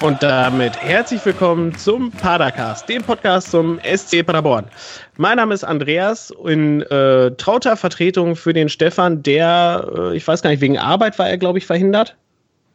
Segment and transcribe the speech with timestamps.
[0.00, 4.66] Und damit herzlich willkommen zum Padercast, dem Podcast zum SC Paderborn.
[5.16, 10.42] Mein Name ist Andreas, in äh, trauter Vertretung für den Stefan, der, äh, ich weiß
[10.42, 12.14] gar nicht, wegen Arbeit war er, glaube ich, verhindert.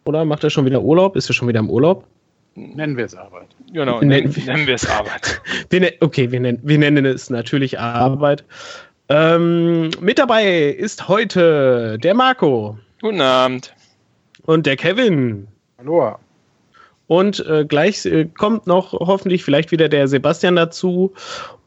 [0.06, 1.16] Oder macht er schon wieder Urlaub?
[1.16, 2.06] Ist er schon wieder im Urlaub?
[2.56, 3.50] Nennen wir es Arbeit.
[3.72, 5.42] Genau, nennen, nennen wir es Arbeit.
[5.70, 8.44] wir, ne-, okay, wir nennen, wir nennen es natürlich Arbeit.
[9.10, 12.80] Ähm, mit dabei ist heute der Marco.
[13.00, 13.76] Guten Abend.
[14.44, 15.48] Und der Kevin.
[15.78, 16.18] Hallo.
[17.12, 21.12] Und äh, gleich äh, kommt noch hoffentlich vielleicht wieder der Sebastian dazu.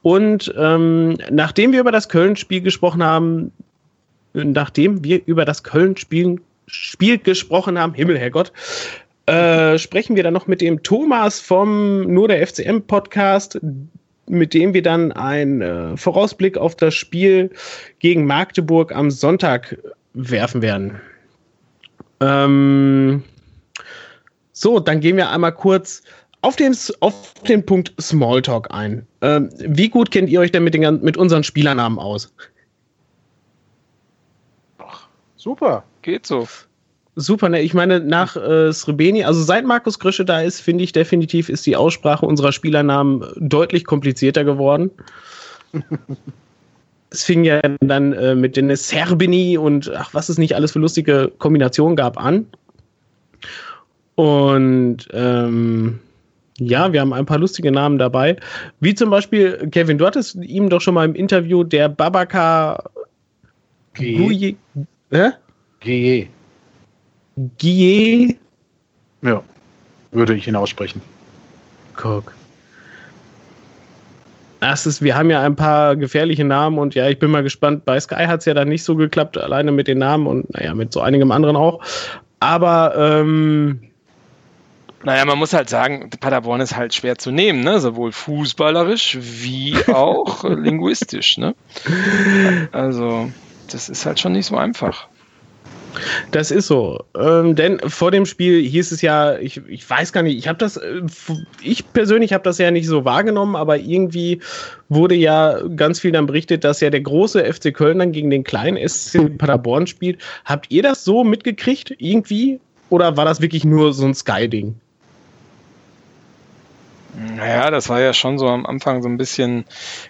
[0.00, 3.52] Und ähm, nachdem wir über das Köln-Spiel gesprochen haben,
[4.32, 8.52] nachdem wir über das Köln-Spiel Spiel gesprochen haben, Himmel, Herrgott,
[9.26, 13.60] äh, sprechen wir dann noch mit dem Thomas vom Nur der FCM Podcast,
[14.26, 17.50] mit dem wir dann einen äh, Vorausblick auf das Spiel
[17.98, 19.76] gegen Magdeburg am Sonntag
[20.14, 21.02] werfen werden.
[22.20, 23.24] Ähm,
[24.64, 26.00] so, dann gehen wir einmal kurz
[26.40, 29.06] auf den, auf den Punkt Smalltalk ein.
[29.20, 32.32] Ähm, wie gut kennt ihr euch denn mit, den, mit unseren Spielernamen aus?
[34.78, 35.84] Ach, super.
[36.00, 36.48] Geht so.
[37.14, 37.60] Super, ne?
[37.60, 41.66] Ich meine, nach äh, Srebeni, also seit Markus Grische da ist, finde ich definitiv, ist
[41.66, 44.90] die Aussprache unserer Spielernamen deutlich komplizierter geworden.
[47.10, 50.78] es fing ja dann äh, mit den Serbini und ach, was es nicht alles für
[50.78, 52.46] lustige Kombinationen gab an.
[54.14, 56.00] Und ähm,
[56.58, 58.36] ja, wir haben ein paar lustige Namen dabei.
[58.80, 62.82] Wie zum Beispiel, Kevin, du hattest ihm doch schon mal im Interview der Babaka
[63.94, 64.56] Guye.
[65.10, 65.30] Hä?
[65.82, 66.28] Guye.
[67.60, 68.36] Guye.
[69.22, 69.42] Ja,
[70.12, 71.00] würde ich ihn aussprechen.
[71.96, 72.32] Guck.
[74.60, 77.84] Das ist, wir haben ja ein paar gefährliche Namen und ja, ich bin mal gespannt.
[77.84, 80.74] Bei Sky hat es ja dann nicht so geklappt, alleine mit den Namen und naja,
[80.74, 81.84] mit so einigem anderen auch.
[82.40, 83.80] Aber ähm,
[85.04, 87.78] naja, man muss halt sagen, Paderborn ist halt schwer zu nehmen, ne?
[87.80, 91.38] sowohl fußballerisch wie auch linguistisch.
[91.38, 91.54] Ne?
[92.72, 93.30] Also,
[93.70, 95.08] das ist halt schon nicht so einfach.
[96.30, 97.04] Das ist so.
[97.16, 100.58] Ähm, denn vor dem Spiel hieß es ja, ich, ich weiß gar nicht, ich habe
[100.58, 101.02] das, äh,
[101.62, 104.40] ich persönlich habe das ja nicht so wahrgenommen, aber irgendwie
[104.88, 108.42] wurde ja ganz viel dann berichtet, dass ja der große FC Köln dann gegen den
[108.42, 110.20] kleinen SC Paderborn spielt.
[110.44, 112.58] Habt ihr das so mitgekriegt irgendwie?
[112.90, 114.76] Oder war das wirklich nur so ein Sky-Ding?
[117.16, 119.64] Naja, das war ja schon so am Anfang so ein bisschen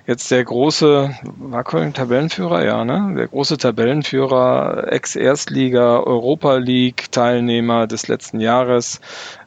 [0.07, 3.15] jetzt der große, war Köln Tabellenführer, ja, ne?
[3.17, 9.01] Der große Tabellenführer, Ex-Erstliga, Europa League Teilnehmer des letzten Jahres,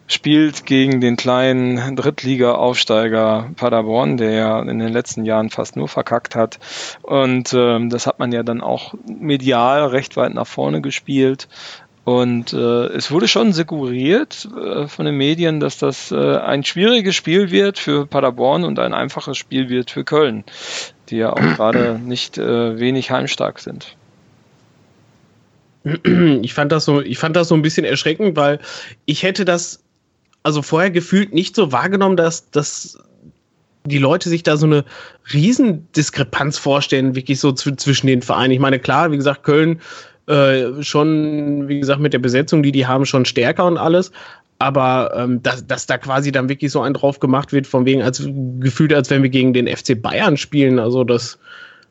[0.08, 6.36] spielt gegen den kleinen Drittliga-Aufsteiger Paderborn, der ja in den letzten Jahren fast nur verkackt
[6.36, 6.60] hat.
[7.02, 11.50] Und ähm, das hat man ja dann auch medial recht weit nach vorne gespielt.
[12.08, 17.18] Und äh, es wurde schon suggeriert äh, von den Medien, dass das äh, ein schwieriges
[17.18, 20.46] Spiel wird für Paderborn und ein einfaches Spiel wird für Köln,
[21.10, 23.98] die ja auch gerade nicht äh, wenig heimstark sind.
[26.42, 28.60] Ich fand das so, ich fand das so ein bisschen erschreckend, weil
[29.04, 29.84] ich hätte das
[30.44, 33.00] also vorher gefühlt nicht so wahrgenommen, dass, dass
[33.84, 34.86] die Leute sich da so eine
[35.34, 38.54] Riesendiskrepanz vorstellen, wirklich so zwischen den Vereinen.
[38.54, 39.82] Ich meine, klar, wie gesagt, Köln
[40.28, 44.12] äh, schon, wie gesagt, mit der Besetzung, die die haben, schon stärker und alles.
[44.60, 48.02] Aber ähm, dass, dass da quasi dann wirklich so ein drauf gemacht wird, von wegen
[48.02, 48.28] als
[48.60, 50.80] gefühlt, als wenn wir gegen den FC Bayern spielen.
[50.80, 51.38] Also das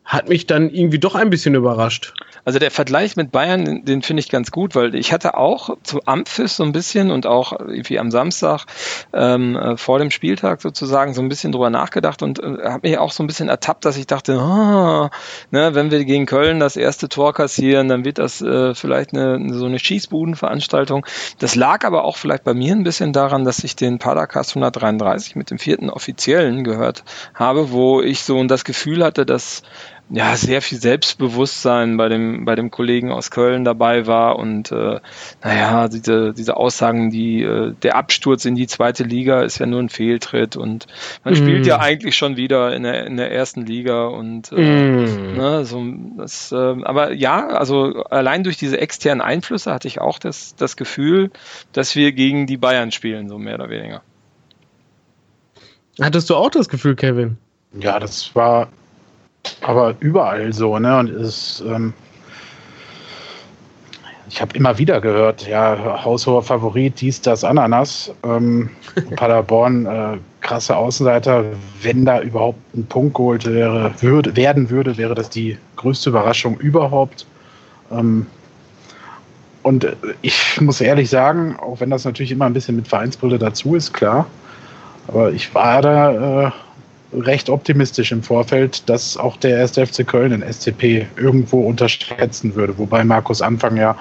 [0.06, 2.14] hat mich dann irgendwie doch ein bisschen überrascht.
[2.44, 6.02] Also der Vergleich mit Bayern, den, finde ich ganz gut, weil ich hatte auch zu
[6.06, 8.66] Amphis so ein bisschen und auch irgendwie am Samstag
[9.12, 12.98] ähm, äh, vor dem Spieltag sozusagen so ein bisschen drüber nachgedacht und äh, habe mich
[12.98, 15.08] auch so ein bisschen ertappt, dass ich dachte, oh,
[15.50, 19.52] ne, wenn wir gegen Köln das erste Tor kassieren, dann wird das äh, vielleicht eine,
[19.52, 21.04] so eine Schießbudenveranstaltung.
[21.40, 25.34] Das lag aber auch vielleicht bei mir ein bisschen daran, dass ich den Padercast 133
[25.34, 27.02] mit dem vierten offiziellen gehört
[27.34, 29.62] habe, wo ich so das Gefühl hatte, dass
[30.08, 35.00] ja, sehr viel Selbstbewusstsein bei dem, bei dem Kollegen aus Köln dabei war und äh,
[35.42, 39.80] naja, diese, diese Aussagen, die äh, der Absturz in die zweite Liga ist ja nur
[39.80, 40.86] ein Fehltritt und
[41.24, 41.36] man mm.
[41.36, 45.36] spielt ja eigentlich schon wieder in der, in der ersten Liga und äh, mm.
[45.36, 45.84] ne, so
[46.18, 50.76] das, äh, aber ja, also allein durch diese externen Einflüsse hatte ich auch das, das
[50.76, 51.32] Gefühl,
[51.72, 54.02] dass wir gegen die Bayern spielen, so mehr oder weniger.
[56.00, 57.38] Hattest du auch das Gefühl, Kevin?
[57.72, 58.68] Ja, das war
[59.62, 60.98] aber überall so, ne?
[60.98, 61.92] Und ist, ähm,
[64.28, 68.12] ich habe immer wieder gehört, ja, haushoher Favorit, dies, das, Ananas.
[68.24, 68.70] Ähm,
[69.16, 71.44] Paderborn, äh, krasse Außenseiter.
[71.82, 76.58] Wenn da überhaupt ein Punkt geholt wäre, würde, werden würde, wäre das die größte Überraschung
[76.58, 77.26] überhaupt.
[77.90, 78.26] Ähm,
[79.62, 83.38] und äh, ich muss ehrlich sagen, auch wenn das natürlich immer ein bisschen mit Vereinsbrille
[83.38, 84.26] dazu ist, klar,
[85.08, 86.50] aber ich war da äh,
[87.12, 89.72] recht optimistisch im Vorfeld, dass auch der 1.
[89.72, 93.96] FC Köln den SCP irgendwo unterschätzen würde, wobei Markus Anfang ja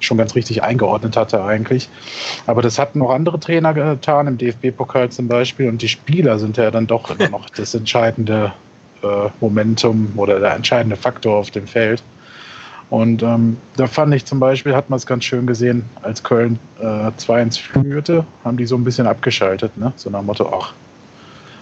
[0.00, 1.88] schon ganz richtig eingeordnet hatte eigentlich.
[2.46, 6.56] Aber das hatten noch andere Trainer getan, im DFB-Pokal zum Beispiel, und die Spieler sind
[6.56, 8.52] ja dann doch immer noch das entscheidende
[9.02, 12.02] äh, Momentum oder der entscheidende Faktor auf dem Feld.
[12.88, 16.58] Und ähm, da fand ich zum Beispiel, hat man es ganz schön gesehen, als Köln
[16.78, 19.92] äh, 2-1 führte, haben die so ein bisschen abgeschaltet, ne?
[19.96, 20.72] so nach dem Motto, ach,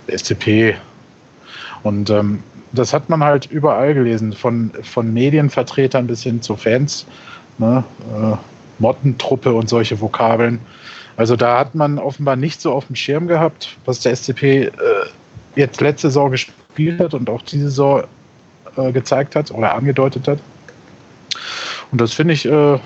[0.09, 0.77] SCP.
[1.83, 2.43] Und ähm,
[2.73, 7.07] das hat man halt überall gelesen, von, von Medienvertretern bis hin zu Fans,
[7.59, 7.85] ne?
[8.13, 8.37] äh,
[8.79, 10.59] Mottentruppe und solche Vokabeln.
[11.17, 14.71] Also da hat man offenbar nicht so auf dem Schirm gehabt, was der SCP äh,
[15.55, 18.03] jetzt letzte Saison gespielt hat und auch diese Saison
[18.77, 20.41] äh, gezeigt hat oder angedeutet hat.
[21.93, 22.79] Und das finde ich äh,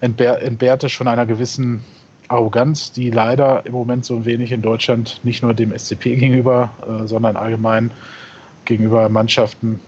[0.00, 1.82] entbehrte schon einer gewissen
[2.28, 6.70] Arroganz, die leider im Moment so ein wenig in Deutschland nicht nur dem SCP gegenüber,
[6.86, 7.90] äh, sondern allgemein
[8.64, 9.80] gegenüber Mannschaften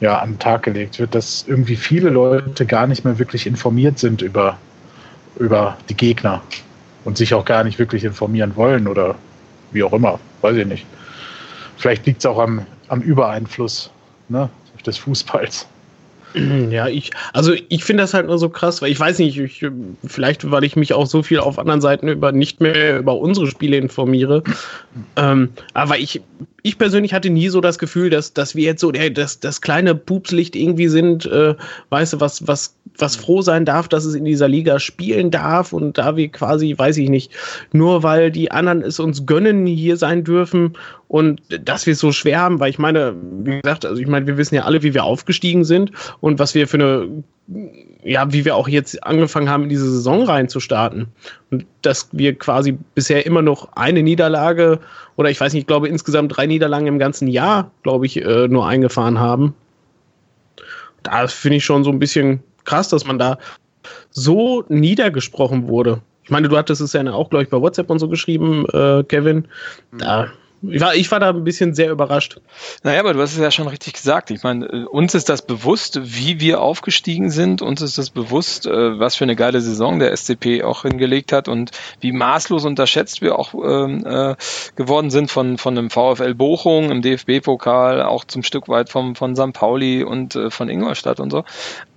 [0.00, 3.98] ja, an den Tag gelegt wird, dass irgendwie viele Leute gar nicht mehr wirklich informiert
[3.98, 4.58] sind über,
[5.38, 6.42] über die Gegner
[7.04, 9.14] und sich auch gar nicht wirklich informieren wollen oder
[9.72, 10.86] wie auch immer, weiß ich nicht.
[11.78, 13.90] Vielleicht liegt es auch am, am Übereinfluss
[14.28, 14.50] ne,
[14.84, 15.66] des Fußballs.
[16.70, 19.66] Ja, ich, also ich finde das halt nur so krass, weil ich weiß nicht, ich,
[20.04, 23.46] vielleicht, weil ich mich auch so viel auf anderen Seiten über nicht mehr über unsere
[23.46, 24.42] Spiele informiere.
[25.16, 26.20] Ähm, aber ich,
[26.66, 29.60] ich persönlich hatte nie so das Gefühl, dass, dass wir jetzt so der, das, das
[29.60, 31.54] kleine Pupslicht irgendwie sind, äh,
[31.90, 35.72] weißt du, was, was, was froh sein darf, dass es in dieser Liga spielen darf
[35.72, 37.30] und da wir quasi, weiß ich nicht,
[37.72, 40.76] nur weil die anderen es uns gönnen, hier sein dürfen
[41.06, 43.14] und dass wir es so schwer haben, weil ich meine,
[43.44, 46.56] wie gesagt, also ich meine, wir wissen ja alle, wie wir aufgestiegen sind und was
[46.56, 47.22] wir für eine
[48.02, 51.06] ja, wie wir auch jetzt angefangen haben, in diese Saison reinzustarten.
[51.50, 54.80] Und dass wir quasi bisher immer noch eine Niederlage
[55.16, 58.48] oder ich weiß nicht, ich glaube insgesamt drei Niederlagen im ganzen Jahr, glaube ich, äh,
[58.48, 59.54] nur eingefahren haben.
[61.02, 63.38] Da finde ich schon so ein bisschen krass, dass man da
[64.10, 66.00] so niedergesprochen wurde.
[66.24, 69.04] Ich meine, du hattest es ja auch, glaube ich, bei WhatsApp und so geschrieben, äh,
[69.04, 69.46] Kevin.
[69.96, 70.32] Da
[70.70, 72.40] ich war, ich war da ein bisschen sehr überrascht.
[72.82, 74.30] Naja, aber du hast es ja schon richtig gesagt.
[74.30, 77.62] Ich meine, äh, uns ist das bewusst, wie wir aufgestiegen sind.
[77.62, 81.48] Uns ist das bewusst, äh, was für eine geile Saison der SCP auch hingelegt hat
[81.48, 81.70] und
[82.00, 84.36] wie maßlos unterschätzt wir auch ähm, äh,
[84.76, 89.36] geworden sind von, von einem VfL Bochum im DFB-Pokal, auch zum Stück weit vom, von
[89.36, 89.52] St.
[89.52, 91.44] Pauli und äh, von Ingolstadt und so.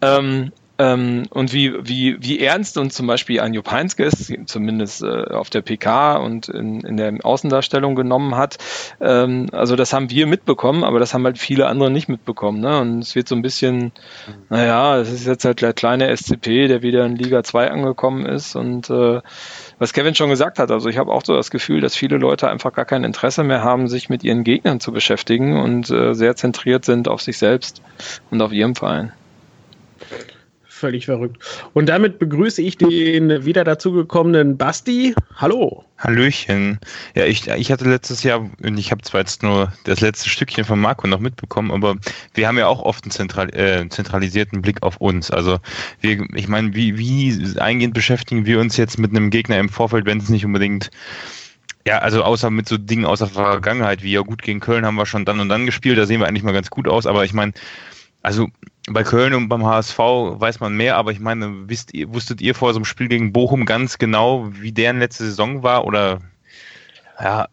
[0.02, 5.26] Ähm, ähm, und wie, wie, wie ernst uns zum Beispiel ein Jupp ist, zumindest äh,
[5.26, 8.58] auf der PK und in, in der Außendarstellung genommen hat.
[9.02, 12.62] Ähm, also das haben wir mitbekommen, aber das haben halt viele andere nicht mitbekommen.
[12.62, 12.80] Ne?
[12.80, 13.92] Und es wird so ein bisschen,
[14.50, 18.56] naja, es ist jetzt halt der kleine SCP, der wieder in Liga 2 angekommen ist
[18.56, 19.22] und äh,
[19.80, 22.50] was Kevin schon gesagt hat, also ich habe auch so das Gefühl, dass viele Leute
[22.50, 26.38] einfach gar kein Interesse mehr haben, sich mit ihren Gegnern zu beschäftigen und äh, sehr
[26.38, 27.82] zentriert sind auf sich selbst
[28.32, 29.12] und auf ihrem Verein
[30.80, 31.38] völlig verrückt.
[31.74, 35.14] Und damit begrüße ich den wieder dazugekommenen Basti.
[35.36, 35.84] Hallo.
[35.98, 36.80] Hallöchen.
[37.14, 40.64] Ja, ich, ich hatte letztes Jahr, und ich habe zwar jetzt nur das letzte Stückchen
[40.64, 41.98] von Marco noch mitbekommen, aber
[42.34, 45.30] wir haben ja auch oft einen zentral, äh, zentralisierten Blick auf uns.
[45.30, 45.60] Also
[46.00, 50.06] wir, ich meine, wie, wie eingehend beschäftigen wir uns jetzt mit einem Gegner im Vorfeld,
[50.06, 50.90] wenn es nicht unbedingt
[51.88, 54.96] ja, also außer mit so Dingen aus der Vergangenheit, wie ja gut gegen Köln haben
[54.96, 57.24] wir schon dann und dann gespielt, da sehen wir eigentlich mal ganz gut aus, aber
[57.24, 57.54] ich meine,
[58.22, 58.48] also
[58.90, 62.56] bei Köln und beim HSV weiß man mehr, aber ich meine, wisst ihr, wusstet ihr
[62.56, 65.86] vor so einem Spiel gegen Bochum ganz genau, wie deren letzte Saison war?
[65.86, 66.20] Oder
[67.20, 67.48] ja,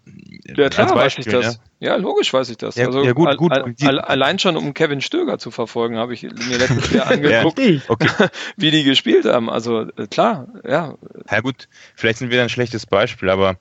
[0.45, 1.61] ja klar Beispiel, weiß ich das.
[1.81, 1.89] Ja?
[1.91, 1.97] ja?
[1.97, 2.77] logisch weiß ich das.
[2.77, 3.53] Ja, also ja, gut, gut.
[3.53, 7.61] Al al allein schon, um Kevin Stöger zu verfolgen, habe ich mir letztes Jahr angeguckt,
[7.89, 8.09] okay.
[8.57, 9.51] wie die gespielt haben.
[9.51, 10.95] Also äh, klar, ja.
[11.31, 13.57] Ja gut, vielleicht sind wir ein schlechtes Beispiel, aber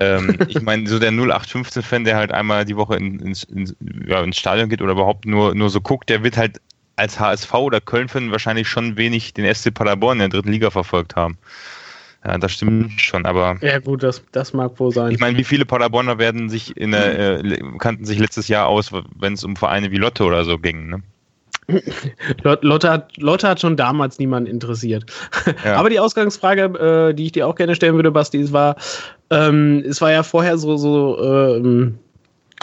[0.00, 3.76] ähm, ich meine, so der 0815-Fan, der halt einmal die Woche in, in, in,
[4.06, 6.60] ja, ins Stadion geht oder überhaupt nur, nur so guckt, der wird halt
[6.96, 11.16] als HSV oder Köln-Fan wahrscheinlich schon wenig den SC Paderborn in der dritten Liga verfolgt
[11.16, 11.38] haben.
[12.24, 13.56] Ja, das stimmt schon, aber.
[13.62, 15.10] Ja, gut, das, das mag wohl sein.
[15.10, 18.92] Ich meine, wie viele Paderborner werden sich in der, äh, kannten sich letztes Jahr aus,
[19.18, 21.02] wenn es um Vereine wie Lotte oder so ging, ne?
[22.42, 25.04] Lotte hat, Lotte hat schon damals niemanden interessiert.
[25.64, 25.76] Ja.
[25.76, 28.76] Aber die Ausgangsfrage, äh, die ich dir auch gerne stellen würde, Basti, war,
[29.30, 31.98] ähm, es war ja vorher so, so ähm,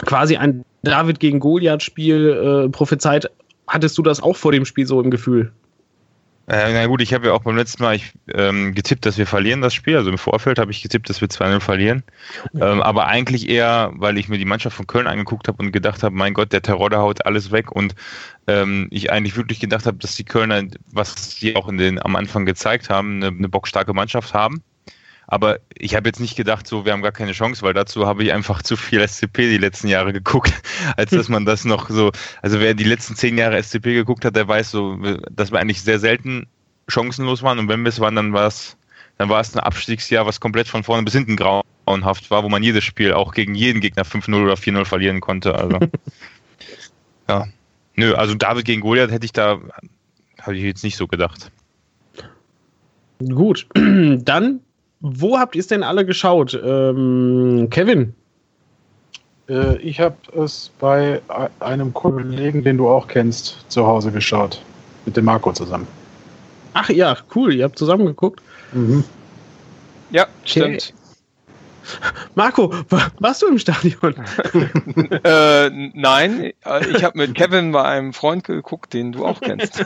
[0.04, 3.30] quasi ein David gegen Goliath-Spiel äh, prophezeit
[3.68, 5.52] Hattest du das auch vor dem Spiel so im Gefühl?
[6.48, 9.26] Äh, na gut, ich habe ja auch beim letzten Mal ich, ähm, getippt, dass wir
[9.26, 9.96] verlieren das Spiel.
[9.96, 12.02] Also im Vorfeld habe ich getippt, dass wir 2-0 verlieren.
[12.54, 16.02] Ähm, aber eigentlich eher, weil ich mir die Mannschaft von Köln angeguckt habe und gedacht
[16.02, 17.70] habe, mein Gott, der Terror, der haut alles weg.
[17.70, 17.94] Und
[18.46, 22.16] ähm, ich eigentlich wirklich gedacht habe, dass die Kölner, was sie auch in den, am
[22.16, 24.62] Anfang gezeigt haben, eine, eine bockstarke Mannschaft haben.
[25.30, 28.24] Aber ich habe jetzt nicht gedacht, so, wir haben gar keine Chance, weil dazu habe
[28.24, 30.52] ich einfach zu viel SCP die letzten Jahre geguckt,
[30.96, 34.36] als dass man das noch so, also wer die letzten zehn Jahre SCP geguckt hat,
[34.36, 34.96] der weiß so,
[35.30, 36.46] dass wir eigentlich sehr selten
[36.88, 38.78] chancenlos waren und wenn wir es waren, dann war es,
[39.18, 42.62] dann war es ein Abstiegsjahr, was komplett von vorne bis hinten grauenhaft war, wo man
[42.62, 45.54] jedes Spiel auch gegen jeden Gegner 5-0 oder 4-0 verlieren konnte.
[45.54, 45.78] Also,
[47.28, 47.46] ja.
[47.96, 49.60] Nö, also David gegen Goliath hätte ich da,
[50.40, 51.50] habe ich jetzt nicht so gedacht.
[53.18, 54.60] Gut, dann
[55.00, 56.58] wo habt ihr es denn alle geschaut?
[56.62, 58.14] Ähm, Kevin?
[59.48, 61.20] Äh, ich habe es bei
[61.60, 64.60] einem Kollegen, den du auch kennst, zu Hause geschaut.
[65.06, 65.86] Mit dem Marco zusammen.
[66.74, 67.54] Ach ja, cool.
[67.54, 68.42] Ihr habt zusammen geguckt?
[68.72, 69.04] Mhm.
[70.10, 70.92] Ja, stimmt.
[72.34, 72.74] Marco,
[73.18, 74.14] warst du im Stadion?
[75.24, 76.52] äh, nein,
[76.90, 79.84] ich habe mit Kevin bei einem Freund geguckt, den du auch kennst.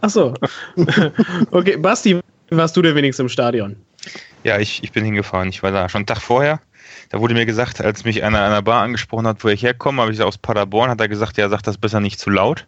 [0.00, 0.34] Ach so.
[1.52, 2.20] Okay, Basti,
[2.50, 3.76] warst du denn wenigstens im Stadion?
[4.46, 5.48] Ja, ich, ich bin hingefahren.
[5.48, 6.60] Ich war da schon einen Tag vorher.
[7.08, 10.00] Da wurde mir gesagt, als mich einer an einer Bar angesprochen hat, wo ich herkomme,
[10.00, 12.64] habe ich aus Paderborn, hat er gesagt, ja, sag das besser nicht zu laut.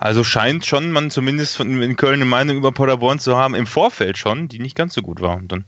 [0.00, 4.18] Also scheint schon man zumindest in Köln eine Meinung über Paderborn zu haben, im Vorfeld
[4.18, 5.36] schon, die nicht ganz so gut war.
[5.36, 5.64] Und dann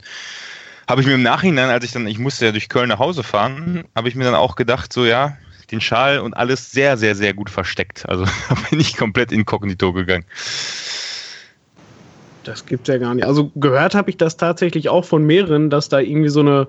[0.87, 3.23] habe ich mir im Nachhinein, als ich dann, ich musste ja durch Köln nach Hause
[3.23, 5.39] fahren, habe ich mir dann auch gedacht, so ja,
[5.71, 8.07] den Schal und alles sehr, sehr, sehr gut versteckt.
[8.11, 10.27] Also da bin ich komplett inkognito gegangen.
[12.45, 13.27] Das gibt's ja gar nicht.
[13.27, 16.69] Also gehört habe ich das tatsächlich auch von mehreren, dass da irgendwie so eine,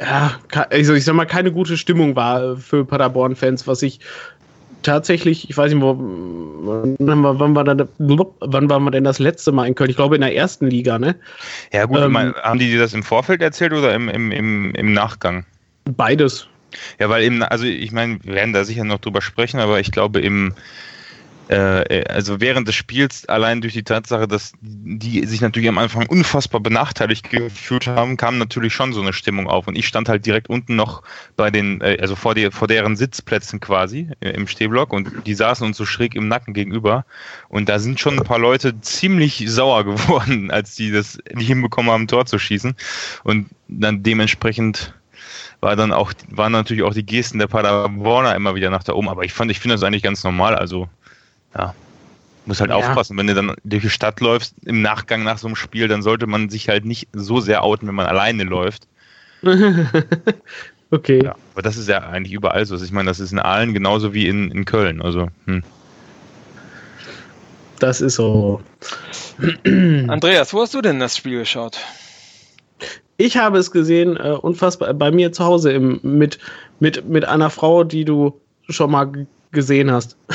[0.00, 0.38] ja,
[0.70, 4.00] also ich sag mal, keine gute Stimmung war für Paderborn-Fans, was ich
[4.82, 9.52] tatsächlich, ich weiß nicht, wo, wann, wann, war da, wann waren wir denn das letzte
[9.52, 9.90] Mal in Köln?
[9.90, 11.14] Ich glaube in der ersten Liga, ne?
[11.72, 14.92] Ja, gut, ähm, haben die dir das im Vorfeld erzählt oder im, im, im, im
[14.92, 15.46] Nachgang?
[15.84, 16.48] Beides.
[16.98, 19.92] Ja, weil eben, also ich meine, wir werden da sicher noch drüber sprechen, aber ich
[19.92, 20.54] glaube, im,
[21.52, 26.06] äh, also während des Spiels, allein durch die Tatsache, dass die sich natürlich am Anfang
[26.06, 29.66] unfassbar benachteiligt gefühlt haben, kam natürlich schon so eine Stimmung auf.
[29.66, 31.02] Und ich stand halt direkt unten noch
[31.36, 35.34] bei den, äh, also vor, die, vor deren Sitzplätzen quasi äh, im Stehblock und die
[35.34, 37.04] saßen uns so schräg im Nacken gegenüber.
[37.48, 41.90] Und da sind schon ein paar Leute ziemlich sauer geworden, als die das nicht hinbekommen
[41.90, 42.74] haben, Tor zu schießen.
[43.24, 44.94] Und dann dementsprechend
[45.60, 49.08] war dann auch, waren natürlich auch die Gesten der Paderborner immer wieder nach da oben.
[49.08, 50.54] Aber ich fand, ich finde das eigentlich ganz normal.
[50.54, 50.88] Also
[51.56, 51.74] ja,
[52.44, 52.76] muss halt ja.
[52.76, 56.02] aufpassen, wenn du dann durch die Stadt läufst, im Nachgang nach so einem Spiel, dann
[56.02, 58.88] sollte man sich halt nicht so sehr outen, wenn man alleine läuft.
[60.90, 61.24] okay.
[61.24, 62.76] Ja, aber das ist ja eigentlich überall so.
[62.76, 65.02] Ich meine, das ist in Aalen genauso wie in, in Köln.
[65.02, 65.62] Also, hm.
[67.78, 68.60] Das ist so.
[69.64, 71.78] Andreas, wo hast du denn das Spiel geschaut?
[73.16, 76.38] Ich habe es gesehen, äh, unfassbar, bei mir zu Hause im, mit,
[76.80, 80.16] mit, mit einer Frau, die du schon mal gesehen hast.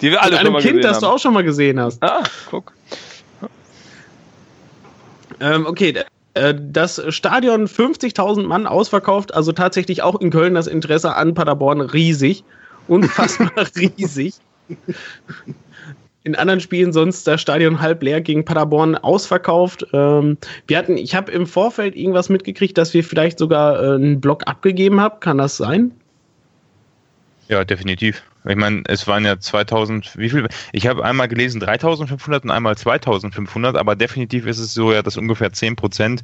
[0.00, 2.02] Die wir alle Mit einem Kind, das du auch schon mal gesehen hast.
[2.02, 2.72] Ah, guck.
[5.40, 6.04] Ähm, okay,
[6.34, 11.80] äh, das Stadion 50.000 Mann ausverkauft, also tatsächlich auch in Köln das Interesse an Paderborn
[11.80, 12.44] riesig.
[12.88, 14.34] Unfassbar riesig.
[16.22, 19.86] In anderen Spielen sonst das Stadion halb leer gegen Paderborn ausverkauft.
[19.92, 24.20] Ähm, wir hatten, ich habe im Vorfeld irgendwas mitgekriegt, dass wir vielleicht sogar äh, einen
[24.20, 25.20] Block abgegeben haben.
[25.20, 25.92] Kann das sein?
[27.48, 28.22] Ja, definitiv.
[28.46, 30.48] Ich meine, es waren ja 2000, wie viel?
[30.72, 35.16] Ich habe einmal gelesen 3500 und einmal 2500, aber definitiv ist es so, ja, dass
[35.16, 36.22] ungefähr 10 Prozent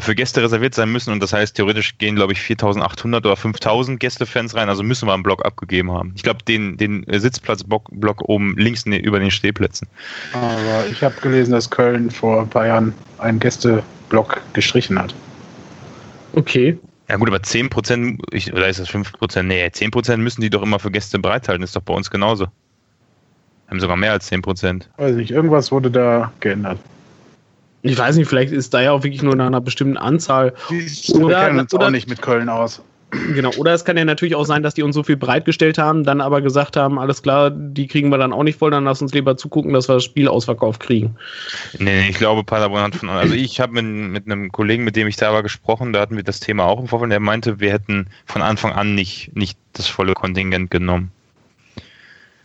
[0.00, 4.00] für Gäste reserviert sein müssen und das heißt, theoretisch gehen, glaube ich, 4800 oder 5000
[4.00, 6.12] Gästefans rein, also müssen wir einen Block abgegeben haben.
[6.16, 9.88] Ich glaube, den, den Sitzplatzblock oben links ne, über den Stehplätzen.
[10.32, 15.14] Aber ich habe gelesen, dass Köln vor ein paar Jahren einen Gästeblock gestrichen hat.
[16.32, 16.78] Okay.
[17.12, 18.22] Ja gut, aber 10 Prozent,
[18.54, 19.46] oder ist das 5 Prozent?
[19.46, 21.62] Nee, 10 Prozent müssen die doch immer für Gäste bereithalten.
[21.62, 22.46] Ist doch bei uns genauso.
[23.68, 24.88] Haben sogar mehr als 10 Prozent.
[24.96, 26.78] Weiß nicht, irgendwas wurde da geändert.
[27.82, 30.54] Ich weiß nicht, vielleicht ist da ja auch wirklich nur nach einer bestimmten Anzahl.
[30.70, 32.80] Die oder, kennen uns oder, auch nicht mit Köln aus.
[33.12, 36.02] Genau, oder es kann ja natürlich auch sein, dass die uns so viel bereitgestellt haben,
[36.02, 39.02] dann aber gesagt haben, alles klar, die kriegen wir dann auch nicht voll, dann lass
[39.02, 41.14] uns lieber zugucken, dass wir das Spiel ausverkauft kriegen.
[41.78, 45.08] Nee, ich glaube, Paderborn hat von, also ich habe mit, mit einem Kollegen, mit dem
[45.08, 47.70] ich da war, gesprochen, da hatten wir das Thema auch im Vorfeld, der meinte, wir
[47.70, 51.12] hätten von Anfang an nicht, nicht das volle Kontingent genommen.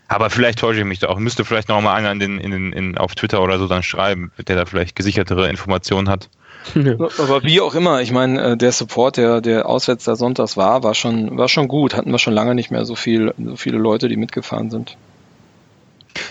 [0.09, 1.19] Aber vielleicht täusche ich mich da auch.
[1.19, 3.83] Müsste vielleicht noch mal einer in den, in den, in, auf Twitter oder so dann
[3.83, 6.29] schreiben, der da vielleicht gesichertere Informationen hat.
[6.75, 10.83] Aber wie auch immer, ich meine, äh, der Support, der, der auswärts da sonntags war,
[10.83, 11.95] war schon, war schon gut.
[11.95, 14.97] Hatten wir schon lange nicht mehr so viel, so viele Leute, die mitgefahren sind.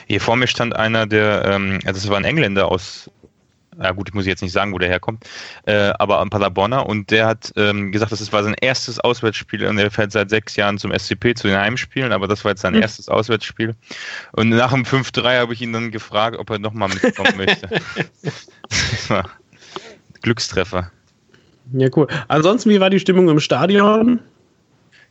[0.07, 3.11] Hier vor mir stand einer, der, ähm, also es war ein Engländer aus,
[3.81, 5.25] ja gut, ich muss jetzt nicht sagen, wo der herkommt,
[5.66, 9.78] äh, aber ein Paderborner und der hat ähm, gesagt, das war sein erstes Auswärtsspiel und
[9.78, 12.75] er fährt seit sechs Jahren zum SCP zu den Heimspielen, aber das war jetzt sein
[12.75, 12.83] mhm.
[12.83, 13.75] erstes Auswärtsspiel.
[14.33, 17.69] Und nach dem 5-3 habe ich ihn dann gefragt, ob er nochmal mitkommen möchte.
[20.26, 20.90] Glückstreffer.
[21.73, 22.09] Ja, cool.
[22.26, 24.18] Ansonsten, wie war die Stimmung im Stadion?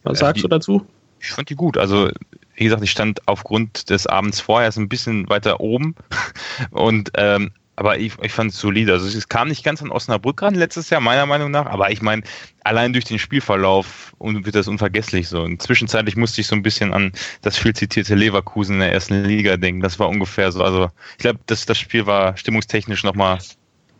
[0.03, 0.85] Was sagst die, du dazu?
[1.21, 1.77] Ich fand die gut.
[1.77, 2.09] Also,
[2.55, 5.95] wie gesagt, ich stand aufgrund des Abends vorher ein bisschen weiter oben
[6.71, 8.93] und ähm, aber ich, ich fand es solide.
[8.93, 12.01] Also es kam nicht ganz an Osnabrück ran letztes Jahr, meiner Meinung nach, aber ich
[12.01, 12.23] meine,
[12.63, 15.41] allein durch den Spielverlauf wird das unvergesslich so.
[15.41, 19.23] Und zwischenzeitlich musste ich so ein bisschen an das viel zitierte Leverkusen in der ersten
[19.23, 19.81] Liga denken.
[19.81, 20.63] Das war ungefähr so.
[20.63, 23.39] Also ich glaube, das, das Spiel war stimmungstechnisch nochmal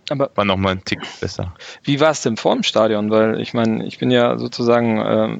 [0.10, 1.54] aber war nochmal ein Tick besser.
[1.84, 3.10] Wie war es denn vor dem Stadion?
[3.10, 5.38] Weil ich meine, ich bin ja sozusagen, äh,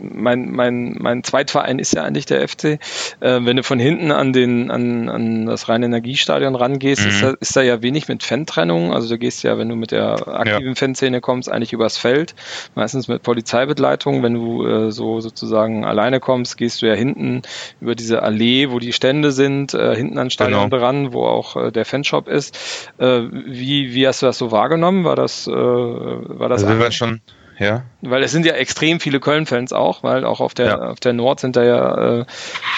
[0.00, 2.64] mein, mein, mein Zweitverein ist ja eigentlich der FC.
[2.64, 2.78] Äh,
[3.20, 7.08] wenn du von hinten an, den, an, an das reine Energiestadion rangehst, mhm.
[7.08, 8.92] ist, da, ist da ja wenig mit Fantrennung.
[8.92, 10.74] Also du gehst ja, wenn du mit der aktiven ja.
[10.74, 12.34] Fanszene kommst, eigentlich übers Feld.
[12.74, 14.22] Meistens mit Polizeibegleitung.
[14.22, 17.42] Wenn du äh, so sozusagen alleine kommst, gehst du ja hinten
[17.80, 20.78] über diese Allee, wo die Stände sind, äh, hinten an Stadion genau.
[20.78, 22.88] dran, wo auch äh, der Fanshop ist.
[22.98, 25.04] Äh, wie, wie wie hast du das so wahrgenommen?
[25.04, 26.62] War das, äh, war das?
[26.62, 27.20] Also wir schon,
[27.58, 27.82] ja.
[28.00, 30.78] Weil es sind ja extrem viele Köln-Fans auch, weil auch auf der ja.
[30.78, 32.26] auf der Nord sind da ja äh,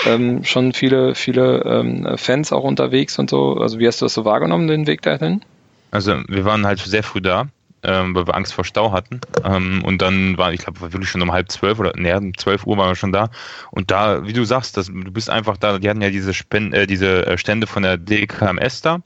[0.07, 3.59] ähm, schon viele viele ähm, Fans auch unterwegs und so.
[3.59, 5.43] Also wie hast du das so wahrgenommen, den Weg dahin?
[5.91, 7.49] Also wir waren halt sehr früh da,
[7.83, 9.21] ähm, weil wir Angst vor Stau hatten.
[9.45, 12.67] Ähm, und dann war, ich glaube, wirklich schon um halb zwölf oder näher um zwölf
[12.67, 13.29] Uhr waren wir schon da.
[13.73, 16.73] Und da, wie du sagst, das, du bist einfach da, die hatten ja diese, Spend,
[16.73, 19.00] äh, diese äh, Stände von der DKMS da.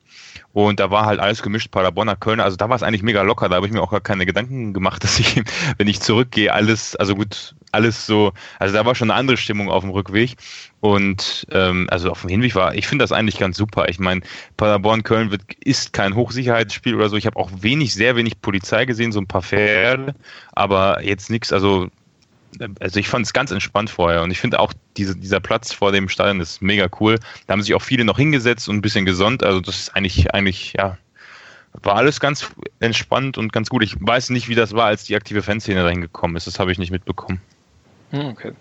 [0.54, 2.44] Und da war halt alles gemischt, Paderborner, Kölner.
[2.44, 3.49] Also da war es eigentlich mega locker.
[3.49, 5.42] Da habe ich mir auch gar keine Gedanken gemacht, dass ich,
[5.76, 9.68] wenn ich zurückgehe, alles, also gut, alles so, also da war schon eine andere Stimmung
[9.68, 10.37] auf dem Rückweg.
[10.78, 13.88] Und ähm, also auf dem Hinweg war, ich finde das eigentlich ganz super.
[13.88, 14.20] Ich meine,
[14.56, 17.16] Paderborn-Köln wird, ist kein Hochsicherheitsspiel oder so.
[17.16, 20.14] Ich habe auch wenig, sehr wenig Polizei gesehen, so ein paar Pferde,
[20.52, 21.88] aber jetzt nichts, also
[22.80, 25.92] also ich fand es ganz entspannt vorher und ich finde auch diese, dieser Platz vor
[25.92, 27.18] dem Stadion ist mega cool.
[27.46, 29.42] Da haben sich auch viele noch hingesetzt und ein bisschen gesonnt.
[29.42, 30.98] Also das ist eigentlich, eigentlich, ja,
[31.83, 32.50] war alles ganz
[32.81, 33.83] entspannt und ganz gut.
[33.83, 36.46] Ich weiß nicht, wie das war, als die aktive Fanszene dahin gekommen ist.
[36.46, 37.40] Das habe ich nicht mitbekommen.
[38.11, 38.52] Hm, okay.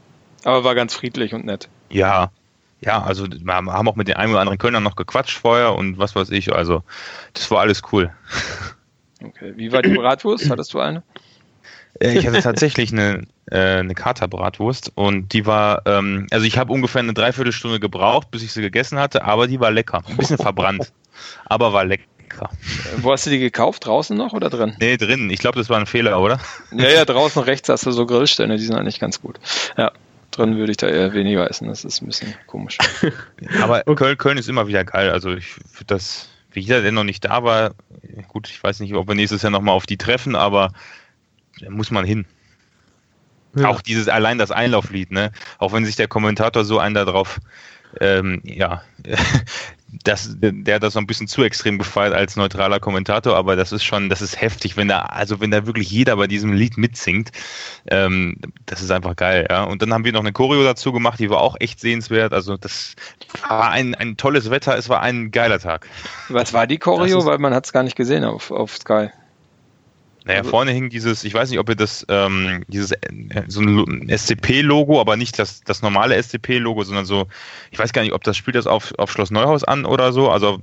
[0.44, 1.70] Aber war ganz friedlich und nett.
[1.90, 2.32] Ja,
[2.82, 5.98] ja, also wir haben auch mit den einen oder anderen Kölnern noch gequatscht vorher und
[6.00, 6.54] was weiß ich.
[6.54, 6.84] Also
[7.34, 8.12] das war alles cool.
[9.26, 9.54] Okay.
[9.56, 10.50] Wie war die Bratwurst?
[10.50, 11.02] Hattest du eine?
[12.04, 16.74] Äh, ich hatte tatsächlich eine, äh, eine Katerbratwurst und die war, ähm, also ich habe
[16.74, 20.04] ungefähr eine Dreiviertelstunde gebraucht, bis ich sie gegessen hatte, aber die war lecker.
[20.08, 20.92] Ein bisschen verbrannt,
[21.46, 22.50] aber war lecker.
[22.98, 23.86] Wo hast du die gekauft?
[23.86, 24.76] Draußen noch oder drin?
[24.80, 25.30] Nee, drin.
[25.30, 26.40] Ich glaube, das war ein Fehler, oder?
[26.72, 29.40] Ja, ja, draußen rechts hast du so Grillstände, die sind eigentlich ganz gut.
[29.78, 29.92] Ja,
[30.32, 31.68] drin würde ich da eher weniger essen.
[31.68, 32.80] Das ist ein bisschen komisch.
[33.62, 35.12] aber Köln, Köln ist immer wieder geil.
[35.12, 37.76] Also ich finde das, wie jeder, der noch nicht da war,
[38.30, 40.72] gut, ich weiß nicht, ob wir nächstes Jahr nochmal auf die treffen, aber
[41.64, 42.26] da muss man hin.
[43.56, 43.68] Ja.
[43.70, 45.32] Auch dieses allein das Einlauflied, ne?
[45.60, 47.40] Auch wenn sich der Kommentator so einen darauf,
[48.02, 48.82] ähm, ja,
[50.04, 53.72] das, der hat das so ein bisschen zu extrem gefeiert als neutraler Kommentator, aber das
[53.72, 56.78] ist schon, das ist heftig, wenn da, also wenn da wirklich jeder bei diesem Lied
[56.78, 57.32] mitsingt,
[57.92, 59.64] ähm, das ist einfach geil, ja.
[59.66, 62.34] Und dann haben wir noch eine Choreo dazu gemacht, die war auch echt sehenswert.
[62.34, 62.96] Also das
[63.48, 65.88] war ein, ein tolles Wetter, es war ein geiler Tag.
[66.30, 67.24] Was war die Choreo?
[67.26, 69.10] Weil man hat es gar nicht gesehen auf, auf Sky.
[70.26, 73.00] Naja, also, vorne hing dieses, ich weiß nicht, ob ihr das, ähm, dieses, äh,
[73.48, 77.28] so ein SCP-Logo, aber nicht das, das normale SCP-Logo, sondern so,
[77.72, 80.30] ich weiß gar nicht, ob das spielt das auf, auf Schloss Neuhaus an oder so.
[80.30, 80.62] Also,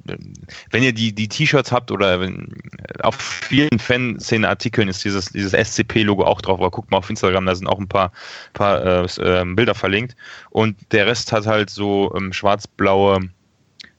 [0.70, 5.52] wenn ihr die, die T-Shirts habt oder wenn, äh, auf vielen Fanszene-Artikeln ist dieses, dieses
[5.52, 8.12] SCP-Logo auch drauf, aber guckt mal auf Instagram, da sind auch ein paar,
[8.54, 10.16] paar äh, ähm, Bilder verlinkt.
[10.50, 13.28] Und der Rest hat halt so ähm, schwarz-blaue,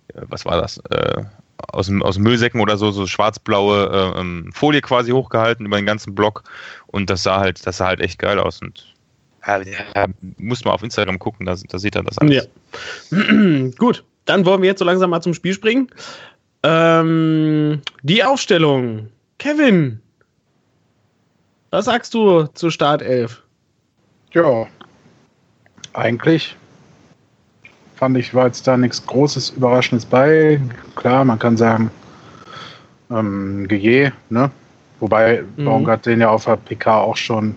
[0.08, 0.82] äh, was war das?
[1.72, 5.86] Aus, dem, aus Müllsäcken oder so, so schwarz-blaue äh, ähm, Folie quasi hochgehalten über den
[5.86, 6.44] ganzen Block
[6.88, 8.94] und das sah halt, das sah halt echt geil aus und
[9.48, 12.48] ja, muss mal auf Instagram gucken, da, da sieht er das alles.
[13.12, 13.70] Ja.
[13.78, 15.90] Gut, dann wollen wir jetzt so langsam mal zum Spiel springen.
[16.64, 19.10] Ähm, die Aufstellung.
[19.40, 20.00] Kevin,
[21.72, 23.42] was sagst du zu Start 11?
[24.34, 24.68] Ja,
[25.94, 26.56] eigentlich
[28.02, 30.60] fand ich, war jetzt da nichts Großes, Überraschendes bei.
[30.96, 31.92] Klar, man kann sagen,
[33.12, 34.50] ähm, Geje, ne?
[35.00, 35.66] Wobei mhm.
[35.66, 37.54] Baumgart den ja auf der PK auch schon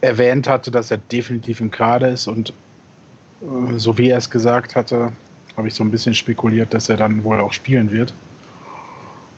[0.00, 2.52] erwähnt hatte, dass er definitiv im Kader ist und
[3.42, 5.12] äh, so wie er es gesagt hatte,
[5.56, 8.12] habe ich so ein bisschen spekuliert, dass er dann wohl auch spielen wird.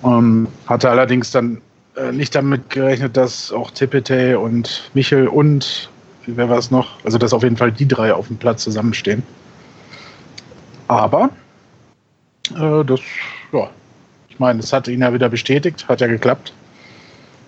[0.03, 1.61] Ähm, hatte allerdings dann
[1.97, 5.91] äh, nicht damit gerechnet, dass auch Tippete und Michel und
[6.25, 7.05] wer war es noch?
[7.05, 9.23] Also dass auf jeden Fall die drei auf dem Platz zusammenstehen.
[10.93, 11.31] Aber
[12.55, 13.01] äh, das,
[13.53, 13.71] ja,
[14.29, 16.53] ich meine, es hat ihn ja wieder bestätigt, hat ja geklappt.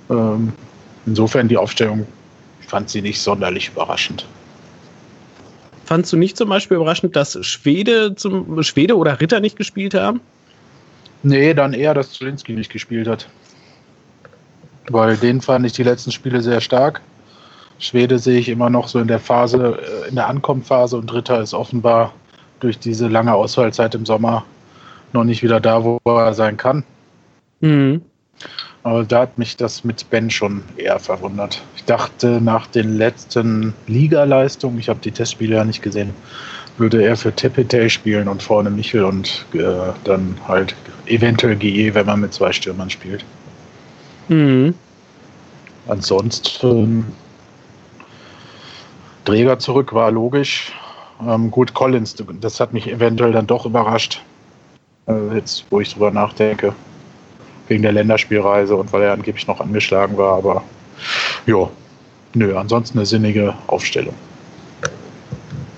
[0.08, 0.54] Ähm,
[1.04, 2.06] insofern die Aufstellung,
[2.62, 4.26] ich fand sie nicht sonderlich überraschend.
[5.84, 10.20] Fandst du nicht zum Beispiel überraschend, dass Schwede, zum, Schwede oder Ritter nicht gespielt haben?
[11.22, 13.28] Nee, dann eher, dass Zulinski nicht gespielt hat.
[14.88, 17.02] Weil den fand ich die letzten Spiele sehr stark.
[17.78, 21.42] Schwede sehe ich immer noch so in der Phase, äh, in der Ankommenphase und Ritter
[21.42, 22.14] ist offenbar
[22.64, 24.44] durch diese lange Ausfallzeit im Sommer
[25.12, 26.82] noch nicht wieder da, wo er sein kann.
[27.60, 28.00] Mhm.
[28.82, 31.62] Aber da hat mich das mit Ben schon eher verwundert.
[31.76, 36.10] Ich dachte, nach den letzten Ligaleistungen, ich habe die Testspiele ja nicht gesehen,
[36.78, 40.74] würde er für Tepete spielen und vorne Michel und äh, dann halt
[41.06, 43.24] eventuell GE, wenn man mit zwei Stürmern spielt.
[44.28, 44.74] Mhm.
[45.86, 47.04] Ansonsten
[49.24, 50.72] Träger zurück war logisch.
[51.20, 54.22] Ähm, gut, Collins, das hat mich eventuell dann doch überrascht.
[55.06, 56.74] Äh, jetzt, wo ich drüber nachdenke.
[57.68, 60.62] Wegen der Länderspielreise und weil er angeblich noch angeschlagen war, aber
[61.46, 61.68] ja,
[62.34, 64.14] nö, ansonsten eine sinnige Aufstellung.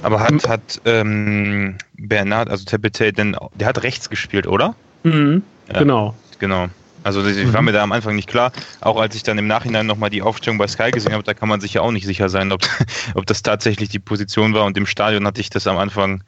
[0.02, 4.74] Aber hat, hat ähm, Bernard, also Tepete, denn der hat rechts gespielt, oder?
[5.04, 6.14] Mhm, ja, genau.
[6.38, 6.66] Genau.
[7.06, 7.52] Also ich mhm.
[7.52, 8.50] war mir da am Anfang nicht klar.
[8.80, 11.48] Auch als ich dann im Nachhinein nochmal die Aufstellung bei Sky gesehen habe, da kann
[11.48, 12.62] man sich ja auch nicht sicher sein, ob,
[13.14, 14.64] ob das tatsächlich die Position war.
[14.64, 16.24] Und im Stadion hatte ich das am Anfang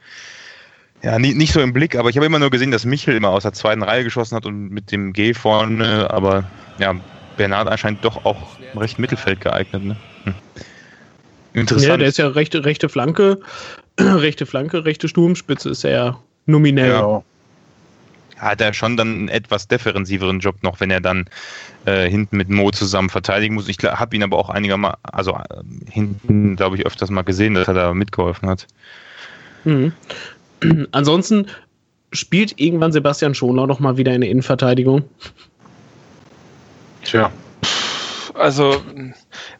[1.03, 1.97] ja nicht, nicht so im Blick.
[1.97, 4.45] Aber ich habe immer nur gesehen, dass Michel immer aus der zweiten Reihe geschossen hat
[4.45, 6.09] und mit dem G vorne.
[6.11, 6.45] Aber
[6.77, 6.95] ja,
[7.35, 9.83] Bernard erscheint doch auch im rechten Mittelfeld geeignet.
[9.83, 9.97] Ne?
[10.23, 10.33] Hm.
[11.55, 11.89] Interessant.
[11.89, 13.39] Ja, der ist ja rechte, rechte Flanke,
[13.99, 16.91] rechte Flanke, rechte Sturmspitze ist er ja nominell.
[16.91, 17.21] Ja
[18.39, 21.25] hat er schon dann einen etwas defensiveren Job noch, wenn er dann
[21.85, 23.67] äh, hinten mit Mo zusammen verteidigen muss.
[23.67, 27.67] Ich habe ihn aber auch einigermaßen, also äh, hinten, glaube ich, öfters mal gesehen, dass
[27.67, 28.67] er da mitgeholfen hat.
[29.65, 29.93] Mhm.
[30.91, 31.47] Ansonsten
[32.11, 35.03] spielt irgendwann Sebastian Schonau noch mal wieder in der Innenverteidigung.
[37.03, 37.31] Tja.
[38.33, 38.81] Also,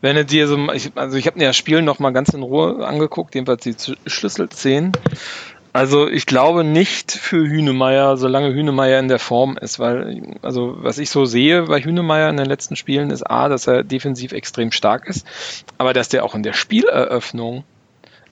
[0.01, 2.41] wenn er dir so, ich, also ich habe mir das Spiel noch mal ganz in
[2.41, 3.75] Ruhe angeguckt, jedenfalls die
[4.07, 4.93] Schlüsselszenen.
[5.79, 10.97] Also ich glaube nicht für Hünemeyer, solange Hünemeyer in der Form ist, weil, also was
[10.97, 14.73] ich so sehe bei Hünemeyer in den letzten Spielen ist A, dass er defensiv extrem
[14.73, 15.25] stark ist,
[15.77, 17.63] aber dass der auch in der Spieleröffnung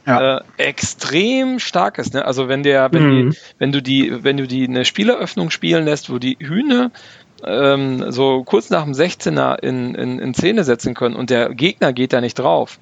[0.05, 0.39] ja.
[0.39, 2.15] äh, extrem stark ist.
[2.15, 2.25] Ne?
[2.25, 3.29] Also wenn der, wenn, mhm.
[3.31, 6.91] die, wenn du die, wenn du die eine Spieleröffnung spielen lässt, wo die Hühne
[7.45, 11.93] ähm, so kurz nach dem 16er in, in, in Szene setzen können und der Gegner
[11.93, 12.77] geht da nicht drauf,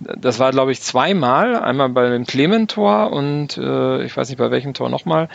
[0.00, 4.50] das war, glaube ich, zweimal, einmal bei dem Clement-Tor und äh, ich weiß nicht bei
[4.50, 5.28] welchem Tor nochmal,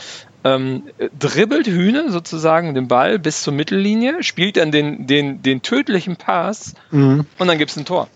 [0.43, 0.83] ähm,
[1.17, 6.73] dribbelt Hühne sozusagen den Ball bis zur Mittellinie, spielt dann den, den, den tödlichen Pass
[6.91, 7.25] mhm.
[7.37, 8.07] und dann gibt es ein Tor.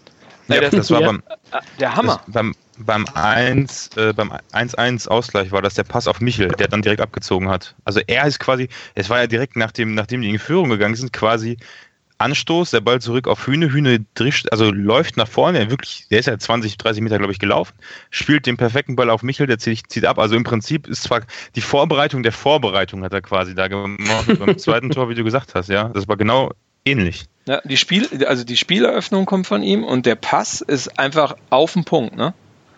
[0.47, 2.21] Ja, das, das war beim, äh, der Hammer.
[2.27, 6.83] beim, beim 1, äh, beim 1-1 Ausgleich war das der Pass auf Michel, der dann
[6.83, 7.75] direkt abgezogen hat.
[7.83, 10.95] Also er ist quasi, es war ja direkt nach dem, nachdem die in Führung gegangen
[10.95, 11.57] sind, quasi
[12.17, 16.27] Anstoß, der Ball zurück auf Hühne, Hühne drischt, also läuft nach vorne, wirklich, der ist
[16.27, 17.73] ja 20, 30 Meter, glaube ich, gelaufen,
[18.09, 20.19] spielt den perfekten Ball auf Michel, der zieht, zieht ab.
[20.19, 21.21] Also im Prinzip ist zwar
[21.55, 25.55] die Vorbereitung der Vorbereitung hat er quasi da gemacht beim zweiten Tor, wie du gesagt
[25.55, 25.89] hast, ja.
[25.89, 26.51] Das war genau
[26.85, 27.25] ähnlich.
[27.47, 31.73] Ja, die Spiel, also die Spieleröffnung kommt von ihm und der Pass ist einfach auf
[31.73, 32.33] den Punkt, ne?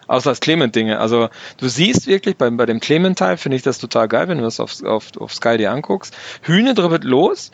[0.08, 1.00] Außer das Clement-Dinge.
[1.00, 4.46] Also du siehst wirklich, bei, bei dem Clement-Teil finde ich das total geil, wenn du
[4.46, 6.16] das auf, auf, auf Sky dir anguckst.
[6.42, 7.52] Hühne dribbelt los,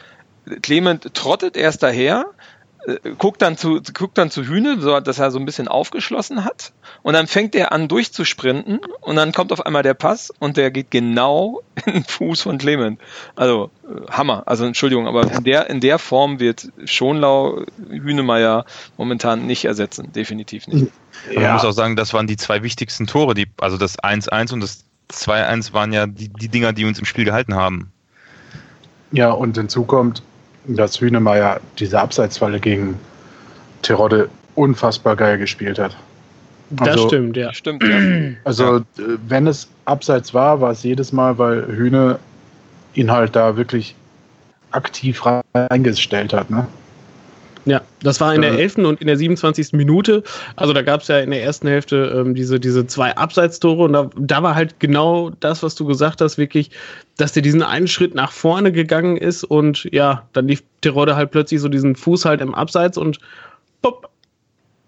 [0.61, 2.25] Clement trottet erst daher,
[2.85, 6.43] äh, guckt dann zu, guckt dann zu Hühne, so, dass er so ein bisschen aufgeschlossen
[6.43, 6.73] hat.
[7.01, 10.71] Und dann fängt er an durchzusprinten und dann kommt auf einmal der Pass und der
[10.71, 12.99] geht genau in den Fuß von Clement.
[13.35, 14.43] Also äh, Hammer.
[14.45, 18.65] Also Entschuldigung, aber in der, in der Form wird Schonlau Hühnemeier
[18.97, 20.11] momentan nicht ersetzen.
[20.11, 20.91] Definitiv nicht.
[21.31, 21.41] Ja.
[21.41, 24.61] Man muss auch sagen, das waren die zwei wichtigsten Tore, die, also das 1-1 und
[24.61, 27.91] das 2-1 waren ja die, die Dinger, die uns im Spiel gehalten haben.
[29.11, 30.23] Ja, und hinzu kommt,
[30.65, 32.99] dass Hünemeyer diese Abseitsfalle gegen
[33.81, 35.95] Terodde unfassbar geil gespielt hat.
[36.77, 37.53] Also, das stimmt, ja.
[37.53, 38.35] Stimmt, ja.
[38.45, 38.83] Also, ja.
[39.27, 42.19] wenn es abseits war, war es jedes Mal, weil Hühne
[42.93, 43.95] ihn halt da wirklich
[44.71, 45.23] aktiv
[45.53, 46.49] reingestellt hat.
[46.49, 46.67] Ne?
[47.65, 48.77] Ja, das war in der 11.
[48.79, 49.73] und in der 27.
[49.73, 50.23] Minute.
[50.55, 53.93] Also da gab es ja in der ersten Hälfte ähm, diese, diese zwei Abseitstore und
[53.93, 56.71] da, da war halt genau das, was du gesagt hast, wirklich,
[57.17, 61.31] dass der diesen einen Schritt nach vorne gegangen ist und ja, dann lief Terodde halt
[61.31, 63.19] plötzlich so diesen Fuß halt im Abseits und
[63.81, 64.09] pop,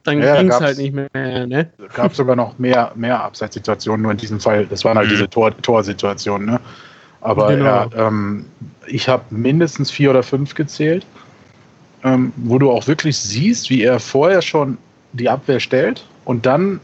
[0.03, 1.09] dann ja, ging es halt nicht mehr.
[1.13, 1.71] Ne?
[1.93, 5.11] gab sogar noch mehr, mehr Abseitssituationen, nur in diesem Fall, das waren halt mhm.
[5.11, 6.45] diese Tor, Torsituationen.
[6.45, 6.59] Ne?
[7.21, 7.65] Aber genau.
[7.65, 8.45] ja, ähm,
[8.85, 11.05] ich habe mindestens vier oder fünf gezählt
[12.05, 14.77] ähm, wo du auch wirklich siehst, wie er vorher schon
[15.11, 16.79] die Abwehr stellt und dann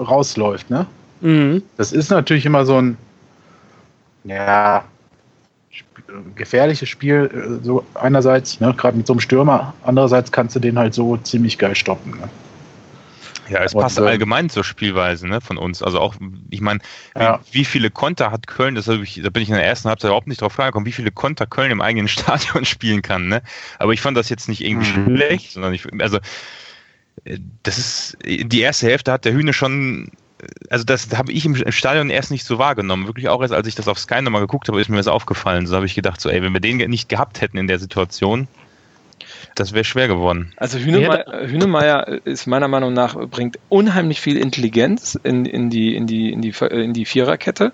[0.00, 0.70] rausläuft.
[0.70, 0.86] Ne?
[1.20, 1.62] Mhm.
[1.76, 2.96] Das ist natürlich immer so ein,
[4.24, 4.84] ja,
[6.34, 10.78] gefährliches Spiel, äh, so einerseits, ne, gerade mit so einem Stürmer, andererseits kannst du den
[10.78, 12.12] halt so ziemlich geil stoppen.
[12.12, 12.28] Ne?
[13.48, 15.82] Ja, es passt und, äh, allgemein zur Spielweise ne, von uns.
[15.82, 16.14] Also auch,
[16.50, 16.80] ich meine,
[17.16, 17.40] ja.
[17.50, 20.08] wie, wie, viele Konter hat Köln, das ich, da bin ich in der ersten Halbzeit
[20.08, 23.28] überhaupt nicht drauf gekommen, wie viele Konter Köln im eigenen Stadion spielen kann.
[23.28, 23.42] Ne?
[23.78, 25.16] Aber ich fand das jetzt nicht irgendwie mhm.
[25.16, 26.18] schlecht, sondern ich, also
[27.24, 30.10] äh, das ist, die erste Hälfte hat der Hühne schon
[30.70, 33.06] also das habe ich im Stadion erst nicht so wahrgenommen.
[33.06, 35.66] Wirklich auch erst, als ich das auf Sky nochmal geguckt habe, ist mir das aufgefallen.
[35.66, 38.48] So habe ich gedacht, so, ey, wenn wir den nicht gehabt hätten in der Situation,
[39.54, 40.52] das wäre schwer geworden.
[40.56, 46.06] Also Hünemeyer, Hünemeyer, ist meiner Meinung nach, bringt unheimlich viel Intelligenz in, in, die, in,
[46.06, 47.72] die, in, die, in die Viererkette.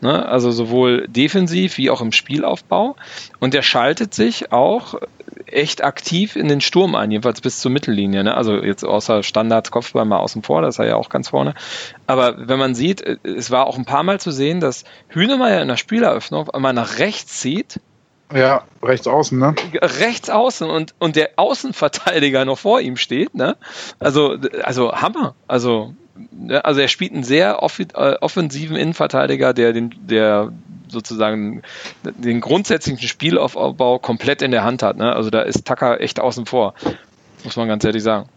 [0.00, 0.26] Ne?
[0.26, 2.96] Also sowohl defensiv wie auch im Spielaufbau.
[3.40, 4.94] Und er schaltet sich auch
[5.46, 8.24] echt aktiv in den Sturm ein, jedenfalls bis zur Mittellinie.
[8.24, 8.34] Ne?
[8.34, 11.54] Also jetzt außer Standards Kopfball mal außen vor, das ist er ja auch ganz vorne.
[12.06, 15.68] Aber wenn man sieht, es war auch ein paar Mal zu sehen, dass Hünemeyer in
[15.68, 17.80] der Spieleröffnung einmal nach rechts zieht
[18.32, 19.54] ja, rechts außen, ne?
[19.80, 23.56] Rechts außen und, und der Außenverteidiger noch vor ihm steht, ne?
[23.98, 25.34] Also, also Hammer.
[25.46, 25.94] Also,
[26.32, 26.64] ne?
[26.64, 30.52] also er spielt einen sehr äh, offensiven Innenverteidiger, der den, der
[30.88, 31.62] sozusagen
[32.02, 34.96] den grundsätzlichen Spielaufbau komplett in der Hand hat.
[34.96, 35.12] Ne?
[35.12, 36.74] Also da ist Tucker echt außen vor,
[37.44, 38.28] muss man ganz ehrlich sagen.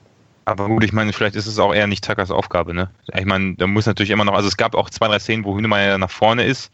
[0.43, 2.89] Aber gut, ich meine, vielleicht ist es auch eher nicht Tuckers Aufgabe, ne?
[3.15, 5.55] Ich meine, da muss natürlich immer noch, also es gab auch zwei, drei Szenen, wo
[5.55, 6.71] Hünemeyer nach vorne ist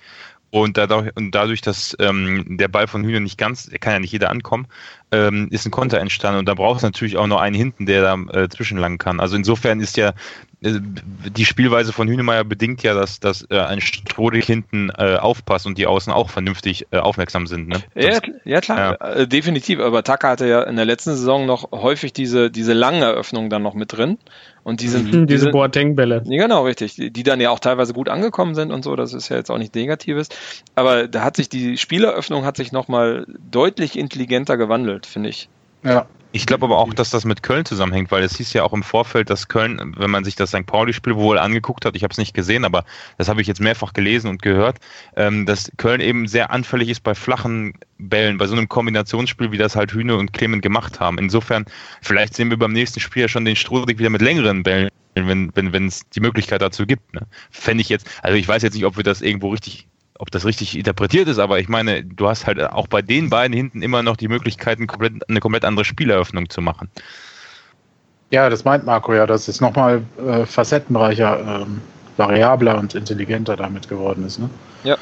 [0.50, 4.12] und dadurch, und dadurch dass ähm, der Ball von Hühner nicht ganz, kann ja nicht
[4.12, 4.68] jeder ankommen,
[5.12, 6.40] ähm, ist ein Konter entstanden.
[6.40, 9.20] Und da braucht es natürlich auch noch einen hinten, der da äh, zwischenlangen kann.
[9.20, 10.14] Also insofern ist ja
[10.60, 15.78] die Spielweise von Hünemeyer bedingt ja, dass, dass äh, ein Strodig hinten äh, aufpasst und
[15.78, 17.68] die Außen auch vernünftig äh, aufmerksam sind.
[17.68, 17.84] Ne?
[17.94, 19.14] Ja, ja, klar, ja.
[19.14, 19.80] Äh, definitiv.
[19.80, 23.62] Aber Taka hatte ja in der letzten Saison noch häufig diese, diese lange Eröffnung dann
[23.62, 24.18] noch mit drin.
[24.64, 26.24] Und die sind, mhm, diese die Boateng-Bälle.
[26.26, 26.96] Ja, genau, richtig.
[26.96, 29.52] Die, die, dann ja auch teilweise gut angekommen sind und so, das ist ja jetzt
[29.52, 30.30] auch nicht Negatives.
[30.74, 35.50] Aber da hat sich die Spieleröffnung hat sich nochmal deutlich intelligenter gewandelt, finde ich.
[35.84, 38.74] Ja, ich glaube aber auch, dass das mit Köln zusammenhängt, weil es hieß ja auch
[38.74, 40.66] im Vorfeld, dass Köln, wenn man sich das St.
[40.66, 42.86] Pauli-Spiel wohl angeguckt hat, ich habe es nicht gesehen, aber
[43.18, 44.78] das habe ich jetzt mehrfach gelesen und gehört,
[45.16, 49.58] ähm, dass Köln eben sehr anfällig ist bei flachen Bällen, bei so einem Kombinationsspiel, wie
[49.58, 51.18] das halt Hühne und Clement gemacht haben.
[51.18, 51.66] Insofern,
[52.02, 55.52] vielleicht sehen wir beim nächsten Spiel ja schon den Strudig wieder mit längeren Bällen, wenn
[55.56, 57.14] wenn wenn, es die Möglichkeit dazu gibt.
[57.14, 57.22] Ne?
[57.50, 59.88] Fände ich jetzt, also ich weiß jetzt nicht, ob wir das irgendwo richtig
[60.20, 63.56] ob das richtig interpretiert ist, aber ich meine, du hast halt auch bei den beiden
[63.56, 66.90] hinten immer noch die Möglichkeit, eine komplett, eine komplett andere Spieleröffnung zu machen.
[68.30, 71.82] Ja, das meint Marco ja, dass es nochmal äh, facettenreicher, ähm,
[72.18, 74.40] variabler und intelligenter damit geworden ist.
[74.40, 74.50] Ne?
[74.84, 74.98] Ja.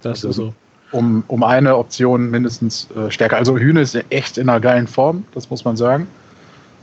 [0.00, 0.54] Das also, ist so.
[0.92, 3.36] Um, um eine Option mindestens äh, stärker.
[3.36, 6.06] Also Hühne ist echt in einer geilen Form, das muss man sagen.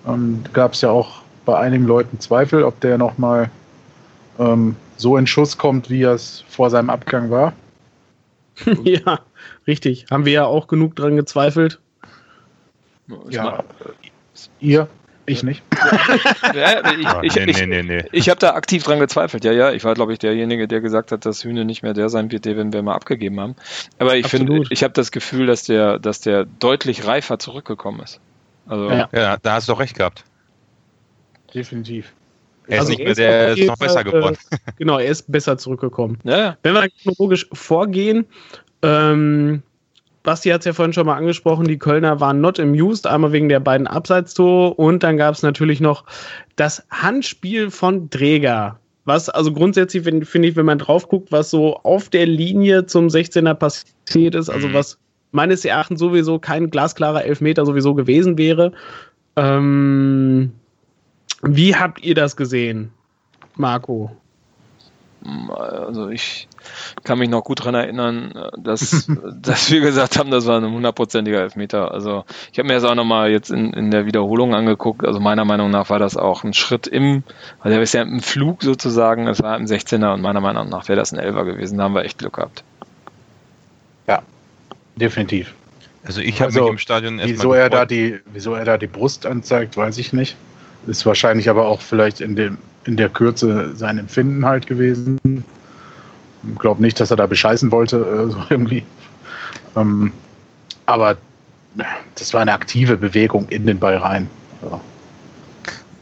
[0.07, 3.51] Ähm, Gab es ja auch bei einigen Leuten Zweifel, ob der nochmal
[4.39, 7.53] ähm, so in Schuss kommt, wie er es vor seinem Abgang war.
[8.83, 9.21] ja,
[9.65, 10.05] richtig.
[10.11, 11.79] Haben wir ja auch genug dran gezweifelt.
[13.29, 13.63] Ja,
[14.59, 14.87] ihr,
[15.25, 15.63] ich nicht.
[16.53, 18.03] ja, ich ich, ich, nee, nee, nee.
[18.11, 19.45] ich habe da aktiv dran gezweifelt.
[19.45, 22.09] Ja, ja, ich war, glaube ich, derjenige, der gesagt hat, dass Hühne nicht mehr der
[22.09, 23.55] sein wird, den wir mal abgegeben haben.
[23.97, 28.19] Aber ich finde, ich habe das Gefühl, dass der, dass der deutlich reifer zurückgekommen ist.
[28.67, 29.09] Also, ja.
[29.13, 30.25] ja, da hast du doch recht gehabt.
[31.53, 32.13] Definitiv.
[32.69, 34.37] Er also ist nicht mehr, der ist noch besser geworden.
[34.51, 36.19] Äh, genau, er ist besser zurückgekommen.
[36.23, 36.57] Ja.
[36.63, 38.25] Wenn wir chronologisch vorgehen,
[38.83, 39.63] ähm,
[40.23, 43.49] Basti hat es ja vorhin schon mal angesprochen, die Kölner waren not amused, einmal wegen
[43.49, 46.05] der beiden Abseitstore und dann gab es natürlich noch
[46.55, 48.79] das Handspiel von Träger.
[49.05, 53.07] Was also grundsätzlich, finde ich, wenn man drauf guckt, was so auf der Linie zum
[53.07, 54.73] 16er passiert ist, also mhm.
[54.73, 54.99] was
[55.31, 58.71] meines Erachtens sowieso kein glasklarer Elfmeter sowieso gewesen wäre.
[59.35, 60.51] Ähm,
[61.41, 62.91] wie habt ihr das gesehen,
[63.55, 64.15] Marco?
[65.49, 66.47] Also ich
[67.03, 69.09] kann mich noch gut daran erinnern, dass,
[69.41, 71.91] dass wir gesagt haben, das war ein hundertprozentiger Elfmeter.
[71.91, 75.05] Also ich habe mir das auch nochmal jetzt in, in der Wiederholung angeguckt.
[75.05, 77.23] Also meiner Meinung nach war das auch ein Schritt im,
[77.61, 80.87] weil der ist ja im Flug sozusagen, es war im 16er und meiner Meinung nach
[80.87, 81.77] wäre das ein Elfer gewesen.
[81.77, 82.63] Da haben wir echt Glück gehabt.
[84.07, 84.21] Ja,
[84.95, 85.53] definitiv.
[86.05, 88.87] Also ich habe also, mich im Stadion wieso er da die, wieso er da die
[88.87, 90.37] Brust anzeigt, weiß ich nicht.
[90.87, 95.43] Ist wahrscheinlich aber auch vielleicht in, dem, in der Kürze sein Empfinden halt gewesen.
[96.51, 98.83] Ich glaube nicht, dass er da bescheißen wollte, äh, so irgendwie.
[99.75, 100.11] Ähm,
[100.85, 101.17] aber
[102.15, 104.29] das war eine aktive Bewegung in den Ball rein.
[104.63, 104.79] Ja.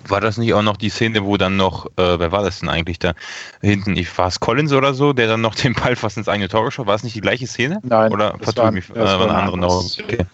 [0.08, 2.70] War das nicht auch noch die Szene, wo dann noch, äh, wer war das denn
[2.70, 3.13] eigentlich da
[3.62, 3.98] hinten?
[3.98, 6.63] Ich, war es Collins oder so, der dann noch den Ball fast ins eigene Tor
[6.63, 7.80] geschoben War es nicht die gleiche Szene?
[7.84, 10.26] Nein, oder das war, mich, äh, war eine andere okay.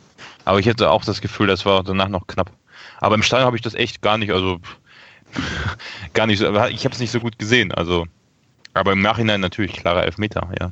[0.46, 2.52] Aber ich hätte auch das Gefühl, das war danach noch knapp.
[3.04, 4.62] Aber im Stadion habe ich das echt gar nicht, also
[6.14, 7.74] gar nicht so, ich habe es nicht so gut gesehen.
[7.74, 8.08] Also,
[8.74, 10.72] aber im Nachhinein natürlich klarer Elfmeter, ja.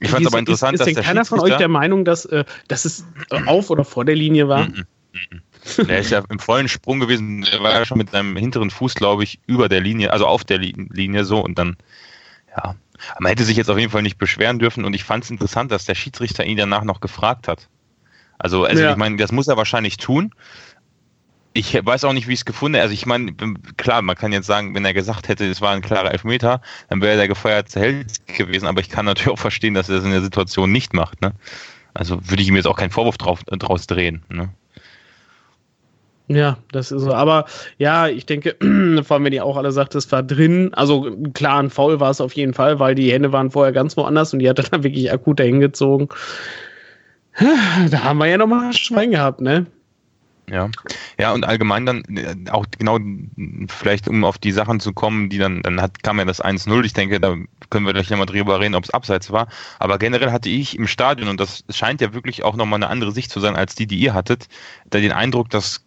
[0.00, 2.26] Ich fand es aber interessant, ist, ist dass denn keiner von euch der Meinung, dass,
[2.26, 4.66] äh, dass es äh, auf oder vor der Linie war?
[4.66, 5.86] Mm -mm.
[5.86, 7.44] Der ist ja im vollen Sprung gewesen.
[7.44, 10.44] Er war ja schon mit seinem hinteren Fuß, glaube ich, über der Linie, also auf
[10.44, 11.78] der Linie so und dann,
[12.54, 12.74] ja.
[13.18, 15.72] Man hätte sich jetzt auf jeden Fall nicht beschweren dürfen und ich fand es interessant,
[15.72, 17.68] dass der Schiedsrichter ihn danach noch gefragt hat.
[18.42, 18.90] Also, also ja.
[18.90, 20.34] ich meine, das muss er wahrscheinlich tun.
[21.52, 22.82] Ich weiß auch nicht, wie ich es gefunden habe.
[22.82, 23.34] Also ich meine,
[23.76, 27.00] klar, man kann jetzt sagen, wenn er gesagt hätte, es war ein klarer Elfmeter, dann
[27.00, 28.66] wäre der gefeuerte Held gewesen.
[28.66, 31.20] Aber ich kann natürlich auch verstehen, dass er das in der Situation nicht macht.
[31.20, 31.32] Ne?
[31.94, 34.24] Also würde ich ihm jetzt auch keinen Vorwurf drauf, draus drehen.
[34.28, 34.48] Ne?
[36.26, 37.12] Ja, das ist so.
[37.12, 37.44] Aber
[37.78, 38.56] ja, ich denke,
[39.04, 42.10] vor allem, wenn ihr auch alle sagt, es war drin, also klar, ein Foul war
[42.10, 44.64] es auf jeden Fall, weil die Hände waren vorher ganz woanders und die hat er
[44.64, 46.08] dann wirklich akut dahin gezogen.
[47.90, 49.66] Da haben wir ja nochmal Schwein gehabt, ne?
[50.50, 50.68] Ja,
[51.18, 52.98] ja, und allgemein dann äh, auch genau,
[53.68, 56.84] vielleicht um auf die Sachen zu kommen, die dann, dann hat, kam ja das 1-0.
[56.84, 57.36] Ich denke, da
[57.70, 59.46] können wir gleich nochmal drüber reden, ob es abseits war.
[59.78, 63.12] Aber generell hatte ich im Stadion, und das scheint ja wirklich auch nochmal eine andere
[63.12, 64.48] Sicht zu sein, als die, die ihr hattet,
[64.90, 65.86] da den Eindruck, dass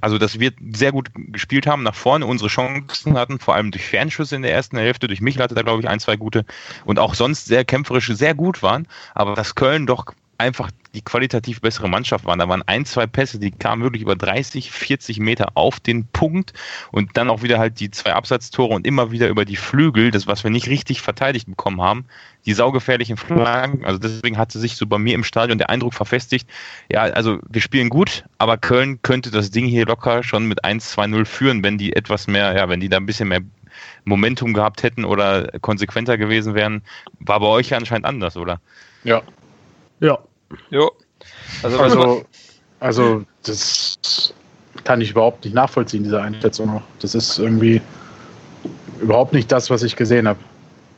[0.00, 3.84] also dass wir sehr gut gespielt haben, nach vorne unsere Chancen hatten, vor allem durch
[3.84, 6.44] Fernschüsse in der ersten Hälfte, durch Michel hatte da glaube ich ein, zwei gute
[6.84, 11.60] und auch sonst sehr kämpferische, sehr gut waren, aber dass Köln doch einfach die qualitativ
[11.60, 12.38] bessere Mannschaft waren.
[12.38, 16.52] Da waren ein, zwei Pässe, die kamen wirklich über 30, 40 Meter auf den Punkt
[16.90, 20.26] und dann auch wieder halt die zwei Absatztore und immer wieder über die Flügel, das
[20.26, 22.04] was wir nicht richtig verteidigt bekommen haben,
[22.44, 23.84] die saugefährlichen Flanken.
[23.84, 26.48] Also deswegen hatte sich so bei mir im Stadion der Eindruck verfestigt,
[26.90, 31.24] ja, also wir spielen gut, aber Köln könnte das Ding hier locker schon mit 1-2-0
[31.24, 33.40] führen, wenn die etwas mehr, ja, wenn die da ein bisschen mehr
[34.04, 36.82] Momentum gehabt hätten oder konsequenter gewesen wären.
[37.20, 38.60] War bei euch ja anscheinend anders, oder?
[39.04, 39.22] Ja.
[40.00, 40.18] Ja,
[40.70, 40.90] Jo.
[41.62, 42.24] Also, also,
[42.80, 44.34] also, das
[44.84, 47.80] kann ich überhaupt nicht nachvollziehen, diese Einschätzung Das ist irgendwie
[49.00, 50.38] überhaupt nicht das, was ich gesehen habe.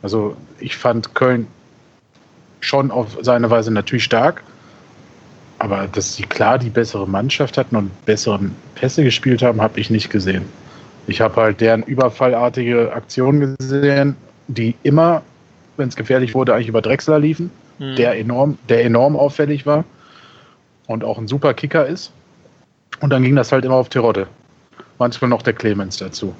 [0.03, 1.47] Also ich fand Köln
[2.61, 4.43] schon auf seine Weise natürlich stark,
[5.59, 9.91] aber dass sie klar die bessere Mannschaft hatten und besseren Pässe gespielt haben, habe ich
[9.91, 10.45] nicht gesehen.
[11.07, 14.17] Ich habe halt deren überfallartige Aktionen gesehen,
[14.49, 15.23] die immer,
[15.77, 17.97] wenn es gefährlich wurde, eigentlich über Drechsler liefen mhm.
[17.97, 19.85] der, enorm, der enorm auffällig war
[20.87, 22.13] und auch ein super Kicker ist.
[23.01, 24.29] Und dann ging das halt immer auf Terodde.
[24.99, 26.35] Manchmal noch der Clemens dazu.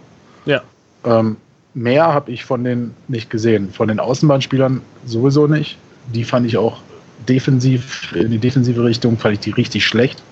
[0.45, 0.63] Ja.
[1.05, 1.37] Ähm,
[1.75, 3.71] mehr habe ich von denen nicht gesehen.
[3.71, 5.77] Von den Außenbahnspielern sowieso nicht.
[6.13, 6.81] Die fand ich auch
[7.29, 10.23] defensiv, in die defensive Richtung, fand ich die richtig schlecht.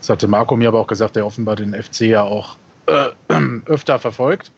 [0.00, 3.08] Das hatte Marco mir aber auch gesagt, der offenbar den FC ja auch äh,
[3.66, 4.52] öfter verfolgt,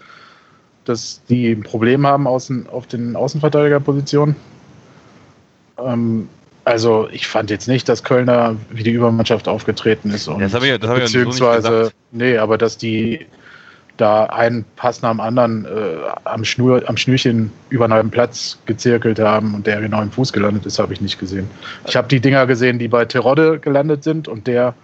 [0.84, 4.34] dass die ein Problem haben außen, auf den Außenverteidigerpositionen.
[5.78, 6.28] Ähm,
[6.64, 10.26] also ich fand jetzt nicht, dass Kölner wie die Übermannschaft aufgetreten ist.
[10.26, 13.26] Und das habe ich, das hab beziehungsweise, so nee, aber dass die
[13.96, 15.68] da einen Pass nach dem anderen äh,
[16.24, 20.32] am, Schnur, am Schnürchen über einen halben Platz gezirkelt haben und der genau im Fuß
[20.32, 21.48] gelandet ist, habe ich nicht gesehen.
[21.86, 24.74] Ich habe die Dinger gesehen, die bei Terodde gelandet sind und der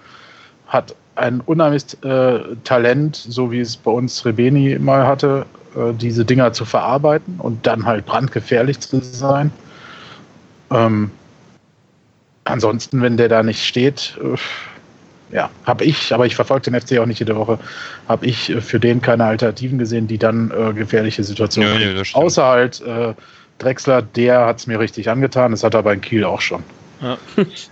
[0.68, 6.24] hat ein unheimliches äh, Talent, so wie es bei uns Rebeni mal hatte, äh, diese
[6.24, 9.52] Dinger zu verarbeiten und dann halt brandgefährlich zu sein.
[10.72, 11.10] Ähm,
[12.44, 14.36] ansonsten, wenn der da nicht steht, äh,
[15.34, 17.58] ja, habe ich, aber ich verfolge den FC auch nicht jede Woche,
[18.08, 21.80] habe ich äh, für den keine Alternativen gesehen, die dann äh, gefährliche Situationen.
[21.80, 23.14] Ja, ja, Außer halt äh,
[23.58, 26.62] Drexler, der hat es mir richtig angetan, das hat er bei Kiel auch schon.
[27.02, 27.18] Ja.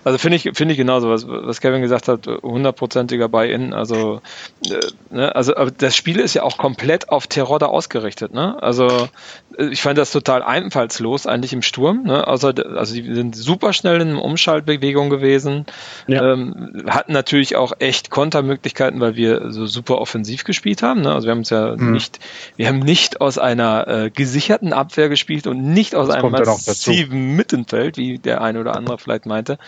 [0.04, 3.72] Also finde ich, finde ich genauso, was, was Kevin gesagt hat, hundertprozentiger Buy-in.
[3.72, 4.20] Also,
[4.66, 8.34] äh, ne, also das Spiel ist ja auch komplett auf Terodde ausgerichtet.
[8.34, 8.60] Ne?
[8.60, 9.08] Also
[9.56, 12.02] äh, ich fand das total einfallslos eigentlich im Sturm.
[12.02, 12.26] Ne?
[12.26, 15.66] Also, also die sind super schnell in Umschaltbewegung gewesen,
[16.08, 16.32] ja.
[16.32, 21.02] ähm, hatten natürlich auch echt Kontermöglichkeiten, weil wir so super offensiv gespielt haben.
[21.02, 21.12] Ne?
[21.14, 21.92] Also wir haben es ja mhm.
[21.92, 22.18] nicht,
[22.56, 27.36] wir haben nicht aus einer äh, gesicherten Abwehr gespielt und nicht aus das einem massiven
[27.36, 29.58] Mittenfeld, wie der eine oder andere vielleicht meinte.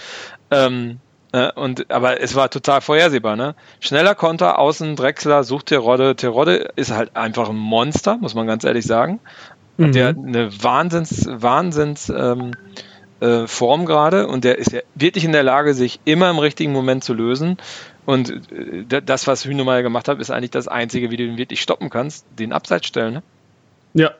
[0.50, 0.98] Ähm,
[1.32, 3.54] äh, und, aber es war total vorhersehbar, ne?
[3.80, 6.14] Schneller Konter, außen Drechsler, sucht Terodde.
[6.14, 9.20] Terodde ist halt einfach ein Monster, muss man ganz ehrlich sagen.
[9.78, 9.92] Mhm.
[9.92, 12.52] Der eine Wahnsinns, Wahnsinns ähm,
[13.20, 16.72] äh, Form gerade und der ist ja wirklich in der Lage, sich immer im richtigen
[16.72, 17.56] Moment zu lösen.
[18.04, 21.62] Und äh, das, was Hühnemeier gemacht hat, ist eigentlich das Einzige, wie du ihn wirklich
[21.62, 23.14] stoppen kannst, den Abseits stellen.
[23.14, 23.22] Ne?
[23.94, 24.10] Ja,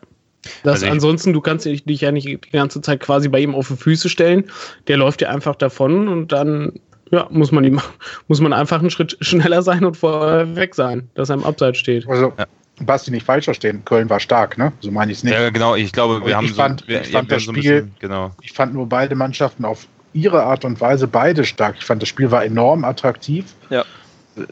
[0.63, 3.69] das also ansonsten, du kannst dich ja nicht die ganze Zeit quasi bei ihm auf
[3.69, 4.45] die Füße stellen.
[4.89, 6.81] Der läuft ja einfach davon und dann
[7.11, 7.81] ja, muss man ihm,
[8.29, 11.79] muss man einfach einen Schritt schneller sein und vorher weg sein, dass er im Abseits
[11.79, 12.09] steht.
[12.09, 12.47] Also, ja.
[12.81, 14.73] Basti nicht falsch verstehen, Köln war stark, ne?
[14.81, 15.35] So meine ich es nicht.
[15.35, 18.33] Ja, genau, ich glaube, wir haben fand, so, wir, ich fand das Spiel, bisschen, genau.
[18.41, 21.77] ich fand nur beide Mannschaften auf ihre Art und Weise beide stark.
[21.79, 23.55] Ich fand das Spiel war enorm attraktiv.
[23.71, 23.85] Ja.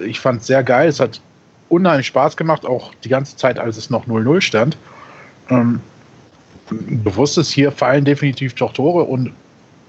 [0.05, 0.89] Ich fand es sehr geil.
[0.89, 1.21] Es hat
[1.71, 4.77] unheimlich Spaß gemacht, auch die ganze Zeit, als es noch 0-0 stand.
[5.51, 5.81] Ähm,
[6.71, 9.33] bewusst ist, hier fallen definitiv doch Tore und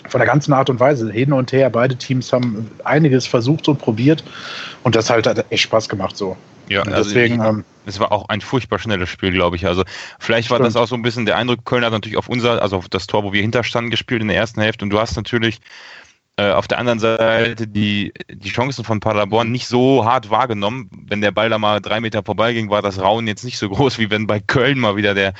[0.09, 1.69] von der ganzen Art und Weise hin und her.
[1.69, 4.23] Beide Teams haben einiges versucht und probiert
[4.83, 6.35] und das halt hat echt Spaß gemacht so.
[6.69, 9.67] Ja, also deswegen, ich, ähm, es war auch ein furchtbar schnelles Spiel, glaube ich.
[9.67, 9.83] Also
[10.19, 10.67] vielleicht war Stimmt.
[10.67, 13.07] das auch so ein bisschen der Eindruck, Köln hat natürlich auf unser, also auf das
[13.07, 15.59] Tor, wo wir hinterstanden, gespielt in der ersten Hälfte und du hast natürlich
[16.37, 20.89] äh, auf der anderen Seite die, die Chancen von Paderborn nicht so hart wahrgenommen.
[21.07, 23.99] Wenn der Ball da mal drei Meter vorbeiging, war das Rauen jetzt nicht so groß,
[23.99, 25.33] wie wenn bei Köln mal wieder der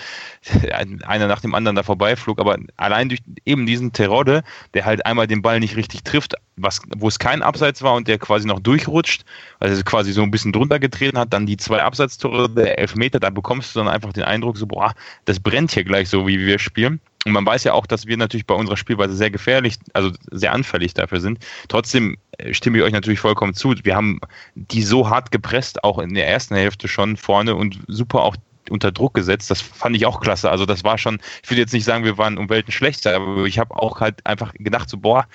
[1.05, 2.39] einer nach dem anderen da vorbeiflog.
[2.39, 6.81] Aber allein durch eben diesen Terodde, der halt einmal den Ball nicht richtig trifft, was,
[6.97, 9.23] wo es kein Abseits war und der quasi noch durchrutscht,
[9.59, 13.29] also quasi so ein bisschen drunter getreten hat, dann die zwei Abseitstore, der Elfmeter, da
[13.29, 14.93] bekommst du dann einfach den Eindruck, so, boah,
[15.25, 16.99] das brennt hier gleich so, wie wir spielen.
[17.25, 20.53] Und man weiß ja auch, dass wir natürlich bei unserer Spielweise sehr gefährlich, also sehr
[20.53, 21.39] anfällig dafür sind.
[21.67, 23.75] Trotzdem äh, stimme ich euch natürlich vollkommen zu.
[23.83, 24.19] Wir haben
[24.55, 28.35] die so hart gepresst, auch in der ersten Hälfte schon vorne und super auch
[28.69, 29.51] unter Druck gesetzt.
[29.51, 30.49] Das fand ich auch klasse.
[30.49, 33.45] Also das war schon, ich will jetzt nicht sagen, wir waren um Welten schlechter, aber
[33.45, 35.27] ich habe auch halt einfach gedacht, so, boah,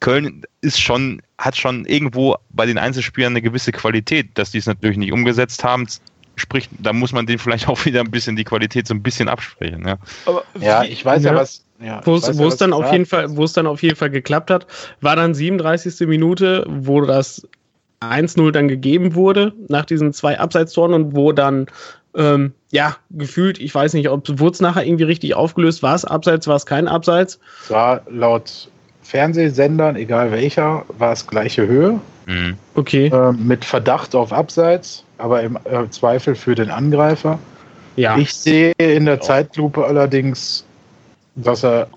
[0.00, 4.66] Köln ist schon, hat schon irgendwo bei den Einzelspielern eine gewisse Qualität, dass die es
[4.66, 5.86] natürlich nicht umgesetzt haben.
[6.36, 9.28] Sprich, da muss man denen vielleicht auch wieder ein bisschen die Qualität so ein bisschen
[9.28, 9.86] absprechen.
[9.86, 9.96] Ja.
[10.26, 11.38] Aber ja, ich weiß ja, ja.
[11.38, 11.64] was.
[11.80, 13.96] Ja, Wo es wo ja, es dann auf jeden Fall, wo es dann auf jeden
[13.96, 14.66] Fall geklappt hat,
[15.00, 16.06] war dann 37.
[16.06, 17.46] Minute, wo das
[18.00, 21.66] 1-0 dann gegeben wurde nach diesen zwei Abseitstoren und wo dann
[22.16, 26.04] ähm, ja gefühlt, ich weiß nicht, ob wurde es nachher irgendwie richtig aufgelöst, war es
[26.04, 27.40] Abseits, war es kein Abseits?
[27.64, 28.68] Es war laut
[29.02, 32.00] Fernsehsendern, egal welcher, war es gleiche Höhe.
[32.26, 32.56] Mhm.
[32.74, 37.38] Okay, äh, mit Verdacht auf Abseits, aber im äh, Zweifel für den Angreifer.
[37.96, 38.16] ja.
[38.16, 40.64] Ich sehe in der Zeitlupe allerdings,
[41.34, 41.88] dass er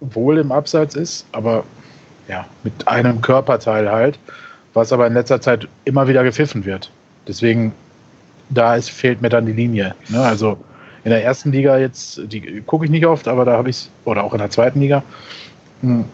[0.00, 1.64] wohl im Abseits ist, aber
[2.28, 4.18] ja, mit einem Körperteil halt,
[4.74, 6.90] was aber in letzter Zeit immer wieder gepfiffen wird.
[7.26, 7.72] Deswegen,
[8.50, 9.94] da ist, fehlt mir dann die Linie.
[10.08, 10.20] Ne?
[10.20, 10.58] Also
[11.04, 14.24] in der ersten Liga jetzt, die gucke ich nicht oft, aber da habe ich oder
[14.24, 15.02] auch in der zweiten Liga,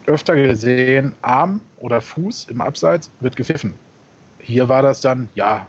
[0.05, 3.73] öfter gesehen, Arm oder Fuß im Abseits wird gepfiffen.
[4.39, 5.67] Hier war das dann, ja,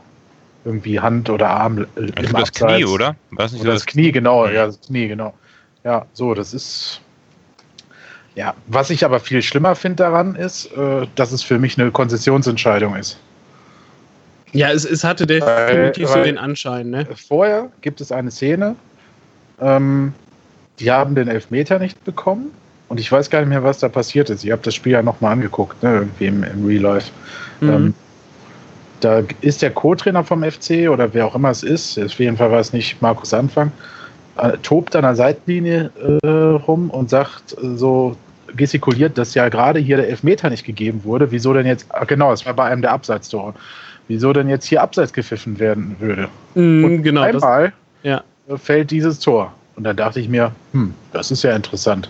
[0.64, 2.59] irgendwie Hand oder Arm im glaube, das Abseits.
[2.59, 3.16] Knie, oder?
[3.38, 5.34] Es nicht Oder so das Knie, genau, ja, das Knie, genau.
[5.84, 7.01] Ja, so, das ist.
[8.34, 11.92] Ja, was ich aber viel schlimmer finde daran ist, äh, dass es für mich eine
[11.92, 13.18] Konzessionsentscheidung ist.
[14.53, 17.07] Ja, es, es hatte definitiv Weil- so den Anschein, ne?
[17.28, 18.74] Vorher gibt es eine Szene,
[19.61, 20.14] ähm,
[20.80, 22.51] die haben den Elfmeter nicht bekommen
[22.89, 24.45] und ich weiß gar nicht mehr, was da passiert ist.
[24.45, 27.11] Ich habe das Spiel ja nochmal angeguckt, ne, irgendwie im, im Real Life.
[27.61, 27.68] Mhm.
[27.68, 27.95] Ähm,
[29.01, 32.51] da ist der Co-Trainer vom FC oder wer auch immer es ist, auf jeden Fall
[32.51, 33.70] war es nicht Markus Anfang,
[34.37, 35.91] äh, tobt an der Seitenlinie
[36.22, 38.16] äh, rum und sagt äh, so,
[38.57, 41.30] gestikuliert, dass ja gerade hier der Elfmeter nicht gegeben wurde.
[41.30, 43.55] Wieso denn jetzt, ah, genau, es war bei einem der Abseitstore.
[44.09, 46.28] Wieso denn jetzt hier abseits gepfiffen werden würde?
[46.55, 47.72] Mhm, Und genau, das, einmal
[48.03, 48.22] ja.
[48.49, 49.53] äh, fällt dieses Tor.
[49.76, 52.09] Und dann dachte ich mir, hm, das ist ja interessant.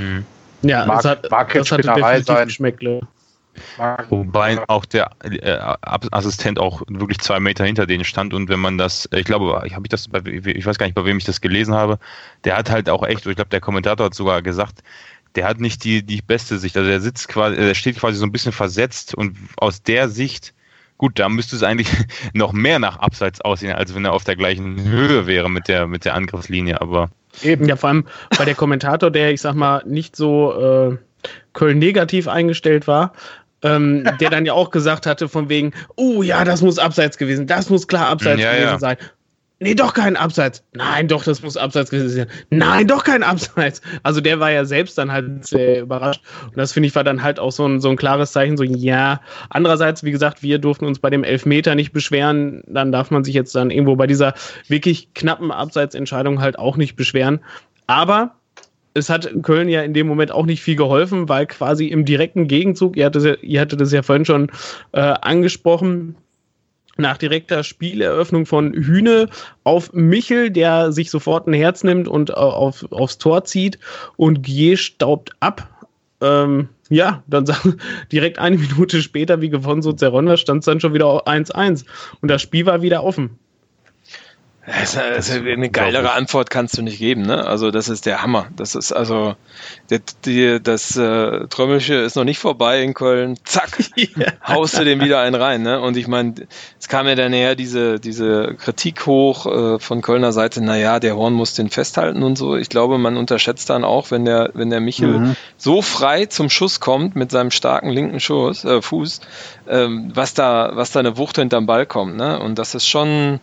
[0.00, 0.24] Mhm.
[0.62, 2.48] ja, mag- es hat, mag das Spinnerei definitiv sein.
[2.48, 3.00] Geschmäckle.
[4.08, 5.58] Wobei auch der äh,
[6.12, 9.74] Assistent auch wirklich zwei Meter hinter denen stand und wenn man das, ich glaube, ich
[9.74, 11.98] habe ich das bei, ich weiß gar nicht, bei wem ich das gelesen habe,
[12.44, 14.82] der hat halt auch echt, ich glaube, der Kommentator hat sogar gesagt,
[15.34, 18.24] der hat nicht die, die beste Sicht, also der sitzt quasi, der steht quasi so
[18.24, 20.54] ein bisschen versetzt und aus der Sicht,
[20.96, 21.88] gut, da müsste es eigentlich
[22.32, 25.86] noch mehr nach Abseits aussehen, als wenn er auf der gleichen Höhe wäre mit der,
[25.86, 27.10] mit der Angriffslinie, aber
[27.42, 27.66] Eben.
[27.66, 28.06] Ja, vor allem,
[28.36, 30.96] weil der Kommentator, der, ich sag mal, nicht so äh,
[31.52, 33.12] Köln negativ eingestellt war,
[33.62, 37.46] ähm, der dann ja auch gesagt hatte, von wegen, oh ja, das muss abseits gewesen,
[37.46, 38.78] das muss klar abseits Ja, gewesen ja.
[38.78, 38.96] sein.
[39.62, 40.64] Nee, doch kein Abseits.
[40.72, 42.26] Nein, doch, das muss Abseits gewesen sein.
[42.48, 43.82] Nein, doch kein Abseits.
[44.02, 46.22] Also der war ja selbst dann halt sehr überrascht.
[46.46, 48.64] Und das finde ich war dann halt auch so ein, so ein klares Zeichen, so
[48.64, 49.20] ja.
[49.50, 52.62] Andererseits, wie gesagt, wir durften uns bei dem Elfmeter nicht beschweren.
[52.68, 54.32] Dann darf man sich jetzt dann irgendwo bei dieser
[54.68, 57.40] wirklich knappen Abseitsentscheidung halt auch nicht beschweren.
[57.86, 58.36] Aber
[58.94, 62.48] es hat Köln ja in dem Moment auch nicht viel geholfen, weil quasi im direkten
[62.48, 64.50] Gegenzug, ihr hattet, ihr hattet das ja vorhin schon
[64.92, 66.16] äh, angesprochen,
[67.00, 69.28] nach direkter Spieleröffnung von Hühne
[69.64, 73.78] auf Michel, der sich sofort ein Herz nimmt und äh, auf, aufs Tor zieht
[74.16, 75.68] und Gier staubt ab.
[76.20, 77.46] Ähm, ja, dann
[78.12, 81.84] direkt eine Minute später, wie gewonnen so Zerronda, stand es dann schon wieder 1-1
[82.20, 83.38] und das Spiel war wieder offen.
[84.82, 84.96] Ist
[85.30, 87.46] eine geilere Antwort kannst du nicht geben, ne?
[87.46, 88.46] Also das ist der Hammer.
[88.56, 89.34] Das ist also
[89.90, 93.36] der, die, das äh, Trömmelsche ist noch nicht vorbei in Köln.
[93.44, 93.78] Zack,
[94.46, 95.80] haust du den wieder einen rein, ne?
[95.80, 96.34] Und ich meine,
[96.78, 100.62] es kam ja dann näher diese diese Kritik hoch äh, von Kölner Seite.
[100.62, 102.56] Na ja, der Horn muss den festhalten und so.
[102.56, 105.36] Ich glaube, man unterschätzt dann auch, wenn der wenn der Michel Mhm.
[105.56, 109.20] so frei zum Schuss kommt mit seinem starken linken Schuss, äh, Fuß,
[109.68, 112.38] ähm, was da was da eine Wucht hinterm Ball kommt, ne?
[112.38, 113.40] Und das ist schon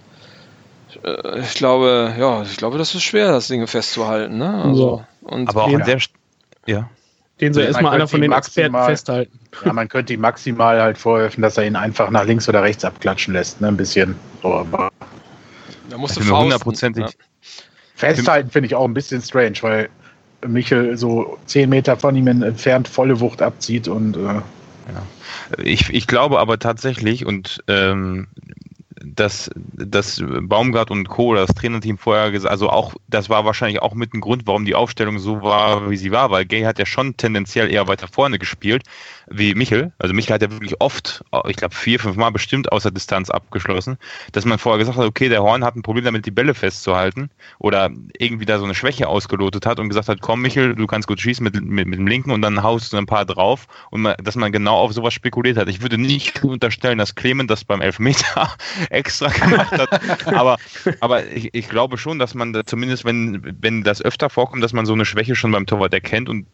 [1.03, 4.63] äh, ich glaube, ja, ich glaube, das ist schwer, das Ding festzuhalten, ne?
[4.63, 6.09] Also, und aber auch der St-
[6.65, 6.89] ja.
[7.39, 9.39] Den soll erstmal einer von den Experten festhalten.
[9.65, 12.85] Ja, man könnte ihm maximal halt vorwerfen, dass er ihn einfach nach links oder rechts
[12.85, 13.59] abklatschen lässt.
[13.59, 13.69] Ne?
[13.69, 14.15] Ein bisschen.
[14.43, 14.91] So, aber
[15.89, 17.03] da musst du hundertprozentig.
[17.03, 17.09] Ja.
[17.95, 19.89] Festhalten finde ich auch ein bisschen strange, weil
[20.45, 24.15] Michel so zehn Meter von ihm entfernt volle Wucht abzieht und.
[24.15, 24.43] Äh ja.
[25.63, 28.27] Ich, ich glaube aber tatsächlich, und ähm,
[29.03, 33.93] dass, dass Baumgart und Co., das Trainerteam vorher gesagt, also auch, das war wahrscheinlich auch
[33.93, 36.85] mit ein Grund, warum die Aufstellung so war, wie sie war, weil Gay hat ja
[36.85, 38.83] schon tendenziell eher weiter vorne gespielt
[39.29, 39.91] wie Michel.
[39.99, 43.97] Also Michel hat ja wirklich oft, ich glaube vier, fünf Mal bestimmt außer Distanz abgeschlossen,
[44.31, 47.29] dass man vorher gesagt hat, okay, der Horn hat ein Problem damit, die Bälle festzuhalten
[47.59, 51.07] oder irgendwie da so eine Schwäche ausgelotet hat und gesagt hat, komm Michel, du kannst
[51.07, 54.01] gut schießen mit, mit, mit dem Linken und dann haust du ein paar drauf und
[54.01, 55.67] man, dass man genau auf sowas spekuliert hat.
[55.67, 58.55] Ich würde nicht unterstellen, dass Clement das beim Elfmeter
[58.89, 60.57] extra gemacht hat, aber,
[60.99, 64.73] aber ich, ich glaube schon, dass man da zumindest, wenn, wenn das öfter vorkommt, dass
[64.73, 66.47] man so eine Schwäche schon beim Torwart erkennt und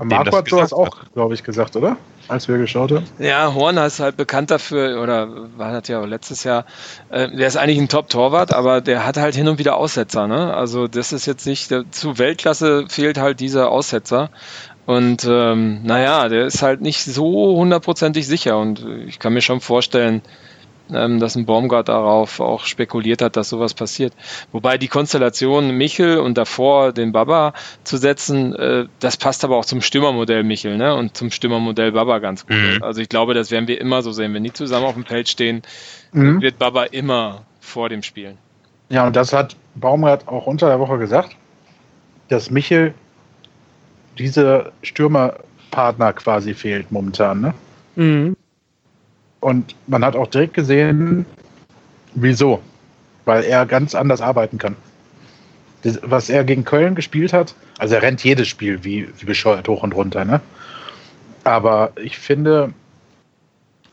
[0.00, 1.96] Marco hat sowas auch, glaube ich, gesagt, oder?
[2.28, 3.04] Als wir geschaut haben.
[3.18, 6.64] Ja, Horn ist halt bekannt dafür, oder war das ja letztes Jahr,
[7.10, 10.54] äh, der ist eigentlich ein Top-Torwart, aber der hat halt hin und wieder Aussetzer, ne?
[10.54, 14.30] Also das ist jetzt nicht, der, zu Weltklasse fehlt halt dieser Aussetzer.
[14.86, 19.60] Und ähm, naja, der ist halt nicht so hundertprozentig sicher und ich kann mir schon
[19.60, 20.22] vorstellen,
[20.92, 24.12] ähm, dass ein Baumgart darauf auch spekuliert hat, dass sowas passiert.
[24.52, 27.54] Wobei die Konstellation Michel und davor den Baba
[27.84, 30.94] zu setzen, äh, das passt aber auch zum Stürmermodell Michel ne?
[30.94, 32.56] und zum Stürmermodell Baba ganz gut.
[32.56, 32.82] Mhm.
[32.82, 34.34] Also ich glaube, das werden wir immer so sehen.
[34.34, 35.62] Wenn die zusammen auf dem Feld stehen,
[36.12, 36.40] mhm.
[36.40, 38.38] wird Baba immer vor dem Spielen.
[38.88, 41.36] Ja, und das hat Baumgart auch unter der Woche gesagt,
[42.28, 42.94] dass Michel
[44.18, 47.40] diese Stürmerpartner quasi fehlt momentan.
[47.40, 47.54] Ne?
[47.96, 48.36] Mhm.
[49.42, 51.26] Und man hat auch direkt gesehen,
[52.14, 52.62] wieso.
[53.24, 54.76] Weil er ganz anders arbeiten kann.
[55.82, 59.66] Das, was er gegen Köln gespielt hat, also er rennt jedes Spiel wie, wie bescheuert
[59.66, 60.40] hoch und runter, ne?
[61.42, 62.72] Aber ich finde,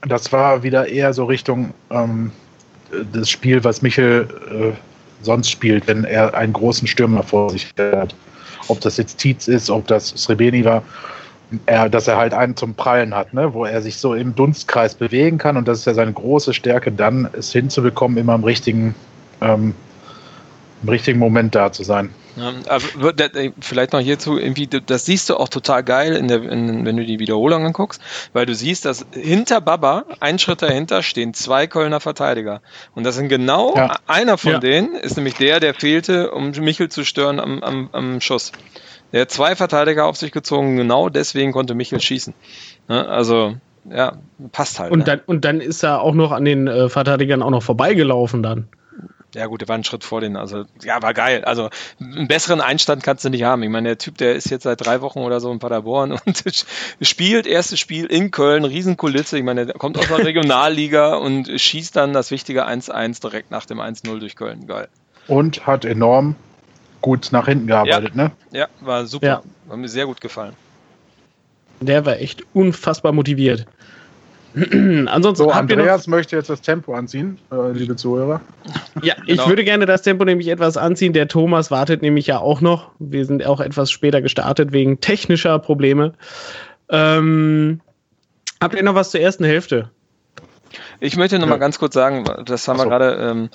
[0.01, 2.31] das war wieder eher so Richtung ähm,
[3.11, 8.13] das Spiel, was Michel äh, sonst spielt, wenn er einen großen Stürmer vor sich hat.
[8.67, 10.83] Ob das jetzt Tietz ist, ob das Srebeni war
[11.65, 13.53] er, dass er halt einen zum Prallen hat, ne?
[13.53, 16.91] wo er sich so im Dunstkreis bewegen kann und das ist ja seine große Stärke,
[16.91, 18.95] dann es hinzubekommen, immer im richtigen,
[19.41, 19.73] ähm,
[20.83, 22.11] im richtigen Moment da zu sein.
[22.35, 22.85] Ja, aber
[23.59, 27.03] vielleicht noch hierzu, irgendwie, das siehst du auch total geil, in der, in, wenn du
[27.03, 31.99] die Wiederholung anguckst, weil du siehst, dass hinter Baba, ein Schritt dahinter, stehen zwei Kölner
[31.99, 32.61] Verteidiger.
[32.95, 33.97] Und das sind genau, ja.
[34.07, 34.59] einer von ja.
[34.59, 38.51] denen ist nämlich der, der fehlte, um Michel zu stören am, am, am Schuss.
[39.11, 42.33] Der hat zwei Verteidiger auf sich gezogen, genau deswegen konnte Michel schießen.
[42.87, 43.07] Ne?
[43.07, 43.55] Also,
[43.89, 44.13] ja,
[44.51, 44.91] passt halt.
[44.91, 45.05] Und, ne?
[45.05, 48.67] dann, und dann ist er auch noch an den äh, Verteidigern auch noch vorbeigelaufen dann.
[49.35, 50.35] Ja gut, der war einen Schritt vor denen.
[50.35, 51.43] Also ja, war geil.
[51.45, 53.61] Also einen besseren Einstand kannst du nicht haben.
[53.61, 56.65] Ich meine, der Typ, der ist jetzt seit drei Wochen oder so in Paderborn und
[57.01, 59.37] spielt erstes Spiel in Köln, Riesenkulisse.
[59.37, 63.65] Ich meine, der kommt aus der Regionalliga und schießt dann das wichtige 1-1 direkt nach
[63.65, 64.65] dem 1-0 durch Köln.
[64.65, 64.87] Geil.
[65.27, 66.35] Und hat enorm
[67.01, 68.23] gut nach hinten gearbeitet, ja.
[68.23, 68.31] ne?
[68.51, 69.27] Ja, war super.
[69.27, 69.43] Ja.
[69.69, 70.53] Hat mir sehr gut gefallen.
[71.81, 73.65] Der war echt unfassbar motiviert.
[74.55, 78.41] Ansonsten so, Andreas möchte jetzt das Tempo anziehen, äh, liebe Zuhörer.
[79.01, 79.47] Ja, ich genau.
[79.47, 81.13] würde gerne das Tempo nämlich etwas anziehen.
[81.13, 82.91] Der Thomas wartet nämlich ja auch noch.
[82.99, 86.13] Wir sind auch etwas später gestartet wegen technischer Probleme.
[86.89, 87.79] Ähm,
[88.59, 89.89] habt ihr noch was zur ersten Hälfte?
[91.01, 91.51] Ich möchte noch ja.
[91.51, 92.85] mal ganz kurz sagen, das haben so.
[92.85, 93.49] wir gerade, ähm,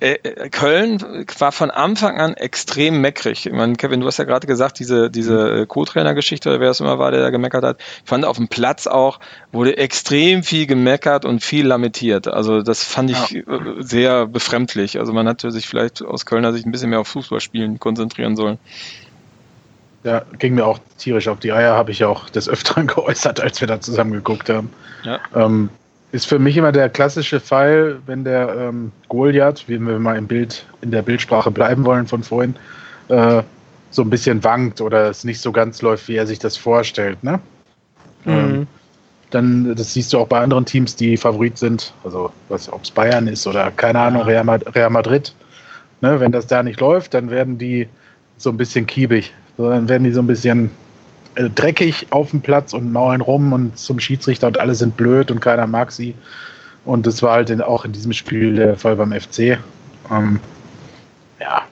[0.00, 3.44] äh, äh, Köln war von Anfang an extrem meckrig.
[3.44, 6.98] Ich meine, Kevin, du hast ja gerade gesagt, diese, diese Co-Trainer-Geschichte, oder wer es immer
[6.98, 7.80] war, der da gemeckert hat.
[7.80, 9.20] Ich fand auf dem Platz auch,
[9.52, 12.28] wurde extrem viel gemeckert und viel lamentiert.
[12.28, 13.40] Also das fand ich ja.
[13.40, 14.98] Äh, sehr befremdlich.
[14.98, 18.58] Also man hätte sich vielleicht aus Kölner Sicht ein bisschen mehr auf Fußballspielen konzentrieren sollen.
[20.02, 23.40] Ja, ging mir auch tierisch auf die Eier, habe ich ja auch des Öfteren geäußert,
[23.40, 24.72] als wir da zusammen geguckt haben.
[25.04, 25.20] Ja.
[25.34, 25.68] Ähm,
[26.12, 30.26] ist für mich immer der klassische Fall, wenn der ähm, Goliath, wie wir mal im
[30.26, 32.56] Bild, in der Bildsprache bleiben wollen von vorhin,
[33.08, 33.42] äh,
[33.90, 37.22] so ein bisschen wankt oder es nicht so ganz läuft, wie er sich das vorstellt.
[37.22, 37.40] Ne?
[38.24, 38.32] Mhm.
[38.32, 38.66] Ähm,
[39.30, 43.28] dann, das siehst du auch bei anderen Teams, die Favorit sind, also ob es Bayern
[43.28, 45.32] ist oder keine Ahnung, Real, Real Madrid.
[46.00, 46.18] Ne?
[46.18, 47.88] Wenn das da nicht läuft, dann werden die
[48.36, 49.32] so ein bisschen kiebig.
[49.56, 50.70] Dann werden die so ein bisschen
[51.34, 55.30] äh, dreckig auf dem Platz und maulen rum und zum Schiedsrichter und alle sind blöd
[55.30, 56.14] und keiner mag sie.
[56.84, 59.58] Und das war halt auch in diesem Spiel der Fall beim FC.
[60.10, 60.40] Ähm,
[61.40, 61.62] ja,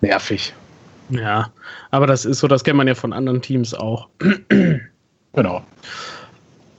[0.00, 0.54] nervig.
[1.10, 1.50] Ja,
[1.90, 4.08] aber das ist so, das kennt man ja von anderen Teams auch.
[5.32, 5.62] genau.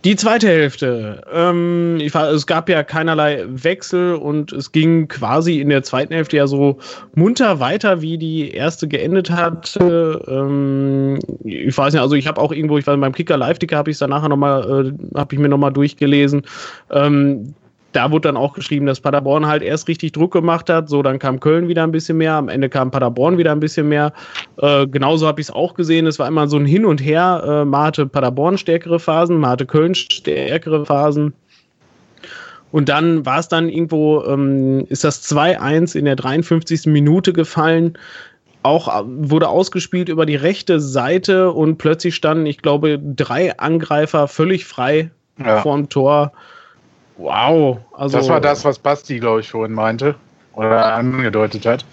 [0.06, 1.24] Die zweite Hälfte.
[1.34, 6.38] Ähm, war, es gab ja keinerlei Wechsel und es ging quasi in der zweiten Hälfte
[6.38, 6.78] ja so
[7.16, 9.76] munter weiter, wie die erste geendet hat.
[9.82, 13.90] Ähm, ich weiß nicht, also ich habe auch irgendwo, ich war beim Kicker Live-Ticker, habe
[13.90, 16.44] ich es dann nachher nochmal, äh, habe ich mir nochmal durchgelesen.
[16.92, 17.56] Ähm,
[17.96, 20.90] da wurde dann auch geschrieben, dass Paderborn halt erst richtig Druck gemacht hat.
[20.90, 22.34] So, dann kam Köln wieder ein bisschen mehr.
[22.34, 24.14] Am Ende kam Paderborn wieder ein bisschen mehr.
[24.58, 26.06] Äh, genauso habe ich es auch gesehen.
[26.08, 27.44] Es war immer so ein Hin und Her.
[27.46, 31.34] Äh, mal hatte Paderborn stärkere Phasen, mal hatte Köln stärkere Phasen.
[32.72, 36.88] Und dann war es dann irgendwo, ähm, ist das 2-1 in der 53.
[36.88, 37.98] Minute gefallen.
[38.64, 44.28] Auch äh, wurde ausgespielt über die rechte Seite und plötzlich standen, ich glaube, drei Angreifer
[44.28, 45.62] völlig frei ja.
[45.62, 46.34] vorm Tor.
[47.18, 47.80] Wow.
[47.94, 50.16] Also, das war das, was Basti, glaube ich, vorhin meinte
[50.54, 51.86] oder angedeutet hat.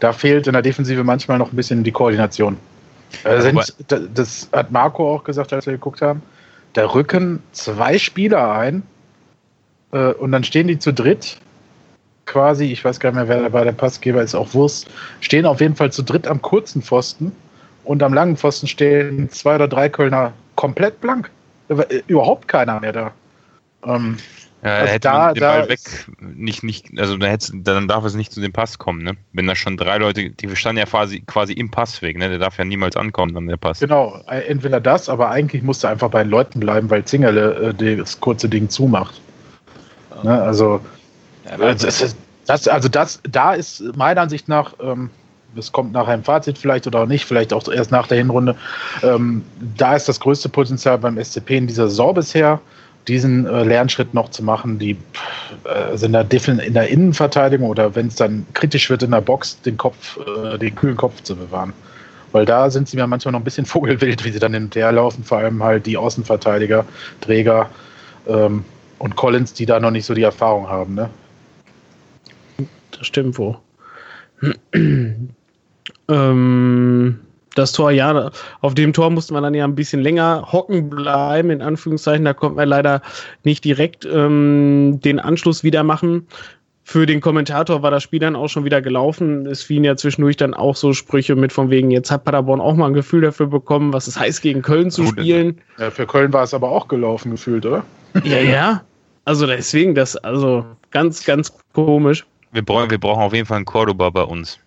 [0.00, 2.56] Da fehlt in der Defensive manchmal noch ein bisschen die Koordination.
[3.38, 3.74] Sind,
[4.14, 6.20] das hat Marco auch gesagt, als wir geguckt haben.
[6.72, 8.82] Da rücken zwei Spieler ein
[9.92, 11.38] äh, und dann stehen die zu dritt
[12.26, 14.88] quasi, ich weiß gar nicht mehr, wer dabei der Passgeber ist, auch Wurst,
[15.20, 17.32] stehen auf jeden Fall zu dritt am kurzen Pfosten
[17.84, 21.30] und am langen Pfosten stehen zwei oder drei Kölner komplett blank.
[22.06, 23.12] Überhaupt keiner mehr da.
[23.84, 24.16] Ähm,
[24.64, 25.80] ja, also hätte da, man den Ball weg
[26.20, 29.12] nicht, nicht, also dann, dann darf es nicht zu dem Pass kommen, ne?
[29.32, 32.30] Wenn da schon drei Leute, die standen ja quasi, quasi im Passweg, ne?
[32.30, 33.80] Der darf ja niemals ankommen, dann der Pass.
[33.80, 37.96] Genau, äh, entweder das, aber eigentlich musste einfach bei den Leuten bleiben, weil Zingerle äh,
[37.96, 39.20] das kurze Ding zumacht.
[40.22, 40.42] Ne?
[40.42, 40.80] Also,
[41.44, 45.10] ja, das, das, also das, da ist meiner Ansicht nach, ähm,
[45.54, 48.56] das kommt nach einem Fazit vielleicht oder auch nicht, vielleicht auch erst nach der Hinrunde.
[49.02, 49.44] Ähm,
[49.76, 52.60] da ist das größte Potenzial beim SCP in dieser Saison bisher
[53.08, 54.96] diesen äh, Lernschritt noch zu machen, die
[55.64, 59.60] also in, der in der Innenverteidigung oder wenn es dann kritisch wird in der Box,
[59.62, 61.72] den Kopf, äh, den kühlen Kopf zu bewahren.
[62.32, 64.76] Weil da sind sie mir manchmal noch ein bisschen vogelwild, wie sie dann hin und
[64.76, 66.84] her laufen, vor allem halt die Außenverteidiger,
[67.20, 67.70] Träger
[68.26, 68.64] ähm,
[68.98, 70.94] und Collins, die da noch nicht so die Erfahrung haben.
[70.94, 71.10] Ne?
[72.90, 73.56] Das stimmt wo.
[76.08, 77.20] ähm,
[77.54, 78.30] das Tor, ja,
[78.60, 82.24] auf dem Tor musste man dann ja ein bisschen länger hocken bleiben, in Anführungszeichen.
[82.24, 83.02] Da konnte man leider
[83.44, 86.26] nicht direkt ähm, den Anschluss wieder machen.
[86.86, 89.46] Für den Kommentator war das Spiel dann auch schon wieder gelaufen.
[89.46, 92.74] Es fielen ja zwischendurch dann auch so Sprüche mit von wegen, jetzt hat Paderborn auch
[92.74, 95.60] mal ein Gefühl dafür bekommen, was es heißt, gegen Köln zu spielen.
[95.78, 97.84] Ja, für Köln war es aber auch gelaufen gefühlt, oder?
[98.22, 98.84] Ja, ja.
[99.24, 102.26] Also deswegen, das, also ganz, ganz komisch.
[102.52, 104.58] Wir brauchen, wir brauchen auf jeden Fall einen Cordoba bei uns.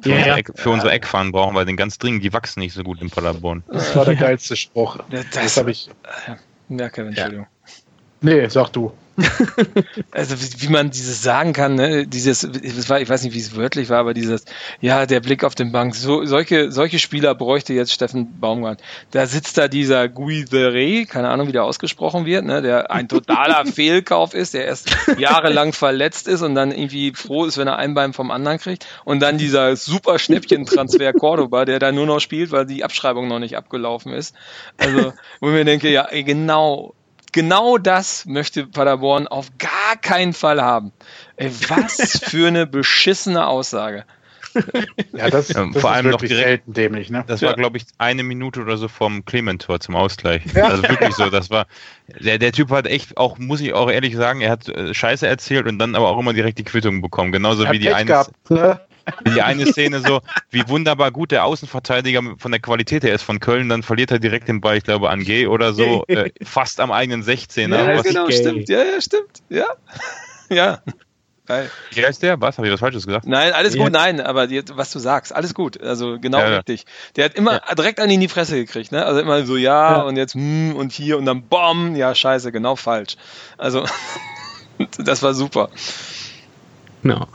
[0.00, 2.22] Für, ja, unsere, Eck, für unsere Eckfahnen brauchen wir den ganz dringend.
[2.22, 3.64] Die wachsen nicht so gut in Paderborn.
[3.68, 4.98] Das war der geilste Spruch.
[5.10, 5.90] Das, das habe ich.
[6.68, 7.46] Ja, Kevin, Entschuldigung.
[8.20, 8.92] Nee, sag du.
[10.12, 12.06] Also wie, wie, man dieses sagen kann, ne?
[12.06, 14.44] dieses, ich weiß nicht, wie es wörtlich war, aber dieses,
[14.80, 18.80] ja, der Blick auf den Bank, so, solche, solche Spieler bräuchte jetzt Steffen Baumgart.
[19.10, 22.62] Da sitzt da dieser Guizere, keine Ahnung, wie der ausgesprochen wird, ne?
[22.62, 27.58] der ein totaler Fehlkauf ist, der erst jahrelang verletzt ist und dann irgendwie froh ist,
[27.58, 28.86] wenn er ein Bein vom anderen kriegt.
[29.04, 33.40] Und dann dieser super Schnäppchen-Transfer Cordoba, der da nur noch spielt, weil die Abschreibung noch
[33.40, 34.34] nicht abgelaufen ist.
[34.76, 36.94] Also, wo ich mir denke, ja, genau,
[37.32, 40.92] genau das möchte Paderborn auf gar keinen Fall haben.
[41.36, 44.04] Ey, was für eine beschissene Aussage.
[45.12, 47.24] Ja, das, ja, das vor allem noch direkt selten dämlich, ne?
[47.26, 47.48] Das ja.
[47.48, 50.42] war, glaube ich, eine Minute oder so vom Clement-Tor zum Ausgleich.
[50.54, 50.68] Ja.
[50.68, 51.66] Also wirklich so, das war.
[52.20, 55.26] Der, der Typ hat echt auch, muss ich auch ehrlich sagen, er hat äh, Scheiße
[55.26, 57.30] erzählt und dann aber auch immer direkt die Quittung bekommen.
[57.32, 58.06] Genauso wie die eine.
[58.06, 58.80] Gehabt, ne?
[59.26, 63.40] Die eine Szene so, wie wunderbar gut der Außenverteidiger von der Qualität her ist von
[63.40, 66.80] Köln, dann verliert er direkt den Ball, ich glaube, an G oder so, äh, fast
[66.80, 67.94] am eigenen 16er.
[67.94, 68.36] Ja, genau, gay.
[68.36, 68.68] stimmt.
[68.68, 69.42] Ja, ja, stimmt.
[69.48, 69.66] Ja.
[70.48, 70.82] ja.
[71.48, 71.70] Geil.
[71.92, 72.38] Wie heißt der?
[72.42, 72.58] Was?
[72.58, 73.26] Habe ich was Falsches gesagt?
[73.26, 75.80] Nein, alles gut, nein, aber die, was du sagst, alles gut.
[75.80, 76.84] Also genau ja, richtig.
[77.16, 77.74] Der hat immer ja.
[77.74, 79.06] direkt an ihn die Fresse gekriegt, ne?
[79.06, 80.02] Also immer so, ja, ja.
[80.02, 83.16] und jetzt hm, und hier und dann BOM, ja, scheiße, genau falsch.
[83.56, 83.86] Also
[84.98, 85.70] das war super.
[87.02, 87.26] Genau.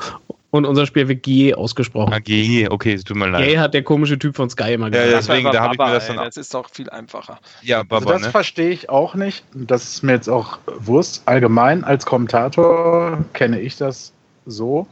[0.54, 2.14] Und unser Spiel wird G ausgesprochen.
[2.14, 3.43] Ah, G, okay, es tut mir leid.
[3.43, 5.10] G hat der komische Typ von Sky immer gesagt.
[5.10, 6.20] Ja, deswegen, da habe ich mir das dann.
[6.20, 7.39] Ey, das ist doch viel einfacher.
[7.64, 8.30] Ja, Baba, also das ne?
[8.30, 9.43] verstehe ich auch nicht.
[9.56, 11.24] Das ist mir jetzt auch Wurst.
[11.26, 14.14] Allgemein als Kommentator kenne ich das
[14.45, 14.86] so,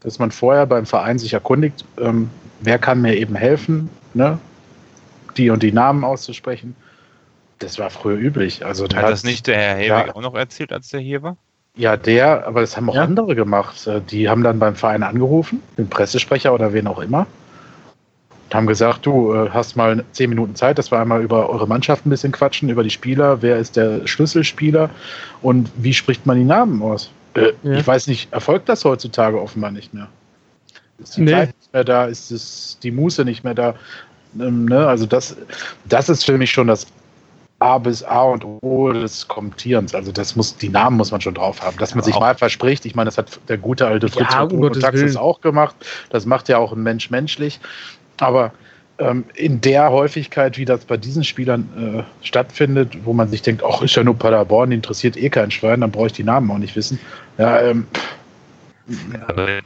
[0.00, 2.28] dass man vorher beim Verein sich erkundigt, ähm,
[2.62, 4.40] wer kann mir eben helfen, ne?
[5.36, 6.74] die und die Namen auszusprechen.
[7.60, 8.66] Das war früher üblich.
[8.66, 11.22] Also, hat, hat das nicht der Herr Helwig ja, auch noch erzählt, als der hier
[11.22, 11.36] war?
[11.76, 13.04] Ja, der, aber das haben auch ja.
[13.04, 13.86] andere gemacht.
[13.86, 17.26] Äh, die haben dann beim Verein angerufen, den Pressesprecher oder wen auch immer,
[18.46, 21.66] und haben gesagt, du äh, hast mal zehn Minuten Zeit, dass wir einmal über eure
[21.66, 24.88] Mannschaft ein bisschen quatschen, über die Spieler, wer ist der Schlüsselspieler
[25.42, 27.10] und wie spricht man die Namen aus?
[27.34, 27.72] Äh, ja.
[27.72, 30.08] Ich weiß nicht, erfolgt das heutzutage offenbar nicht mehr?
[30.98, 31.32] Ist die nee.
[31.32, 32.04] Zeit nicht mehr da?
[32.06, 33.74] Ist es die Muße nicht mehr da?
[34.38, 34.86] Ähm, ne?
[34.86, 35.36] Also das,
[35.84, 36.86] das ist für mich schon das
[37.66, 39.92] A bis A und O des Kommentierens.
[39.94, 41.76] Also das muss, die Namen muss man schon drauf haben.
[41.78, 44.42] Dass man sich mal verspricht, ich meine, das hat der gute alte Fritz Ja, ja,
[44.44, 45.16] um Gottes Taxis Willen.
[45.16, 45.74] auch gemacht.
[46.10, 47.58] Das macht ja auch ein Mensch menschlich.
[48.18, 48.52] Aber
[48.98, 53.64] ähm, in der Häufigkeit, wie das bei diesen Spielern äh, stattfindet, wo man sich denkt,
[53.68, 56.58] ach, ist ja nur Paderborn, interessiert eh kein Schwein, dann brauche ich die Namen auch
[56.58, 57.00] nicht wissen.
[57.36, 57.88] Ja, ähm,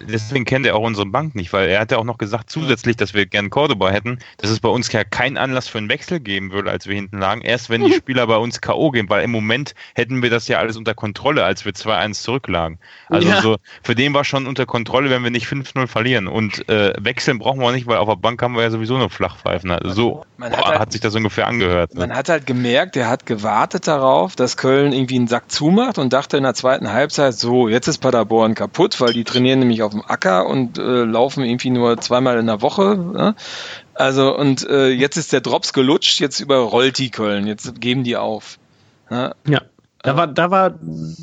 [0.09, 2.97] deswegen kennt er auch unsere Bank nicht, weil er hat ja auch noch gesagt, zusätzlich,
[2.97, 6.21] dass wir gern Cordoba hätten, dass es bei uns ja keinen Anlass für einen Wechsel
[6.21, 7.43] geben würde, als wir hinten lagen.
[7.43, 8.91] Erst wenn die Spieler bei uns K.O.
[8.91, 12.79] gehen, weil im Moment hätten wir das ja alles unter Kontrolle, als wir 2-1 zurücklagen.
[13.09, 13.43] Also Ja.
[13.43, 16.27] so, für den war schon unter Kontrolle, wenn wir nicht 5-0 verlieren.
[16.27, 18.97] Und äh, wechseln brauchen wir auch nicht, weil auf der Bank haben wir ja sowieso
[18.97, 19.71] nur Flachpfeifen.
[19.71, 21.95] Also so boah, hat hat, halt- sich das ungefähr angehört.
[21.95, 22.01] Ne?
[22.01, 26.13] Man hat halt gemerkt, er hat gewartet darauf, dass Köln irgendwie einen Sack zumacht und
[26.13, 29.93] dachte in der zweiten Halbzeit, so, jetzt ist Paderborn kaputt, weil die trainieren nämlich auf
[29.93, 32.97] dem Acker und äh, laufen irgendwie nur zweimal in der Woche.
[32.97, 33.35] Ne?
[33.95, 38.17] Also, und äh, jetzt ist der Drops gelutscht, jetzt überrollt die Köln, jetzt geben die
[38.17, 38.59] auf.
[39.11, 39.35] Ne?
[39.47, 39.63] Ja.
[40.03, 40.79] Da war, da war,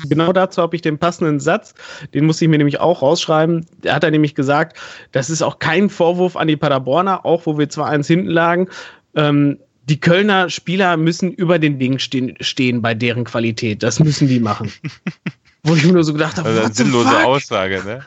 [0.08, 1.74] genau dazu habe ich den passenden Satz,
[2.14, 3.66] den musste ich mir nämlich auch rausschreiben.
[3.82, 4.78] Da hat er nämlich gesagt,
[5.10, 8.68] das ist auch kein Vorwurf an die Paderborner, auch wo wir 2-1 hinten lagen.
[9.16, 9.58] Ähm,
[9.88, 13.82] die Kölner Spieler müssen über den Dingen stehen, stehen bei deren Qualität.
[13.82, 14.70] Das müssen die machen.
[15.68, 17.24] wo ich mir nur so gedacht habe, Also eine sinnlose fuck?
[17.24, 18.04] Aussage, ne?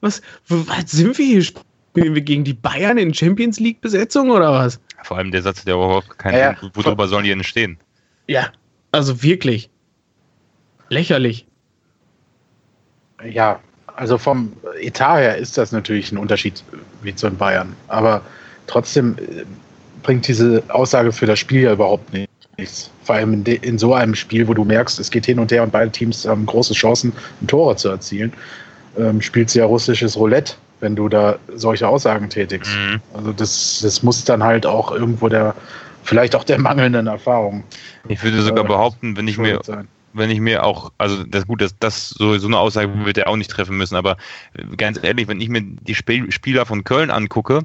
[0.00, 1.42] Was, was sind wir hier?
[1.42, 4.80] Spielen wir gegen die Bayern in Champions League Besetzung oder was?
[5.04, 6.56] Vor allem der Satz hat ja überhaupt keinen Ja.
[6.58, 6.70] Sinn.
[6.74, 7.76] Worüber sollen die denn stehen?
[8.28, 8.50] Ja,
[8.92, 9.68] also wirklich.
[10.88, 11.46] Lächerlich.
[13.30, 13.60] Ja,
[13.94, 16.64] also vom Etat her ist das natürlich ein Unterschied
[17.02, 17.74] wie zu den Bayern.
[17.88, 18.22] Aber
[18.66, 19.44] trotzdem äh,
[20.02, 22.12] bringt diese Aussage für das Spiel ja überhaupt
[22.62, 22.90] nichts.
[23.04, 25.50] Vor allem in, de, in so einem Spiel, wo du merkst, es geht hin und
[25.52, 28.32] her und beide Teams haben große Chancen, ein Tore zu erzielen,
[28.96, 32.72] ähm, spielst du ja russisches Roulette, wenn du da solche Aussagen tätigst.
[32.76, 33.00] Mhm.
[33.14, 35.54] Also das, das muss dann halt auch irgendwo der,
[36.04, 37.64] vielleicht auch der mangelnden Erfahrung
[38.08, 39.88] Ich würde sogar Äh, behaupten, wenn ich mir sein.
[40.14, 43.28] wenn ich mir auch, also das gut, das, das so, so eine Aussage wird er
[43.28, 44.16] auch nicht treffen müssen, aber
[44.76, 47.62] ganz ehrlich, wenn ich mir die Spiel, Spieler von Köln angucke,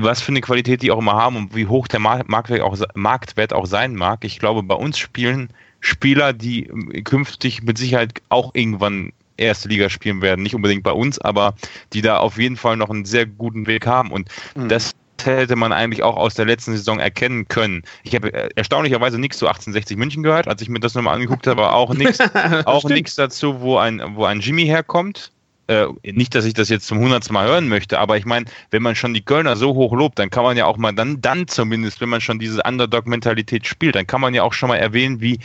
[0.00, 2.76] was für eine Qualität die auch immer haben und wie hoch der Mar- Marktwert auch,
[2.94, 5.48] Marktwert auch sein mag, ich glaube, bei uns spielen
[5.80, 6.70] Spieler, die
[7.04, 11.54] künftig mit Sicherheit auch irgendwann erste Liga spielen werden, nicht unbedingt bei uns, aber
[11.92, 14.68] die da auf jeden Fall noch einen sehr guten Weg haben und Mhm.
[14.68, 14.92] das
[15.24, 17.82] hätte man eigentlich auch aus der letzten Saison erkennen können.
[18.02, 21.46] Ich habe äh, erstaunlicherweise nichts zu 1860 München gehört, als ich mir das nochmal angeguckt
[21.46, 22.18] habe, aber auch nichts
[22.64, 25.30] auch nichts dazu, wo ein, wo ein Jimmy herkommt.
[25.68, 28.82] Äh, nicht, dass ich das jetzt zum hundertsten Mal hören möchte, aber ich meine, wenn
[28.82, 31.46] man schon die Kölner so hoch lobt, dann kann man ja auch mal dann, dann
[31.46, 35.20] zumindest, wenn man schon diese Underdog-Mentalität spielt, dann kann man ja auch schon mal erwähnen,
[35.20, 35.38] wie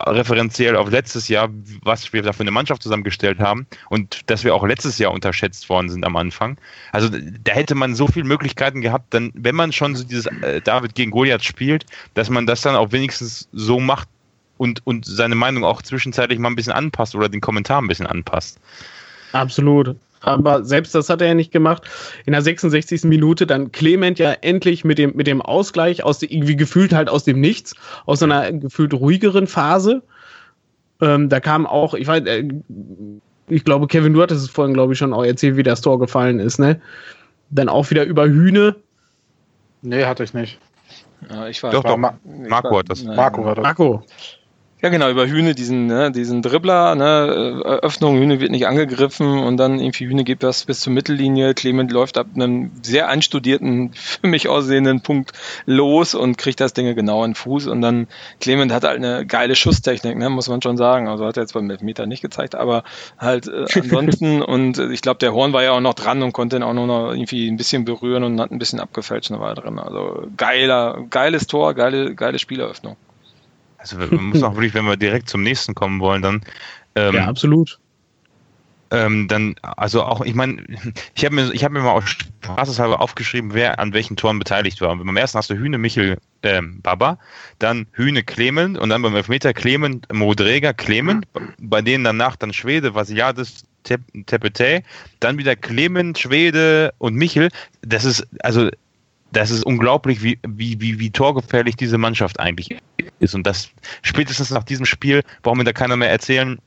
[0.00, 1.50] referenziell auf letztes Jahr,
[1.82, 5.68] was wir da für eine Mannschaft zusammengestellt haben und dass wir auch letztes Jahr unterschätzt
[5.68, 6.58] worden sind am Anfang.
[6.92, 10.60] Also da hätte man so viele Möglichkeiten gehabt, dann, wenn man schon so dieses äh,
[10.60, 14.08] David gegen Goliath spielt, dass man das dann auch wenigstens so macht
[14.56, 18.06] und, und seine Meinung auch zwischenzeitlich mal ein bisschen anpasst oder den Kommentar ein bisschen
[18.06, 18.58] anpasst.
[19.36, 19.96] Absolut.
[20.20, 21.82] Aber selbst das hat er ja nicht gemacht.
[22.24, 23.04] In der 66.
[23.04, 27.08] Minute dann Clement ja endlich mit dem, mit dem Ausgleich aus der, irgendwie gefühlt halt
[27.08, 27.74] aus dem Nichts,
[28.06, 30.02] aus einer gefühlt ruhigeren Phase.
[31.00, 32.48] Ähm, da kam auch, ich weiß, äh,
[33.48, 35.98] ich glaube, Kevin, du hattest es vorhin, glaube ich, schon auch erzählt, wie das Tor
[36.00, 36.80] gefallen ist, ne?
[37.50, 38.74] Dann auch wieder über Hühne.
[39.82, 40.58] Nee, hatte ich nicht.
[41.30, 41.98] Ja, ich war, Doch, War doch.
[41.98, 43.04] Ma ich Marco war- hat das.
[43.04, 43.16] Nein.
[43.16, 43.62] Marco war das.
[43.62, 44.02] Marco.
[44.82, 49.38] Ja, genau, über Hühne, diesen, ne, diesen Dribbler, ne, äh, Öffnung, Hühne wird nicht angegriffen
[49.38, 51.54] und dann irgendwie Hühne geht das bis zur Mittellinie.
[51.54, 55.32] Clement läuft ab einem sehr einstudierten, für mich aussehenden Punkt
[55.64, 58.06] los und kriegt das Ding genau in den Fuß und dann
[58.38, 61.08] Clement hat halt eine geile Schusstechnik, ne, muss man schon sagen.
[61.08, 62.84] Also hat er jetzt beim Elfmeter nicht gezeigt, aber
[63.16, 66.56] halt äh, ansonsten und ich glaube, der Horn war ja auch noch dran und konnte
[66.56, 69.54] ihn auch nur noch irgendwie ein bisschen berühren und hat ein bisschen abgefälscht und war
[69.54, 69.78] drin.
[69.78, 72.98] Also geiler, geiles Tor, geile, geile Spieleröffnung.
[73.94, 76.42] Also man muss auch wirklich, wenn wir direkt zum nächsten kommen wollen, dann
[76.94, 77.78] ähm, Ja, absolut.
[78.92, 80.62] Ähm, dann, also auch, ich meine,
[81.16, 82.04] ich habe mir, ich hab mir mal aus
[82.44, 84.90] Spaßeshalber aufgeschrieben, wer an welchen Toren beteiligt war.
[84.90, 87.18] Und beim ersten hast du Hühne, Michel, ähm, Baba,
[87.58, 91.26] dann Hühne, Clement und dann beim Elfmeter Clement, Modrega, Clement,
[91.58, 94.84] bei denen danach dann Schwede, Vasiliadis, Tep- Tepete,
[95.18, 97.48] dann wieder Clement, Schwede und Michel.
[97.82, 98.70] Das ist, also,
[99.32, 102.76] das ist unglaublich, wie, wie, wie, wie torgefährlich diese Mannschaft eigentlich
[103.18, 103.34] ist.
[103.34, 103.70] Und das
[104.02, 106.58] spätestens nach diesem Spiel braucht mir da keiner mehr erzählen,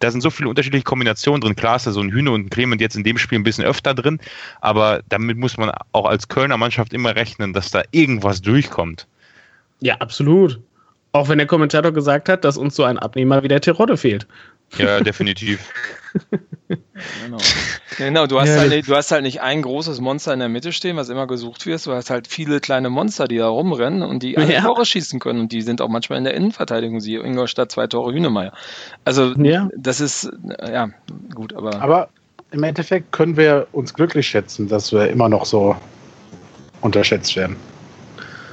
[0.00, 1.56] da sind so viele unterschiedliche Kombinationen drin.
[1.56, 3.64] Klar ist da so ein Hühne und ein Clement jetzt in dem Spiel ein bisschen
[3.64, 4.20] öfter drin,
[4.60, 9.06] aber damit muss man auch als Kölner Mannschaft immer rechnen, dass da irgendwas durchkommt.
[9.80, 10.60] Ja, absolut.
[11.12, 14.26] Auch wenn der Kommentator gesagt hat, dass uns so ein Abnehmer wie der Terodde fehlt.
[14.76, 15.72] Ja, definitiv.
[17.24, 17.38] genau.
[17.96, 18.56] genau, du hast, ja.
[18.58, 21.66] halt, du hast halt nicht ein großes Monster in der Mitte stehen, was immer gesucht
[21.66, 21.84] wird.
[21.86, 24.60] Du hast halt viele kleine Monster, die da rumrennen und die alle ja.
[24.62, 25.40] Tore schießen können.
[25.40, 28.52] Und die sind auch manchmal in der Innenverteidigung, sie Ingolstadt zwei Tore Hühnemeier.
[29.04, 29.68] Also, ja.
[29.76, 30.90] das ist, ja,
[31.34, 31.80] gut, aber.
[31.80, 32.08] Aber
[32.50, 35.76] im Endeffekt können wir uns glücklich schätzen, dass wir immer noch so
[36.80, 37.56] unterschätzt werden.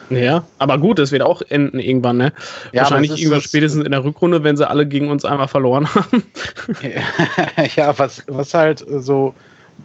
[0.10, 2.34] Ja, aber gut, es wird auch enden irgendwann, ne?
[2.72, 6.24] Ja, Wahrscheinlich irgendwann spätestens in der Rückrunde, wenn sie alle gegen uns einmal verloren haben.
[7.76, 9.34] ja, was, was halt so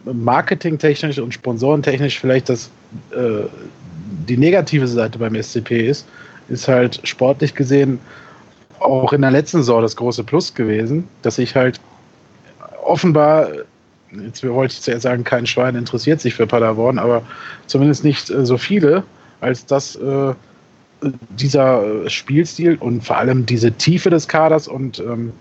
[0.05, 2.69] marketingtechnisch und sponsorentechnisch vielleicht das
[3.11, 3.45] äh,
[4.27, 6.07] die negative Seite beim SCP ist,
[6.49, 7.99] ist halt sportlich gesehen
[8.79, 11.79] auch in der letzten Saison das große Plus gewesen, dass ich halt
[12.83, 13.49] offenbar,
[14.11, 17.21] jetzt wollte ich zuerst sagen, kein Schwein interessiert sich für Paderborn, aber
[17.67, 19.03] zumindest nicht äh, so viele,
[19.41, 20.33] als dass äh,
[21.31, 25.33] dieser Spielstil und vor allem diese Tiefe des Kaders und ähm,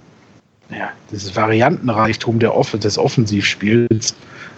[0.71, 4.15] ja, dieses Variantenreichtum der Off des Offensivspiels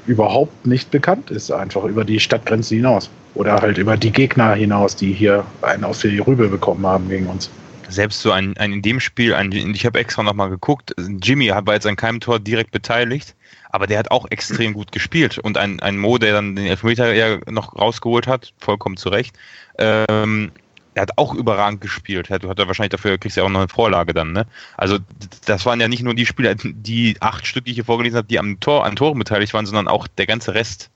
[0.06, 3.10] überhaupt nicht bekannt ist, einfach über die Stadtgrenze hinaus.
[3.34, 7.26] Oder halt über die Gegner hinaus, die hier einen auf die Rübe bekommen haben gegen
[7.26, 7.50] uns.
[7.88, 11.74] Selbst so ein, ein in dem Spiel, ein, ich habe extra nochmal geguckt, Jimmy war
[11.74, 13.34] jetzt an keinem Tor direkt beteiligt,
[13.72, 15.38] aber der hat auch extrem gut gespielt.
[15.38, 19.36] Und ein, ein Mo, der dann den Elfmeter ja noch rausgeholt hat, vollkommen zu Recht,
[19.78, 20.52] ähm,
[20.94, 22.28] er hat auch überragend gespielt.
[22.28, 24.46] Du hat er wahrscheinlich dafür, kriegst du ja auch noch eine Vorlage dann, ne?
[24.76, 24.98] Also,
[25.46, 28.28] das waren ja nicht nur die Spieler, die acht Stück, die ich hier vorgelesen habe,
[28.28, 30.90] die am Tor, an Toren beteiligt waren, sondern auch der ganze Rest.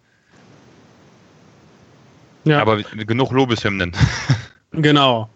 [2.45, 2.61] Ja.
[2.61, 3.93] Aber genug Lobeshymnen.
[4.73, 5.31] Genau.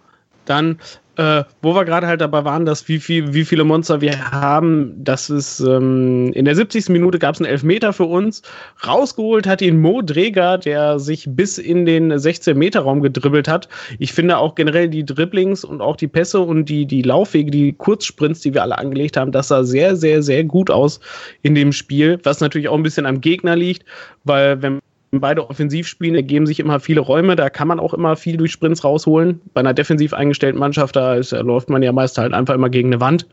[0.44, 0.80] Dann
[1.20, 4.94] äh, wo wir gerade halt dabei waren, dass wie, viel, wie viele Monster wir haben,
[4.96, 6.88] das ist ähm, in der 70.
[6.88, 8.40] Minute gab es einen Elfmeter für uns.
[8.86, 13.68] Rausgeholt hat ihn Mo Dreger, der sich bis in den 16-Meter-Raum gedribbelt hat.
[13.98, 17.74] Ich finde auch generell die Dribblings und auch die Pässe und die, die Laufwege, die
[17.74, 21.00] Kurzsprints, die wir alle angelegt haben, das sah sehr, sehr, sehr gut aus
[21.42, 23.84] in dem Spiel, was natürlich auch ein bisschen am Gegner liegt,
[24.24, 24.78] weil wenn
[25.12, 27.34] beide offensiv spielen, ergeben sich immer viele Räume.
[27.34, 29.40] Da kann man auch immer viel durch Sprints rausholen.
[29.54, 32.70] Bei einer defensiv eingestellten Mannschaft, da, ist, da läuft man ja meist halt einfach immer
[32.70, 33.26] gegen eine Wand.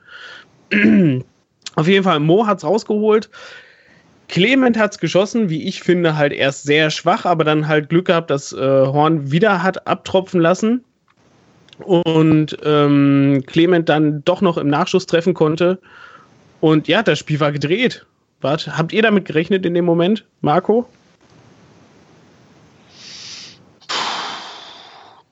[1.75, 3.29] Auf jeden Fall, Mo hat es rausgeholt.
[4.27, 8.05] Clement hat es geschossen, wie ich finde, halt erst sehr schwach, aber dann halt Glück
[8.05, 10.83] gehabt, dass äh, Horn wieder hat abtropfen lassen
[11.79, 15.79] und ähm, Clement dann doch noch im Nachschuss treffen konnte.
[16.59, 18.05] Und ja, das Spiel war gedreht.
[18.41, 20.87] Wart, habt ihr damit gerechnet in dem Moment, Marco?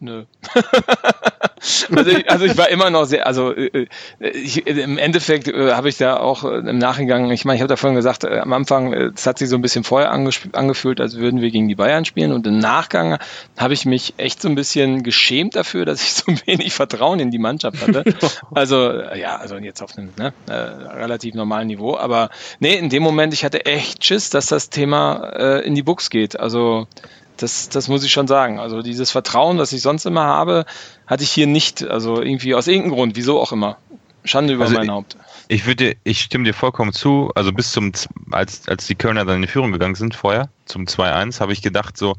[0.05, 0.25] Nö.
[1.95, 3.87] also, ich, also, ich, war immer noch sehr, also äh,
[4.19, 7.61] äh, ich, im Endeffekt äh, habe ich da auch äh, im Nachgang, ich meine, ich
[7.61, 11.01] habe da vorhin gesagt, äh, am Anfang, es hat sich so ein bisschen vorher angefühlt,
[11.01, 13.17] als würden wir gegen die Bayern spielen und im Nachgang
[13.57, 17.31] habe ich mich echt so ein bisschen geschämt dafür, dass ich so wenig Vertrauen in
[17.31, 18.03] die Mannschaft hatte.
[18.51, 22.29] Also ja, also jetzt auf einem ne, äh, relativ normalen Niveau, aber
[22.59, 26.39] nee, in dem Moment, ich hatte echt Schiss, dass das Thema in die Buchs geht.
[26.39, 26.87] Also
[27.37, 28.59] das, das muss ich schon sagen.
[28.59, 30.65] Also dieses Vertrauen, das ich sonst immer habe,
[31.07, 31.83] hatte ich hier nicht.
[31.83, 33.77] Also irgendwie aus irgendeinem Grund, wieso auch immer.
[34.23, 35.17] Schande über also mein Haupt.
[35.47, 37.31] Ich würde, ich stimme dir vollkommen zu.
[37.35, 37.91] Also bis zum,
[38.31, 41.61] als, als die Kölner dann in die Führung gegangen sind vorher, zum 2-1, habe ich
[41.61, 42.15] gedacht so,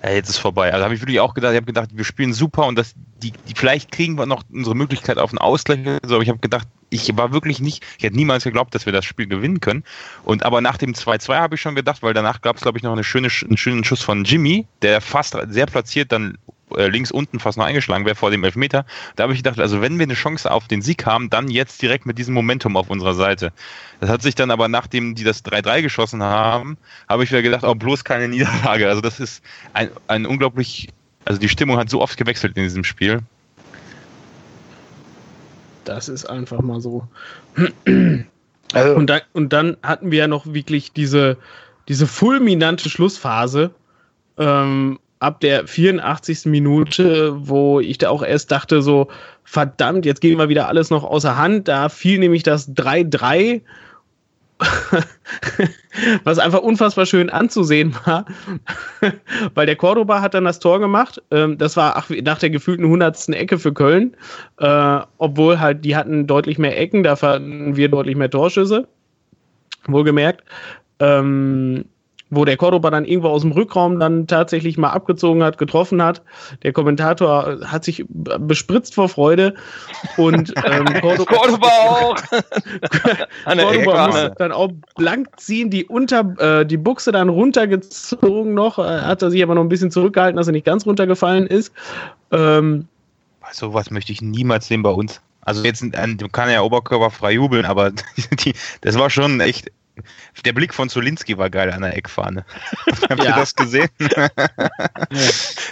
[0.00, 0.72] ey, jetzt ist vorbei.
[0.72, 3.32] Also habe ich wirklich auch gedacht, ich habe gedacht, wir spielen super und das, die,
[3.32, 5.80] die, vielleicht kriegen wir noch unsere Möglichkeit auf einen Ausgleich.
[6.04, 8.92] So, aber ich habe gedacht, ich war wirklich nicht, ich hätte niemals geglaubt, dass wir
[8.92, 9.84] das Spiel gewinnen können.
[10.24, 12.82] Und aber nach dem 2-2 habe ich schon gedacht, weil danach gab es, glaube ich,
[12.82, 16.36] noch eine schöne, einen schönen Schuss von Jimmy, der fast sehr platziert dann
[16.76, 18.84] äh, links unten fast noch eingeschlagen wäre vor dem Elfmeter.
[19.16, 21.80] Da habe ich gedacht, also wenn wir eine Chance auf den Sieg haben, dann jetzt
[21.82, 23.52] direkt mit diesem Momentum auf unserer Seite.
[24.00, 26.76] Das hat sich dann aber, nachdem die das 3-3 geschossen haben,
[27.08, 28.88] habe ich wieder gedacht, oh, bloß keine Niederlage.
[28.88, 30.88] Also das ist ein, ein unglaublich,
[31.24, 33.20] also die Stimmung hat so oft gewechselt in diesem Spiel.
[35.90, 37.06] Das ist einfach mal so.
[38.72, 38.94] Also.
[38.94, 41.36] Und, dann, und dann hatten wir ja noch wirklich diese,
[41.88, 43.72] diese fulminante Schlussphase
[44.38, 46.46] ähm, ab der 84.
[46.46, 49.08] Minute, wo ich da auch erst dachte, so,
[49.42, 51.66] verdammt, jetzt gehen wir wieder alles noch außer Hand.
[51.66, 53.60] Da fiel nämlich das 3-3
[56.24, 58.24] was einfach unfassbar schön anzusehen war,
[59.54, 61.22] weil der Cordoba hat dann das Tor gemacht.
[61.30, 64.16] Ähm, das war ach, nach der gefühlten hundertsten Ecke für Köln,
[64.58, 68.86] äh, obwohl halt die hatten deutlich mehr Ecken, da hatten wir deutlich mehr Torschüsse,
[69.86, 70.44] wohlgemerkt.
[70.98, 71.84] Ähm,
[72.30, 76.22] wo der Cordoba dann irgendwo aus dem Rückraum dann tatsächlich mal abgezogen hat, getroffen hat.
[76.62, 79.54] Der Kommentator hat sich bespritzt vor Freude
[80.16, 82.16] und ähm, Cordoba, Cordoba auch.
[83.44, 88.82] Cordoba musste dann auch blank ziehen, die unter äh, die Buchse dann runtergezogen noch, äh,
[88.82, 91.72] hat er sich aber noch ein bisschen zurückgehalten, dass er nicht ganz runtergefallen ist.
[92.30, 92.86] Ähm,
[93.52, 95.20] so was möchte ich niemals sehen bei uns.
[95.42, 95.80] Also jetzt
[96.32, 97.90] kann er ja oberkörperfrei jubeln, aber
[98.44, 99.72] die, das war schon echt
[100.44, 102.44] der Blick von Zolinski war geil an der Eckfahne.
[103.08, 103.88] Habt ihr das gesehen?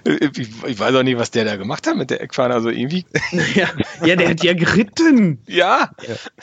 [0.04, 2.54] ich, weiß auch nicht, was der da gemacht hat mit der Eckfahne.
[2.54, 3.04] Also irgendwie.
[3.54, 3.68] Ja,
[4.04, 5.38] ja der hat ja geritten.
[5.46, 5.90] Ja.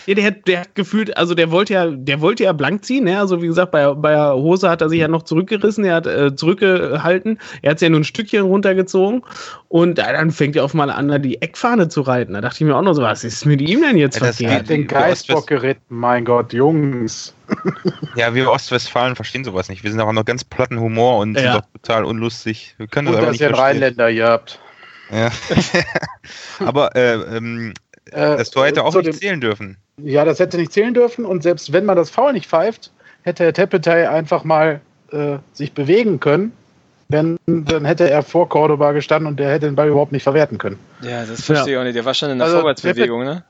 [0.05, 3.03] ja der, hat, der hat gefühlt, also der wollte ja, der wollte ja blank ziehen.
[3.03, 3.19] Ne?
[3.19, 6.07] Also wie gesagt, bei, bei der Hose hat er sich ja noch zurückgerissen, er hat
[6.07, 7.39] äh, zurückgehalten.
[7.61, 9.23] Er hat es ja nur ein Stückchen runtergezogen
[9.67, 12.33] und dann fängt er auf mal an, die Eckfahne zu reiten.
[12.33, 14.51] Da dachte ich mir auch noch so, was ist mit ihm denn jetzt ja, verkehrt?
[14.51, 17.34] Er hat den Geistbock geritten, mein Gott, Jungs.
[18.15, 19.83] Ja, wir Ostwestfalen verstehen sowas nicht.
[19.83, 21.41] Wir sind auch noch ganz platten Humor und ja.
[21.41, 22.75] sind doch total unlustig.
[22.77, 24.59] Wir können das aber nicht ihr Rheinländer ihr habt.
[25.11, 25.31] Ja.
[26.65, 27.73] aber äh, ähm,
[28.11, 29.77] äh, das Tor hätte auch nicht dem, zählen dürfen.
[29.97, 32.91] Ja, das hätte nicht zählen dürfen und selbst wenn man das Foul nicht pfeift,
[33.23, 34.81] hätte Herr Teppetei einfach mal
[35.11, 36.53] äh, sich bewegen können.
[37.07, 40.57] Wenn, dann hätte er vor Cordoba gestanden und der hätte den Ball überhaupt nicht verwerten
[40.57, 40.79] können.
[41.01, 41.95] Ja, das verstehe ich auch nicht.
[41.95, 43.43] Der war schon in der also, Vorwärtsbewegung, ne?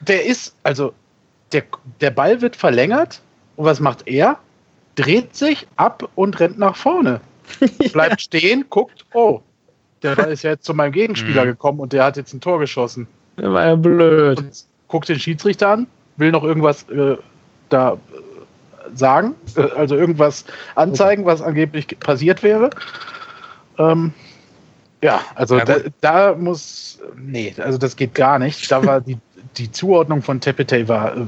[0.00, 0.94] Der ist, also
[1.52, 1.64] der,
[2.00, 3.20] der Ball wird verlängert
[3.56, 4.38] und was macht er?
[4.94, 7.20] Dreht sich ab und rennt nach vorne.
[7.92, 8.18] Bleibt ja.
[8.18, 9.40] stehen, guckt, oh,
[10.02, 11.48] der ist ja jetzt zu meinem Gegenspieler mhm.
[11.48, 13.06] gekommen und der hat jetzt ein Tor geschossen.
[13.38, 14.38] Der war ja blöd.
[14.38, 15.86] Und guckt den Schiedsrichter an,
[16.16, 17.16] will noch irgendwas äh,
[17.68, 17.96] da äh,
[18.96, 20.44] sagen, äh, also irgendwas
[20.74, 22.70] anzeigen, was angeblich passiert wäre.
[23.78, 24.12] Ähm,
[25.02, 28.70] ja, also ja, da, da, muss, nee, also das geht gar nicht.
[28.70, 29.18] Da war die,
[29.56, 31.26] die Zuordnung von Tepete war äh,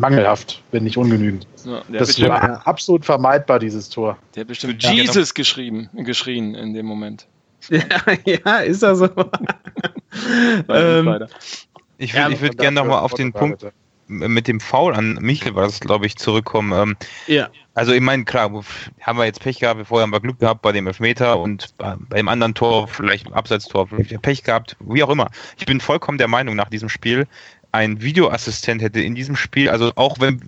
[0.00, 1.46] mangelhaft, wenn nicht ungenügend.
[1.64, 2.54] Ja, das war ja.
[2.64, 4.18] absolut vermeidbar, dieses Tor.
[4.34, 5.42] Der hat bestimmt ja, Jesus genau.
[5.42, 7.26] geschrieben, geschrien in dem Moment.
[7.68, 7.82] Ja,
[8.24, 9.04] ja ist das so.
[10.68, 11.26] ähm,
[11.98, 13.66] ich würde ja, würd gerne nochmal auf den Punkt
[14.10, 16.72] mit dem Foul an Michel war das, glaube ich, zurückkommen.
[16.72, 16.96] Ähm,
[17.28, 17.48] ja.
[17.74, 18.50] Also ich meine, klar,
[19.00, 21.96] haben wir jetzt Pech gehabt, vorher haben wir Glück gehabt bei dem Elfmeter und bei
[22.16, 25.30] dem anderen Tor, vielleicht Abseitstor, vielleicht Pech gehabt, wie auch immer.
[25.58, 27.28] Ich bin vollkommen der Meinung nach diesem Spiel,
[27.72, 30.40] ein Videoassistent hätte in diesem Spiel, also auch wenn,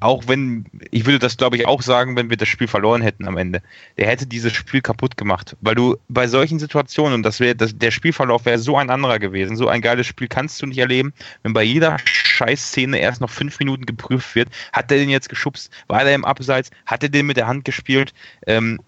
[0.00, 3.26] auch wenn, ich würde das glaube ich auch sagen, wenn wir das Spiel verloren hätten
[3.26, 3.62] am Ende,
[3.96, 7.90] der hätte dieses Spiel kaputt gemacht, weil du bei solchen Situationen, und das wäre, der
[7.90, 11.12] Spielverlauf wäre so ein anderer gewesen, so ein geiles Spiel kannst du nicht erleben,
[11.42, 15.72] wenn bei jeder Scheißszene erst noch fünf Minuten geprüft wird, hat er den jetzt geschubst,
[15.88, 18.14] war er im Abseits, hat er den mit der Hand gespielt,
[18.46, 18.80] ähm,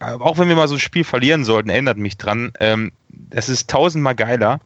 [0.00, 3.68] auch wenn wir mal so ein Spiel verlieren sollten, erinnert mich dran, ähm, das ist
[3.68, 4.60] tausendmal geiler,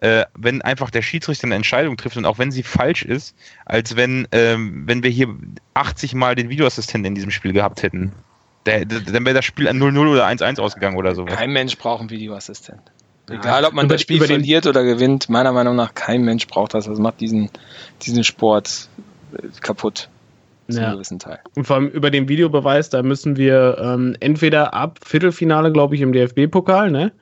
[0.00, 3.96] äh, wenn einfach der Schiedsrichter eine Entscheidung trifft und auch wenn sie falsch ist, als
[3.96, 5.28] wenn, ähm, wenn wir hier
[5.74, 8.12] 80 Mal den Videoassistenten in diesem Spiel gehabt hätten.
[8.66, 11.24] Der, der, dann wäre das Spiel an 0-0 oder 1-1 ausgegangen oder so.
[11.24, 12.80] Kein Mensch braucht einen Videoassistent.
[13.28, 16.74] Egal, ob man über, das Spiel verliert oder gewinnt, meiner Meinung nach, kein Mensch braucht
[16.74, 16.86] das.
[16.86, 17.48] Das macht diesen,
[18.02, 18.88] diesen Sport
[19.32, 20.08] äh, kaputt.
[20.68, 20.96] Ja.
[21.54, 26.00] Und vor allem über den Videobeweis, da müssen wir ähm, entweder ab Viertelfinale, glaube ich,
[26.00, 27.12] im DFB-Pokal, ne?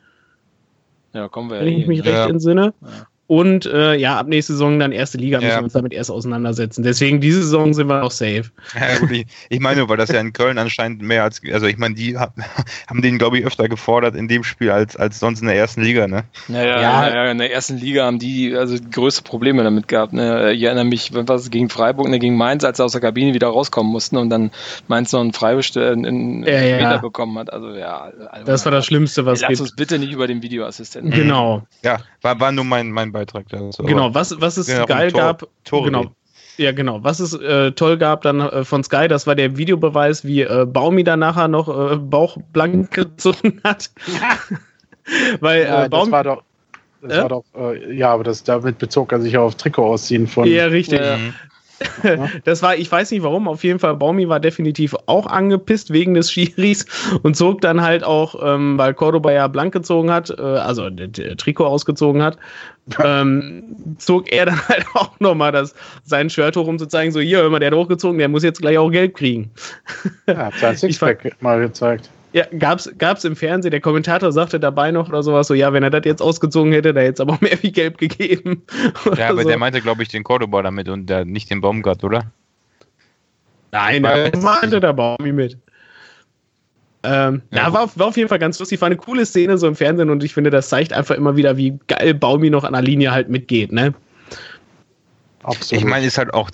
[1.19, 2.29] Ja, kommen wir Wenn ich mich recht ja.
[2.29, 2.75] entsinne.
[2.81, 2.89] Ja.
[3.29, 5.59] Und äh, ja, ab nächste Saison dann erste Liga müssen ja.
[5.59, 6.83] wir uns damit erst auseinandersetzen.
[6.83, 8.45] Deswegen diese Saison sind wir noch safe.
[8.75, 11.77] Ja, gut, ich, ich meine, weil das ja in Köln anscheinend mehr als, also ich
[11.77, 12.17] meine, die
[12.89, 15.83] haben den, glaube ich, öfter gefordert in dem Spiel als, als sonst in der ersten
[15.83, 16.25] Liga, ne?
[16.49, 17.31] Ja, ja, ja.
[17.31, 20.15] in der ersten Liga haben die also größte Probleme damit gehabt.
[20.15, 20.55] Ne?
[20.55, 23.49] Ich erinnere mich, was gegen Freiburg, ne, gegen Mainz, als sie aus der Kabine wieder
[23.49, 24.53] rauskommen mussten und dann
[24.87, 26.97] Mainz noch einen Freibestand in, ja, ja.
[26.97, 27.53] bekommen hat.
[27.53, 31.11] Also ja, also, das war das Schlimmste, was Lass uns bitte nicht über den Videoassistenten.
[31.11, 31.63] Genau.
[31.83, 33.83] Ja, war, war nur mein, mein Beitrag dazu.
[33.83, 35.49] Genau, was, was es genau, geil Tor, gab.
[35.65, 36.07] Tore genau.
[36.57, 37.05] Ja, genau.
[37.05, 40.67] Was es äh, toll gab dann äh, von Sky, das war der Videobeweis, wie äh,
[40.67, 43.91] Baumi dann nachher noch äh, Bauch blank gezogen hat.
[45.41, 46.43] Weil ja, äh, Baum, das war doch,
[47.01, 50.47] das war doch, äh, ja, aber das damit bezog er sich auf Trikot ausziehen von.
[50.49, 51.01] Ja, richtig.
[52.45, 56.15] Das war, ich weiß nicht warum, auf jeden Fall, Baumi war definitiv auch angepisst wegen
[56.15, 56.87] des Schiris
[57.23, 61.67] und zog dann halt auch, ähm, weil Cordoba ja blank gezogen hat, äh, also Trikot
[61.67, 62.39] ausgezogen hat,
[63.03, 63.65] ähm,
[63.99, 65.75] zog er dann halt auch nochmal das,
[66.05, 68.43] sein Shirt hoch, um zu zeigen, so hier, hör mal, der hat hochgezogen, der muss
[68.43, 69.51] jetzt gleich auch Gelb kriegen.
[70.27, 72.11] Ja, sein Sixpack mal gezeigt.
[72.39, 75.83] Ja, gab's, gab's im Fernsehen, der Kommentator sagte dabei noch oder sowas so, ja, wenn
[75.83, 78.63] er das jetzt ausgezogen hätte, da hätte es aber mehr wie gelb gegeben.
[79.17, 79.49] Ja, aber so.
[79.49, 82.31] der meinte, glaube ich, den Cordoba damit und der, nicht den Baumgart, oder?
[83.73, 85.59] Nein, der meinte der Baumi mit.
[87.03, 88.81] Ähm, ja, ja war, war, auf jeden Fall ganz lustig.
[88.81, 91.57] War eine coole Szene so im Fernsehen und ich finde, das zeigt einfach immer wieder,
[91.57, 93.95] wie geil Baumi noch an der Linie halt mitgeht, ne?
[95.43, 95.83] Absolut.
[95.83, 96.51] Ich meine, ist halt auch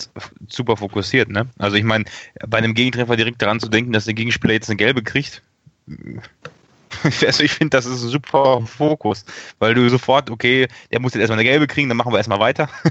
[0.48, 1.46] super fokussiert, ne?
[1.58, 2.04] Also ich meine,
[2.46, 5.42] bei einem Gegentreffer direkt daran zu denken, dass der Gegenspieler jetzt eine gelbe kriegt,
[7.26, 9.24] Also ich finde, das ist ein super Fokus,
[9.58, 12.40] weil du sofort, okay, der muss jetzt erstmal eine gelbe kriegen, dann machen wir erstmal
[12.40, 12.68] weiter.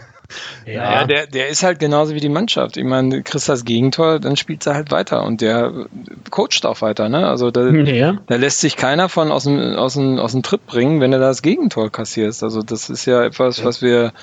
[0.65, 2.77] Ja, ja der, der ist halt genauso wie die Mannschaft.
[2.77, 5.85] Ich meine, du kriegst das Gegentor, dann spielt er halt weiter und der
[6.31, 7.07] coacht auch weiter.
[7.07, 7.27] Ne?
[7.27, 8.17] Also da, ja.
[8.25, 11.19] da lässt sich keiner von aus dem, aus, dem, aus dem Trip bringen, wenn er
[11.19, 12.41] das Gegentor kassierst.
[12.41, 13.65] Also das ist ja etwas, ja.
[13.65, 14.13] was wir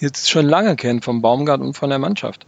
[0.00, 2.44] jetzt schon lange kennen vom Baumgart und von der Mannschaft.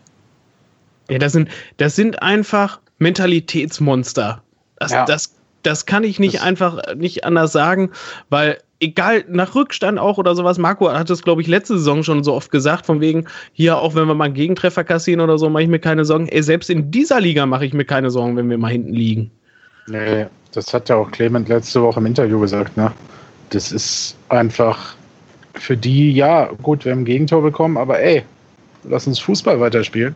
[1.09, 4.43] Ja, das sind, das sind einfach Mentalitätsmonster.
[4.77, 5.05] Das, ja.
[5.05, 5.35] das,
[5.65, 7.91] das kann ich nicht das einfach nicht anders sagen,
[8.29, 12.23] weil egal, nach Rückstand auch oder sowas, Marco hat es, glaube ich, letzte Saison schon
[12.23, 15.49] so oft gesagt, von wegen, hier, auch wenn wir mal einen Gegentreffer kassieren oder so,
[15.49, 16.29] mache ich mir keine Sorgen.
[16.29, 19.31] Ey, selbst in dieser Liga mache ich mir keine Sorgen, wenn wir mal hinten liegen.
[19.87, 22.93] Nee, das hat ja auch Clement letzte Woche im Interview gesagt, ne?
[23.51, 24.95] Das ist einfach
[25.55, 28.25] für die, ja, gut, wir haben ein Gegentor bekommen, aber ey,
[28.85, 30.15] lass uns Fußball weiterspielen.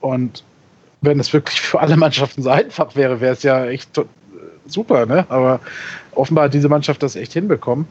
[0.00, 0.44] Und
[1.00, 4.00] wenn es wirklich für alle Mannschaften so einfach wäre, wäre es ja echt
[4.66, 5.26] super, ne?
[5.28, 5.60] Aber
[6.12, 7.86] offenbar hat diese Mannschaft das echt hinbekommen,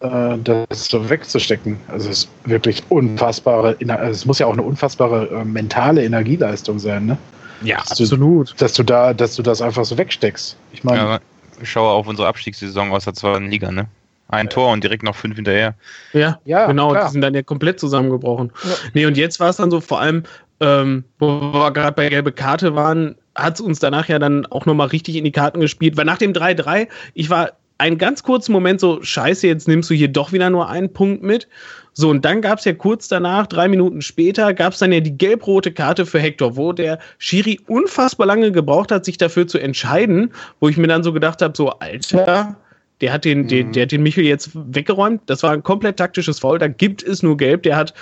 [0.00, 1.78] äh, das so wegzustecken.
[1.88, 6.78] Also es ist wirklich unfassbare, also es muss ja auch eine unfassbare äh, mentale Energieleistung
[6.78, 7.18] sein, ne?
[7.62, 8.50] Ja, dass absolut.
[8.50, 10.56] Du, dass du da, dass du das einfach so wegsteckst.
[10.72, 10.98] Ich meine.
[10.98, 11.18] Ja,
[11.64, 13.88] schaue auf unsere Abstiegssaison aus der zweiten Liga, ne?
[14.28, 14.50] Ein.
[14.50, 15.74] Tor und direkt noch fünf hinterher.
[16.12, 17.06] Ja, ja genau, klar.
[17.06, 18.52] die sind dann ja komplett zusammengebrochen.
[18.62, 18.70] Ja.
[18.92, 20.24] Nee, und jetzt war es dann so, vor allem,
[20.60, 24.66] ähm, wo wir gerade bei gelbe Karte waren, hat es uns danach ja dann auch
[24.66, 28.52] nochmal richtig in die Karten gespielt, weil nach dem 3-3, ich war einen ganz kurzen
[28.52, 31.48] Moment so, scheiße, jetzt nimmst du hier doch wieder nur einen Punkt mit.
[31.92, 35.00] So, und dann gab es ja kurz danach, drei Minuten später, gab es dann ja
[35.00, 39.58] die gelb-rote Karte für Hector, wo der Schiri unfassbar lange gebraucht hat, sich dafür zu
[39.58, 42.56] entscheiden, wo ich mir dann so gedacht habe, so, Alter,
[43.00, 43.48] der hat den, mhm.
[43.48, 45.22] der, der hat den Michel jetzt weggeräumt.
[45.26, 46.58] Das war ein komplett taktisches Foul.
[46.58, 47.62] Da gibt es nur Gelb.
[47.62, 47.94] Der hat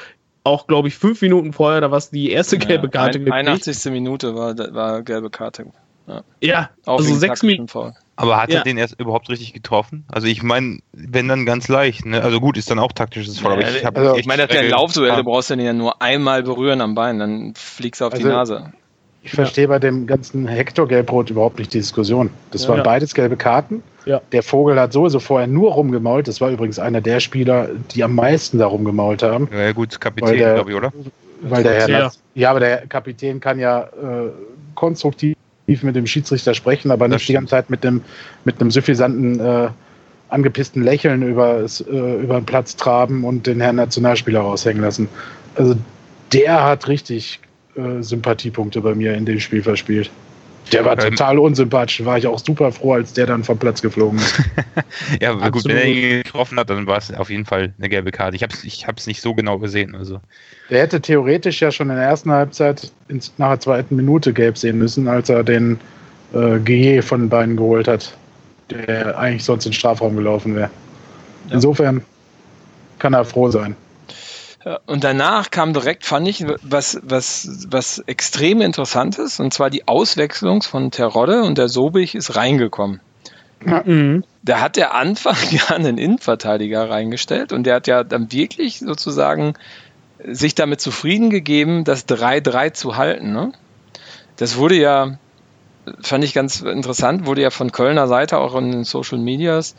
[0.47, 3.93] auch, glaube ich, fünf Minuten vorher da was die erste gelbe Karte ja, ein, 81.
[3.93, 5.67] Minute war, war gelbe Karte.
[6.07, 7.95] Ja, ja also sechs Minuten.
[8.19, 8.61] Aber hat ja.
[8.61, 10.05] er den erst überhaupt richtig getroffen?
[10.09, 12.07] Also ich meine, wenn dann ganz leicht.
[12.07, 12.23] Ne?
[12.23, 13.61] Also gut, ist dann auch taktisches Foul.
[13.61, 16.01] Ja, ich, also, ich meine, das ist ja ein Laufduell, du brauchst den ja nur
[16.01, 18.73] einmal berühren am Bein, dann fliegst du auf also, die Nase.
[19.27, 19.69] Ich verstehe ja.
[19.69, 22.31] bei dem ganzen Hector Gelbrot überhaupt nicht die Diskussion.
[22.53, 22.69] Das ja.
[22.69, 23.83] waren beides gelbe Karten.
[24.05, 24.21] Ja.
[24.31, 26.29] Der Vogel hat sowieso vorher nur rumgemault.
[26.29, 29.49] Das war übrigens einer der Spieler, die am meisten da rumgemault haben.
[29.53, 30.93] Ja, gut, Kapitän, glaube ich, oder?
[31.41, 32.13] Weil der Herr ja.
[32.35, 34.31] ja, aber der Kapitän kann ja äh,
[34.77, 38.03] konstruktiv mit dem Schiedsrichter sprechen, aber nicht die ganze Zeit mit einem
[38.45, 39.69] mit einem suffisanten äh,
[40.29, 45.09] angepissten Lächeln über, äh, über den Platz traben und den Herrn Nationalspieler raushängen lassen.
[45.57, 45.75] Also
[46.33, 47.41] der hat richtig
[47.77, 50.11] äh, Sympathiepunkte bei mir in dem Spiel verspielt.
[50.73, 52.05] Der war ähm, total unsympathisch.
[52.05, 54.43] War ich auch super froh, als der dann vom Platz geflogen ist.
[55.21, 55.53] ja, Absolut.
[55.53, 58.37] gut, wenn er ihn getroffen hat, dann war es auf jeden Fall eine gelbe Karte.
[58.37, 59.95] Ich habe es ich hab's nicht so genau gesehen.
[59.95, 60.21] Also.
[60.71, 64.59] Der hätte theoretisch ja schon in der ersten Halbzeit ins, nach der zweiten Minute gelb
[64.59, 65.79] sehen müssen, als er den
[66.35, 68.17] äh, GE von den Beinen geholt hat,
[68.71, 70.71] der eigentlich sonst in den Strafraum gelaufen wäre.
[71.49, 71.55] Ja.
[71.55, 72.03] Insofern
[72.99, 73.77] kann er froh sein.
[74.87, 80.63] Und danach kam direkt, fand ich, was, was, was extrem interessantes, und zwar die Auswechslung
[80.63, 83.01] von Terodde und der Sobich ist reingekommen.
[83.61, 84.25] Mhm.
[84.43, 89.55] Da hat der Anfang ja einen Innenverteidiger reingestellt und der hat ja dann wirklich sozusagen
[90.25, 93.33] sich damit zufrieden gegeben, das 3-3 zu halten.
[93.33, 93.53] Ne?
[94.37, 95.19] Das wurde ja,
[96.03, 99.77] fand ich ganz interessant, wurde ja von Kölner Seite auch in den Social Medias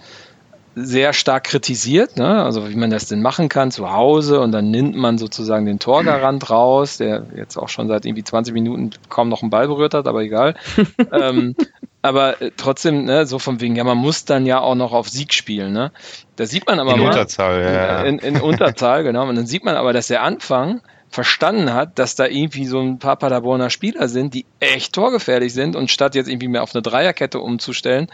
[0.80, 2.44] sehr stark kritisiert, ne?
[2.44, 5.80] also wie man das denn machen kann zu Hause und dann nimmt man sozusagen den
[5.80, 9.96] Torgarant raus, der jetzt auch schon seit irgendwie 20 Minuten kaum noch einen Ball berührt
[9.96, 10.54] hat, aber egal.
[11.12, 11.56] ähm,
[12.04, 15.10] aber äh, trotzdem, ne, so von wegen, ja, man muss dann ja auch noch auf
[15.10, 15.74] Sieg spielen.
[15.74, 15.92] Ne?
[16.36, 17.08] Da sieht man aber in mal.
[17.08, 18.04] Unterzahl, ja.
[18.04, 19.28] In, in Unterzahl, genau.
[19.28, 23.00] Und dann sieht man aber, dass der Anfang verstanden hat, dass da irgendwie so ein
[23.00, 26.82] paar Paderborner Spieler sind, die echt torgefährlich sind und statt jetzt irgendwie mehr auf eine
[26.82, 28.08] Dreierkette umzustellen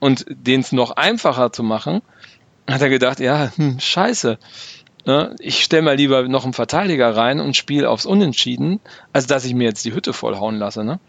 [0.00, 2.02] und den es noch einfacher zu machen,
[2.68, 4.38] hat er gedacht, ja, hm, scheiße.
[5.06, 5.36] Ne?
[5.38, 8.80] Ich stelle mal lieber noch einen Verteidiger rein und spiele aufs Unentschieden,
[9.12, 10.84] als dass ich mir jetzt die Hütte vollhauen lasse.
[10.84, 11.00] Ne?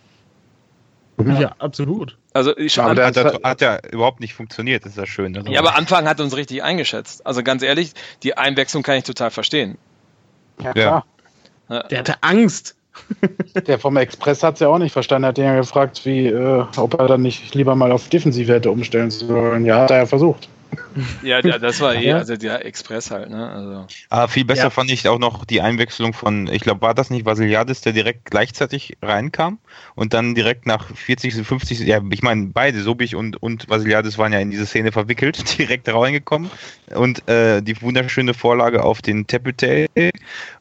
[1.26, 2.18] Ja, ja absolut.
[2.34, 5.36] Also ich aber das hat, hat, ja überhaupt nicht funktioniert, das ist ja schön.
[5.36, 7.26] Also ja, aber Anfang hat uns richtig eingeschätzt.
[7.26, 7.94] Also ganz ehrlich,
[8.24, 9.78] die Einwechslung kann ich total verstehen.
[10.62, 11.06] Ja, klar.
[11.70, 11.84] Ja.
[11.84, 12.76] Der hatte Angst.
[13.68, 15.26] Der vom Express hat es ja auch nicht verstanden.
[15.26, 18.54] Er hat ihn ja gefragt, wie, äh, ob er dann nicht lieber mal auf Defensive
[18.54, 19.66] hätte umstellen sollen.
[19.66, 20.48] Ja, hat er ja versucht.
[21.24, 23.50] Ja, das war eh, also der Express halt, ne?
[23.50, 23.88] Also.
[24.10, 24.70] Aber viel besser ja.
[24.70, 28.26] fand ich auch noch die Einwechslung von, ich glaube, war das nicht Vasiliadis, der direkt
[28.26, 29.60] gleichzeitig reinkam
[29.96, 34.34] und dann direkt nach 40, 50, ja, ich meine, beide, Sobich und, und Vasiliadis waren
[34.34, 36.50] ja in diese Szene verwickelt, direkt reingekommen
[36.94, 39.88] und äh, die wunderschöne Vorlage auf den Tepete.
[39.96, 40.12] Äh,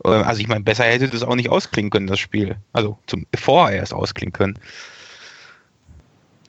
[0.02, 2.56] also ich meine, besser hätte das auch nicht ausklingen können, das Spiel.
[2.72, 4.58] Also zum, vorher erst ausklingen können.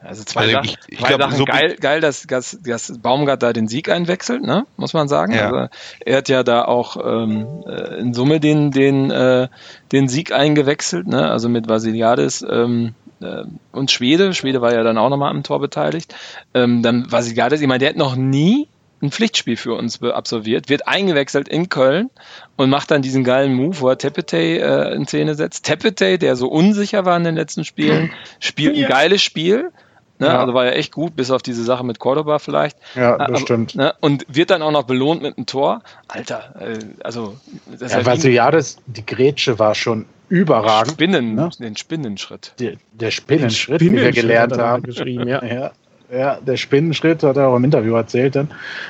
[0.02, 2.98] Also zwei also Sachen, ich, ich zwei glaub, Sachen so geil, geil dass, dass, dass
[3.00, 4.66] Baumgart da den Sieg einwechselt, ne?
[4.78, 5.34] muss man sagen.
[5.34, 5.52] Ja.
[5.52, 5.70] Also
[6.06, 9.50] er hat ja da auch ähm, äh, in Summe den, den, äh,
[9.92, 11.30] den Sieg eingewechselt, ne?
[11.30, 13.44] also mit Vasiliadis ähm, äh,
[13.74, 14.34] und Schwede.
[14.34, 16.16] Schwede war ja dann auch nochmal am Tor beteiligt.
[16.54, 18.70] Ähm, dann Vasiliadis, ich meine, der hat noch nie
[19.02, 22.10] ein Pflichtspiel für uns absolviert, wird eingewechselt in Köln
[22.58, 25.66] und macht dann diesen geilen Move, wo er Tepetey äh, in Szene setzt.
[25.66, 29.72] Tepetey, der so unsicher war in den letzten Spielen, spielt ein geiles Spiel.
[30.20, 30.28] Ne?
[30.28, 30.40] Ja.
[30.40, 32.78] Also war ja echt gut, bis auf diese Sache mit Cordoba vielleicht.
[32.96, 33.76] Ja, das Aber, stimmt.
[33.76, 33.94] Ne?
[34.02, 35.82] Und wird dann auch noch belohnt mit einem Tor.
[36.08, 37.38] Alter, äh, also.
[37.80, 40.94] Das ja, weil ja, das, die Grätsche war schon überragend.
[40.94, 41.50] Spinnen, ne?
[41.60, 42.54] Den Spinnenschritt.
[42.60, 44.84] Der, der Spinnenschritt, den wie wir gelernt haben.
[44.84, 45.44] Geschrieben, ja.
[45.46, 45.72] ja.
[46.12, 48.50] Ja, der Spinnenschritt hat er auch im Interview erzählt dann.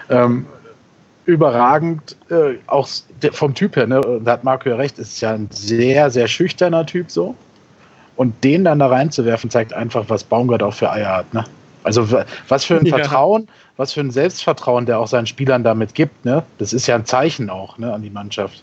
[0.09, 0.45] Ähm,
[1.25, 2.87] überragend, äh, auch
[3.31, 4.01] vom Typ her, ne?
[4.23, 7.35] da hat Marco ja recht, ist ja ein sehr, sehr schüchterner Typ so.
[8.19, 11.33] Und den dann da reinzuwerfen, zeigt einfach, was Baumgart auch für Eier hat.
[11.33, 11.45] Ne?
[11.83, 12.05] Also
[12.49, 12.97] was für ein ja.
[12.97, 13.47] Vertrauen,
[13.77, 16.25] was für ein Selbstvertrauen der auch seinen Spielern damit gibt.
[16.25, 16.43] Ne?
[16.57, 18.61] Das ist ja ein Zeichen auch ne, an die Mannschaft.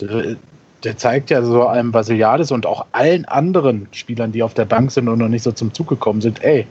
[0.00, 0.34] Der,
[0.82, 4.90] der zeigt ja so einem Basiliades und auch allen anderen Spielern, die auf der Bank
[4.90, 6.66] sind und noch nicht so zum Zug gekommen sind, ey,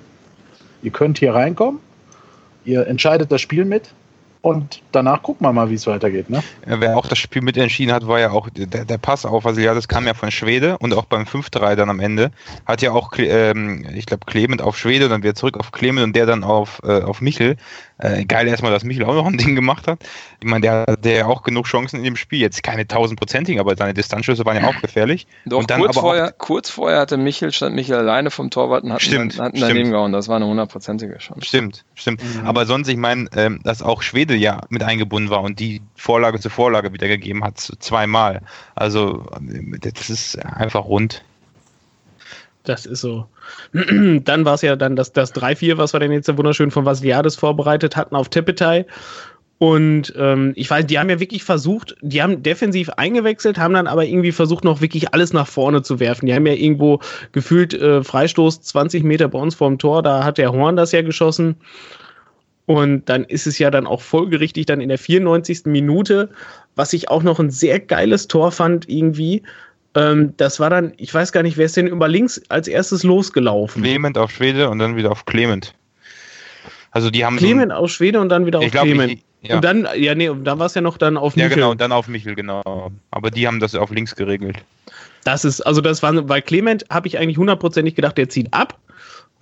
[0.84, 1.80] ihr könnt hier reinkommen,
[2.66, 3.92] ihr entscheidet das Spiel mit
[4.48, 6.30] und danach gucken wir mal, wie es weitergeht.
[6.30, 6.42] Ne?
[6.66, 9.88] Ja, wer auch das Spiel mitentschieden hat, war ja auch der, der Pass auf das
[9.90, 12.32] kam ja von Schwede und auch beim 5-3 dann am Ende
[12.66, 16.16] hat ja auch, ähm, ich glaube, Clement auf Schwede, dann wieder zurück auf Clement und
[16.16, 17.58] der dann auf, äh, auf Michel.
[18.00, 20.00] Äh, geil erstmal, dass Michel auch noch ein Ding gemacht hat.
[20.40, 22.40] Ich meine, der hat ja auch genug Chancen in dem Spiel.
[22.40, 25.26] Jetzt keine tausendprozentigen, aber seine Distanzschüsse waren ja auch gefährlich.
[25.46, 28.94] Doch, und dann kurz, vorher, kurz vorher hatte Michel, stand Michel alleine vom Torwart und
[28.94, 30.12] hat stimmt, hat daneben gehauen.
[30.12, 31.46] Das war eine hundertprozentige Chance.
[31.46, 32.24] Stimmt, stimmt.
[32.24, 32.46] Mhm.
[32.46, 36.40] Aber sonst, ich meine, ähm, dass auch Schwede ja mit eingebunden war und die Vorlage
[36.40, 38.42] zur Vorlage wiedergegeben hat, zweimal.
[38.76, 39.26] Also,
[39.82, 41.24] das ist einfach rund.
[42.64, 43.28] Das ist so.
[43.74, 47.36] dann war es ja dann das, das 3-4, was wir denn jetzt wunderschön von Vasiliades
[47.36, 48.86] vorbereitet hatten auf Tepetai.
[49.60, 53.88] Und ähm, ich weiß, die haben ja wirklich versucht, die haben defensiv eingewechselt, haben dann
[53.88, 56.28] aber irgendwie versucht, noch wirklich alles nach vorne zu werfen.
[56.28, 57.00] Die haben ja irgendwo
[57.32, 61.02] gefühlt äh, Freistoß 20 Meter bei uns vorm Tor, da hat der Horn das ja
[61.02, 61.56] geschossen.
[62.68, 65.66] Und dann ist es ja dann auch folgerichtig dann in der 94.
[65.66, 66.30] Minute,
[66.76, 69.42] was ich auch noch ein sehr geiles Tor fand irgendwie.
[69.96, 73.04] Ähm, das war dann, ich weiß gar nicht, wer ist denn über links als erstes
[73.04, 73.82] losgelaufen?
[73.82, 75.74] Clement auf Schwede und dann wieder auf Clement.
[76.92, 79.14] Also die haben Clement so auf Schwede und dann wieder auf Clement.
[79.14, 79.56] Ich, ja.
[79.56, 81.50] Und dann, ja, nee, und dann war es ja noch dann auf Michel.
[81.50, 82.92] Ja, genau, und dann auf Michel, genau.
[83.12, 84.58] Aber die haben das auf links geregelt.
[85.24, 88.78] Das ist, also das war, bei Clement habe ich eigentlich hundertprozentig gedacht, der zieht ab.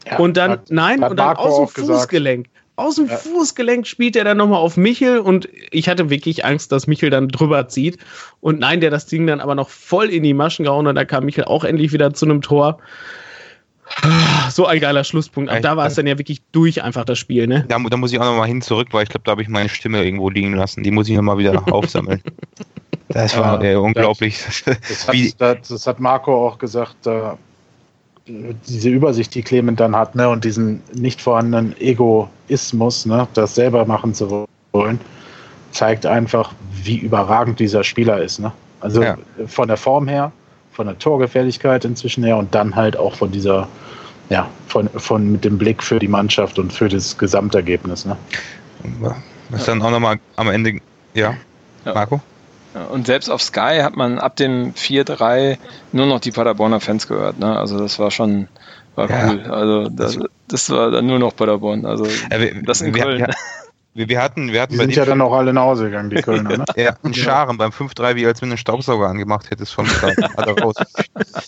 [0.06, 2.48] Ja, und dann, hat, nein, hat und dann aus dem Fußgelenk.
[2.78, 3.16] Aus dem ja.
[3.16, 7.30] Fußgelenk spielt er dann nochmal auf Michel und ich hatte wirklich Angst, dass Michel dann
[7.30, 7.98] drüber zieht.
[8.42, 11.06] Und nein, der das Ding dann aber noch voll in die Maschen gehauen und da
[11.06, 12.80] kam Michel auch endlich wieder zu einem Tor.
[14.50, 15.52] So ein geiler Schlusspunkt.
[15.52, 17.66] Ab da war es dann ja wirklich durch einfach das Spiel, ne?
[17.68, 19.70] Da, da muss ich auch nochmal hin zurück, weil ich glaube, da habe ich meine
[19.70, 20.84] Stimme irgendwo liegen lassen.
[20.84, 22.22] Die muss ich nochmal wieder aufsammeln.
[23.10, 24.44] Das war ja, unglaublich.
[24.44, 27.32] Das, das, hat, das, hat, Marco auch gesagt, äh,
[28.28, 33.86] diese Übersicht, die Clement dann hat, ne, und diesen nicht vorhandenen Egoismus, ne, das selber
[33.86, 35.00] machen zu wollen,
[35.72, 36.54] zeigt einfach,
[36.84, 38.40] wie überragend dieser Spieler ist.
[38.40, 38.52] Ne?
[38.80, 39.18] Also ja.
[39.48, 40.32] von der Form her,
[40.72, 43.68] von der Torgefährlichkeit inzwischen her und dann halt auch von dieser,
[44.30, 48.06] ja, von, von mit dem Blick für die Mannschaft und für das Gesamtergebnis.
[48.06, 48.18] Ne?
[49.50, 50.80] Was dann auch nochmal am Ende,
[51.14, 51.36] ja,
[51.86, 52.22] Marco?
[52.90, 55.58] Und selbst auf Sky hat man ab dem 4-3
[55.92, 57.40] nur noch die Paderborner Fans gehört.
[57.40, 57.58] Ne?
[57.58, 58.48] Also das war schon
[58.96, 59.44] war ja, cool.
[59.52, 61.86] Also das, das, war dann nur noch Paderborn.
[61.86, 62.08] Also
[62.66, 63.20] das in Köln.
[63.20, 63.36] Wir, wir,
[63.96, 66.58] wir, hatten, wir hatten die sind ja dann auch alle nach Hause gegangen, die Kölner,
[66.58, 66.66] ne?
[66.76, 70.76] ja, ein Scharen beim 5-3, wie als wenn du einen Staubsauger angemacht hättest von raus.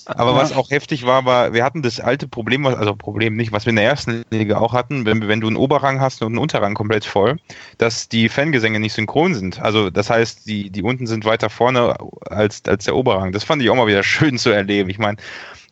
[0.05, 3.65] Aber was auch heftig war, war, wir hatten das alte Problem, also Problem nicht, was
[3.65, 6.37] wir in der ersten Liga auch hatten, wenn, wenn du einen Oberrang hast und einen
[6.37, 7.37] Unterrang komplett voll,
[7.77, 9.61] dass die Fangesänge nicht synchron sind.
[9.61, 11.97] Also das heißt, die, die unten sind weiter vorne
[12.29, 13.33] als, als der Oberrang.
[13.33, 14.89] Das fand ich auch mal wieder schön zu erleben.
[14.89, 15.17] Ich meine,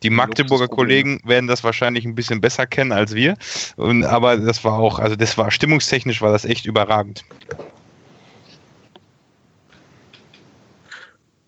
[0.03, 3.35] die Magdeburger Kollegen werden das wahrscheinlich ein bisschen besser kennen als wir.
[3.75, 7.23] Und, aber das war auch, also das war stimmungstechnisch war das echt überragend.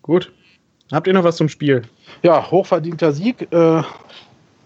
[0.02, 0.32] Gut.
[0.90, 1.82] Habt ihr noch was zum Spiel?
[2.22, 3.52] Ja, hochverdienter Sieg.
[3.52, 3.82] Äh,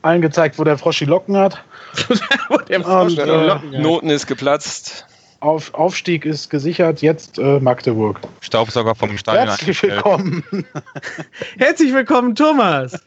[0.02, 1.62] allen gezeigt, wo der Frosch die Locken hat.
[2.48, 3.80] wo der Frosch die äh, Locken hat.
[3.80, 5.06] Noten ist geplatzt.
[5.42, 8.20] Auf, Aufstieg ist gesichert, jetzt äh, Magdeburg.
[8.42, 9.48] Staubsauger vom Stadion.
[9.48, 10.44] Herzlich willkommen.
[11.58, 12.92] Herzlich willkommen, Thomas.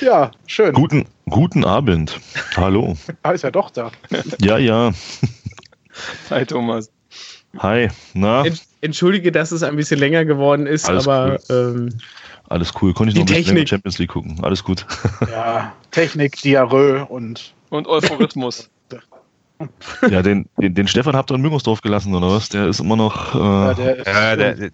[0.00, 0.72] ja, schön.
[0.74, 2.20] Guten, guten Abend.
[2.56, 2.96] Hallo.
[3.24, 3.90] ah, ist ja doch da.
[4.40, 4.92] ja, ja.
[6.30, 6.88] Hi, Thomas.
[7.58, 8.44] Hi, na?
[8.82, 11.88] Entschuldige, dass es ein bisschen länger geworden ist, Alles aber ähm,
[12.48, 12.94] Alles cool.
[12.94, 13.68] Konnte ich Die noch ein bisschen Technik.
[13.68, 14.38] Champions League gucken.
[14.44, 14.86] Alles gut.
[15.32, 18.70] Ja, Technik, Diarrhoe und Und Euphorismus.
[20.10, 22.48] ja, den, den, den Stefan habt ihr in Müngersdorf gelassen, oder was?
[22.48, 23.34] Der ist immer noch.
[23.34, 24.70] Äh, ja, der, Ja, der, der,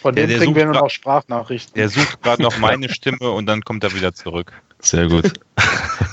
[0.00, 1.74] von dem der kriegen wir nur noch Sprachnachrichten.
[1.74, 4.52] der sucht gerade noch meine Stimme und dann kommt er wieder zurück.
[4.80, 5.32] sehr gut.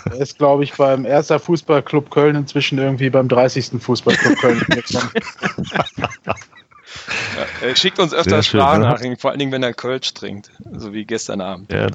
[0.06, 3.72] Der ist, glaube ich, beim erster Fußballclub Köln inzwischen irgendwie beim 30.
[3.80, 4.62] Fußballclub Köln.
[7.62, 10.52] Er schickt uns öfter Sprachnachrichten, vor allen Dingen, wenn er Kölsch trinkt.
[10.74, 11.72] So wie gestern Abend.
[11.72, 11.88] Ja,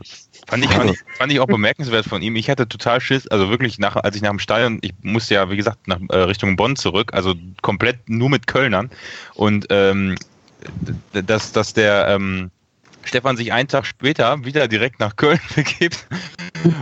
[0.46, 2.36] Fand ich, fand, ich, fand ich auch bemerkenswert von ihm.
[2.36, 5.50] Ich hatte total Schiss, also wirklich, nach, als ich nach dem Stadion, ich musste ja,
[5.50, 8.90] wie gesagt, nach äh, Richtung Bonn zurück, also komplett nur mit Kölnern.
[9.34, 10.16] Und ähm,
[11.12, 12.50] dass, dass der ähm,
[13.06, 16.06] Stefan sich einen Tag später wieder direkt nach Köln begibt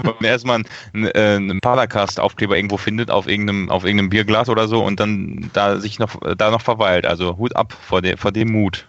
[0.03, 4.83] und erstmal einen, äh, einen Paracast-Aufkleber irgendwo findet auf irgendeinem, auf irgendeinem Bierglas oder so
[4.85, 7.07] und dann da sich noch da noch verweilt.
[7.07, 8.87] Also Hut ab vor, der, vor dem Mut.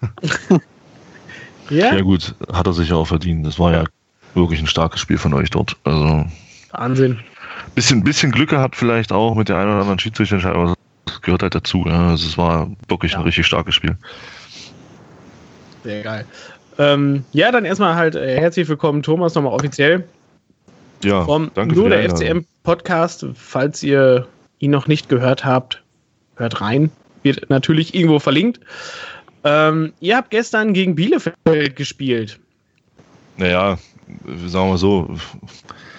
[1.70, 2.34] ja, sehr gut.
[2.52, 3.46] Hat er sich ja auch verdient.
[3.46, 3.84] Das war ja
[4.34, 5.76] wirklich ein starkes Spiel von euch dort.
[5.84, 6.26] Also,
[6.72, 7.20] Wahnsinn.
[7.74, 10.74] bisschen, bisschen Glück gehabt vielleicht auch mit der einen oder anderen Schiedsrichterentscheidung, aber
[11.06, 11.84] das gehört halt dazu.
[11.86, 12.10] Ja.
[12.10, 13.18] Also, es war wirklich Ja.
[13.18, 13.96] ein richtig starkes Spiel.
[15.84, 16.26] Sehr geil.
[16.78, 20.04] Ähm, ja, dann erstmal halt äh, herzlich willkommen, Thomas, nochmal offiziell
[21.04, 22.08] Ja, vom danke Nur der.
[22.10, 23.26] FCM Podcast.
[23.34, 24.26] Falls ihr
[24.58, 25.82] ihn noch nicht gehört habt,
[26.36, 26.90] hört rein.
[27.22, 28.60] Wird natürlich irgendwo verlinkt.
[29.44, 32.40] Ähm, ihr habt gestern gegen Bielefeld gespielt.
[33.36, 33.78] Naja,
[34.46, 35.14] sagen wir so,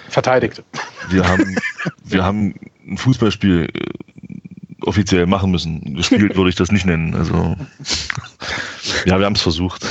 [0.10, 0.64] Verteidigt.
[1.10, 1.56] wir haben,
[2.04, 2.56] wir haben
[2.88, 5.96] ein Fußballspiel äh, offiziell machen müssen.
[5.96, 7.14] Gespielt würde ich das nicht nennen.
[7.16, 7.34] Also,
[9.06, 9.86] ja, wir haben es versucht.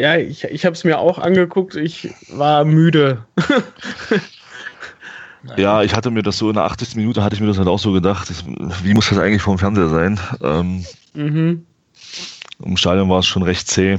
[0.00, 1.76] Ja, ich, ich habe es mir auch angeguckt.
[1.76, 3.24] Ich war müde.
[5.56, 6.96] Ja, ich hatte mir das so in der 80.
[6.96, 8.30] Minute hatte ich mir das halt auch so gedacht.
[8.82, 10.20] Wie muss das eigentlich vom Fernseher sein?
[10.42, 11.64] Ähm, Mhm.
[12.62, 13.98] Im Stadion war es schon recht zäh.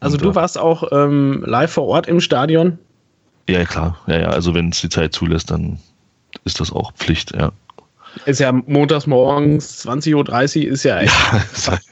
[0.00, 2.78] Also Und, du äh, warst auch ähm, live vor Ort im Stadion.
[3.48, 3.98] Ja, klar.
[4.06, 4.28] Ja, ja.
[4.28, 5.78] Also wenn es die Zeit zulässt, dann
[6.44, 7.52] ist das auch Pflicht, ja.
[8.24, 10.14] Ist ja montags morgens 20.30
[10.66, 11.14] Uhr, ist ja echt.
[11.32, 11.82] Ja, ist halt,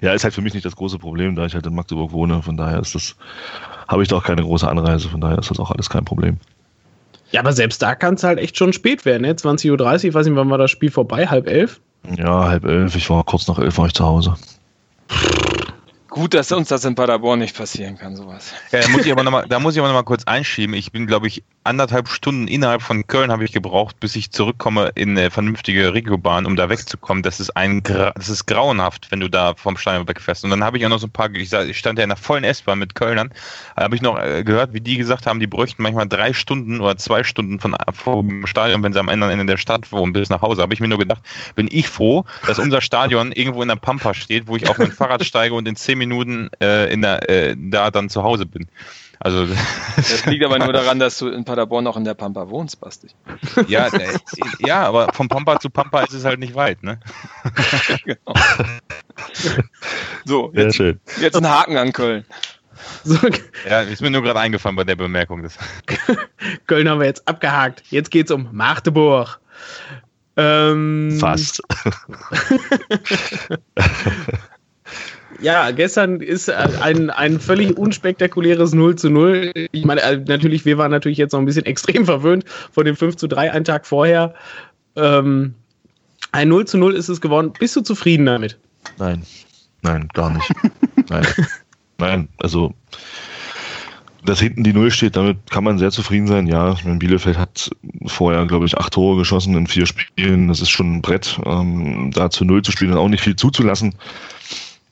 [0.00, 2.42] ja, ist halt für mich nicht das große Problem, da ich halt in Magdeburg wohne.
[2.42, 3.16] Von daher ist das,
[3.88, 5.08] habe ich da auch keine große Anreise.
[5.08, 6.36] Von daher ist das auch alles kein Problem.
[7.32, 9.32] Ja, aber selbst da kann es halt echt schon spät werden, ne?
[9.32, 11.26] 20.30 Uhr, ich weiß nicht, wann war das Spiel vorbei?
[11.26, 11.80] Halb elf?
[12.16, 12.94] Ja, halb elf.
[12.94, 14.34] Ich war kurz nach elf war ich zu Hause.
[16.14, 18.52] Gut, dass uns das in Paderborn nicht passieren kann, sowas.
[18.70, 20.72] Ja, da muss ich aber noch mal, da muss ich aber noch mal kurz einschieben.
[20.76, 24.92] Ich bin, glaube ich, anderthalb Stunden innerhalb von Köln habe ich gebraucht, bis ich zurückkomme
[24.94, 27.24] in eine vernünftige Regiobahn, um da wegzukommen.
[27.24, 30.44] Das ist ein, Gra das ist grauenhaft, wenn du da vom Stadion wegfährst.
[30.44, 32.12] Und dann habe ich auch noch so ein paar, ich, sag- ich stand ja in
[32.12, 33.32] einer vollen S-Bahn mit Kölnern,
[33.74, 36.80] da habe ich noch äh, gehört, wie die gesagt haben, die bräuchten manchmal drei Stunden
[36.80, 40.30] oder zwei Stunden von vom Stadion, wenn sie am anderen Ende der Stadt wohnen, bis
[40.30, 40.62] nach Hause.
[40.62, 41.22] Habe ich mir nur gedacht,
[41.56, 44.92] bin ich froh, dass unser Stadion irgendwo in der Pampa steht, wo ich auf mein
[44.92, 48.66] Fahrrad steige und in zehn Minuten äh, in der, äh, da dann zu Hause bin.
[49.20, 49.46] Also
[49.96, 53.08] Das liegt aber nur daran, dass du in Paderborn auch in der Pampa wohnst, Basti.
[53.68, 54.18] ja, äh,
[54.58, 57.00] ja, aber von Pampa zu Pampa ist es halt nicht weit, ne?
[58.04, 58.34] Genau.
[60.24, 61.00] So, jetzt, schön.
[61.20, 62.24] jetzt ein Haken an Köln.
[63.04, 63.18] So,
[63.68, 65.42] Ja, ist mir nur gerade eingefallen bei der Bemerkung.
[65.42, 65.56] Das.
[66.66, 67.82] Köln haben wir jetzt abgehakt.
[67.90, 69.40] Jetzt geht's um Magdeburg.
[70.36, 71.62] Ähm, Fast.
[75.44, 79.52] Ja, gestern ist äh, ein, ein völlig unspektakuläres 0 zu 0.
[79.72, 82.96] Ich meine, äh, natürlich, wir waren natürlich jetzt noch ein bisschen extrem verwöhnt von dem
[82.96, 84.32] 5 zu 3 einen Tag vorher.
[84.96, 85.54] Ähm,
[86.32, 87.52] ein 0 zu 0 ist es geworden.
[87.58, 88.56] Bist du zufrieden damit?
[88.96, 89.22] Nein.
[89.82, 90.50] Nein, gar nicht.
[91.10, 91.26] Nein.
[91.98, 92.72] Nein, also
[94.24, 96.46] dass hinten die Null steht, damit kann man sehr zufrieden sein.
[96.46, 97.70] Ja, Bielefeld hat
[98.06, 100.48] vorher, glaube ich, acht Tore geschossen in vier Spielen.
[100.48, 101.38] Das ist schon ein Brett.
[101.44, 103.94] Ähm, da zu Null zu spielen und auch nicht viel zuzulassen,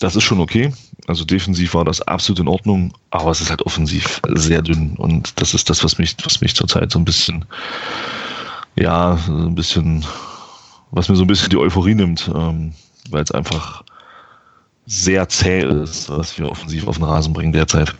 [0.02, 0.72] das ist schon okay.
[1.06, 4.96] Also defensiv war das absolut in Ordnung, aber es ist halt offensiv sehr dünn.
[4.96, 7.44] Und das ist das, was mich, was mich zurzeit so ein bisschen,
[8.76, 10.04] ja, so ein bisschen,
[10.90, 12.72] was mir so ein bisschen die Euphorie nimmt, ähm,
[13.10, 13.84] weil es einfach
[14.86, 17.94] sehr zäh ist, was wir offensiv auf den Rasen bringen derzeit.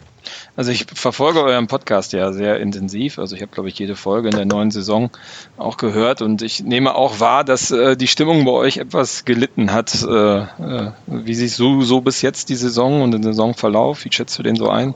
[0.56, 3.18] Also ich verfolge euren Podcast ja sehr intensiv.
[3.18, 5.10] Also ich habe, glaube ich, jede Folge in der neuen Saison
[5.56, 9.72] auch gehört und ich nehme auch wahr, dass äh, die Stimmung bei euch etwas gelitten
[9.72, 10.02] hat.
[10.02, 14.04] Äh, äh, wie siehst du so bis jetzt die Saison und den Saisonverlauf?
[14.04, 14.94] Wie schätzt du den so ein?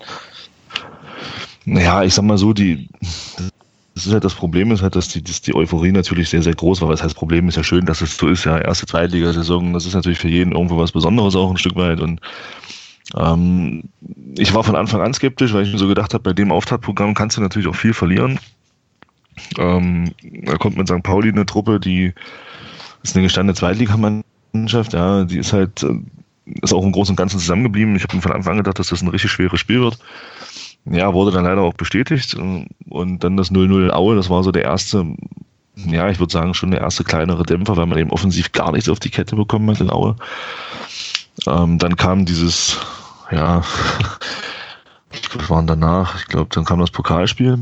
[1.64, 2.88] Naja, ich sag mal so, die,
[3.96, 6.54] das ist halt das Problem ist halt, dass die, dass die Euphorie natürlich sehr, sehr
[6.54, 6.90] groß war.
[6.90, 9.94] Was heißt Problem ist ja schön, dass es so ist, ja, erste Zweitligasaison, das ist
[9.94, 12.20] natürlich für jeden irgendwo was Besonderes auch ein Stück weit und
[13.14, 13.84] ähm,
[14.36, 17.14] ich war von Anfang an skeptisch, weil ich mir so gedacht habe, bei dem Auftaktprogramm
[17.14, 18.40] kannst du natürlich auch viel verlieren.
[19.58, 21.02] Ähm, da kommt mit St.
[21.02, 22.12] Pauli eine Truppe, die
[23.02, 25.98] ist eine gestandene Zweitligamannschaft, ja, die ist halt, äh,
[26.62, 27.96] ist auch im Großen und Ganzen zusammengeblieben.
[27.96, 29.98] Ich habe von Anfang an gedacht, dass das ein richtig schweres Spiel wird.
[30.84, 32.34] Ja, wurde dann leider auch bestätigt.
[32.34, 35.04] Und dann das 0-0 Aue, das war so der erste,
[35.74, 38.88] ja, ich würde sagen, schon der erste kleinere Dämpfer, weil man eben offensiv gar nichts
[38.88, 40.16] auf die Kette bekommen hat in Aue.
[41.46, 42.76] Ähm, dann kam dieses,
[43.30, 43.62] ja,
[45.34, 46.18] was waren danach?
[46.18, 47.58] Ich glaube, dann kam das Pokalspiel.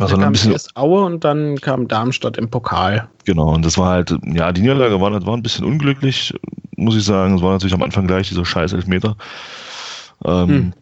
[0.00, 3.08] Also dann ein bisschen erst Aue und dann kam Darmstadt im Pokal.
[3.24, 6.34] Genau, und das war halt, ja, die Niederlage war, war ein bisschen unglücklich,
[6.76, 7.36] muss ich sagen.
[7.36, 9.16] Es war natürlich am Anfang gleich dieser scheiß Elfmeter.
[10.24, 10.72] Ähm, hm.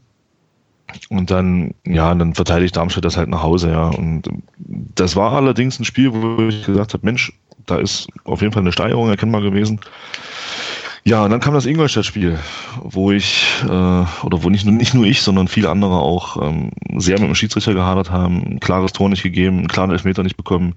[1.11, 3.89] Und dann, ja, dann verteidigt Darmstadt das halt nach Hause, ja.
[3.89, 4.28] Und
[4.59, 7.32] das war allerdings ein Spiel, wo ich gesagt habe, Mensch,
[7.66, 9.81] da ist auf jeden Fall eine Steigerung erkennbar gewesen.
[11.06, 12.39] Ja, und dann kam das Ingolstadt-Spiel,
[12.81, 17.20] wo ich, äh, oder wo nicht, nicht nur ich, sondern viele andere auch ähm, sehr
[17.20, 20.74] mit dem Schiedsrichter gehadert haben, ein klares Tor nicht gegeben, einen klaren Elfmeter nicht bekommen.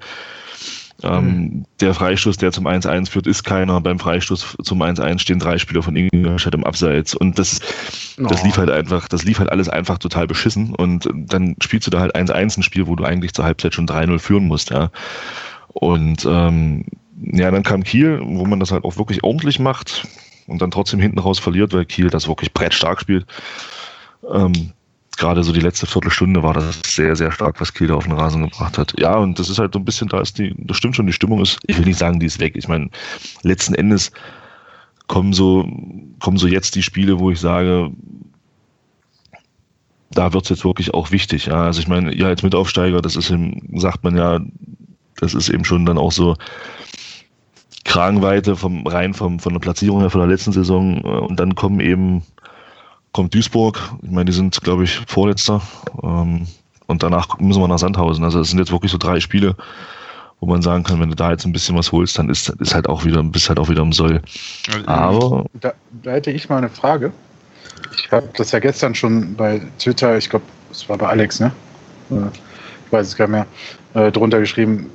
[1.04, 1.66] Ähm, mhm.
[1.80, 3.80] Der Freistoß, der zum 1-1 führt, ist keiner.
[3.80, 7.14] Beim Freistoß zum 1-1 stehen drei Spieler von Ingolstadt im Abseits.
[7.14, 7.62] Und das,
[8.20, 8.26] oh.
[8.28, 10.74] das lief halt einfach, das lief halt alles einfach total beschissen.
[10.74, 13.88] Und dann spielst du da halt 1-1 ein Spiel, wo du eigentlich zur Halbzeit schon
[13.88, 14.90] 3-0 führen musst, ja.
[15.68, 16.86] Und ähm,
[17.22, 20.08] ja, dann kam Kiel, wo man das halt auch wirklich ordentlich macht
[20.48, 23.26] und dann trotzdem hinten raus verliert, weil Kiel das wirklich brettstark spielt.
[24.32, 24.72] Ähm,
[25.18, 28.14] Gerade so die letzte Viertelstunde war das sehr, sehr stark, was Kiel da auf den
[28.14, 28.94] Rasen gebracht hat.
[29.00, 31.14] Ja, und das ist halt so ein bisschen, da ist die, das stimmt schon, die
[31.14, 32.54] Stimmung ist, ich will nicht sagen, die ist weg.
[32.56, 32.90] Ich meine,
[33.42, 34.12] letzten Endes
[35.08, 35.68] kommen so,
[36.20, 37.90] kommen so jetzt die Spiele, wo ich sage,
[40.12, 41.48] da wird es jetzt wirklich auch wichtig.
[41.48, 41.64] Ja.
[41.64, 44.40] Also ich meine, ihr als Mitaufsteiger, das ist eben, sagt man ja,
[45.16, 46.36] das ist eben schon dann auch so
[47.88, 51.56] Kragenweite vom rein vom, von der Platzierung her von der letzten Saison äh, und dann
[51.56, 52.22] kommen eben
[53.14, 53.80] kommt Duisburg.
[54.04, 55.62] Ich meine, die sind, glaube ich, Vorletzter.
[56.04, 56.46] Ähm,
[56.86, 58.24] und danach müssen wir nach Sandhausen.
[58.24, 59.56] Also es sind jetzt wirklich so drei Spiele,
[60.40, 62.76] wo man sagen kann, wenn du da jetzt ein bisschen was holst, dann ist, ist
[62.76, 64.22] halt auch wieder, bist halt auch wieder im Soll.
[64.86, 65.74] Aber da,
[66.04, 67.12] da hätte ich mal eine Frage.
[67.98, 71.52] Ich habe das ja gestern schon bei Twitter, ich glaube, es war bei Alex, ne?
[72.10, 73.46] Ich weiß es gar nicht
[73.94, 74.90] mehr, äh, drunter geschrieben.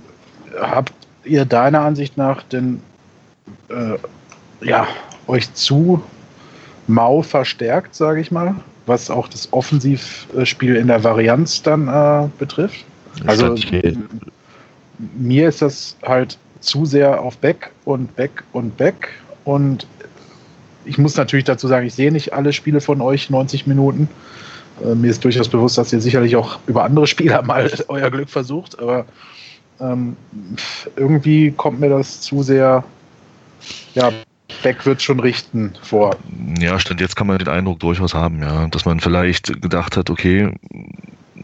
[0.60, 0.92] Habt
[1.24, 2.82] ihr deiner Ansicht nach denn
[3.68, 3.96] äh,
[4.64, 4.86] ja,
[5.26, 6.02] euch zu
[6.86, 8.54] mau verstärkt, sage ich mal,
[8.86, 12.84] was auch das Offensivspiel in der Varianz dann äh, betrifft?
[13.26, 13.54] Also
[15.16, 19.10] mir ist das halt zu sehr auf Back und Back und Back
[19.44, 19.86] und
[20.84, 24.08] ich muss natürlich dazu sagen, ich sehe nicht alle Spiele von euch 90 Minuten.
[24.84, 28.28] Äh, mir ist durchaus bewusst, dass ihr sicherlich auch über andere Spieler mal euer Glück
[28.28, 29.06] versucht, aber
[29.82, 30.16] ähm,
[30.96, 32.84] irgendwie kommt mir das zu sehr,
[33.94, 34.10] ja,
[34.62, 36.16] Beck wird schon richten vor.
[36.58, 40.10] Ja, stand jetzt kann man den Eindruck durchaus haben, ja, dass man vielleicht gedacht hat,
[40.10, 40.54] okay,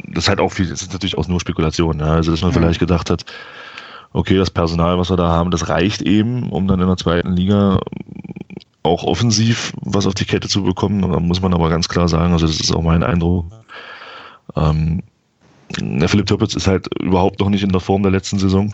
[0.09, 2.51] das ist halt auch viel, das ist natürlich auch nur Spekulation, ja, also dass man
[2.51, 2.55] mhm.
[2.55, 3.24] vielleicht gedacht hat,
[4.12, 7.32] okay, das Personal, was wir da haben, das reicht eben, um dann in der zweiten
[7.32, 7.81] Liga
[8.82, 11.02] auch offensiv was auf die Kette zu bekommen.
[11.02, 13.47] Da muss man aber ganz klar sagen, also das ist auch mein Eindruck.
[14.56, 15.02] Ähm,
[15.77, 18.73] Philipp Türpitz ist halt überhaupt noch nicht in der Form der letzten Saison.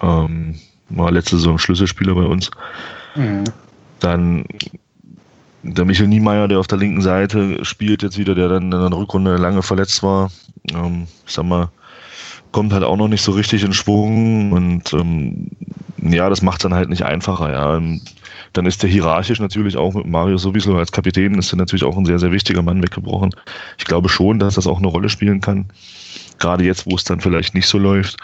[0.00, 0.56] Ähm,
[0.90, 2.50] war letzte Saison Schlüsselspieler bei uns.
[3.14, 3.44] Mhm.
[4.00, 4.44] Dann
[5.62, 8.92] der Michel Niemeyer, der auf der linken Seite spielt jetzt wieder, der dann in der
[8.92, 10.30] Rückrunde lange verletzt war.
[10.74, 11.68] Ähm, ich sag mal,
[12.50, 15.48] kommt halt auch noch nicht so richtig in Schwung und ähm,
[15.98, 17.52] ja, das macht dann halt nicht einfacher.
[17.52, 17.80] Ja.
[18.52, 21.96] Dann ist der hierarchisch natürlich auch mit Mario sowieso als Kapitän ist er natürlich auch
[21.96, 23.34] ein sehr, sehr wichtiger Mann weggebrochen.
[23.78, 25.66] Ich glaube schon, dass das auch eine Rolle spielen kann.
[26.38, 28.16] Gerade jetzt, wo es dann vielleicht nicht so läuft.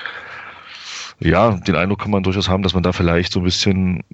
[1.21, 4.05] Ja, den Eindruck kann man durchaus haben, dass man da vielleicht so ein bisschen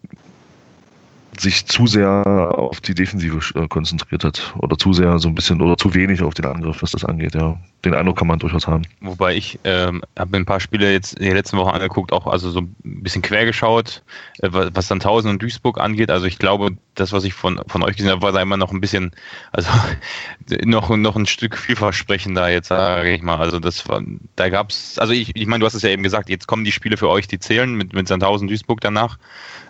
[1.41, 5.61] sich zu sehr auf die Defensive äh, konzentriert hat oder zu sehr so ein bisschen
[5.61, 7.35] oder zu wenig auf den Angriff, was das angeht.
[7.35, 8.83] Ja, den Eindruck kann man durchaus haben.
[9.01, 12.27] Wobei ich ähm, habe mir ein paar Spiele jetzt in den letzten Wochen angeguckt, auch
[12.27, 14.03] also so ein bisschen quer geschaut,
[14.39, 16.11] äh, was dann Tausend und Duisburg angeht.
[16.11, 18.73] Also ich glaube, das, was ich von, von euch gesehen habe, war da immer noch
[18.73, 19.13] ein bisschen,
[19.53, 19.71] also
[20.65, 23.39] noch, noch ein Stück vielversprechender jetzt, sage ich mal.
[23.39, 24.03] Also das war,
[24.37, 26.65] da gab es, also ich, ich meine, du hast es ja eben gesagt, jetzt kommen
[26.65, 29.19] die Spiele für euch, die zählen mit, mit Sandhausen Duisburg danach.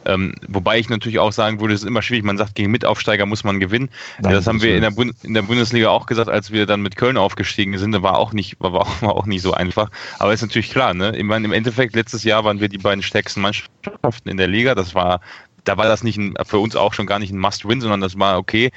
[0.06, 2.24] Ähm, wobei ich natürlich auch sagen würde, es ist immer schwierig.
[2.24, 3.88] Man sagt, gegen Mitaufsteiger muss man gewinnen.
[4.20, 4.92] Nein, das haben wir in der,
[5.22, 7.92] in der, Bundesliga auch gesagt, als wir dann mit Köln aufgestiegen sind.
[7.92, 9.90] Da war auch nicht, war auch, war auch nicht so einfach.
[10.18, 11.16] Aber ist natürlich klar, ne?
[11.16, 14.74] Ich meine, im Endeffekt, letztes Jahr waren wir die beiden stärksten Mannschaften in der Liga.
[14.74, 15.20] Das war,
[15.64, 18.18] da war das nicht ein, für uns auch schon gar nicht ein Must-Win, sondern das
[18.18, 18.70] war okay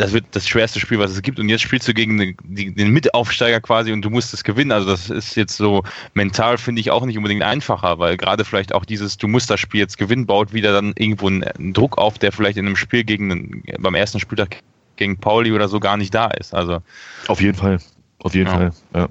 [0.00, 1.38] das wird das schwerste Spiel, was es gibt.
[1.38, 4.72] Und jetzt spielst du gegen den, den Mitaufsteiger quasi und du musst es gewinnen.
[4.72, 5.82] Also das ist jetzt so
[6.14, 9.60] mental, finde ich, auch nicht unbedingt einfacher, weil gerade vielleicht auch dieses, du musst das
[9.60, 13.04] Spiel jetzt gewinnen, baut wieder dann irgendwo einen Druck auf, der vielleicht in einem Spiel
[13.04, 14.60] gegen beim ersten Spieltag
[14.96, 16.54] gegen Pauli oder so gar nicht da ist.
[16.54, 16.78] Also
[17.28, 17.78] auf jeden Fall.
[18.22, 18.52] Auf jeden Ja.
[18.52, 19.08] Fall, ja.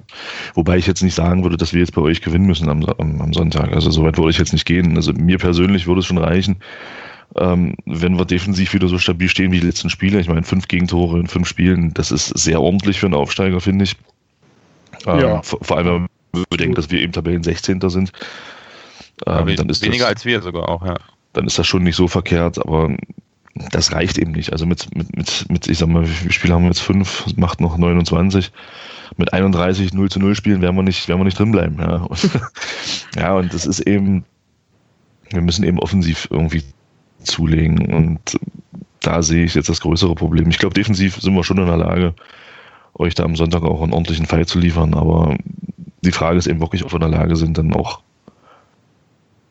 [0.54, 3.20] Wobei ich jetzt nicht sagen würde, dass wir jetzt bei euch gewinnen müssen am, am,
[3.20, 3.72] am Sonntag.
[3.72, 4.96] Also so weit würde ich jetzt nicht gehen.
[4.96, 6.56] Also mir persönlich würde es schon reichen,
[7.36, 10.20] ähm, wenn wir defensiv wieder so stabil stehen wie die letzten Spiele.
[10.20, 13.84] Ich meine, fünf Gegentore in fünf Spielen, das ist sehr ordentlich für einen Aufsteiger, finde
[13.84, 13.96] ich.
[15.06, 15.42] Ähm, Ja.
[15.42, 16.00] vor, vor allem, wenn
[16.32, 17.80] man bedenkt, dass wir eben Tabellen 16.
[17.90, 18.12] sind.
[19.26, 20.94] Ähm, dann ist weniger das, als wir sogar auch, ja.
[21.32, 22.96] dann ist das schon nicht so verkehrt, aber
[23.70, 24.52] das reicht eben nicht.
[24.52, 26.80] Also mit, mit, mit, mit ich sag mal, wie viele Spiele haben wir jetzt?
[26.80, 28.52] Fünf, macht noch 29.
[29.16, 31.78] Mit 31 0 zu 0 Spielen werden wir nicht, werden wir nicht drin bleiben.
[31.78, 31.96] Ja.
[32.02, 32.30] Und,
[33.16, 34.24] ja, und das ist eben,
[35.30, 36.62] wir müssen eben offensiv irgendwie
[37.24, 37.92] zulegen.
[37.92, 38.38] Und
[39.00, 40.48] da sehe ich jetzt das größere Problem.
[40.50, 42.14] Ich glaube, defensiv sind wir schon in der Lage,
[42.94, 44.94] euch da am Sonntag auch einen ordentlichen Fight zu liefern.
[44.94, 45.36] Aber
[46.02, 48.00] die Frage ist eben wirklich, ob wir in der Lage sind, dann auch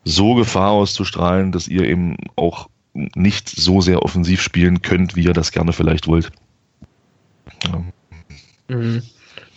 [0.04, 5.32] so Gefahr auszustrahlen, dass ihr eben auch nicht so sehr offensiv spielen könnt, wie ihr
[5.32, 6.30] das gerne vielleicht wollt.
[7.66, 7.84] Ja.
[8.76, 9.02] Mhm.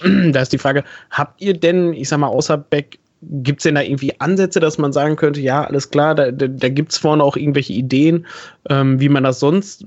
[0.31, 3.75] Da ist die Frage, habt ihr denn, ich sag mal, außer Beck, gibt es denn
[3.75, 6.97] da irgendwie Ansätze, dass man sagen könnte, ja, alles klar, da, da, da gibt es
[6.97, 8.25] vorne auch irgendwelche Ideen,
[8.69, 9.85] ähm, wie man das sonst äh,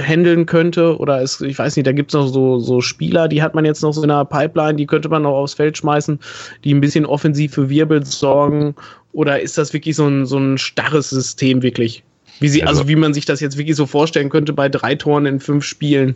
[0.00, 0.96] handeln könnte?
[0.98, 3.64] Oder ist, ich weiß nicht, da gibt es noch so, so Spieler, die hat man
[3.64, 6.20] jetzt noch so in der Pipeline, die könnte man noch aufs Feld schmeißen,
[6.62, 8.76] die ein bisschen offensiv für Wirbel sorgen?
[9.12, 12.04] Oder ist das wirklich so ein, so ein starres System wirklich?
[12.38, 14.94] Wie sie, also, Also- wie man sich das jetzt wirklich so vorstellen könnte bei drei
[14.94, 16.14] Toren in fünf Spielen.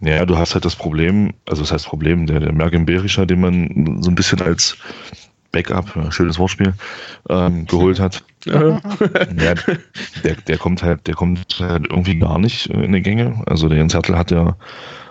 [0.00, 3.40] Ja, du hast halt das Problem, also das heißt Problem, der, der Mergen Berischer, den
[3.40, 4.76] man so ein bisschen als
[5.50, 6.74] Backup, schönes Wortspiel,
[7.28, 8.22] ähm, geholt hat.
[8.44, 8.80] Ja,
[10.22, 13.42] der, der kommt halt, der kommt halt irgendwie gar nicht in die Gänge.
[13.46, 14.56] Also der Jens Hertel hat ja,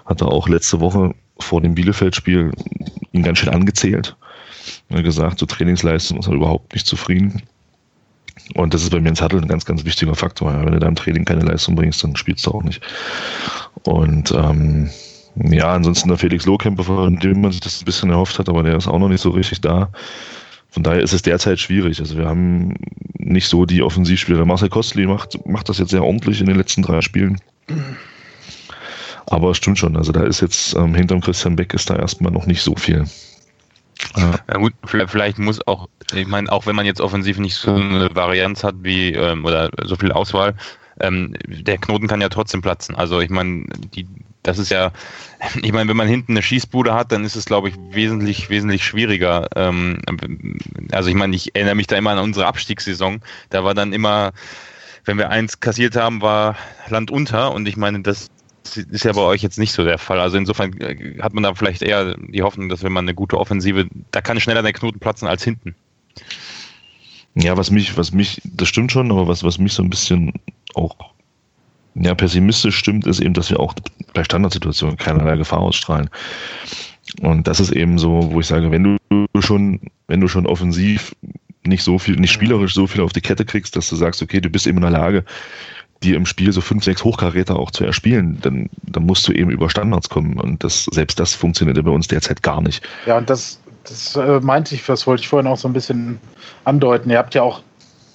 [0.06, 2.52] hat er auch letzte Woche vor dem Bielefeld-Spiel
[3.12, 4.16] ihn ganz schön angezählt.
[4.90, 7.44] Er gesagt, zur Trainingsleistung ist er überhaupt nicht zufrieden.
[8.56, 10.52] Und das ist bei Jens Hertel ein ganz, ganz wichtiger Faktor.
[10.52, 10.66] Ja.
[10.66, 12.82] Wenn du da im Training keine Leistung bringst, dann spielst du auch nicht.
[13.84, 14.90] Und ähm,
[15.36, 18.64] ja, ansonsten der Felix Lohkämper, von dem man sich das ein bisschen erhofft hat, aber
[18.64, 19.90] der ist auch noch nicht so richtig da.
[20.70, 22.00] Von daher ist es derzeit schwierig.
[22.00, 22.76] Also wir haben
[23.18, 24.46] nicht so die Offensivspieler.
[24.46, 27.40] Marcel Kostli macht, macht das jetzt sehr ordentlich in den letzten drei Spielen.
[29.28, 29.98] Aber es stimmt schon.
[29.98, 33.06] Also da ist jetzt ähm, hinterm Christian Beck ist da erstmal noch nicht so viel.
[34.16, 37.74] Äh, Ja gut, vielleicht muss auch, ich meine, auch wenn man jetzt offensiv nicht so
[37.74, 40.56] eine Varianz hat wie ähm, oder so viel Auswahl,
[41.00, 42.96] ähm, der Knoten kann ja trotzdem platzen.
[42.96, 44.08] Also ich meine, die,
[44.44, 44.92] das ist ja,
[45.62, 48.84] ich meine, wenn man hinten eine Schießbude hat, dann ist es, glaube ich, wesentlich, wesentlich
[48.84, 49.48] schwieriger.
[49.56, 50.00] Ähm,
[50.92, 53.22] also ich meine, ich erinnere mich da immer an unsere Abstiegssaison.
[53.50, 54.32] Da war dann immer,
[55.06, 56.56] wenn wir eins kassiert haben, war
[56.90, 58.30] Land unter und ich meine, das
[58.76, 60.20] ist ja bei euch jetzt nicht so der Fall.
[60.20, 63.38] Also insofern äh, hat man da vielleicht eher die Hoffnung, dass wenn man eine gute
[63.38, 65.76] Offensive, da kann schneller der Knoten platzen als hinten.
[67.40, 70.34] Ja, was mich, was mich, das stimmt schon, aber was, was mich so ein bisschen
[70.74, 70.96] auch
[71.94, 73.74] ja, pessimistisch stimmt, ist eben, dass wir auch
[74.14, 76.10] bei Standardsituationen keinerlei Gefahr ausstrahlen.
[77.22, 78.98] Und das ist eben so, wo ich sage, wenn du
[79.40, 81.16] schon, wenn du schon offensiv
[81.64, 84.42] nicht so viel, nicht spielerisch so viel auf die Kette kriegst, dass du sagst, okay,
[84.42, 85.26] du bist eben in der Lage,
[86.04, 89.50] dir im Spiel so fünf, sechs Hochkaräter auch zu erspielen, dann, dann musst du eben
[89.50, 90.40] über Standards kommen.
[90.40, 92.88] Und das, selbst das funktioniert bei uns derzeit gar nicht.
[93.06, 93.60] Ja, und das,
[93.90, 96.20] das äh, meinte ich, das wollte ich vorhin auch so ein bisschen
[96.64, 97.10] andeuten.
[97.10, 97.62] Ihr habt ja auch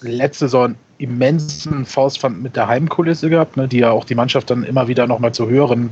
[0.01, 4.63] letzte Saison immensen Faustpfand mit der Heimkulisse gehabt, ne, die ja auch die Mannschaft dann
[4.63, 5.91] immer wieder nochmal zu höheren,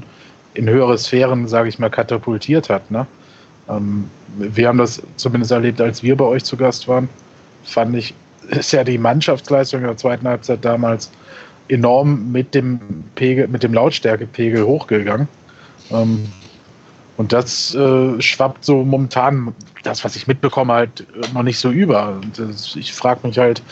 [0.55, 2.91] in höhere Sphären, sage ich mal, katapultiert hat.
[2.91, 3.07] Ne?
[3.69, 7.09] Ähm, wir haben das zumindest erlebt, als wir bei euch zu Gast waren.
[7.65, 8.15] Fand ich,
[8.49, 11.11] ist ja die Mannschaftsleistung in der zweiten Halbzeit damals
[11.69, 12.81] enorm mit dem
[13.15, 15.29] Pegel, mit dem Lautstärkepegel hochgegangen.
[15.91, 16.27] Ähm,
[17.21, 21.69] und das äh, schwappt so momentan, das, was ich mitbekomme, halt äh, noch nicht so
[21.69, 22.13] über.
[22.13, 23.63] Und das, ich frage mich halt,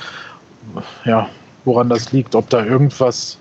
[1.06, 1.30] ja,
[1.64, 3.38] woran das liegt, ob da irgendwas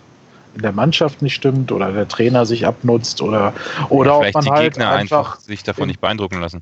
[0.55, 3.53] in der Mannschaft nicht stimmt oder der Trainer sich abnutzt oder,
[3.89, 6.61] oder ob vielleicht man die halt Gegner einfach, einfach sich davon nicht beeindrucken lassen.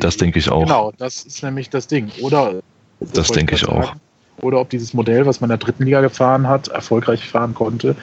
[0.00, 0.62] Das denke ich auch.
[0.62, 2.10] Genau, das ist nämlich das Ding.
[2.22, 2.62] Oder
[3.00, 3.88] Das wollte denke ich auch.
[3.88, 4.00] sagen,
[4.40, 7.94] Oder ob dieses Modell, was man in der dritten Liga gefahren hat, erfolgreich fahren konnte,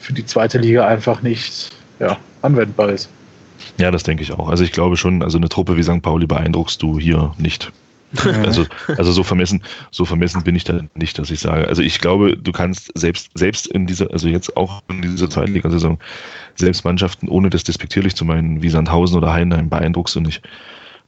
[0.00, 1.70] für die zweite Liga einfach nicht
[2.00, 3.08] ja, anwendbar ist.
[3.78, 4.48] Ja, das denke ich auch.
[4.48, 6.02] Also ich glaube schon, also eine Truppe wie St.
[6.02, 7.72] Pauli beeindruckst du hier nicht.
[8.24, 11.66] Also, also so vermessen, so vermessen bin ich da nicht, dass ich sage.
[11.66, 15.98] Also ich glaube, du kannst selbst, selbst in dieser, also jetzt auch in dieser Zweitligasaison,
[16.54, 20.42] selbst Mannschaften, ohne das despektierlich zu meinen, wie Sandhausen oder Heinheim, beeindruckst du nicht.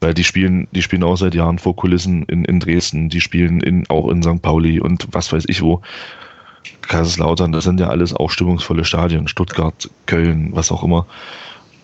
[0.01, 3.60] Weil die spielen, die spielen auch seit Jahren vor Kulissen in, in Dresden, die spielen
[3.60, 4.40] in, auch in St.
[4.40, 5.82] Pauli und was weiß ich wo.
[6.82, 11.06] Kaiserslautern, das sind ja alles auch stimmungsvolle Stadien, Stuttgart, Köln, was auch immer.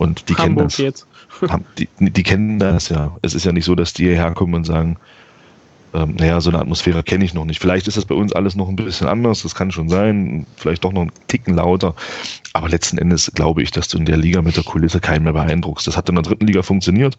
[0.00, 1.06] Und die kennen Hamburg das jetzt.
[1.50, 3.14] haben, die, die kennen das ja.
[3.20, 4.96] Es ist ja nicht so, dass die hierher kommen und sagen,
[5.92, 7.60] ähm, naja, so eine Atmosphäre kenne ich noch nicht.
[7.60, 10.84] Vielleicht ist das bei uns alles noch ein bisschen anders, das kann schon sein, vielleicht
[10.84, 11.94] doch noch einen Ticken lauter.
[12.54, 15.34] Aber letzten Endes glaube ich, dass du in der Liga mit der Kulisse keinen mehr
[15.34, 15.86] beeindruckst.
[15.86, 17.18] Das hat in der dritten Liga funktioniert.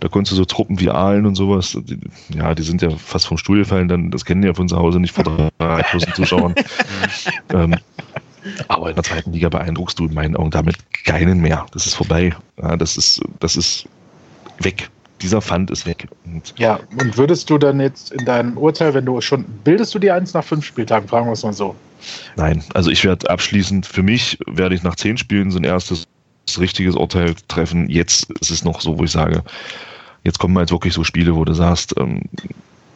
[0.00, 1.98] Da konntest du so Truppen wie Aalen und sowas, die,
[2.34, 4.76] ja, die sind ja fast vom Stuhl gefallen, dann, das kennen die ja von zu
[4.76, 5.24] Hause nicht vor
[5.58, 6.54] 3000 Zuschauern.
[7.52, 7.76] ähm,
[8.68, 11.66] aber in der zweiten Liga beeindruckst du in meinen Augen damit keinen mehr.
[11.72, 12.34] Das ist vorbei.
[12.60, 13.88] Ja, das ist, das ist
[14.58, 14.90] weg.
[15.22, 16.08] Dieser Pfand ist weg.
[16.24, 19.98] Und ja, und würdest du dann jetzt in deinem Urteil, wenn du schon, bildest du
[19.98, 21.74] dir eins nach fünf Spieltagen, fragen wir es mal so?
[22.36, 26.06] Nein, also ich werde abschließend, für mich werde ich nach zehn Spielen so ein erstes
[26.58, 27.88] richtiges Urteil treffen.
[27.88, 29.42] Jetzt ist es noch so, wo ich sage,
[30.24, 32.22] jetzt kommen halt wirklich so Spiele, wo du sagst, ähm,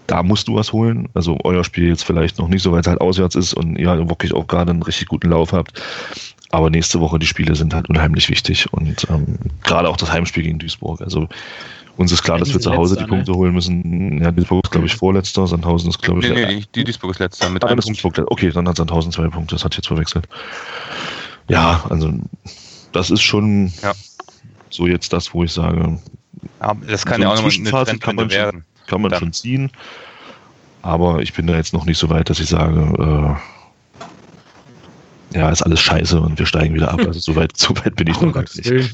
[0.09, 1.09] da musst du was holen.
[1.15, 3.89] Also euer Spiel jetzt vielleicht noch nicht so, weil es halt auswärts ist und ihr
[3.89, 5.81] halt wirklich auch gerade einen richtig guten Lauf habt.
[6.51, 10.43] Aber nächste Woche die Spiele sind halt unheimlich wichtig und ähm, gerade auch das Heimspiel
[10.43, 11.03] gegen Duisburg.
[11.03, 11.29] Also
[11.99, 13.37] uns ist klar, ja, dass wir zu Hause letzter, die Punkte ne?
[13.37, 14.23] holen müssen.
[14.23, 16.31] Ja, Duisburg ist, glaube ich, vorletzter, Sandhausen ist, glaube ich.
[16.31, 18.19] Nee, nee, die Duisburg ist letzter mit ah, einem Punkt.
[18.19, 20.27] Okay, dann hat Sandhausen zwei Punkte, das hat jetzt verwechselt.
[21.49, 22.15] Ja, also
[22.93, 23.93] das ist schon ja.
[24.71, 25.99] so jetzt das, wo ich sage.
[26.61, 28.65] Aber das kann so ja auch nochmal eine Trendwende werden.
[28.65, 29.21] Schon, kann man dann.
[29.21, 29.71] schon ziehen.
[30.83, 33.35] Aber ich bin da jetzt noch nicht so weit, dass ich sage, äh,
[35.35, 37.01] ja, ist alles scheiße und wir steigen wieder ab.
[37.01, 38.65] Also so weit, so weit bin ich oh, noch gar nicht.
[38.67, 38.87] ja,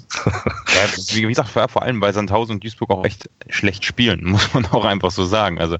[1.13, 4.85] wie gesagt, vor allem bei Sandhausen und Duisburg auch echt schlecht spielen, muss man auch
[4.85, 5.61] einfach so sagen.
[5.61, 5.77] Also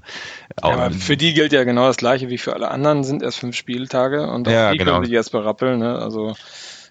[0.63, 3.55] ja, für die gilt ja genau das gleiche wie für alle anderen, sind erst fünf
[3.55, 4.93] Spieltage und auch ja, die genau.
[4.93, 5.79] können sich erst berappeln.
[5.79, 5.99] Ne?
[5.99, 6.35] Also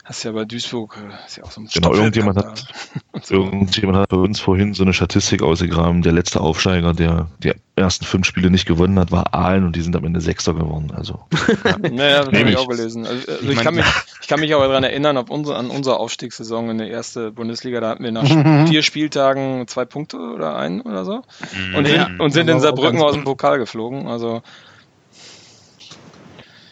[0.05, 2.67] Hast ja bei Duisburg, äh, ist ja auch so ein Genau, irgendjemand hat,
[3.23, 3.37] so.
[3.37, 6.03] irgendjemand hat bei uns vorhin so eine Statistik ausgegraben.
[6.03, 9.81] Der letzte Aufsteiger, der die ersten fünf Spiele nicht gewonnen hat, war Aalen und die
[9.81, 10.93] sind am Ende Sechster geworden.
[10.95, 11.21] Also.
[11.65, 13.07] Ja, naja, das habe ich auch gelesen.
[13.07, 13.87] Also, also ich, ich, kann mich,
[14.21, 17.81] ich kann mich aber daran erinnern, ob unsere, an unsere Aufstiegssaison in der ersten Bundesliga,
[17.81, 21.23] da hatten wir nach vier Spieltagen zwei Punkte oder einen oder so.
[21.57, 21.75] Mhm.
[21.77, 24.07] Und, ja, sind, und sind in Saarbrücken aus dem Pokal geflogen.
[24.07, 24.43] Also.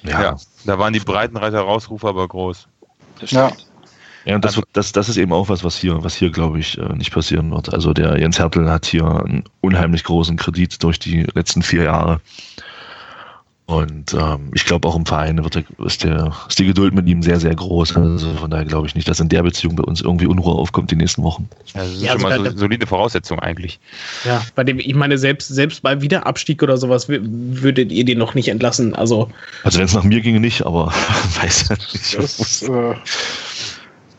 [0.02, 0.22] Ja.
[0.22, 0.36] ja,
[0.66, 2.68] da waren die Breitenreiter Rausrufe aber groß.
[3.30, 3.52] Ja.
[4.24, 6.60] Ja, und das, also, das, das ist eben auch was, was hier, was hier, glaube
[6.60, 7.74] ich, äh, nicht passieren wird.
[7.74, 12.20] Also der Jens Hertel hat hier einen unheimlich großen Kredit durch die letzten vier Jahre.
[13.72, 17.08] Und ähm, ich glaube auch im Verein wird der, ist, der, ist die Geduld mit
[17.08, 17.96] ihm sehr, sehr groß.
[17.96, 20.90] Also von daher glaube ich nicht, dass in der Beziehung bei uns irgendwie Unruhe aufkommt
[20.90, 21.48] die nächsten Wochen.
[21.72, 23.80] Ja, das ist ja, schon also mal so, solide Voraussetzung eigentlich.
[24.26, 28.34] Ja, bei dem, ich meine, selbst, selbst bei Wiederabstieg oder sowas würdet ihr den noch
[28.34, 28.94] nicht entlassen.
[28.94, 29.30] Also,
[29.64, 30.88] also wenn es nach mir ginge nicht, aber
[31.40, 32.18] weiß ja nicht.
[32.18, 32.94] Das, äh,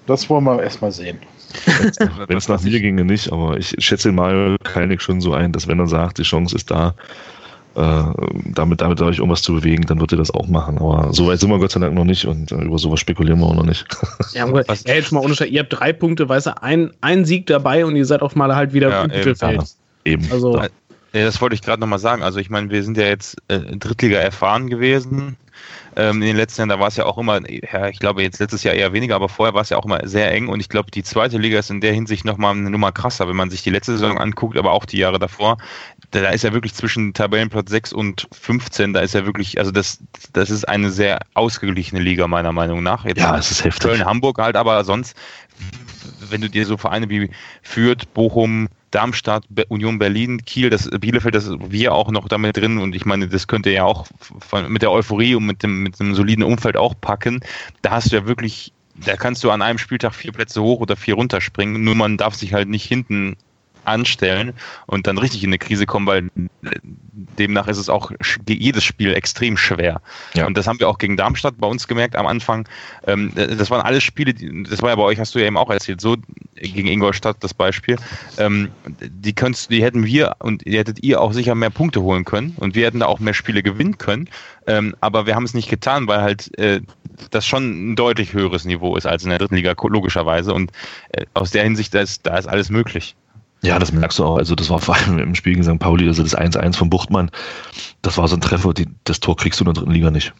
[0.07, 1.19] das wollen wir erstmal sehen.
[2.27, 5.67] wenn es nach mir ginge nicht, aber ich schätze mal Kalnick schon so ein, dass
[5.67, 6.95] wenn er sagt, die Chance ist da,
[7.75, 8.03] äh,
[8.45, 10.77] damit, damit euch irgendwas zu bewegen, dann wird ihr das auch machen.
[10.77, 13.39] Aber so weit sind wir Gott sei Dank noch nicht und äh, über sowas spekulieren
[13.39, 13.85] wir auch noch nicht.
[14.33, 15.53] Ja, aber ja, jetzt mal unterscheiden.
[15.53, 18.55] Ihr habt drei Punkte, weißt du, ein, ein Sieg dabei und ihr seid auf mal
[18.55, 19.63] halt wieder ja, im Mittelfeld.
[20.05, 20.27] Eben.
[20.31, 20.69] Also, ja,
[21.13, 22.23] das wollte ich gerade nochmal sagen.
[22.23, 25.37] Also ich meine, wir sind ja jetzt äh, Drittliga erfahren gewesen.
[25.95, 28.39] Ähm, in den letzten Jahren, da war es ja auch immer, ja, ich glaube jetzt
[28.39, 30.69] letztes Jahr eher weniger, aber vorher war es ja auch immer sehr eng und ich
[30.69, 33.63] glaube, die zweite Liga ist in der Hinsicht nochmal eine Nummer krasser, wenn man sich
[33.63, 35.57] die letzte Saison anguckt, aber auch die Jahre davor
[36.13, 39.99] da ist ja wirklich zwischen Tabellenplatz 6 und 15, da ist ja wirklich, also das,
[40.31, 43.05] das ist eine sehr ausgeglichene Liga, meiner Meinung nach.
[43.05, 43.89] Jetzt ja, es ist heftig.
[43.89, 45.15] Köln, Hamburg halt, aber sonst,
[46.29, 51.49] wenn du dir so Vereine wie Fürth, Bochum, Darmstadt, Union Berlin, Kiel, das Bielefeld, das
[51.69, 54.07] wir auch noch damit drin und ich meine, das könnte ja auch
[54.39, 57.41] von, mit der Euphorie und mit dem, mit dem soliden Umfeld auch packen.
[57.81, 60.95] Da hast du ja wirklich, da kannst du an einem Spieltag vier Plätze hoch oder
[60.95, 63.35] vier runterspringen, nur man darf sich halt nicht hinten
[63.85, 64.53] anstellen
[64.85, 66.29] und dann richtig in eine Krise kommen, weil
[67.37, 68.11] demnach ist es auch
[68.47, 70.01] jedes Spiel extrem schwer.
[70.33, 70.45] Ja.
[70.45, 72.67] Und das haben wir auch gegen Darmstadt bei uns gemerkt am Anfang.
[73.07, 75.69] Ähm, das waren alles Spiele, das war ja bei euch, hast du ja eben auch
[75.69, 76.17] erzählt, so
[76.55, 77.97] gegen Ingolstadt das Beispiel.
[78.37, 78.69] Ähm,
[78.99, 82.53] die, könntest, die hätten wir und die hättet ihr auch sicher mehr Punkte holen können
[82.57, 84.29] und wir hätten da auch mehr Spiele gewinnen können.
[84.65, 86.81] Ähm, aber wir haben es nicht getan, weil halt äh,
[87.31, 90.53] das schon ein deutlich höheres Niveau ist als in der dritten Liga, logischerweise.
[90.53, 90.71] Und
[91.09, 93.15] äh, aus der Hinsicht, da ist, da ist alles möglich.
[93.63, 94.37] Ja, das merkst du auch.
[94.37, 95.79] Also das war vor allem im Spiel gegen St.
[95.79, 97.31] Pauli, also das 1-1 von Buchtmann,
[98.01, 100.33] das war so ein Treffer, die, das Tor kriegst du in der dritten Liga nicht.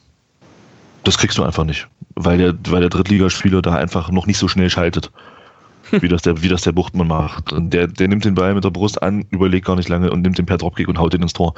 [1.06, 4.50] Das kriegst du einfach nicht, weil der, weil der Drittligaspieler da einfach noch nicht so
[4.50, 5.10] schnell schaltet,
[5.92, 7.54] wie das der, wie das der Buchtmann macht.
[7.54, 10.22] Und der, der nimmt den Ball mit der Brust an, überlegt gar nicht lange und
[10.22, 11.54] nimmt den per Dropkick und haut den ins Tor.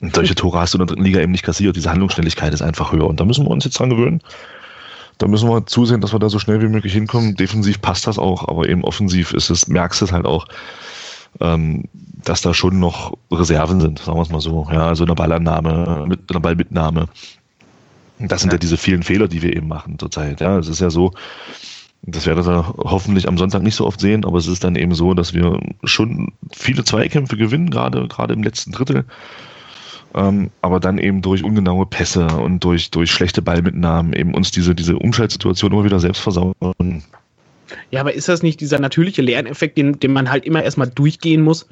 [0.00, 1.74] Und solche Tore hast du in der dritten Liga eben nicht kassiert.
[1.74, 3.08] Diese Handlungsschnelligkeit ist einfach höher.
[3.08, 4.20] Und da müssen wir uns jetzt dran gewöhnen.
[5.18, 7.34] Da müssen wir zusehen, dass wir da so schnell wie möglich hinkommen.
[7.34, 10.46] Defensiv passt das auch, aber eben offensiv ist es, merkst du es halt auch
[11.40, 11.84] ähm,
[12.24, 14.66] dass da schon noch Reserven sind, sagen wir es mal so.
[14.70, 17.08] Ja, also eine Ballannahme, mit einer Ballmitnahme.
[18.18, 18.54] Das sind ja.
[18.54, 20.40] ja diese vielen Fehler, die wir eben machen zurzeit.
[20.40, 21.12] Ja, es ist ja so,
[22.02, 24.94] das werdet ihr hoffentlich am Sonntag nicht so oft sehen, aber es ist dann eben
[24.94, 29.04] so, dass wir schon viele Zweikämpfe gewinnen, gerade, gerade im letzten Drittel.
[30.14, 34.74] Ähm, aber dann eben durch ungenaue Pässe und durch, durch schlechte Ballmitnahmen eben uns diese,
[34.74, 36.54] diese Umschaltsituation immer wieder selbst versauen.
[37.90, 41.42] Ja, aber ist das nicht dieser natürliche Lerneffekt, den, den man halt immer erstmal durchgehen
[41.42, 41.66] muss?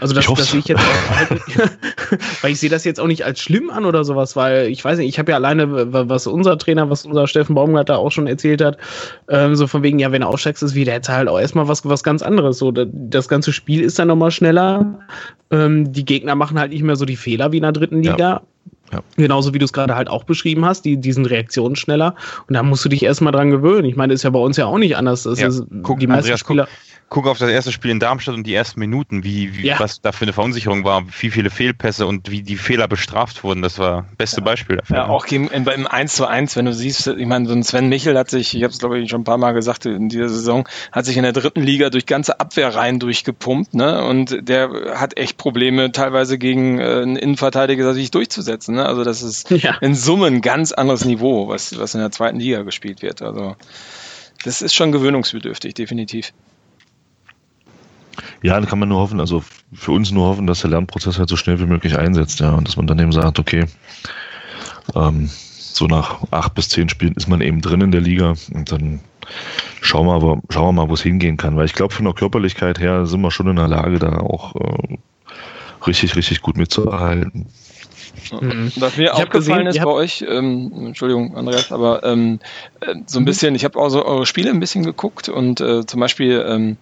[0.00, 1.30] Also das, Ich das sehe ich jetzt auch, halt,
[2.42, 4.98] weil ich sehe das jetzt auch nicht als schlimm an oder sowas, weil ich weiß
[4.98, 8.26] nicht, ich habe ja alleine, was unser Trainer, was unser Steffen Baumgart da auch schon
[8.26, 8.78] erzählt hat,
[9.28, 11.84] ähm, so von wegen, ja, wenn er aussteigst, ist wieder jetzt halt auch erstmal was,
[11.84, 12.58] was ganz anderes.
[12.58, 14.98] So, das, ganze Spiel ist dann nochmal schneller.
[15.50, 18.02] Ähm, die Gegner machen halt nicht mehr so die Fehler wie in der dritten.
[18.02, 18.16] Liga.
[18.18, 18.42] Ja.
[19.16, 22.14] Genauso wie du es gerade halt auch beschrieben hast, die, diesen Reaktionen schneller.
[22.48, 23.84] Und da musst du dich erstmal dran gewöhnen.
[23.84, 25.24] Ich meine, das ist ja bei uns ja auch nicht anders.
[25.24, 26.64] Das Ja, ist, guck, die meisten Andreas, Spieler.
[26.64, 29.78] Guck auf das erste Spiel in Darmstadt und die ersten Minuten, wie, wie Ja.
[29.78, 33.62] was da für eine Verunsicherung war, wie viele Fehlpässe und wie die Fehler bestraft wurden.
[33.62, 34.96] Das war das beste Beispiel dafür.
[34.96, 37.62] Ja, auch gegen, in, im 1 zu 1, wenn du siehst, ich meine, so ein
[37.62, 40.08] Sven Michel hat sich, ich habe es glaube ich schon ein paar Mal gesagt in
[40.08, 44.04] dieser Saison, hat sich in der dritten Liga durch ganze Abwehrreihen durchgepumpt, ne?
[44.04, 48.74] Und der hat echt Probleme, teilweise gegen äh, einen Innenverteidiger sich durchzusetzen.
[48.74, 48.86] Ne?
[48.86, 49.76] Also das ist Ja.
[49.80, 53.22] in Summe ein ganz anderes Niveau, was, was in der zweiten Liga gespielt wird.
[53.22, 53.56] Also
[54.44, 56.32] das ist schon gewöhnungsbedürftig, definitiv.
[58.42, 59.42] Ja, dann kann man nur hoffen, also
[59.72, 62.68] für uns nur hoffen, dass der Lernprozess halt so schnell wie möglich einsetzt, ja, und
[62.68, 63.64] dass man dann eben sagt, okay,
[64.94, 65.30] ähm,
[65.74, 69.00] so nach acht bis zehn Spielen ist man eben drin in der Liga und dann
[69.80, 72.14] schauen wir aber, schauen wir mal, wo es hingehen kann, weil ich glaube, von der
[72.14, 74.98] Körperlichkeit her sind wir schon in der Lage, da auch äh,
[75.86, 77.46] richtig, richtig gut mitzuhalten.
[78.40, 78.72] Mhm.
[78.76, 82.38] Was mir Ich aufgefallen gesehen, ist bei euch, ähm, Entschuldigung, Andreas, aber ähm,
[82.80, 85.84] äh, so ein bisschen, ich habe auch so eure Spiele ein bisschen geguckt und äh,
[85.84, 86.76] zum Beispiel ähm,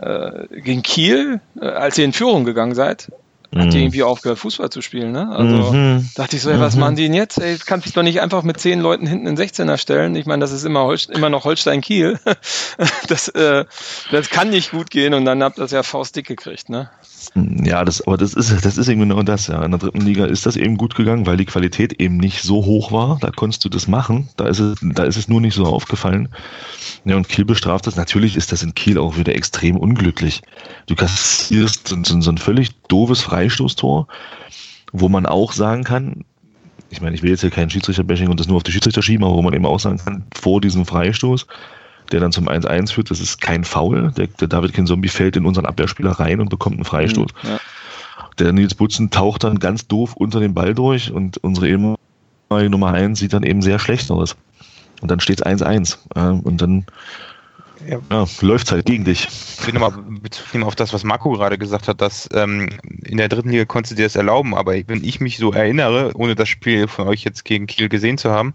[0.00, 3.10] äh, gegen Kiel, äh, als ihr in Führung gegangen seid,
[3.56, 3.84] habt ihr Mhm.
[3.86, 5.28] irgendwie aufgehört, Fußball zu spielen, ne?
[5.30, 6.08] Also Mhm.
[6.16, 6.80] dachte ich so, ey, was Mhm.
[6.80, 7.40] machen die denn jetzt?
[7.40, 10.16] Ey, du kannst dich doch nicht einfach mit zehn Leuten hinten in 16er stellen.
[10.16, 12.18] Ich meine, das ist immer, Holst immer noch Holstein-Kiel.
[13.08, 13.64] das, äh,
[14.10, 16.90] das kann nicht gut gehen und dann habt ihr das ja faustdick gekriegt, ne?
[17.34, 19.62] Ja, das, aber das ist, das ist eben genau das, ja.
[19.64, 22.64] In der dritten Liga ist das eben gut gegangen, weil die Qualität eben nicht so
[22.64, 23.18] hoch war.
[23.20, 24.28] Da konntest du das machen.
[24.36, 26.28] Da ist es, da ist es nur nicht so aufgefallen.
[27.04, 27.96] Ja, und Kiel bestraft das.
[27.96, 30.42] Natürlich ist das in Kiel auch wieder extrem unglücklich.
[30.86, 34.06] Du kassierst so, so, so ein völlig doofes Freistoßtor,
[34.92, 36.24] wo man auch sagen kann,
[36.90, 39.24] ich meine, ich will jetzt hier kein Schiedsrichterbashing und das nur auf die Schiedsrichter schieben,
[39.24, 41.46] aber wo man eben auch sagen kann, vor diesem Freistoß,
[42.14, 44.12] der dann zum 1-1 führt, das ist kein Foul.
[44.16, 47.32] Der, der David Kinzombie fällt in unseren Abwehrspieler rein und bekommt einen Freistoß.
[47.42, 47.58] Ja.
[48.38, 52.92] Der Nils Butzen taucht dann ganz doof unter den Ball durch und unsere ehemalige Nummer
[52.92, 54.36] 1 sieht dann eben sehr schlecht aus.
[55.00, 55.98] Und dann steht es 1-1.
[56.14, 56.86] Ja, und dann
[57.86, 57.98] Ja.
[58.10, 59.26] ja, läuft halt gegen dich.
[59.26, 62.70] Ich will nochmal Bezug nehmen auf das, was Marco gerade gesagt hat, dass ähm,
[63.04, 66.12] in der dritten Liga konntest du dir das erlauben, aber wenn ich mich so erinnere,
[66.14, 68.54] ohne das Spiel von euch jetzt gegen Kiel gesehen zu haben,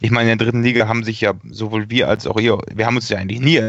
[0.00, 2.86] ich meine, in der dritten Liga haben sich ja sowohl wir als auch ihr, wir
[2.86, 3.60] haben uns ja eigentlich nie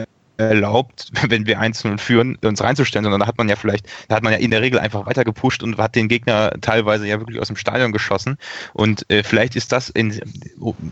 [0.49, 4.23] erlaubt, wenn wir 1-0 führen, uns reinzustellen, sondern da hat man ja vielleicht, da hat
[4.23, 7.39] man ja in der Regel einfach weiter gepusht und hat den Gegner teilweise ja wirklich
[7.39, 8.37] aus dem Stadion geschossen.
[8.73, 10.19] Und äh, vielleicht ist das in,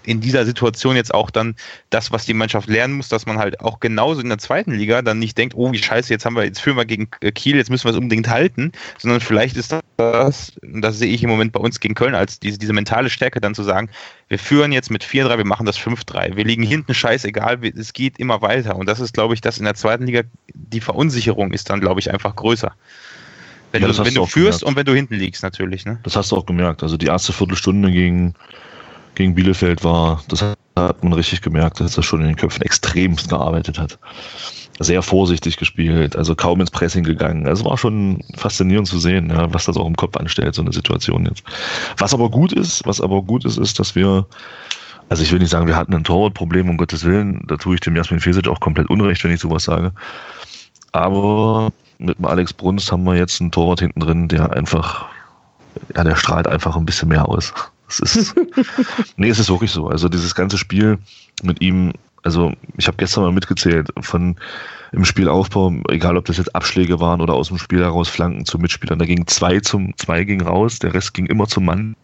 [0.03, 1.55] in dieser Situation jetzt auch dann
[1.89, 5.01] das, was die Mannschaft lernen muss, dass man halt auch genauso in der zweiten Liga
[5.01, 7.55] dann nicht denkt, oh, wie scheiße, jetzt haben wir, jetzt führen wir gegen äh, Kiel,
[7.57, 11.29] jetzt müssen wir es unbedingt halten, sondern vielleicht ist das, und das sehe ich im
[11.29, 13.89] Moment bei uns gegen Köln als diese, diese mentale Stärke dann zu sagen,
[14.29, 16.35] wir führen jetzt mit 4-3, wir machen das 5-3.
[16.35, 18.75] Wir liegen hinten scheißegal, es geht immer weiter.
[18.75, 20.21] Und das ist, glaube ich, dass in der zweiten Liga
[20.53, 22.73] die Verunsicherung ist dann, glaube ich, einfach größer.
[23.71, 24.63] Wenn Ja, du, das wenn du führst gemerkt.
[24.63, 25.85] und wenn du hinten liegst, natürlich.
[25.85, 25.99] Ne?
[26.03, 26.81] Das hast du auch gemerkt.
[26.81, 28.33] Also die erste Viertelstunde gegen,
[29.15, 33.29] gegen Bielefeld war, das hat man richtig gemerkt, dass er schon in den Köpfen extremst
[33.29, 33.99] gearbeitet hat.
[34.81, 37.45] Sehr vorsichtig gespielt, also kaum ins Pressing gegangen.
[37.47, 40.61] Also es war schon faszinierend zu sehen, ja, was das auch im Kopf anstellt, so
[40.61, 41.43] eine Situation jetzt.
[41.97, 44.25] Was aber gut ist, was aber gut ist, ist, dass wir,
[45.09, 47.81] also ich will nicht sagen, wir hatten ein Torwartproblem, um Gottes Willen, da tue ich
[47.81, 49.91] dem Jasmin Fesic auch komplett unrecht, wenn ich sowas sage.
[50.93, 55.07] Aber mit dem Alex Brunst haben wir jetzt einen Torwart hinten drin, der einfach,
[55.95, 57.53] ja, der strahlt einfach ein bisschen mehr aus.
[57.89, 58.35] Es ist,
[59.17, 59.87] nee, es ist wirklich so.
[59.87, 60.99] Also dieses ganze Spiel
[61.43, 61.93] mit ihm,
[62.23, 64.35] also ich habe gestern mal mitgezählt, von
[64.91, 68.57] im Spielaufbau, egal ob das jetzt Abschläge waren oder aus dem Spiel heraus Flanken zu
[68.57, 71.95] Mitspielern, da ging zwei zum, zwei ging raus, der Rest ging immer zum Mann.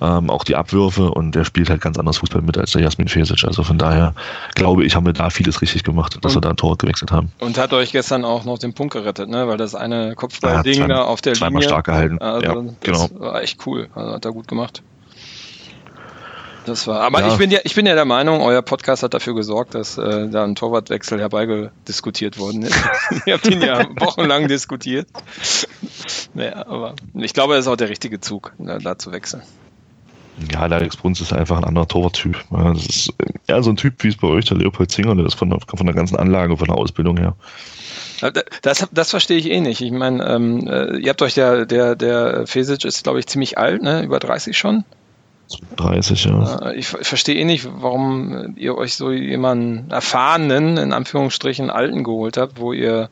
[0.00, 3.06] Ähm, auch die Abwürfe und der spielt halt ganz anders Fußball mit als der Jasmin
[3.06, 3.44] Fesic.
[3.44, 4.14] Also von daher
[4.56, 7.30] glaube ich, haben wir da vieles richtig gemacht, dass wir da ein Tor gewechselt haben.
[7.38, 9.46] Und hat euch gestern auch noch den Punkt gerettet, ne?
[9.46, 11.68] Weil das eine Kopfball-Ding da auf der Zweimal Linie.
[11.68, 12.18] stark gehalten.
[12.18, 13.08] Also, ja, das genau.
[13.20, 13.88] war echt cool.
[13.94, 14.82] Also hat er gut gemacht.
[16.64, 17.28] Das war, aber Ja.
[17.28, 20.28] ich bin ja, ich bin ja der Meinung, euer Podcast hat dafür gesorgt, dass äh,
[20.28, 22.76] da ein Torwartwechsel herbeigediskutiert worden ist.
[23.26, 25.08] Ihr habt ihn ja wochenlang diskutiert.
[26.34, 29.42] Naja, aber ich glaube, das ist auch der richtige Zug, da, da zu wechseln.
[30.50, 32.42] Ja, der Alex Bruns ist einfach ein anderer Torwarttyp.
[32.50, 33.12] Das ist
[33.46, 35.58] eher so ein Typ, wie es bei euch der Leopold Zinger, der ist von der,
[35.60, 37.34] von der ganzen Anlage, von der Ausbildung her.
[38.62, 39.80] Das, das verstehe ich eh nicht.
[39.80, 43.58] Ich meine, ähm, äh, ihr habt euch der, der, der Fesic ist, glaube ich, ziemlich
[43.58, 44.02] alt, ne?
[44.02, 44.84] über 30 schon.
[45.76, 46.72] 30, ja.
[46.72, 52.36] Ich, ich verstehe eh nicht, warum ihr euch so jemanden erfahrenen, in Anführungsstrichen alten geholt
[52.36, 53.08] habt, wo ihr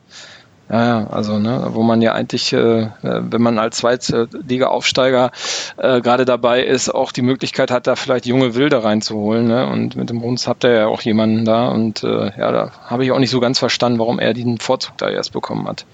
[0.71, 5.31] ja, also ne, wo man ja eigentlich, äh, wenn man als Zweitliga-Aufsteiger
[5.75, 9.47] äh, gerade dabei ist, auch die Möglichkeit hat, da vielleicht junge Wilde reinzuholen.
[9.47, 9.67] Ne?
[9.67, 11.67] Und mit dem Bruns habt ihr ja auch jemanden da.
[11.67, 14.97] Und äh, ja, da habe ich auch nicht so ganz verstanden, warum er diesen Vorzug
[14.97, 15.85] da erst bekommen hat.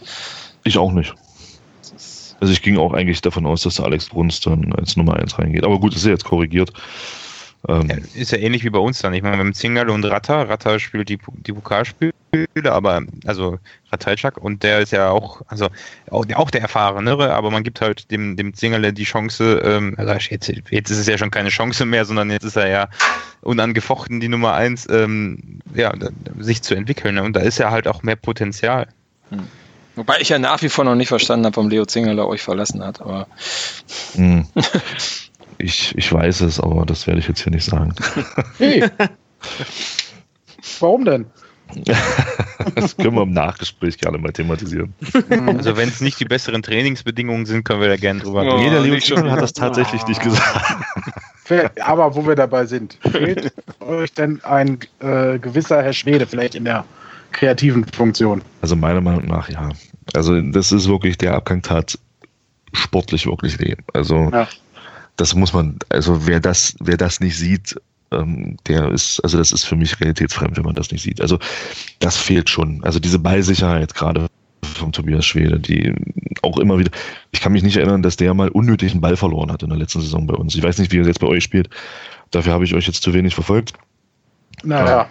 [0.63, 1.15] Ich auch nicht.
[2.39, 5.39] Also ich ging auch eigentlich davon aus, dass der Alex Bruns dann als Nummer 1
[5.39, 5.63] reingeht.
[5.63, 6.71] Aber gut, ist ja jetzt korrigiert.
[7.67, 9.13] Ähm, ist ja ähnlich wie bei uns dann.
[9.13, 10.47] Ich meine, mit Zingerle und Ratter.
[10.47, 12.13] Ratter spielt die, die Pokalspiele,
[12.65, 13.57] aber also
[13.91, 15.67] Ratajczak und der ist ja auch, also
[16.11, 20.13] auch, auch der Erfahrenere, aber man gibt halt dem, dem Zingerle die Chance, ähm, also
[20.29, 22.89] jetzt, jetzt ist es ja schon keine Chance mehr, sondern jetzt ist er ja
[23.41, 25.93] unangefochten die Nummer eins, ähm, ja,
[26.39, 27.15] sich zu entwickeln.
[27.15, 27.23] Ne?
[27.23, 28.87] Und da ist ja halt auch mehr Potenzial.
[29.29, 29.47] Hm.
[29.97, 32.83] Wobei ich ja nach wie vor noch nicht verstanden habe, warum Leo Zingerle euch verlassen
[32.83, 33.27] hat, aber.
[34.15, 34.47] Hm.
[35.59, 37.95] Ich, ich weiß es, aber das werde ich jetzt hier nicht sagen.
[38.59, 38.87] Hey.
[40.79, 41.25] Warum denn?
[42.75, 44.93] das können wir im Nachgespräch gerne mal thematisieren.
[45.47, 48.53] Also wenn es nicht die besseren Trainingsbedingungen sind, können wir da gerne drüber reden.
[48.53, 50.09] Oh, Jeder Leo hat das tatsächlich oh.
[50.09, 50.75] nicht gesagt.
[51.81, 56.65] Aber wo wir dabei sind, fehlt euch denn ein äh, gewisser Herr Schwede vielleicht in
[56.65, 56.85] der
[57.31, 58.41] kreativen Funktion?
[58.61, 59.69] Also meiner Meinung nach ja.
[60.13, 61.99] Also das ist wirklich, der Abgang tat
[62.73, 63.75] sportlich wirklich weh.
[63.93, 64.47] Also ja
[65.17, 67.75] das muss man, also wer das, wer das nicht sieht,
[68.11, 71.19] ähm, der ist, also das ist für mich realitätsfremd, wenn man das nicht sieht.
[71.19, 71.39] Also
[71.99, 72.81] das fehlt schon.
[72.83, 74.27] Also diese Ballsicherheit gerade
[74.63, 75.93] vom Tobias Schwede, die
[76.43, 76.91] auch immer wieder,
[77.31, 79.77] ich kann mich nicht erinnern, dass der mal unnötig einen Ball verloren hat in der
[79.77, 80.55] letzten Saison bei uns.
[80.55, 81.69] Ich weiß nicht, wie er jetzt bei euch spielt.
[82.31, 83.73] Dafür habe ich euch jetzt zu wenig verfolgt.
[84.63, 85.09] Naja.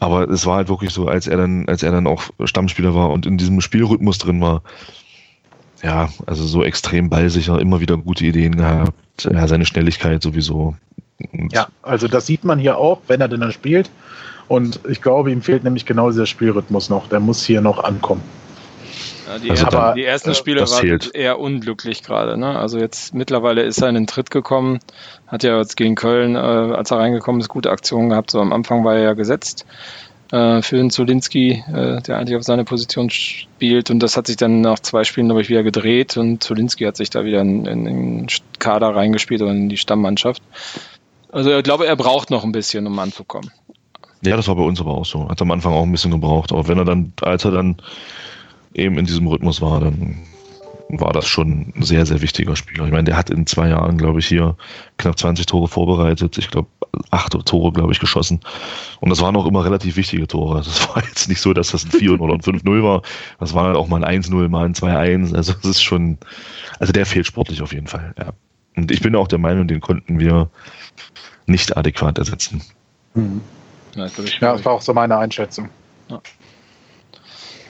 [0.00, 3.10] Aber es war halt wirklich so, als er dann, als er dann auch Stammspieler war
[3.10, 4.62] und in diesem Spielrhythmus drin war,
[5.82, 8.94] ja, also so extrem ballsicher, immer wieder gute Ideen gehabt.
[9.22, 10.74] Ja, seine Schnelligkeit sowieso.
[11.32, 13.90] Und ja, also das sieht man hier auch, wenn er denn dann spielt.
[14.48, 17.08] Und ich glaube, ihm fehlt nämlich genau dieser Spielrhythmus noch.
[17.08, 18.22] Der muss hier noch ankommen.
[19.30, 21.14] Ja, die, also ersten, dann, die, ersten, Spiele waren fehlt.
[21.14, 22.36] eher unglücklich gerade.
[22.36, 22.58] Ne?
[22.58, 24.80] Also jetzt mittlerweile ist er in den Tritt gekommen,
[25.28, 28.32] hat ja jetzt gegen Köln, äh, als er reingekommen ist, gute Aktionen gehabt.
[28.32, 29.66] So am Anfang war er ja gesetzt
[30.32, 33.90] äh, für den Zolinski, äh, der eigentlich auf seine Position spielt.
[33.90, 36.96] Und das hat sich dann nach zwei Spielen, glaube ich, wieder gedreht und Zolinski hat
[36.96, 38.26] sich da wieder in, in den
[38.58, 40.42] Kader reingespielt oder in die Stammmannschaft.
[41.30, 43.52] Also ich glaube, er braucht noch ein bisschen, um anzukommen.
[44.22, 45.28] Ja, das war bei uns aber auch so.
[45.28, 46.50] Hat am Anfang auch ein bisschen gebraucht.
[46.50, 47.76] Aber wenn er dann, als er dann
[48.74, 50.18] eben in diesem Rhythmus war, dann
[50.98, 52.84] war das schon ein sehr, sehr wichtiger Spieler.
[52.84, 54.56] Ich meine, der hat in zwei Jahren, glaube ich, hier
[54.96, 56.36] knapp 20 Tore vorbereitet.
[56.38, 56.68] Ich glaube,
[57.10, 58.40] acht Tore, glaube ich, geschossen.
[59.00, 60.56] Und das waren auch immer relativ wichtige Tore.
[60.56, 63.02] Das war jetzt nicht so, dass das ein 4 oder ein 5-0 war.
[63.38, 65.34] Das war halt auch mal ein 1-0, mal ein 2-1.
[65.34, 66.18] Also es ist schon,
[66.78, 68.32] also der fehlt sportlich auf jeden Fall, ja.
[68.76, 70.48] Und ich bin auch der Meinung, den konnten wir
[71.46, 72.62] nicht adäquat ersetzen.
[73.14, 73.40] Mhm.
[73.96, 75.68] Ja, das war auch so meine Einschätzung.
[76.08, 76.20] Ja.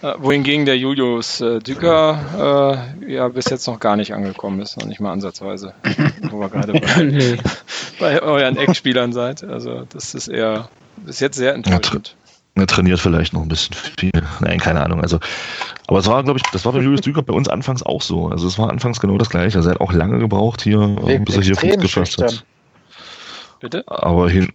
[0.03, 4.79] Äh, wohingegen der Julius äh, Düker äh, ja bis jetzt noch gar nicht angekommen ist,
[4.79, 5.75] noch nicht mal ansatzweise,
[6.31, 7.37] wo wir gerade bei, nee.
[7.99, 9.45] bei euren Eckspielern seid.
[9.45, 12.17] Also das ist eher bis jetzt sehr enttäuschend.
[12.55, 14.11] Er trainiert vielleicht noch ein bisschen viel.
[14.41, 15.01] Nein, keine Ahnung.
[15.01, 15.19] Also,
[15.87, 18.29] aber es war, glaube ich, das war bei Julius Düker bei uns anfangs auch so.
[18.29, 19.59] Also es war anfangs genau das gleiche.
[19.59, 22.45] Also er hat auch lange gebraucht hier, Wegen bis er hier Fuß gefasst hat.
[23.61, 23.85] Bitte?
[23.87, 24.49] Aber, hin,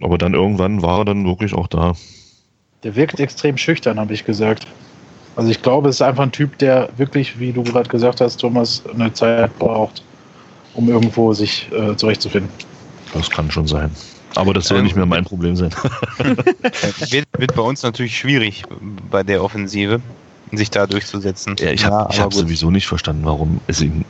[0.00, 1.94] aber dann irgendwann war er dann wirklich auch da.
[2.84, 4.66] Der wirkt extrem schüchtern, habe ich gesagt.
[5.36, 8.38] Also ich glaube, es ist einfach ein Typ, der wirklich, wie du gerade gesagt hast,
[8.38, 10.02] Thomas, eine Zeit braucht,
[10.74, 12.50] um irgendwo sich äh, zurechtzufinden.
[13.14, 13.90] Das kann schon sein.
[14.34, 15.70] Aber das soll ähm, nicht mehr mein Problem sein.
[16.18, 18.64] wird, wird bei uns natürlich schwierig
[19.10, 20.00] bei der Offensive,
[20.52, 21.56] sich da durchzusetzen.
[21.58, 24.04] Ja, ich habe ja, hab sowieso nicht verstanden, warum es ihm.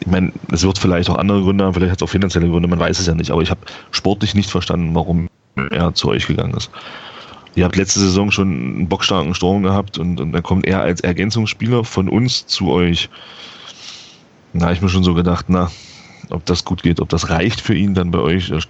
[0.00, 2.68] Ich meine, es wird vielleicht auch andere Gründe haben, vielleicht hat es auch finanzielle Gründe,
[2.68, 3.60] man weiß es ja nicht, aber ich habe
[3.92, 5.28] sportlich nicht verstanden, warum
[5.70, 6.70] er zu euch gegangen ist
[7.56, 11.00] ihr habt letzte Saison schon einen bockstarken Sturm gehabt und, und dann kommt er als
[11.00, 13.08] Ergänzungsspieler von uns zu euch.
[14.60, 15.70] Habe ich mir schon so gedacht, na,
[16.30, 18.60] ob das gut geht, ob das reicht für ihn, dann bei euch äh,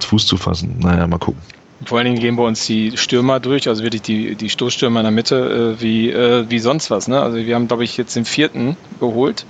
[0.00, 0.76] Fuß zu fassen.
[0.78, 1.42] Naja, mal gucken.
[1.84, 5.04] Vor allen Dingen gehen bei uns die Stürmer durch, also wirklich die, die Stoßstürmer in
[5.04, 7.06] der Mitte, äh, wie, äh, wie sonst was.
[7.06, 7.20] Ne?
[7.20, 9.44] Also wir haben, glaube ich, jetzt den vierten geholt.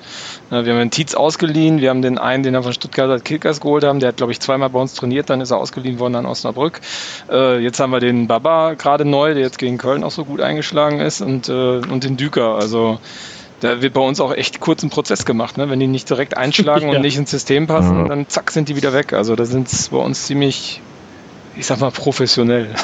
[0.50, 3.60] Äh, wir haben den Tietz ausgeliehen, wir haben den einen, den wir von Stuttgarter Kickers
[3.60, 6.16] geholt haben, der hat, glaube ich, zweimal bei uns trainiert, dann ist er ausgeliehen worden
[6.16, 6.80] an Osnabrück.
[7.30, 10.40] Äh, jetzt haben wir den Baba gerade neu, der jetzt gegen Köln auch so gut
[10.40, 12.56] eingeschlagen ist und, äh, und den Düker.
[12.56, 12.98] Also
[13.60, 15.56] da wird bei uns auch echt kurzen Prozess gemacht.
[15.56, 15.70] Ne?
[15.70, 16.96] Wenn die nicht direkt einschlagen ja.
[16.96, 19.12] und nicht ins System passen, dann zack, sind die wieder weg.
[19.12, 20.80] Also da sind es bei uns ziemlich,
[21.56, 22.74] ich sag mal, professionell.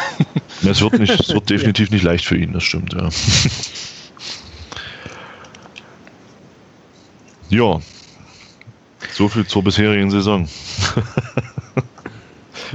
[0.62, 3.08] Ja, es wird, nicht, es wird definitiv nicht leicht für ihn, das stimmt, ja.
[7.50, 7.80] ja.
[9.12, 10.48] So viel zur bisherigen Saison.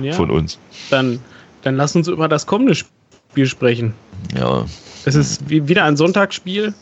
[0.02, 0.14] ja.
[0.14, 0.60] Von uns.
[0.90, 1.20] Dann,
[1.64, 3.94] dann lass uns über das kommende Spiel sprechen.
[4.36, 4.66] Ja.
[5.06, 6.74] Es ist wieder ein Sonntagsspiel.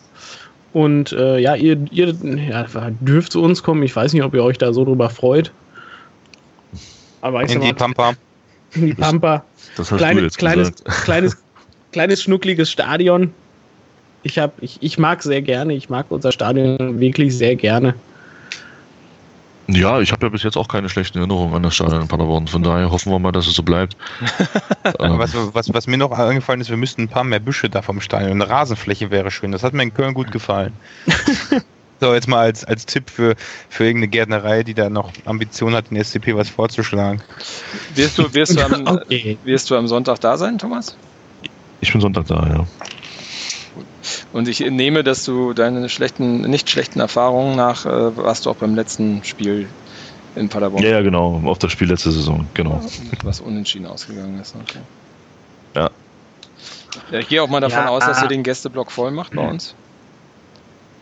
[0.74, 2.14] Und äh, ja, ihr, ihr
[2.50, 2.66] ja,
[3.00, 3.82] dürft zu uns kommen.
[3.84, 5.54] Ich weiß nicht, ob ihr euch da so drüber freut.
[7.22, 8.16] Aber in die Pampa.
[8.76, 9.44] In die Pampa.
[9.76, 10.72] Das, hast Kleine, du jetzt kleines,
[11.04, 11.38] kleines,
[11.92, 13.34] kleines, schnuckliges Stadion.
[14.24, 15.74] Ich, hab, ich, ich mag sehr gerne.
[15.74, 17.96] Ich mag unser Stadion wirklich sehr gerne.
[19.68, 22.48] Ja, ich habe ja bis jetzt auch keine schlechten Erinnerungen an das Stadion in Paderborn.
[22.48, 23.98] Von daher hoffen wir mal, dass es so bleibt.
[25.00, 25.18] ähm.
[25.18, 28.00] was, was, was, mir noch eingefallen ist, wir müssten ein paar mehr Büsche da vom
[28.00, 28.32] Stadion.
[28.32, 29.52] Eine Rasenfläche wäre schön.
[29.52, 30.74] Das hat mir in Köln gut gefallen.
[32.02, 33.36] so, jetzt mal als, als Tipp für,
[33.70, 37.22] für irgendeine Gärtnerei, die da noch Ambitionen hat, den SCP was vorzuschlagen.
[37.94, 39.38] Wirst du, wirst, du am, okay.
[39.44, 40.98] wirst du am Sonntag da sein, Thomas?
[41.82, 42.68] Ich bin Sonntag da, ja.
[44.34, 48.56] Und ich nehme, dass du deine schlechten, nicht schlechten Erfahrungen nach, äh, warst du auch
[48.56, 49.68] beim letzten Spiel
[50.36, 50.84] in Paderborn.
[50.84, 52.82] Ja, ja, genau, auf das Spiel letzte Saison, genau.
[53.24, 54.80] Was unentschieden ausgegangen ist, okay.
[55.76, 55.90] Ja.
[57.12, 59.48] ja ich gehe auch mal davon ja, aus, dass ihr den Gästeblock voll macht bei
[59.48, 59.76] uns.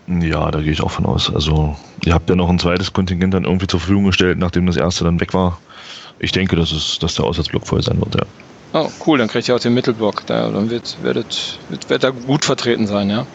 [0.08, 1.34] Ja, da gehe ich auch von aus.
[1.34, 1.76] Also,
[2.06, 5.04] ihr habt ja noch ein zweites Kontingent dann irgendwie zur Verfügung gestellt, nachdem das erste
[5.06, 5.60] dann weg war.
[6.20, 8.26] Ich denke, dass, es, dass der Auswärtsblock voll sein wird, ja.
[8.74, 10.26] Oh, cool, dann kriegt ihr auch den Mittelblock.
[10.26, 13.26] Da, dann wird, werdet, wird, wird da gut vertreten sein, ja.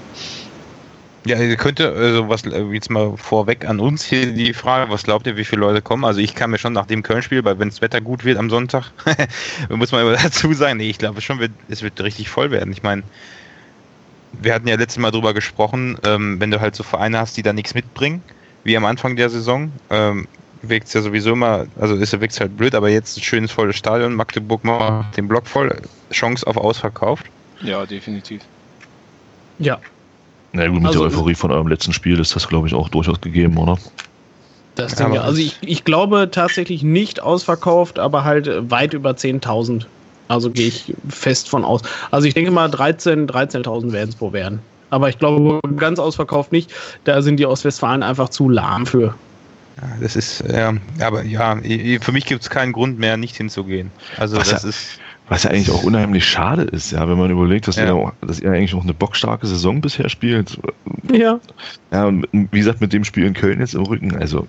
[1.27, 5.03] Ja, ihr könnt also was äh, jetzt mal vorweg an uns hier die Frage, was
[5.03, 6.05] glaubt ihr, wie viele Leute kommen?
[6.05, 8.51] Also ich kann mir schon nach dem Köln-Spiel, weil wenn das Wetter gut wird am
[8.51, 8.93] Sonntag,
[9.69, 12.73] muss man aber dazu sagen, nee, ich glaube schon, wird, es wird richtig voll werden.
[12.73, 13.03] Ich meine,
[14.41, 17.43] wir hatten ja letztes Mal drüber gesprochen, ähm, wenn du halt so Vereine hast, die
[17.43, 18.23] da nichts mitbringen,
[18.65, 20.27] wie am Anfang der Saison, ähm,
[20.63, 23.77] wirkt es ja sowieso immer, also ist wirkt halt blöd, aber jetzt ein schönes volles
[23.77, 25.75] Stadion, Magdeburg macht den Block voll,
[26.11, 27.27] Chance auf Ausverkauft.
[27.63, 28.43] Ja, definitiv.
[29.59, 29.79] Ja.
[30.53, 32.89] Na gut, mit also, der Euphorie von eurem letzten Spiel ist das, glaube ich, auch
[32.89, 33.79] durchaus gegeben, oder?
[34.75, 39.87] Das Ding, ja, also ich, ich glaube tatsächlich nicht ausverkauft, aber halt weit über 10.000.
[40.29, 41.83] Also gehe ich fest von aus.
[42.11, 44.61] Also ich denke mal 13.000 13 werden es pro werden.
[44.91, 46.73] Aber ich glaube ganz ausverkauft nicht.
[47.05, 49.15] Da sind die Ostwestfalen einfach zu lahm für.
[49.81, 51.57] Ja, das ist, ja, aber ja,
[52.01, 53.91] für mich gibt es keinen Grund mehr, nicht hinzugehen.
[54.17, 54.99] Also was das ja, ist.
[55.31, 57.95] Was ja eigentlich auch unheimlich schade ist, ja, wenn man überlegt, dass, ja.
[57.95, 60.59] ihr, dass ihr eigentlich noch eine bockstarke Saison bisher spielt.
[61.13, 61.39] Ja.
[61.93, 64.47] Ja, und wie gesagt, mit dem Spiel in Köln jetzt im Rücken, also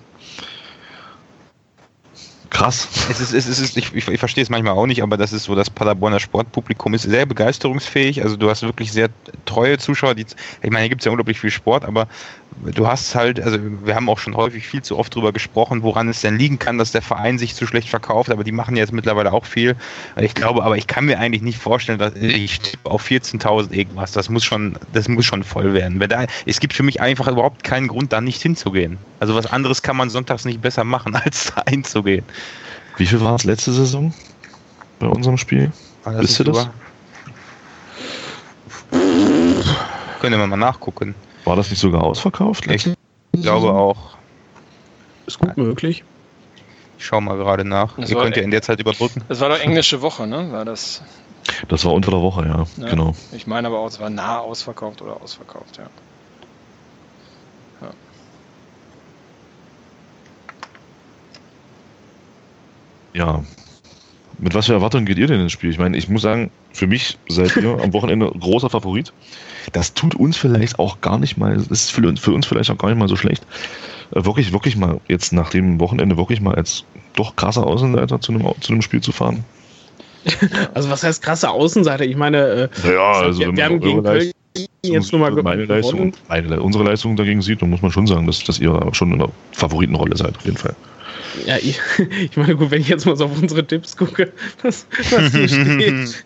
[2.49, 2.87] krass.
[3.09, 5.43] Es ist, es ist, ich, ich, ich verstehe es manchmal auch nicht, aber das ist
[5.43, 8.23] so, das Paderborner Sportpublikum ist sehr begeisterungsfähig.
[8.23, 9.09] Also du hast wirklich sehr
[9.45, 10.15] treue Zuschauer.
[10.15, 10.25] Die,
[10.61, 12.07] ich meine, hier gibt es ja unglaublich viel Sport, aber
[12.65, 16.09] du hast halt, also wir haben auch schon häufig viel zu oft darüber gesprochen, woran
[16.09, 18.91] es denn liegen kann, dass der Verein sich zu schlecht verkauft, aber die machen jetzt
[18.91, 19.75] mittlerweile auch viel.
[20.19, 24.11] Ich glaube, aber ich kann mir eigentlich nicht vorstellen, dass ich tippe auf 14.000 irgendwas.
[24.11, 25.99] Das muss schon, das muss schon voll werden.
[25.99, 28.97] Da, es gibt für mich einfach überhaupt keinen Grund, da nicht hinzugehen.
[29.19, 32.25] Also was anderes kann man sonntags nicht besser machen, als da einzugehen.
[32.97, 34.13] Wie viel war es letzte Saison
[34.99, 35.71] bei unserem Spiel?
[36.05, 36.69] Wisst ihr das?
[40.19, 41.15] Können wir mal nachgucken.
[41.45, 42.67] War das nicht sogar ausverkauft?
[42.67, 42.93] Ich
[43.41, 44.17] glaube auch.
[45.25, 46.03] Ist gut möglich.
[46.97, 47.95] Ich schaue mal gerade nach.
[47.97, 49.23] Das Ihr könnt ja in der Zeit überbrücken.
[49.29, 50.51] Das war doch englische Woche, ne?
[50.51, 51.01] War das?
[51.67, 52.65] Das war unter der Woche, ja.
[52.77, 53.15] ja genau.
[53.31, 55.89] Ich meine aber auch, es war nah ausverkauft oder ausverkauft, ja.
[63.13, 63.35] Ja.
[63.37, 63.43] ja.
[64.41, 65.69] Mit was für Erwartungen geht ihr denn ins Spiel?
[65.69, 69.13] Ich meine, ich muss sagen, für mich seid ihr am Wochenende großer Favorit.
[69.73, 72.71] Das tut uns vielleicht auch gar nicht mal, das ist für uns, für uns vielleicht
[72.71, 73.45] auch gar nicht mal so schlecht.
[74.11, 76.85] Äh, wirklich, wirklich mal jetzt nach dem Wochenende wirklich mal als
[77.15, 79.43] doch krasser Außenseiter zu einem, zu einem Spiel zu fahren.
[80.73, 82.05] Also was heißt krasser Außenseiter?
[82.05, 84.31] Ich meine, äh, ja, also wir, wir haben gegen Köln
[84.83, 88.27] jetzt nur mal meine Leistung, meine, unsere Leistung dagegen sieht, dann muss man schon sagen,
[88.27, 90.75] dass, dass ihr schon in der Favoritenrolle seid, auf jeden Fall.
[91.45, 91.79] Ja, ich,
[92.21, 95.47] ich, meine, gut, wenn ich jetzt mal so auf unsere Tipps gucke, was, was hier
[95.47, 96.25] steht.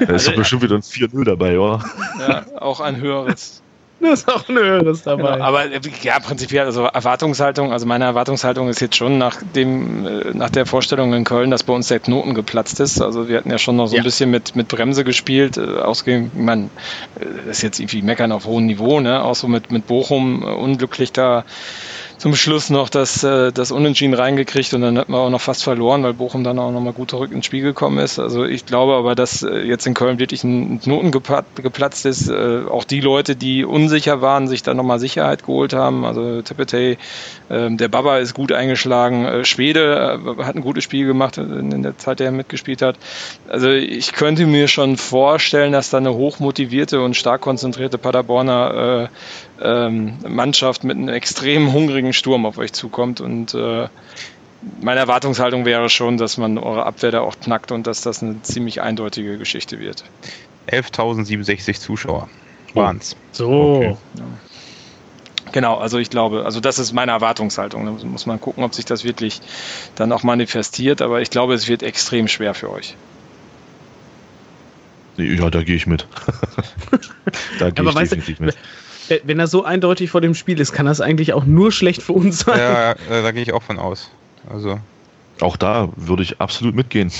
[0.00, 1.84] Da ist doch bestimmt wieder ein 4-0 dabei, oder?
[2.18, 3.62] Ja, auch ein höheres.
[4.02, 5.34] Da ist auch ein höheres dabei.
[5.34, 5.64] Genau, aber
[6.02, 10.66] ja, prinzipiell, also Erwartungshaltung, also meine Erwartungshaltung ist jetzt schon nach dem, äh, nach der
[10.66, 13.00] Vorstellung in Köln, dass bei uns der Knoten geplatzt ist.
[13.00, 16.32] Also wir hatten ja schon noch so ein bisschen mit, mit Bremse gespielt, äh, ausgehend,
[16.34, 16.64] ich meine,
[17.20, 19.22] äh, das ist jetzt irgendwie meckern auf hohem Niveau, ne?
[19.22, 21.44] Auch so mit, mit Bochum unglücklich da
[22.22, 25.64] zum Schluss noch das, äh, das Unentschieden reingekriegt und dann hat man auch noch fast
[25.64, 28.20] verloren, weil Bochum dann auch nochmal gut zurück ins Spiel gekommen ist.
[28.20, 32.28] Also ich glaube aber, dass äh, jetzt in Köln wirklich ein Knoten geplatzt ist.
[32.28, 36.04] Äh, auch die Leute, die unsicher waren, sich dann nochmal Sicherheit geholt haben.
[36.04, 36.96] Also Tepetey,
[37.50, 39.44] ähm, der Baba ist gut eingeschlagen.
[39.44, 42.98] Schwede hat ein gutes Spiel gemacht in der Zeit, der er mitgespielt hat.
[43.48, 49.51] Also ich könnte mir schon vorstellen, dass da eine hochmotivierte und stark konzentrierte Paderborner äh,
[49.62, 53.88] ähm, Mannschaft mit einem extrem hungrigen Sturm auf euch zukommt und äh,
[54.80, 58.42] meine Erwartungshaltung wäre schon, dass man eure Abwehr da auch knackt und dass das eine
[58.42, 60.04] ziemlich eindeutige Geschichte wird.
[60.68, 62.28] 11.067 Zuschauer
[62.74, 63.16] waren es.
[63.32, 63.50] So.
[63.50, 63.96] Okay.
[64.14, 64.24] Ja.
[65.50, 67.84] Genau, also ich glaube, also das ist meine Erwartungshaltung.
[67.84, 69.40] Da muss man gucken, ob sich das wirklich
[69.96, 72.96] dann auch manifestiert, aber ich glaube, es wird extrem schwer für euch.
[75.18, 76.06] Ja, da gehe ich mit.
[77.58, 78.56] da gehe ich definitiv mit.
[79.24, 82.12] Wenn er so eindeutig vor dem Spiel ist, kann das eigentlich auch nur schlecht für
[82.12, 82.58] uns sein.
[82.58, 84.10] Ja, da gehe ich auch von aus.
[84.48, 84.78] Also.
[85.40, 87.10] Auch da würde ich absolut mitgehen.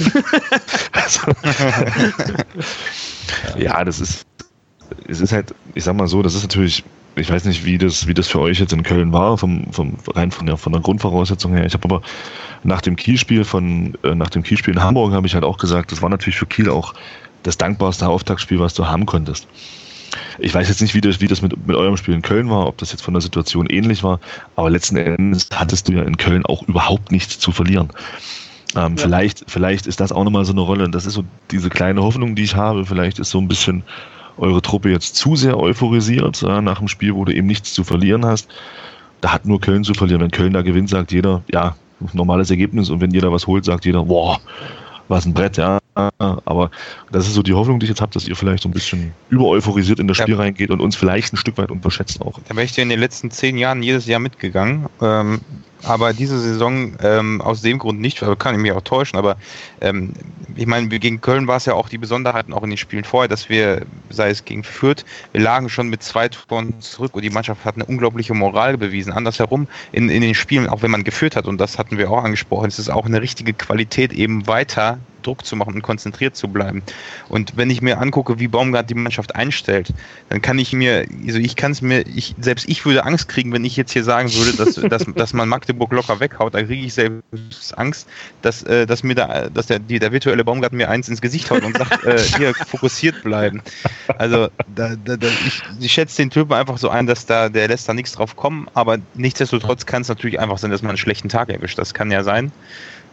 [0.93, 1.21] also,
[3.59, 4.27] ja, das ist,
[5.09, 6.85] es ist halt, ich sag mal so, das ist natürlich,
[7.17, 9.97] ich weiß nicht, wie das, wie das für euch jetzt in Köln war, vom, vom
[10.15, 11.67] rein von der, von der Grundvoraussetzung her.
[11.67, 12.03] Ich habe aber
[12.63, 15.91] nach dem Kielspiel von, äh, nach dem Kielspiel in Hamburg habe ich halt auch gesagt,
[15.91, 16.95] das war natürlich für Kiel auch
[17.43, 19.49] das dankbarste Auftaktspiel, was du haben konntest.
[20.39, 22.67] Ich weiß jetzt nicht, wie das, wie das mit, mit eurem Spiel in Köln war,
[22.67, 24.21] ob das jetzt von der Situation ähnlich war,
[24.57, 27.91] aber letzten Endes hattest du ja in Köln auch überhaupt nichts zu verlieren.
[28.75, 29.03] Ähm, ja.
[29.03, 32.03] vielleicht, vielleicht ist das auch nochmal so eine Rolle und das ist so diese kleine
[32.03, 32.87] Hoffnung, die ich habe.
[32.87, 33.83] Vielleicht ist so ein bisschen
[34.39, 37.85] eure Truppe jetzt zu sehr euphorisiert ja, nach dem Spiel, wo du eben nichts zu
[37.85, 38.49] verlieren hast.
[39.21, 40.23] Da hat nur Köln zu verlieren.
[40.23, 41.77] Wenn Köln da gewinnt, sagt jeder, ja,
[42.13, 44.41] normales Ergebnis und wenn jeder was holt, sagt jeder, boah,
[45.09, 45.79] was ein Brett, ja.
[45.95, 46.71] Aber
[47.11, 49.13] das ist so die Hoffnung, die ich jetzt habe, dass ihr vielleicht so ein bisschen
[49.29, 50.41] über euphorisiert in das Spiel ja.
[50.41, 52.39] reingeht und uns vielleicht ein Stück weit unterschätzt auch.
[52.49, 54.87] Da wäre ich dir in den letzten zehn Jahren jedes Jahr mitgegangen.
[55.01, 55.41] Ähm,
[55.85, 59.37] aber diese Saison ähm, aus dem Grund nicht, also kann ich mich auch täuschen, aber
[59.81, 60.13] ähm,
[60.57, 63.29] ich meine, gegen Köln war es ja auch die Besonderheiten auch in den Spielen vorher,
[63.29, 67.31] dass wir, sei es gegen Fürth, wir lagen schon mit zwei Toren zurück und die
[67.31, 69.13] Mannschaft hat eine unglaubliche Moral bewiesen.
[69.13, 72.25] Andersherum in, in den Spielen, auch wenn man geführt hat, und das hatten wir auch
[72.25, 76.49] angesprochen, ist es auch eine richtige Qualität, eben weiter Druck zu machen und konzentriert zu
[76.49, 76.83] bleiben.
[77.29, 79.93] Und wenn ich mir angucke, wie Baumgart die Mannschaft einstellt,
[80.29, 83.53] dann kann ich mir, also ich kann es mir, ich, selbst ich würde Angst kriegen,
[83.53, 86.85] wenn ich jetzt hier sagen würde, dass, dass, dass man Magdeburg locker weghaut, da kriege
[86.87, 88.09] ich selbst Angst,
[88.43, 91.51] dass, äh, dass mir da, dass der, die, der virtuelle Baumgart mir eins ins Gesicht
[91.51, 93.63] haut und sagt, äh, hier fokussiert bleiben.
[94.19, 97.69] Also da, da, da, ich, ich schätze den Typen einfach so ein, dass da der
[97.69, 100.99] lässt da nichts drauf kommen, aber nichtsdestotrotz kann es natürlich einfach sein, dass man einen
[100.99, 101.79] schlechten Tag erwischt.
[101.79, 102.53] Das kann ja sein.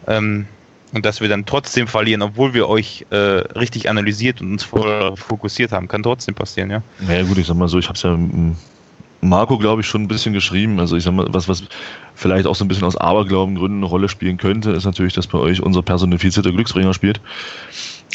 [0.06, 0.46] Ähm,
[0.92, 5.16] und dass wir dann trotzdem verlieren, obwohl wir euch äh, richtig analysiert und uns voll
[5.16, 5.88] fokussiert haben.
[5.88, 6.82] Kann trotzdem passieren, ja.
[7.00, 8.18] Naja gut, ich sag mal so, ich habe es ja
[9.22, 10.80] Marco, glaube ich, schon ein bisschen geschrieben.
[10.80, 11.64] Also ich sag mal, was, was
[12.14, 15.38] vielleicht auch so ein bisschen aus Aberglaubengründen eine Rolle spielen könnte, ist natürlich, dass bei
[15.38, 17.20] euch unser personifizierter Glücksbringer spielt.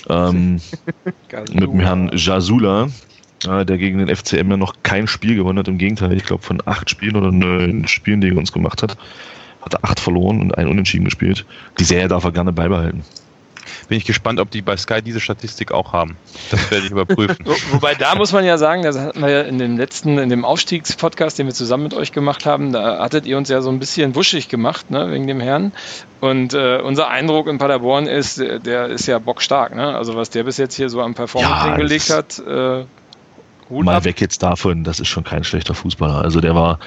[0.09, 0.59] Ähm,
[1.53, 2.89] mit dem Herrn Jasula,
[3.47, 5.67] äh, der gegen den FCM ja noch kein Spiel gewonnen hat.
[5.67, 8.97] Im Gegenteil, ich glaube von acht Spielen oder neun Spielen, die er uns gemacht hat,
[9.65, 11.45] hat er acht verloren und ein Unentschieden gespielt.
[11.79, 13.03] Die Serie darf er gerne beibehalten.
[13.87, 16.17] Bin ich gespannt, ob die bei Sky diese Statistik auch haben.
[16.51, 17.45] Das werde ich überprüfen.
[17.71, 20.45] Wobei da muss man ja sagen, das hatten wir ja in dem letzten, in dem
[20.45, 23.79] Aufstiegspodcast, den wir zusammen mit euch gemacht haben, da hattet ihr uns ja so ein
[23.79, 25.71] bisschen wuschig gemacht, ne, wegen dem Herrn.
[26.21, 29.95] Und äh, unser Eindruck in Paderborn ist, der ist ja bockstark, ne?
[29.95, 32.85] Also was der bis jetzt hier so am Performance ja, hingelegt hat, äh,
[33.69, 34.05] Mal ab.
[34.05, 36.21] weg jetzt davon, das ist schon kein schlechter Fußballer.
[36.21, 36.79] Also der war,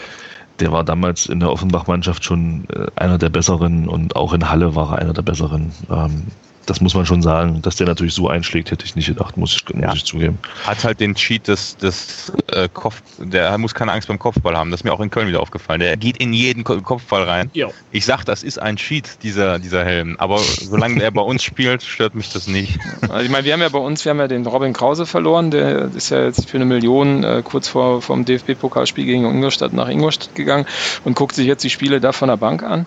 [0.60, 4.74] der war damals in der Offenbach-Mannschaft schon äh, einer der besseren und auch in Halle
[4.74, 5.72] war er einer der besseren.
[5.90, 6.26] Ähm,
[6.68, 9.54] das muss man schon sagen, dass der natürlich so einschlägt, hätte ich nicht gedacht, muss
[9.54, 9.92] ich, muss ja.
[9.94, 10.38] ich zugeben.
[10.66, 14.70] Hat halt den Cheat des, des äh, Kopf, der muss keine Angst beim Kopfball haben.
[14.70, 15.80] Das ist mir auch in Köln wieder aufgefallen.
[15.80, 17.50] Der geht in jeden Kopfball rein.
[17.54, 17.72] Jo.
[17.90, 20.16] Ich sag, das ist ein Cheat, dieser, dieser Helm.
[20.18, 22.78] Aber solange er bei uns spielt, stört mich das nicht.
[23.02, 25.50] Also ich meine, wir haben ja bei uns, wir haben ja den Robin Krause verloren,
[25.50, 29.88] der ist ja jetzt für eine Million äh, kurz vor vom DFB-Pokalspiel gegen Ingolstadt nach
[29.88, 30.66] Ingolstadt gegangen
[31.04, 32.86] und guckt sich jetzt die Spiele da von der Bank an.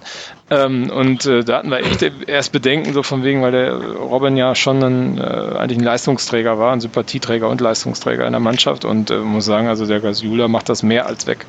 [0.52, 4.36] Ähm, und äh, da hatten wir echt erst Bedenken, so von wegen, weil der Robin
[4.36, 8.84] ja schon ein, äh, eigentlich ein Leistungsträger war, ein Sympathieträger und Leistungsträger in der Mannschaft.
[8.84, 11.46] Und äh, muss sagen, also der Gasjula macht das mehr als weg.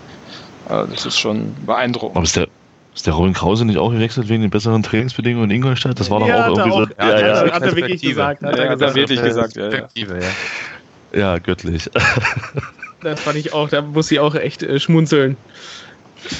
[0.69, 2.17] Also das ist schon beeindruckend.
[2.17, 2.47] Aber ist der,
[2.95, 5.99] ist der Robin Krause nicht auch gewechselt wegen den besseren Trainingsbedingungen in Ingolstadt?
[5.99, 6.95] Das war doch ja, auch irgendwie auch, so.
[7.01, 8.45] Ja, ja, ja, hat er wirklich gesagt.
[8.45, 9.89] Hat er, ja, gesagt, wirklich gesagt, ja, ja.
[11.13, 11.91] ja, göttlich.
[13.03, 15.37] Das fand ich auch, da muss ich auch echt äh, schmunzeln.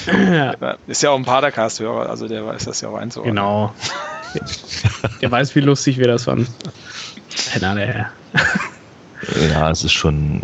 [0.07, 0.77] Ja.
[0.87, 3.35] Ist ja auch ein Padercast-Hörer, also der weiß das ja auch einzuordnen.
[3.35, 3.73] Genau.
[5.21, 6.47] der weiß, wie lustig wir das fanden.
[9.51, 10.41] Ja, es ist schon.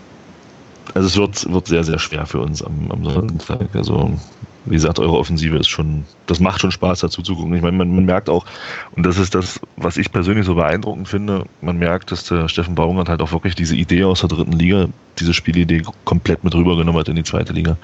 [0.94, 3.76] Also es wird, wird sehr, sehr schwer für uns am, am Sonntag.
[3.76, 4.18] Also
[4.66, 7.56] wie gesagt, eure Offensive ist schon, das macht schon Spaß dazu zu gucken.
[7.56, 8.46] Ich meine, man, man, merkt auch,
[8.92, 12.76] und das ist das, was ich persönlich so beeindruckend finde, man merkt, dass der Steffen
[12.76, 14.88] Baumgart halt auch wirklich diese Idee aus der dritten Liga,
[15.20, 17.78] diese Spielidee komplett mit rübergenommen hat in die zweite Liga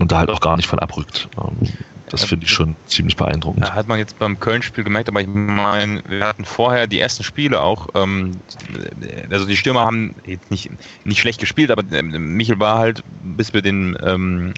[0.00, 1.28] und da halt auch gar nicht von abrückt.
[1.38, 1.68] Ähm,
[2.10, 3.74] das finde ich schon ziemlich beeindruckend.
[3.74, 7.60] Hat man jetzt beim Köln-Spiel gemerkt, aber ich meine, wir hatten vorher die ersten Spiele
[7.60, 8.36] auch, ähm,
[9.30, 10.70] also die Stürmer haben jetzt nicht,
[11.04, 14.54] nicht schlecht gespielt, aber ähm, Michel war halt, bis wir den, ähm,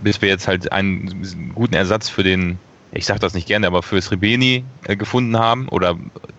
[0.00, 2.58] bis wir jetzt halt einen guten Ersatz für den
[2.94, 5.98] ich sage das nicht gerne, aber für Srebeni äh, gefunden haben oder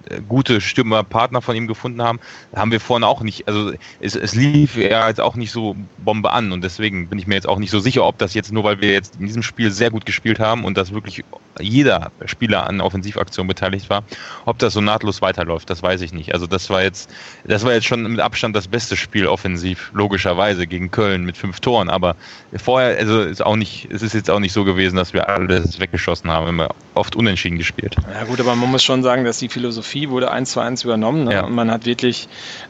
[0.09, 2.19] äh, gute Stürmerpartner von ihm gefunden haben,
[2.55, 6.31] haben wir vorne auch nicht, also es, es lief ja jetzt auch nicht so Bombe
[6.31, 8.63] an und deswegen bin ich mir jetzt auch nicht so sicher, ob das jetzt nur,
[8.63, 11.23] weil wir jetzt in diesem Spiel sehr gut gespielt haben und dass wirklich
[11.59, 14.03] jeder Spieler an Offensivaktionen beteiligt war,
[14.45, 16.33] ob das so nahtlos weiterläuft, das weiß ich nicht.
[16.33, 17.09] Also das war jetzt,
[17.45, 21.59] das war jetzt schon mit Abstand das beste Spiel offensiv, logischerweise gegen Köln mit fünf
[21.59, 22.15] Toren, aber
[22.55, 25.79] vorher, also ist auch nicht, es ist jetzt auch nicht so gewesen, dass wir alles
[25.79, 27.95] weggeschossen haben, immer oft unentschieden gespielt.
[28.13, 31.25] Ja gut, aber man muss schon sagen, dass die Philosophie wurde eins zu eins übernommen
[31.25, 31.33] ne?
[31.33, 31.45] ja.
[31.45, 32.27] und man hat wirklich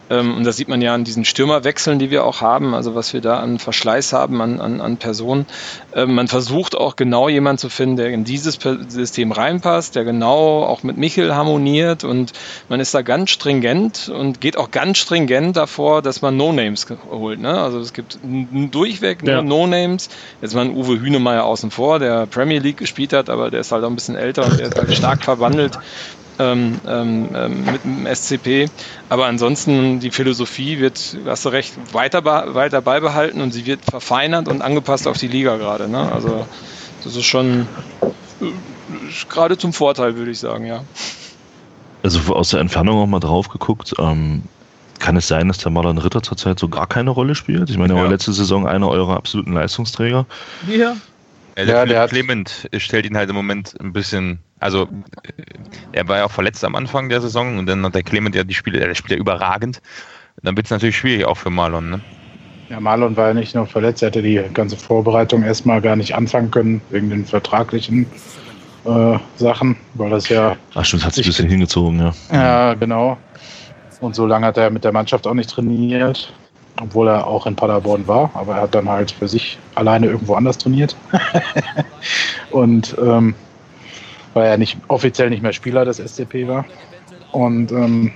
[0.10, 3.14] ähm, und das sieht man ja an diesen Stürmerwechseln, die wir auch haben, also was
[3.14, 5.45] wir da an Verschleiß haben, an, an, an Personen.
[5.93, 10.64] Ähm, man versucht auch genau jemanden zu finden, der in dieses System reinpasst, der genau
[10.64, 12.34] auch mit Michel harmoniert und
[12.69, 17.39] man ist da ganz stringent und geht auch ganz stringent davor, dass man No-Names holt.
[17.39, 17.60] Ne?
[17.60, 19.41] Also es gibt durchweg ja.
[19.41, 20.10] No-Names.
[20.41, 23.84] Jetzt mal Uwe Hünemeyer außen vor, der Premier League gespielt hat, aber der ist halt
[23.84, 25.80] auch ein bisschen älter und der ist halt stark verwandelt
[26.40, 28.70] ähm, ähm, ähm, mit dem SCP.
[29.10, 34.48] Aber ansonsten die Philosophie wird, hast du recht, weiter, weiter beibehalten und sie wird verfeinert
[34.48, 35.88] und angepasst auf die Liga gerade.
[35.88, 36.12] Ne?
[36.12, 36.45] Also
[37.03, 37.68] das ist schon
[38.41, 38.45] äh,
[39.30, 40.84] gerade zum Vorteil, würde ich sagen, ja.
[42.03, 44.44] Also aus der Entfernung auch mal drauf geguckt, ähm,
[44.99, 47.70] kann es sein, dass der Marlon Ritter zurzeit so gar keine Rolle spielt?
[47.70, 48.03] Ich meine, er ja.
[48.03, 50.26] war letzte Saison einer eurer absoluten Leistungsträger.
[50.68, 50.95] Ja.
[51.57, 55.44] Ja, der, ja, der Clement stellt ihn halt im Moment ein bisschen, also äh,
[55.94, 58.44] er war ja auch verletzt am Anfang der Saison und dann hat der Clement ja
[58.44, 59.82] die Spiele, der spielt ja überragend.
[60.44, 62.02] Dann wird es natürlich schwierig auch für Marlon, ne?
[62.69, 66.14] Ja, Marlon war ja nicht nur verletzt, er hätte die ganze Vorbereitung erstmal gar nicht
[66.15, 68.06] anfangen können, wegen den vertraglichen
[68.84, 70.57] äh, Sachen, weil das ja.
[70.73, 72.14] Ach stimmt, hat sich ein bisschen hingezogen, ja.
[72.32, 73.18] Ja, genau.
[74.02, 76.34] Und so lange hat er mit der Mannschaft auch nicht trainiert
[76.81, 80.35] obwohl er auch in Paderborn war, aber er hat dann halt für sich alleine irgendwo
[80.35, 80.95] anders trainiert.
[82.52, 83.35] und ähm,
[84.34, 86.65] weil er nicht offiziell nicht mehr Spieler des SCP war.
[87.31, 88.11] Und ähm,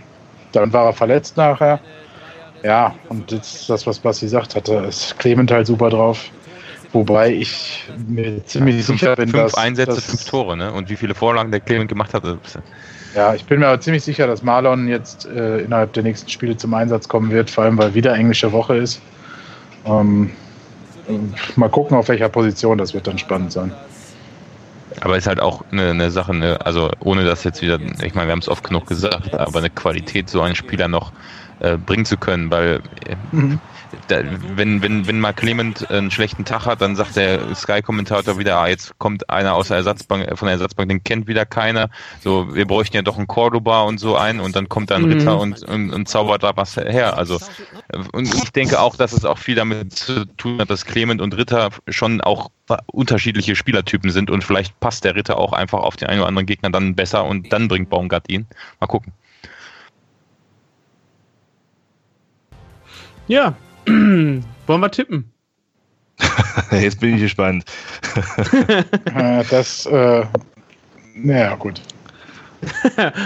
[0.51, 1.79] dann war er verletzt nachher.
[2.63, 6.29] Ja, und jetzt das, was Basti sagt hatte, ist Clement halt super drauf.
[6.91, 9.53] Wobei ich mir ziemlich ja, sicher bin, fünf dass.
[9.53, 10.73] Fünf Einsätze, dass, fünf Tore, ne?
[10.73, 12.23] Und wie viele Vorlagen der Clement gemacht hat.
[13.15, 16.55] Ja, ich bin mir aber ziemlich sicher, dass Marlon jetzt äh, innerhalb der nächsten Spiele
[16.55, 19.01] zum Einsatz kommen wird, vor allem weil wieder englische Woche ist.
[19.85, 20.31] Ähm,
[21.55, 23.71] mal gucken, auf welcher Position, das wird dann spannend sein.
[25.01, 26.59] Aber ist halt auch eine, eine Sache, ne?
[26.63, 29.69] also ohne das jetzt wieder, ich meine, wir haben es oft genug gesagt, aber eine
[29.69, 31.11] Qualität, so einen Spieler noch
[31.59, 33.59] äh, bringen zu können, weil äh, mhm
[34.07, 34.21] da,
[34.55, 38.67] wenn, wenn, wenn mal Clement einen schlechten Tag hat, dann sagt der Sky-Kommentator wieder, ah,
[38.67, 41.89] jetzt kommt einer aus der Ersatzbank, von der Ersatzbank, den kennt wieder keiner.
[42.23, 45.13] So, wir bräuchten ja doch einen Cordoba und so ein und dann kommt dann mhm.
[45.13, 47.17] Ritter und, und, und zaubert da was her.
[47.17, 47.39] Also,
[48.11, 51.35] und ich denke auch, dass es auch viel damit zu tun hat, dass Clement und
[51.35, 52.51] Ritter schon auch
[52.87, 56.45] unterschiedliche Spielertypen sind und vielleicht passt der Ritter auch einfach auf den einen oder anderen
[56.45, 58.47] Gegner dann besser und dann bringt Baumgart ihn.
[58.79, 59.13] Mal gucken.
[63.27, 63.55] Ja,
[64.67, 65.31] wollen wir tippen?
[66.71, 67.65] Jetzt bin ich gespannt.
[69.15, 70.25] Äh, das, äh,
[71.15, 71.81] naja, gut.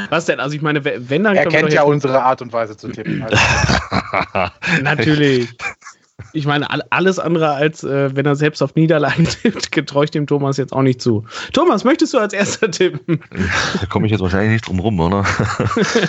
[0.09, 0.39] Was denn?
[0.39, 1.35] Also ich meine, wenn dann...
[1.35, 3.23] Er kennt ja unsere Art und Weise zu tippen.
[3.23, 3.37] Also.
[4.81, 5.55] Natürlich.
[6.33, 10.25] Ich meine, alles andere als äh, wenn er selbst auf Niederlagen tippt, getraue ich dem
[10.25, 11.25] Thomas jetzt auch nicht zu.
[11.53, 13.21] Thomas, möchtest du als erster tippen?
[13.79, 15.23] Da komme ich jetzt wahrscheinlich nicht drum rum, oder?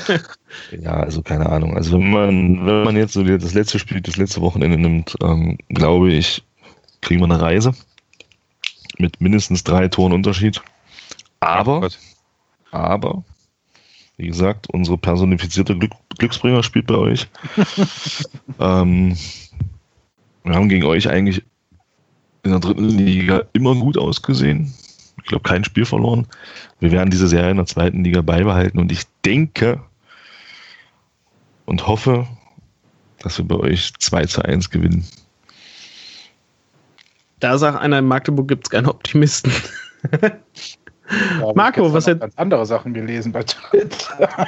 [0.80, 1.76] ja, also keine Ahnung.
[1.76, 5.58] Also wenn man, wenn man jetzt so das letzte Spiel, das letzte Wochenende nimmt, ähm,
[5.68, 6.42] glaube ich,
[7.02, 7.74] kriegen wir eine Reise
[8.98, 10.62] mit mindestens drei Toren Unterschied.
[11.40, 11.88] Aber, oh
[12.70, 13.24] aber,
[14.16, 17.28] wie gesagt, unsere personifizierte Glück, Glücksbringer spielt bei euch.
[18.58, 19.16] ähm,
[20.44, 21.42] wir haben gegen euch eigentlich
[22.42, 24.72] in der dritten Liga immer gut ausgesehen.
[25.22, 26.26] Ich glaube, kein Spiel verloren.
[26.80, 29.80] Wir werden diese Serie in der zweiten Liga beibehalten und ich denke
[31.64, 32.26] und hoffe,
[33.20, 35.06] dass wir bei euch 2 zu 1 gewinnen.
[37.40, 39.50] Da sagt einer, in Magdeburg gibt es keine Optimisten.
[41.40, 44.28] Ja, Marco, was hat ganz andere Sachen gelesen bei Twitter.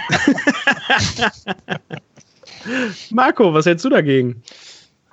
[3.11, 4.43] Marco, was hältst du dagegen?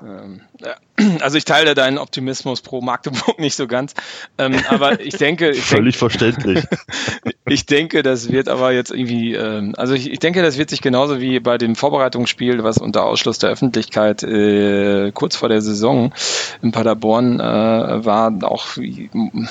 [0.04, 0.76] Ähm, ja.
[1.22, 3.94] Also ich teile deinen Optimismus pro Magdeburg nicht so ganz,
[4.38, 6.64] ähm, aber ich denke, ich Völlig denke, verständlich.
[7.48, 10.82] ich denke, das wird aber jetzt irgendwie, ähm, also ich, ich denke, das wird sich
[10.82, 16.14] genauso wie bei dem Vorbereitungsspiel, was unter Ausschluss der Öffentlichkeit äh, kurz vor der Saison
[16.62, 18.78] in Paderborn äh, war, auch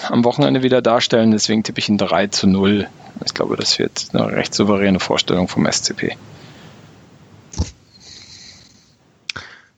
[0.08, 1.32] am Wochenende wieder darstellen.
[1.32, 2.88] Deswegen tippe ich ein 3 zu 0.
[3.24, 6.16] Ich glaube, das wird eine recht souveräne Vorstellung vom SCP.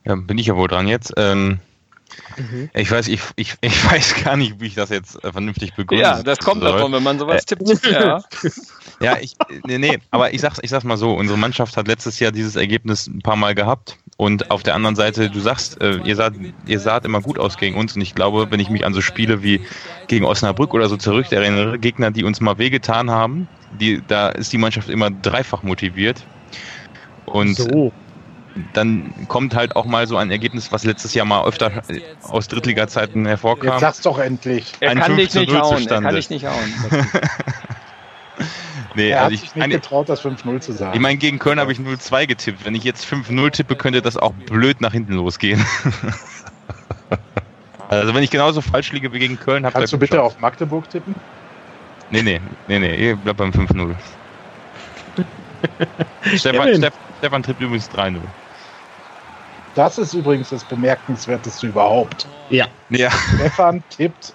[0.04, 1.14] Ja, bin ich ja wohl dran jetzt.
[1.16, 1.60] Ähm,
[2.36, 2.70] mhm.
[2.74, 6.02] Ich weiß, ich, ich, ich weiß gar nicht, wie ich das jetzt äh, vernünftig begründe.
[6.02, 6.72] Ja, das kommt soll.
[6.72, 7.86] davon, wenn man sowas äh, tippt.
[7.86, 8.22] Ja.
[9.00, 12.20] ja, ich, nee, nee, aber ich sag's, ich sag's mal so, unsere Mannschaft hat letztes
[12.20, 13.96] Jahr dieses Ergebnis ein paar Mal gehabt.
[14.16, 16.34] Und auf der anderen Seite, du sagst, äh, ihr saht,
[16.66, 17.96] ihr saht immer gut aus gegen uns.
[17.96, 19.60] Und ich glaube, wenn ich mich an so Spiele wie
[20.06, 23.48] gegen Osnabrück oder so zurück erinnere, Gegner, die uns mal wehgetan haben,
[23.80, 26.22] die, da ist die Mannschaft immer dreifach motiviert.
[27.26, 27.92] Und so
[28.72, 31.82] dann kommt halt auch mal so ein Ergebnis, was letztes Jahr mal öfter
[32.22, 33.72] aus Drittliga-Zeiten hervorkam.
[33.72, 34.72] Jetzt sag's doch endlich.
[34.80, 35.78] Er ein kann dich nicht hauen.
[35.78, 35.94] Zustande.
[35.94, 36.72] Er kann dich nicht hauen.
[38.94, 40.94] nee, er also hat sich nicht getraut, das 5-0 zu sagen.
[40.94, 42.64] Ich meine, gegen Köln habe ich 0-2 getippt.
[42.64, 45.60] Wenn ich jetzt 5-0 tippe, könnte das auch blöd nach hinten losgehen.
[47.88, 50.88] also wenn ich genauso falsch liege wie gegen Köln, habe Kannst du bitte auf Magdeburg
[50.88, 51.16] tippen?
[52.10, 53.94] Nee, nee, nee, nee, ich bleib beim 5-0.
[56.36, 58.20] Stefan, Stefan, Stefan tippt übrigens 3-0.
[59.74, 62.26] Das ist übrigens das Bemerkenswerteste überhaupt.
[62.50, 62.66] Ja.
[62.90, 63.10] ja.
[63.10, 64.32] Stefan tippt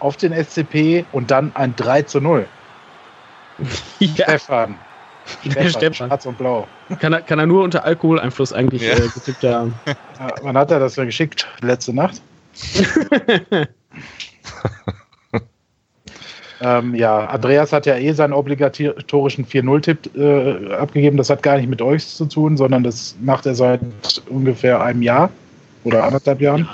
[0.00, 2.46] auf den SCP und dann ein 3 zu 0.
[3.98, 4.24] Ja.
[4.24, 4.76] Stefan.
[5.40, 5.68] Stefan.
[5.70, 6.08] Stefan.
[6.08, 6.68] Schwarz und Blau.
[7.00, 8.94] Kann er, kann er nur unter Alkoholeinfluss eigentlich ja.
[8.94, 9.74] äh, getippt haben.
[10.18, 11.46] Ja, wann hat er das ja geschickt?
[11.60, 12.22] Letzte Nacht?
[16.60, 21.16] Ähm, ja, Andreas hat ja eh seinen obligatorischen 4-0-Tipp äh, abgegeben.
[21.16, 23.80] Das hat gar nicht mit euch zu tun, sondern das macht er seit
[24.28, 25.30] ungefähr einem Jahr
[25.84, 26.68] oder anderthalb Jahren.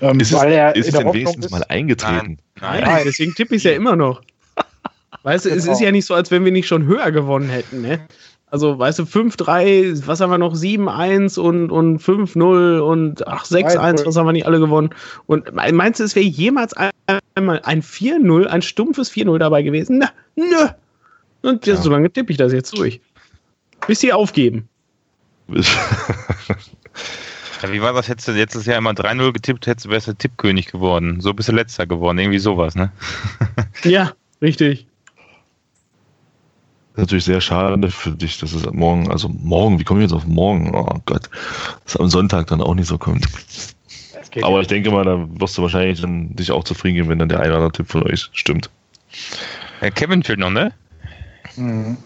[0.00, 2.38] Ähm, ist es, weil er ist es denn wenigstens ist, mal eingetreten?
[2.60, 4.22] Nein, nein, deswegen tippe ich es ja immer noch.
[5.22, 5.60] Weißt du, genau.
[5.60, 8.00] es ist ja nicht so, als wenn wir nicht schon höher gewonnen hätten, ne?
[8.50, 10.54] Also, weißt du, 5-3, was haben wir noch?
[10.54, 14.90] 7-1 und, und 5-0 und 6-1, was haben wir nicht alle gewonnen?
[15.26, 16.72] Und meinst du, es wäre jemals
[17.34, 19.98] einmal ein 4-0, ein stumpfes 4-0 dabei gewesen?
[19.98, 20.68] Na, nö.
[21.42, 21.76] Und ja.
[21.76, 23.02] so lange tippe ich das jetzt durch.
[23.86, 24.68] Bis sie aufgeben.
[25.48, 25.62] ja,
[27.70, 28.08] wie war das?
[28.08, 31.20] Hättest du letztes Jahr immer 3-0 getippt, hättest du besser Tippkönig geworden.
[31.20, 32.18] So bist du letzter geworden.
[32.18, 32.92] Irgendwie sowas, ne?
[33.84, 34.88] ja, richtig
[36.98, 40.26] natürlich sehr schade für dich, dass es morgen, also morgen, wie komme ich jetzt auf
[40.26, 40.74] morgen?
[40.74, 41.30] Oh Gott,
[41.84, 43.26] dass es am Sonntag dann auch nicht so kommt.
[44.42, 47.28] Aber ich denke mal, da wirst du wahrscheinlich dann dich auch zufrieden geben, wenn dann
[47.28, 48.70] der eine oder andere Tipp von euch stimmt.
[49.80, 50.72] Herr Kevin fehlt noch, ne?
[51.56, 51.96] Mhm.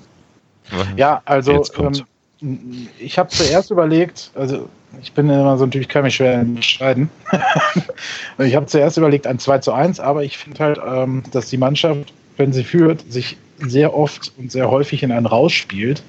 [0.96, 4.68] Ja, also ähm, ich habe zuerst überlegt, also
[5.02, 7.10] ich bin immer so natürlich kann mich schwer entscheiden.
[8.38, 11.58] ich habe zuerst überlegt ein 2 zu 1, aber ich finde halt, ähm, dass die
[11.58, 13.36] Mannschaft, wenn sie führt, sich
[13.68, 16.02] sehr oft und sehr häufig in einen rausspielt.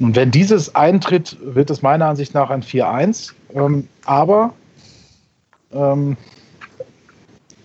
[0.00, 3.32] Und wenn dieses eintritt, wird es meiner Ansicht nach ein 4-1.
[3.54, 4.52] Ähm, aber
[5.72, 6.16] ähm,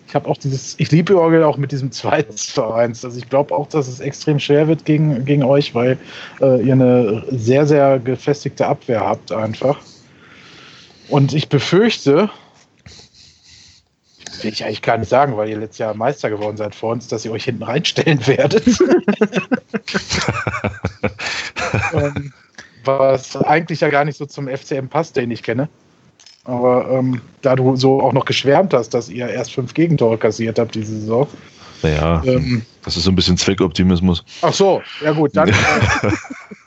[0.08, 2.26] ich habe auch dieses, ich liebe Orgel auch mit diesem 2
[2.58, 3.06] 1.
[3.06, 5.98] Also ich glaube auch, dass es extrem schwer wird gegen, gegen euch, weil
[6.42, 9.80] äh, ihr eine sehr, sehr gefestigte Abwehr habt einfach.
[11.10, 12.30] Und ich befürchte,
[14.44, 17.08] will ich eigentlich gar nicht sagen, weil ihr letztes Jahr Meister geworden seid vor uns,
[17.08, 18.66] dass ihr euch hinten reinstellen werdet.
[21.94, 22.34] ähm,
[22.86, 25.70] was eigentlich ja gar nicht so zum FCM passt, den ich kenne.
[26.46, 30.58] Aber ähm, da du so auch noch geschwärmt hast, dass ihr erst fünf Gegentore kassiert
[30.58, 31.28] habt diese Saison.
[31.82, 34.24] Naja, ähm, das ist so ein bisschen Zweckoptimismus.
[34.42, 35.54] Ach so, ja gut, dann.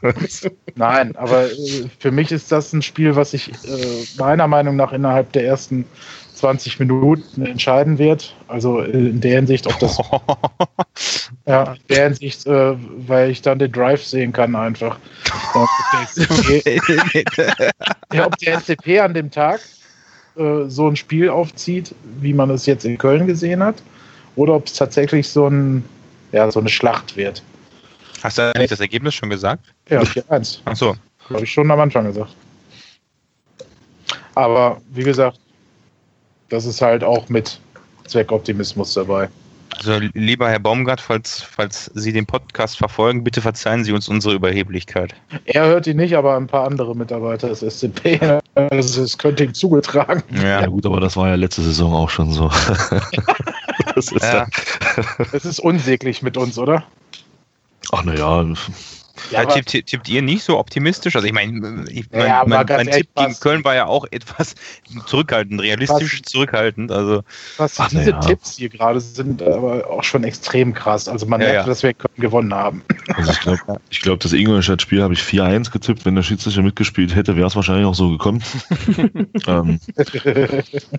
[0.74, 4.92] Nein, aber äh, für mich ist das ein Spiel, was ich äh, meiner Meinung nach
[4.92, 5.84] innerhalb der ersten
[6.42, 8.34] 20 Minuten entscheiden wird.
[8.48, 9.96] Also in der Hinsicht, ob das.
[11.46, 12.74] ja, in der Hinsicht, äh,
[13.06, 14.98] weil ich dann den Drive sehen kann, einfach.
[15.54, 17.24] Ob der SCP,
[18.12, 19.60] ja, ob der SCP an dem Tag
[20.34, 23.76] äh, so ein Spiel aufzieht, wie man es jetzt in Köln gesehen hat,
[24.34, 25.84] oder ob es tatsächlich so, ein,
[26.32, 27.40] ja, so eine Schlacht wird.
[28.24, 29.64] Hast du eigentlich das Ergebnis schon gesagt?
[29.88, 30.58] Ja, 4-1.
[30.64, 30.96] Ach so.
[31.30, 32.34] Habe ich schon am Anfang gesagt.
[34.34, 35.38] Aber wie gesagt,
[36.52, 37.58] das ist halt auch mit
[38.06, 39.28] Zweckoptimismus dabei.
[39.78, 44.34] Also lieber Herr Baumgart, falls, falls Sie den Podcast verfolgen, bitte verzeihen Sie uns unsere
[44.34, 45.14] Überheblichkeit.
[45.46, 48.20] Er hört ihn nicht, aber ein paar andere Mitarbeiter des SCP.
[48.54, 50.22] Also es könnte ihm zugetragen.
[50.34, 50.60] Ja.
[50.60, 50.66] ja.
[50.66, 52.48] gut, aber das war ja letzte Saison auch schon so.
[53.94, 54.46] das, ist ja.
[55.32, 56.84] das ist unsäglich mit uns, oder?
[57.92, 58.44] Ach naja,
[59.30, 61.14] Ja, tippt, tippt, ihr nicht so optimistisch?
[61.16, 64.06] Also ich meine, ich, mein, Ja, mein, mein Tipp gegen was- Köln war ja auch
[64.10, 64.54] etwas
[65.06, 66.90] zurückhaltend, realistisch zurückhaltend.
[66.90, 67.22] Also
[67.56, 68.20] Was Ach, diese ja.
[68.20, 71.08] Tipps hier gerade sind, aber auch schon extrem krass.
[71.08, 71.66] Also man Ja, merkt, ja.
[71.66, 72.82] dass wir Köln gewonnen haben.
[73.14, 73.60] Also ich glaube,
[74.02, 76.04] glaub, das Ingolstadt-Spiel habe ich 4-1 getippt.
[76.04, 78.42] Wenn der Schiedsrichter mitgespielt hätte, wäre es wahrscheinlich auch so gekommen.
[79.46, 79.78] ähm,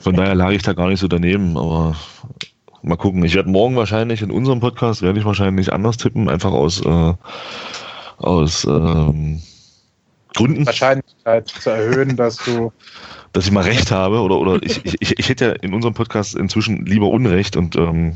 [0.01, 1.95] von daher lag ich da gar nicht so daneben, aber
[2.81, 3.23] mal gucken.
[3.23, 7.13] Ich werde morgen wahrscheinlich in unserem Podcast werde ich wahrscheinlich anders tippen, einfach aus, äh,
[8.17, 9.41] aus ähm,
[10.33, 12.71] Gründen, Wahrscheinlichkeit zu erhöhen, dass du
[13.33, 16.35] dass ich mal recht habe oder, oder ich, ich, ich, hätte ja in unserem Podcast
[16.35, 18.15] inzwischen lieber Unrecht und ähm,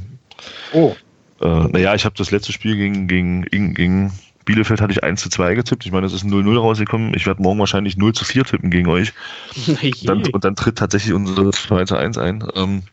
[0.73, 0.95] oh,
[1.41, 4.11] Äh, naja, ich habe das letzte Spiel gegen, gegen, gegen, gegen
[4.45, 5.85] Bielefeld hatte ich 1 zu 2 getippt.
[5.85, 7.13] Ich meine, es ist ein 0-0 rausgekommen.
[7.13, 9.13] Ich werde morgen wahrscheinlich 0 zu 4 tippen gegen euch.
[10.03, 12.47] Dann, und dann tritt tatsächlich unser 2 zu 1 ein.
[12.55, 12.83] Ähm,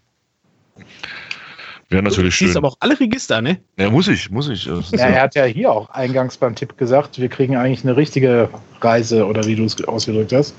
[1.90, 2.56] Wäre natürlich Du schön.
[2.56, 3.60] aber auch alle Register, ne?
[3.78, 4.64] Ja, muss ich, muss ich.
[4.66, 8.48] Ja- er hat ja hier auch eingangs beim Tipp gesagt, wir kriegen eigentlich eine richtige
[8.80, 10.54] Reise oder wie du es ausgedrückt hast.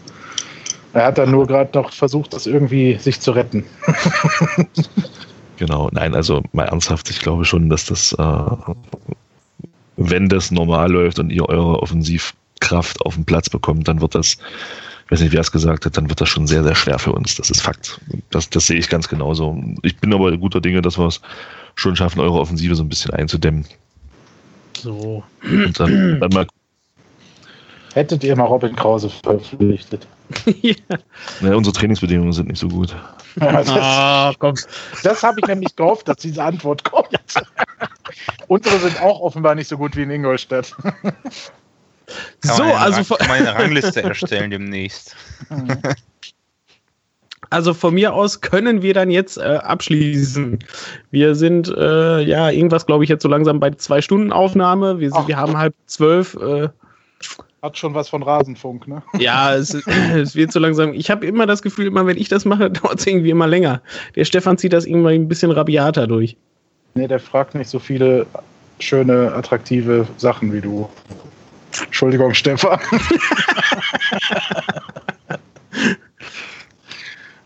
[0.93, 3.65] Er hat dann nur gerade noch versucht, das irgendwie sich zu retten.
[5.57, 8.73] Genau, nein, also mal ernsthaft, ich glaube schon, dass das, äh,
[9.95, 14.37] wenn das normal läuft und ihr eure Offensivkraft auf den Platz bekommt, dann wird das,
[15.05, 17.11] ich weiß nicht, wer es gesagt hat, dann wird das schon sehr, sehr schwer für
[17.11, 17.35] uns.
[17.35, 17.99] Das ist Fakt.
[18.31, 19.55] Das, das sehe ich ganz genauso.
[19.83, 21.21] Ich bin aber guter Dinge, dass wir es
[21.75, 23.65] schon schaffen, eure Offensive so ein bisschen einzudämmen.
[24.77, 25.23] So.
[25.43, 26.47] Und dann, dann mal,
[27.93, 30.05] Hättet ihr mal Robin Krause verpflichtet.
[30.61, 30.75] ja.
[31.39, 32.93] ne, unsere Trainingsbedingungen sind nicht so gut.
[33.35, 34.55] das Ah, komm.
[35.03, 37.07] das habe ich nämlich gehofft, dass diese Antwort kommt.
[38.47, 40.75] Unsere sind auch offenbar nicht so gut wie in Ingolstadt.
[42.41, 45.15] Kann So, man eine also Rang- von, kann man eine Rangliste erstellen demnächst.
[47.49, 50.59] also von mir aus können wir dann jetzt äh, abschließen.
[51.11, 54.99] Wir sind, äh, ja, irgendwas glaube ich jetzt so langsam bei zwei Stunden Aufnahme.
[54.99, 55.27] Wir, sind, Ach.
[55.27, 56.35] wir haben halb zwölf.
[56.35, 56.69] Äh,
[57.61, 59.03] Hat schon was von Rasenfunk, ne?
[59.19, 60.93] ja, es, es wird so langsam.
[60.93, 63.81] Ich habe immer das Gefühl, immer wenn ich das mache, dauert es irgendwie immer länger.
[64.15, 66.35] Der Stefan zieht das irgendwie ein bisschen rabiater durch.
[66.95, 68.25] Nee, der fragt nicht so viele
[68.79, 70.89] schöne, attraktive Sachen wie du.
[71.83, 72.79] Entschuldigung, Stefan.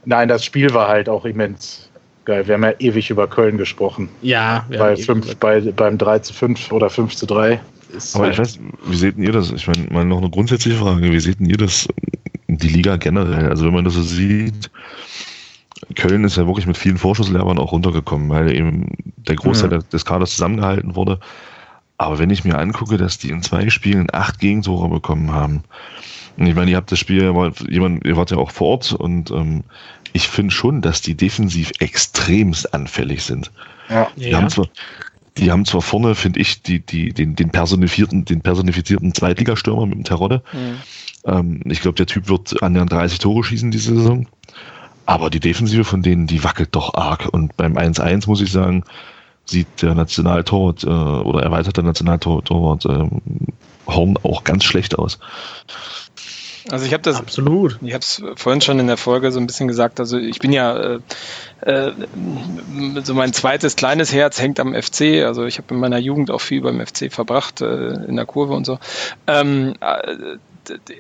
[0.06, 1.90] Nein, das Spiel war halt auch immens
[2.26, 2.48] geil.
[2.48, 4.10] Wir haben ja ewig über Köln gesprochen.
[4.22, 7.60] Ja, bei fünf, bei, beim 3 zu 5 oder 5 zu 3.
[7.96, 9.52] Ist Aber halt- ich weiß, wie seht denn ihr das?
[9.52, 11.02] Ich meine, mal noch eine grundsätzliche Frage.
[11.12, 11.88] Wie seht denn ihr das,
[12.48, 13.50] die Liga generell?
[13.50, 14.70] Also wenn man das so sieht,
[15.96, 19.80] Köln ist ja wirklich mit vielen Vorschusslehrbern auch runtergekommen, weil eben der Großteil Ja.
[19.80, 21.20] des Kaders zusammengehalten wurde.
[22.00, 25.64] Aber wenn ich mir angucke, dass die in zwei Spielen acht Gegentore bekommen haben,
[26.38, 27.22] und ich meine, ihr habt das Spiel,
[27.70, 29.66] jemand, ihr wart ja auch vor Ort und ähm,
[30.14, 33.52] ich finde schon, dass die defensiv extremst anfällig sind.
[33.90, 34.08] ja.
[34.16, 34.38] Die ja.
[34.38, 34.70] haben zwar,
[35.38, 39.96] die haben zwar vorne, finde ich, die, die, den, den personifizierten, den personifizierten Zweitligastürmer mit
[39.96, 40.42] dem Terodde.
[41.26, 44.26] Ähm, ich glaube, der Typ wird annähernd 30 Tore schießen diese Saison.
[45.06, 47.28] Aber die Defensive von denen, die wackelt doch arg.
[47.30, 48.86] Und beim 1-1 muss ich sagen,
[49.50, 53.22] sieht der Nationaltorwart äh, oder erweiterte Nationaltorwart ähm,
[53.88, 55.20] Horn auch ganz schlecht aus.
[56.72, 57.80] Also ich habe das, Absolut.
[57.82, 60.00] ich habe es vorhin schon in der Folge so ein bisschen gesagt.
[60.00, 61.00] Also ich bin ja äh,
[61.62, 61.94] äh,
[63.04, 65.24] so mein zweites kleines Herz hängt am FC.
[65.26, 68.54] Also ich habe in meiner Jugend auch viel beim FC verbracht äh, in der Kurve
[68.54, 68.78] und so.
[69.26, 70.38] Ähm, äh,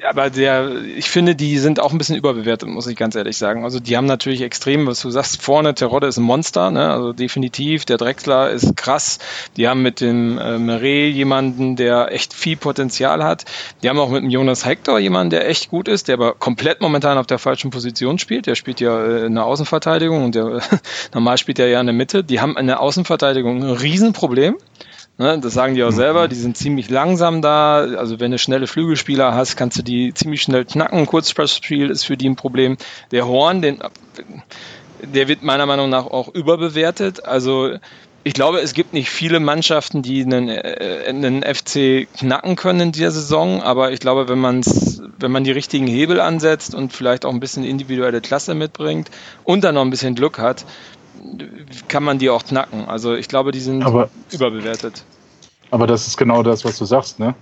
[0.08, 3.64] aber der, ich finde, die sind auch ein bisschen überbewertet, muss ich ganz ehrlich sagen.
[3.64, 6.92] Also die haben natürlich extrem, was du sagst, vorne Terodde ist ein Monster, ne?
[6.92, 7.86] also definitiv.
[7.86, 9.20] Der Drexler ist krass.
[9.58, 13.46] Die haben mit dem äh, Meret jemanden, der echt viel Potenzial hat.
[13.84, 16.82] Die haben auch mit dem Jonas Hector jemanden, der echt gut ist, der aber komplett
[16.82, 18.48] momentan auf der falschen Position spielt.
[18.48, 20.62] Der spielt ja äh, in der Außenverteidigung und der
[21.14, 22.24] normal spielt er ja in der Mitte.
[22.24, 24.58] Die haben in der Außenverteidigung ein Riesenproblem.
[25.20, 27.80] Ne, das sagen die auch selber, die sind ziemlich langsam da.
[27.80, 31.06] Also wenn du schnelle Flügelspieler hast, kannst du die ziemlich schnell knacken.
[31.06, 32.78] Kurzpressspiel ist für die ein Problem.
[33.12, 33.80] Der Horn, den,
[35.04, 37.26] der wird meiner Meinung nach auch überbewertet.
[37.26, 37.72] Also
[38.24, 42.92] ich glaube, es gibt nicht viele Mannschaften, die einen, äh, einen FC knacken können in
[42.94, 47.26] dieser Saison, aber ich glaube, wenn, man's, wenn man die richtigen Hebel ansetzt und vielleicht
[47.26, 49.10] auch ein bisschen individuelle Klasse mitbringt
[49.44, 50.64] und dann noch ein bisschen Glück hat,
[51.88, 52.86] kann man die auch knacken.
[52.88, 55.04] Also ich glaube, die sind Aber, überbewertet.
[55.72, 57.36] aber das ist genau das, was du sagst, ne?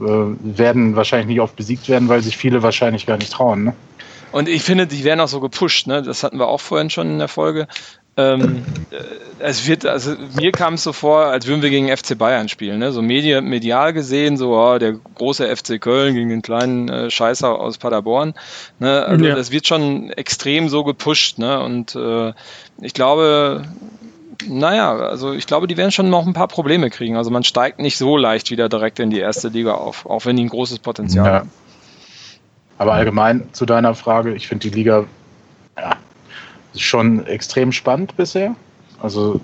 [0.00, 3.74] Äh, werden wahrscheinlich nicht oft besiegt werden, weil sich viele wahrscheinlich gar nicht trauen, ne?
[4.32, 6.02] Und ich finde, die werden auch so gepusht, ne?
[6.02, 7.68] Das hatten wir auch vorhin schon in der Folge.
[8.16, 8.96] Ähm, äh,
[9.40, 12.78] es wird, also mir kam es so vor, als würden wir gegen FC Bayern spielen,
[12.78, 12.92] ne?
[12.92, 17.58] So medi medial gesehen, so oh, der große FC Köln gegen den kleinen äh, Scheißer
[17.58, 18.34] aus Paderborn.
[18.78, 19.04] Ne?
[19.04, 19.34] Also Ja.
[19.34, 21.60] das wird schon extrem so gepusht, ne?
[21.60, 22.32] Und äh,
[22.80, 23.64] ich glaube,
[24.46, 27.16] naja, also ich glaube, die werden schon noch ein paar Probleme kriegen.
[27.16, 30.36] Also man steigt nicht so leicht wieder direkt in die erste Liga auf, auch wenn
[30.36, 31.32] die ein großes Potenzial Ja.
[31.40, 31.50] haben.
[32.78, 35.04] Aber allgemein zu deiner Frage, ich finde die Liga
[35.78, 35.96] ja,
[36.76, 38.54] schon extrem spannend bisher.
[39.00, 39.40] Also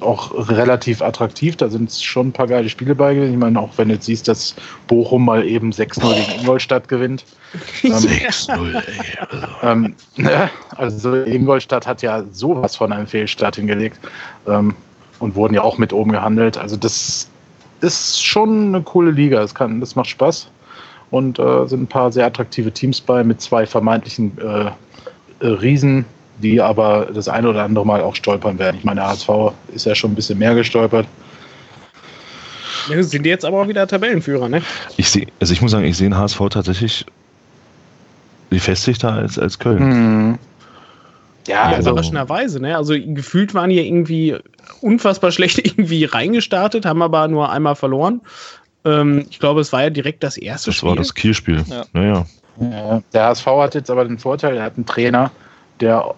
[0.00, 1.56] auch relativ attraktiv.
[1.56, 3.14] Da sind schon ein paar geile Spiele bei.
[3.14, 3.32] gewesen.
[3.32, 4.54] Ich meine, auch wenn du jetzt siehst, dass
[4.86, 7.24] Bochum mal eben 6-0 gegen Ingolstadt gewinnt.
[7.82, 8.82] Ähm, 6-0, ey.
[9.28, 10.50] Also, ähm, ne?
[10.76, 13.98] also Ingolstadt hat ja sowas von einem Fehlstart hingelegt
[14.46, 14.76] ähm,
[15.18, 16.56] und wurden ja auch mit oben gehandelt.
[16.56, 17.28] Also das
[17.80, 19.40] ist schon eine coole Liga.
[19.40, 20.48] Das, kann, das macht Spaß
[21.10, 24.70] und äh, sind ein paar sehr attraktive Teams bei mit zwei vermeintlichen äh,
[25.40, 26.04] äh, Riesen,
[26.40, 28.76] die aber das eine oder andere Mal auch stolpern werden.
[28.78, 29.28] Ich meine, der HSV
[29.74, 31.06] ist ja schon ein bisschen mehr gestolpert.
[32.88, 34.62] Ja, sind jetzt aber auch wieder Tabellenführer, ne?
[34.96, 37.04] ich sehe, also ich muss sagen, ich sehe den HSV tatsächlich
[38.50, 39.82] gefestigter als, als Köln.
[40.30, 40.38] Mhm.
[41.46, 42.76] Ja, Ja, also- überraschenderweise, ne?
[42.76, 44.36] Also gefühlt waren die ja irgendwie
[44.80, 48.20] unfassbar schlecht irgendwie reingestartet, haben aber nur einmal verloren.
[48.84, 50.88] Ähm, ich glaube, es war ja direkt das erste Das Spiel.
[50.88, 51.64] war das Kielspiel.
[51.68, 51.84] Ja.
[51.92, 52.26] Naja.
[52.60, 55.30] Ja, der HSV hat jetzt aber den Vorteil, er hat einen Trainer,
[55.80, 56.14] der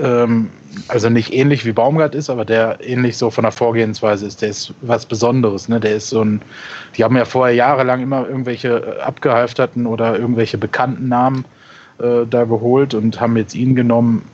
[0.00, 0.50] ähm,
[0.88, 4.42] also nicht ähnlich wie Baumgart ist, aber der ähnlich so von der Vorgehensweise ist.
[4.42, 5.68] Der ist was Besonderes.
[5.68, 5.78] Ne?
[5.78, 6.42] Der ist so ein,
[6.96, 11.44] die haben ja vorher jahrelang immer irgendwelche äh, abgehalfterten oder irgendwelche bekannten Namen
[11.98, 14.28] äh, da geholt und haben jetzt ihn genommen.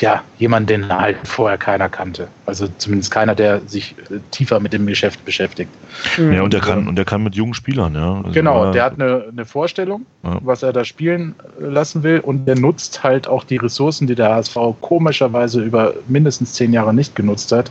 [0.00, 2.28] Ja, jemand, den halt vorher keiner kannte.
[2.46, 5.70] Also zumindest keiner, der sich äh, tiefer mit dem Geschäft beschäftigt.
[6.18, 6.32] Mhm.
[6.32, 8.16] Ja, und der kann, und der kann mit jungen Spielern, ja.
[8.16, 10.38] Also, Genau, äh, der hat eine, eine Vorstellung, Ja.
[10.42, 14.34] was er da spielen lassen will und der nutzt halt auch die Ressourcen, die der
[14.34, 17.70] HSV komischerweise über mindestens zehn Jahre nicht genutzt hat.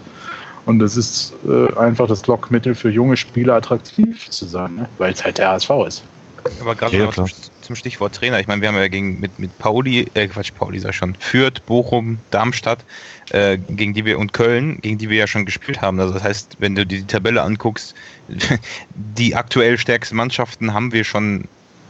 [0.65, 4.89] Und das ist äh, einfach das Lockmittel für junge Spieler attraktiv zu sein, ne?
[4.97, 6.03] weil es halt der HSV ist.
[6.59, 7.27] Aber gerade Ja, klar.
[7.71, 8.39] Zum Stichwort Trainer.
[8.39, 11.65] Ich meine, wir haben ja gegen mit, mit Pauli, äh, Quatsch, Pauli ich schon, Fürth,
[11.65, 12.83] Bochum, Darmstadt,
[13.29, 15.99] äh, gegen die wir und Köln, gegen die wir ja schon gespielt haben.
[15.99, 17.95] Also das heißt, wenn du dir die Tabelle anguckst,
[18.95, 21.45] die aktuell stärksten Mannschaften haben wir schon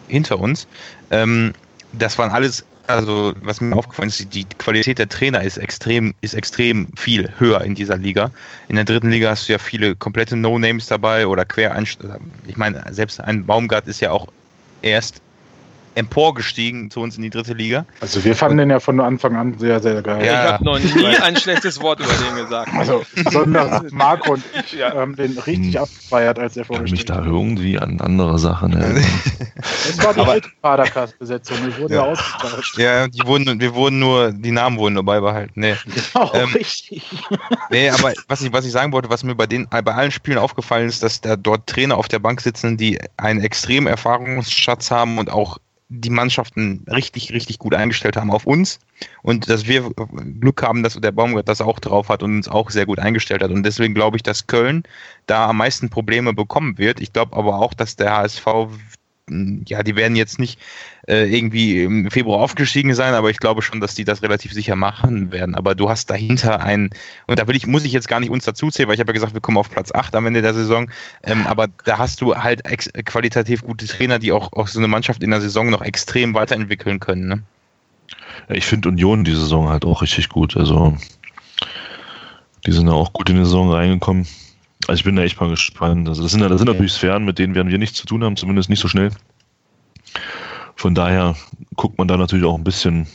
[0.07, 0.67] hinter uns.
[1.09, 1.53] Ähm,
[1.93, 6.35] das waren alles, also was mir aufgefallen ist, die Qualität der Trainer ist extrem, ist
[6.35, 8.29] extrem viel höher in dieser Liga.
[8.67, 12.19] In der dritten Liga hast du ja viele komplette No-Names dabei oder Quereinsteiger.
[12.45, 14.27] Ich meine, selbst ein Baumgart ist ja auch
[14.83, 15.21] erst
[15.95, 17.85] emporgestiegen zu uns in die dritte Liga.
[17.99, 20.25] Also wir fanden den ja von Anfang an sehr, sehr geil.
[20.25, 20.45] Ja.
[20.45, 22.71] Ich habe noch nie ein schlechtes Wort über den gesagt.
[22.73, 24.93] Also besonders Marco und ich Ja.
[24.93, 25.81] haben den richtig Hm.
[25.83, 29.03] abgefeiert, als er Ich kann mich vorgestellt da irgendwie an andere Sachen erinnern.
[29.55, 32.11] Das war die Aber- alte Padercast-Besetzung, die wurden ja, Ja.
[32.11, 32.77] ausgetauscht.
[32.77, 35.59] Ja, die wurden, wir wurden nur, die Namen wurden nur beibehalten.
[35.59, 35.75] Nee.
[36.13, 37.03] Genau, Ähm, richtig.
[37.69, 40.37] Nee, aber was ich, was ich sagen wollte, was mir bei den bei allen Spielen
[40.37, 45.17] aufgefallen ist, dass da dort Trainer auf der Bank sitzen, die einen extremen Erfahrungsschatz haben
[45.17, 45.57] und auch
[45.93, 48.79] die Mannschaften richtig, richtig gut eingestellt haben auf uns
[49.23, 49.89] und dass wir
[50.39, 53.43] Glück haben, dass der Baumgart das auch drauf hat und uns auch sehr gut eingestellt
[53.43, 53.51] hat.
[53.51, 54.83] Und deswegen glaube ich, dass Köln
[55.25, 57.01] da am meisten Probleme bekommen wird.
[57.01, 58.45] Ich glaube aber auch, dass der HSV,
[59.29, 60.59] ja, die werden jetzt nicht
[61.07, 64.75] äh, irgendwie im Februar aufgestiegen sein, aber ich glaube schon, dass die das relativ sicher
[64.75, 65.55] machen werden.
[65.55, 66.89] Aber du hast dahinter einen,
[67.27, 69.09] und da will ich, muss ich jetzt gar nicht uns dazu zählen, weil ich habe
[69.09, 70.91] ja gesagt, wir kommen auf Platz 8 am Ende der Saison.
[71.23, 72.63] Ähm, aber da hast du halt
[73.05, 76.99] qualitativ gute Trainer, die auch, auch so eine Mannschaft in der Saison noch extrem weiterentwickeln
[76.99, 77.27] können.
[77.27, 77.43] Ne?
[78.49, 80.57] Ich finde Union die Saison halt auch richtig gut.
[80.57, 80.97] Also
[82.65, 84.27] die sind ja auch gut in die Saison reingekommen.
[84.87, 86.07] Also ich bin da echt mal gespannt.
[86.07, 88.23] Also das sind, ja- das sind natürlich Sphären, mit denen werden wir nichts zu tun
[88.23, 89.11] haben, zumindest nicht so schnell.
[90.75, 91.35] Von daher
[91.75, 93.07] guckt man da natürlich auch ein bisschen,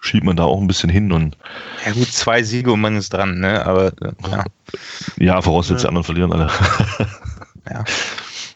[0.00, 1.36] schiebt man da auch ein bisschen hin und
[1.84, 3.64] Ja gut, zwei Siege und man ist dran, ne?
[3.66, 4.44] Aber äh, ja.
[5.18, 6.50] ja, voraussetzt die anderen verlieren alle.
[7.68, 7.82] Ja.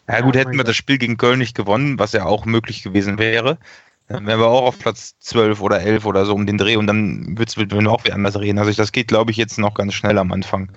[0.07, 3.17] Ja gut, hätten wir das Spiel gegen Köln nicht gewonnen, was ja auch möglich gewesen
[3.19, 3.57] wäre,
[4.07, 6.87] dann wären wir auch auf Platz 12 oder 11 oder so um den Dreh und
[6.87, 8.57] dann wird's, würden wir auch wieder anders reden.
[8.57, 10.71] Also ich, das geht, glaube ich, jetzt noch ganz schnell am Anfang.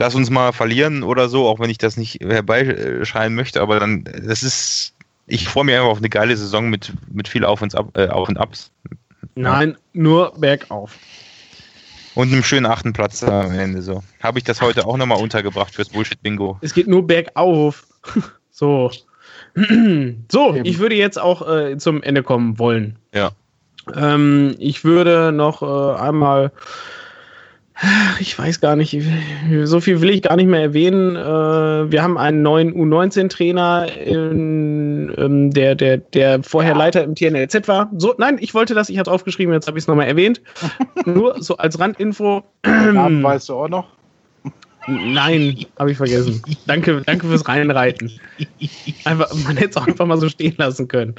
[0.00, 4.02] Lass uns mal verlieren oder so, auch wenn ich das nicht herbeischreien möchte, aber dann,
[4.04, 4.94] das ist,
[5.26, 8.08] ich freue mich einfach auf eine geile Saison mit, mit viel Auf und, Ab, äh,
[8.08, 8.72] Auf und Abs
[9.34, 10.96] Nein, nur bergauf.
[12.14, 14.02] und einem schönen achten Platz am Ende so.
[14.22, 16.56] Habe ich das heute auch nochmal untergebracht fürs Bullshit-Bingo.
[16.62, 17.86] Es geht nur bergauf.
[18.50, 18.90] so.
[20.32, 22.96] so, ich würde jetzt auch äh, zum Ende kommen wollen.
[23.14, 23.32] Ja.
[23.94, 26.52] Ähm, ich würde noch äh, einmal,
[28.20, 28.96] ich weiß gar nicht,
[29.64, 31.16] so viel will ich gar nicht mehr erwähnen.
[31.16, 37.68] Äh, wir haben einen neuen U19-Trainer, in, ähm, der, der, der vorher Leiter im TNLZ
[37.68, 37.90] war.
[37.96, 40.42] So, nein, ich wollte das, ich hatte es aufgeschrieben, jetzt habe ich es nochmal erwähnt.
[41.06, 42.42] Nur so als Randinfo.
[42.64, 43.99] Den Namen weißt du auch noch?
[44.86, 46.42] Nein, habe ich vergessen.
[46.66, 48.10] Danke, danke fürs Reinreiten.
[49.04, 51.14] Einfach, man hätte es auch einfach mal so stehen lassen können.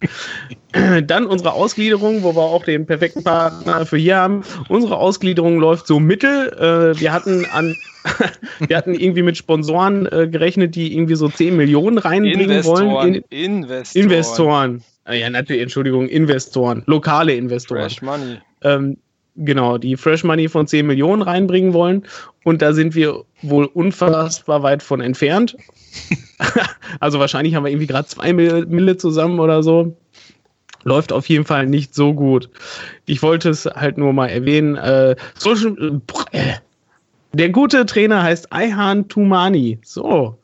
[1.06, 4.44] Dann unsere Ausgliederung, wo wir auch den perfekten Partner für hier haben.
[4.68, 6.50] Unsere Ausgliederung läuft so mittel.
[6.54, 7.76] Äh, wir hatten an
[8.68, 13.16] wir hatten irgendwie mit Sponsoren äh, gerechnet, die irgendwie so 10 Millionen reinbringen Investoren, wollen.
[13.30, 14.04] In, Investoren.
[14.04, 14.84] Investoren.
[15.04, 17.82] Ah, Ja, natürlich, Entschuldigung, Investoren, lokale Investoren.
[17.82, 18.38] Fresh Money.
[18.64, 18.98] Ähm,
[19.36, 22.06] genau, die Fresh Money von 10 Millionen reinbringen wollen.
[22.44, 25.56] Und da sind wir wohl unfassbar weit von entfernt.
[27.00, 29.96] also wahrscheinlich haben wir irgendwie gerade zwei Mille, zusammen oder so.
[30.84, 32.50] Läuft auf jeden Fall nicht so gut.
[33.06, 34.76] Ich wollte es halt nur mal erwähnen.
[34.76, 36.02] Äh, Social,
[36.32, 36.54] äh,
[37.34, 39.80] der gute Trainer heißt Ayhan Tumani.
[39.84, 40.38] So.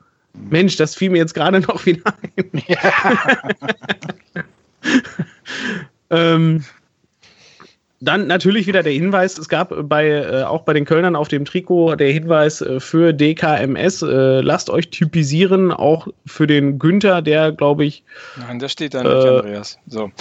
[0.49, 2.61] Mensch, das fiel mir jetzt gerade noch wieder ein.
[6.09, 6.64] ähm,
[7.99, 11.45] dann natürlich wieder der Hinweis, es gab bei, äh, auch bei den Kölnern auf dem
[11.45, 17.52] Trikot der Hinweis äh, für DKMS, äh, lasst euch typisieren, auch für den Günther, der
[17.52, 18.03] glaube ich.
[18.36, 19.80] Nein, das steht da nicht, Äh, Andreas.
[19.88, 20.11] So.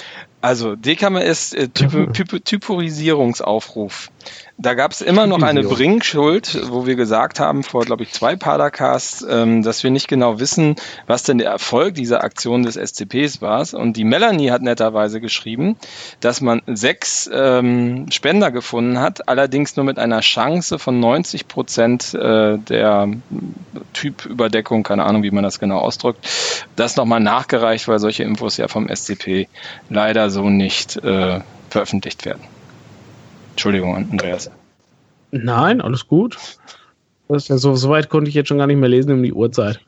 [0.40, 4.10] Also, DKMS äh, Typ Typ Typorisierungsaufruf.
[4.58, 5.62] Da gab es immer noch eine.
[5.62, 10.40] Bringschuld, wo wir gesagt haben, vor, glaube ich, zwei Padercasts, ähm, dass wir nicht genau
[10.40, 10.76] wissen,
[11.06, 13.56] was denn der Erfolg dieser Aktion des SCPs war.
[13.74, 15.76] Und die Melanie hat netterweise geschrieben,
[16.20, 22.14] dass man sechs ähm, Spender gefunden hat, allerdings nur mit einer Chance von 90 Prozent
[22.14, 23.08] äh, der
[23.92, 26.26] Typüberdeckung, keine Ahnung, wie man das genau ausdrückt.
[26.76, 29.48] Das nochmal nachgereicht, weil solche Infos ja vom SCP
[29.90, 32.55] leider so nicht äh, veröffentlicht werden.
[33.56, 34.50] Entschuldigung, Andreas.
[35.30, 36.36] Nein, alles gut.
[37.26, 39.22] Das ist ja so, so weit konnte ich jetzt schon gar nicht mehr lesen um
[39.22, 39.80] die Uhrzeit.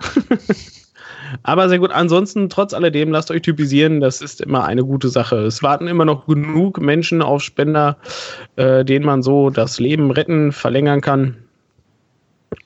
[1.43, 1.91] Aber sehr gut.
[1.91, 4.01] Ansonsten, trotz alledem, lasst euch typisieren.
[4.01, 5.37] Das ist immer eine gute Sache.
[5.37, 7.99] Es warten immer noch genug Menschen auf Spender,
[8.57, 11.37] äh, denen man so das Leben retten, verlängern kann.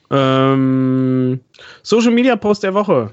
[0.09, 1.41] Ähm,
[1.81, 3.11] Social Media Post der Woche.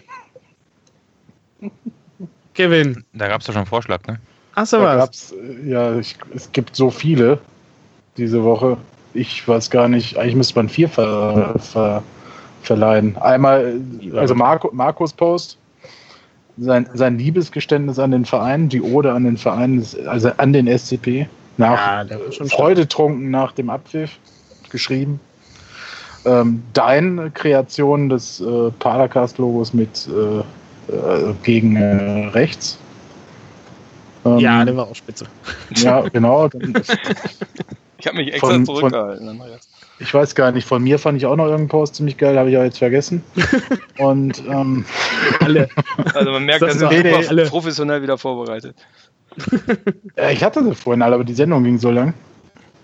[2.55, 4.21] Kevin, Da gab es doch schon einen Vorschlag, ne?
[4.55, 4.97] Da was?
[4.97, 7.41] gab's, äh, ja, ich, es gibt so viele
[8.21, 8.77] diese Woche.
[9.15, 12.03] Ich weiß gar nicht, eigentlich müsste man vier ver, ver,
[12.63, 13.17] verleihen.
[13.17, 13.81] Einmal,
[14.15, 15.59] also Marco, Markus Post,
[16.59, 21.27] sein, sein Liebesgeständnis an den Verein, die Ode an den Verein, also an den SCP,
[21.57, 24.19] nach Ja, Freudetrunken nach dem Abpfiff
[24.71, 25.19] geschrieben.
[26.25, 30.41] Ähm, deine Kreation des äh, Padercast-Logos mit äh,
[30.93, 32.79] äh, gegen äh, rechts.
[34.25, 35.27] Ähm, Ja, der war auch spitze.
[35.77, 36.49] ja, genau.
[36.49, 36.75] Dann,
[38.01, 39.69] Ich habe mich extra Von- zurückgehalten, Andreas.
[39.99, 42.51] ich weiß gar nicht, von mir fand ich auch noch irgendeinen Post ziemlich geil, habe
[42.51, 43.23] ich aber jetzt vergessen.
[43.99, 44.85] Und ähm,
[45.41, 45.69] Alle.
[46.15, 47.45] Also man merkt, Das das super alle.
[47.47, 48.75] professionell wieder vorbereitet.
[50.33, 52.15] ich hatte sie vorhin alle, aber die Sendung ging so lang.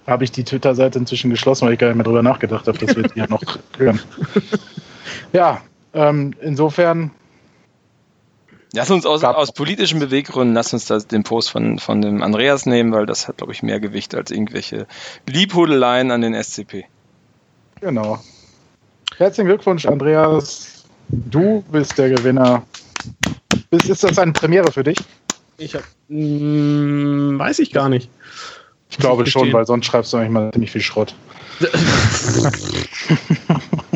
[0.06, 2.94] Habe ich die Twitter-Seite inzwischen geschlossen, weil ich gar nicht mehr drüber nachgedacht habe, dass
[2.94, 3.43] wir die ja noch
[3.78, 4.01] hören.
[5.32, 5.60] Ja,
[5.94, 7.10] ähm, insofern,
[8.77, 12.66] Lass uns aus, aus politischen Beweggründen, lass uns das, den Post von, von dem Andreas
[12.66, 14.86] nehmen, weil das hat, glaube ich, mehr Gewicht als irgendwelche
[15.27, 16.85] Liebhudeleien an den SCP.
[17.81, 18.23] genau.
[19.16, 20.85] Herzlichen Glückwunsch, Andreas.
[21.09, 22.65] Du bist der Gewinner.
[23.70, 24.98] Ist, ist das eine Premiere für dich?
[25.57, 28.11] Ich hab, mh, weiß ich gar nicht.
[28.90, 31.15] Ich glaube schon, weil sonst schreibst du eigentlich mal ziemlich viel Schrott.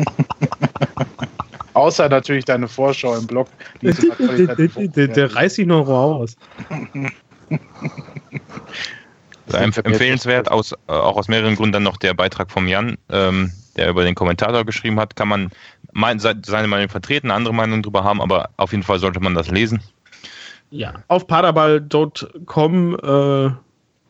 [1.81, 3.47] Außer natürlich deine Vorschau im Blog.
[3.81, 6.35] Qualität- der, der reißt sich noch raus.
[9.83, 13.89] Empfehlenswert, aus, äh, auch aus mehreren Gründen dann noch der Beitrag vom Jan, ähm, der
[13.89, 15.15] über den Kommentator geschrieben hat.
[15.15, 15.49] Kann man
[15.91, 19.19] mein, se- seine Meinung vertreten, eine andere Meinung drüber haben, aber auf jeden Fall sollte
[19.19, 19.81] man das lesen.
[20.69, 23.49] Ja, auf paderball.com äh,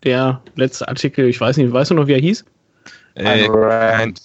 [0.04, 2.44] der letzte Artikel, ich weiß nicht, weißt du noch, wie er hieß?
[3.16, 4.22] Äh, Rant.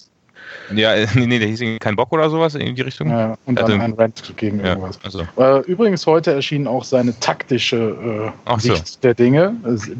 [0.75, 3.09] Ja, äh, nee, nee, der hieß irgendwie kein Bock oder sowas in die Richtung.
[3.09, 4.99] Ja, und dann Also- ein Rant gegen Ja, irgendwas.
[5.03, 5.25] also.
[5.37, 8.75] Äh, übrigens, heute erschien auch seine taktische äh, Ach so.
[8.75, 9.55] Sicht der Dinge.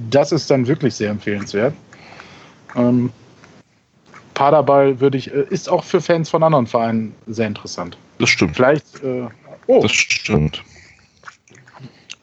[0.09, 1.73] Das ist dann wirklich sehr empfehlenswert.
[2.75, 3.11] Ähm,
[4.33, 7.97] Paderball würde ich, äh, ist auch für Fans von anderen Vereinen sehr interessant.
[8.19, 8.55] Das stimmt.
[8.55, 9.27] Vielleicht, äh,
[9.67, 10.61] oh, Das stimmt.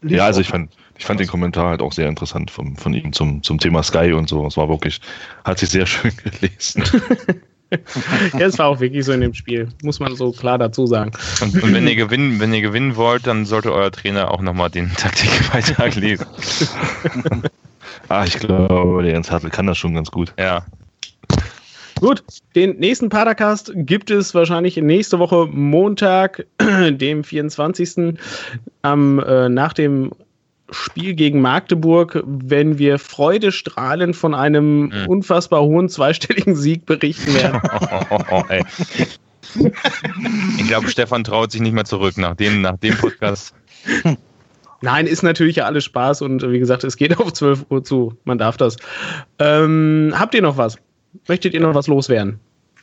[0.03, 2.95] lief Ja, also ich fand, ich fand den Kommentar halt auch sehr interessant vom, von
[2.95, 4.47] ihm zum, zum Thema Sky und so.
[4.47, 5.01] Es war wirklich,
[5.45, 6.85] hat sich sehr schön gelesen.
[8.33, 11.13] Ja, es war auch wirklich so in dem Spiel, muss man so klar dazu sagen.
[11.41, 14.71] Und, und wenn ihr gewinnen, wenn ihr gewinnen wollt, dann sollte euer Trainer auch nochmal
[14.71, 16.27] den Taktikbeitrag lesen.
[18.09, 20.35] Ah, ich glaube, der Jens Hartl kann das schon ganz gut.
[20.39, 20.65] Ja.
[22.01, 22.23] Gut,
[22.55, 26.45] den nächsten Padercast gibt es wahrscheinlich nächste Woche Montag,
[26.91, 28.19] dem 24.
[28.83, 30.13] Am, äh, nach dem
[30.75, 35.07] Spiel gegen Magdeburg, wenn wir freudestrahlend von einem Mhm.
[35.09, 37.61] unfassbar hohen zweistelligen Sieg berichten werden.
[40.59, 43.55] Ich glaube, Stefan traut sich nicht mehr zurück nach dem, nach dem Podcast.
[44.81, 48.17] Nein, ist natürlich ja alles Spaß und wie gesagt, es geht auf 12 Uhr zu.
[48.25, 48.77] Man darf das.
[49.39, 50.77] Ähm, habt ihr noch was?
[51.29, 52.41] Möchtet ihr noch was loswerden?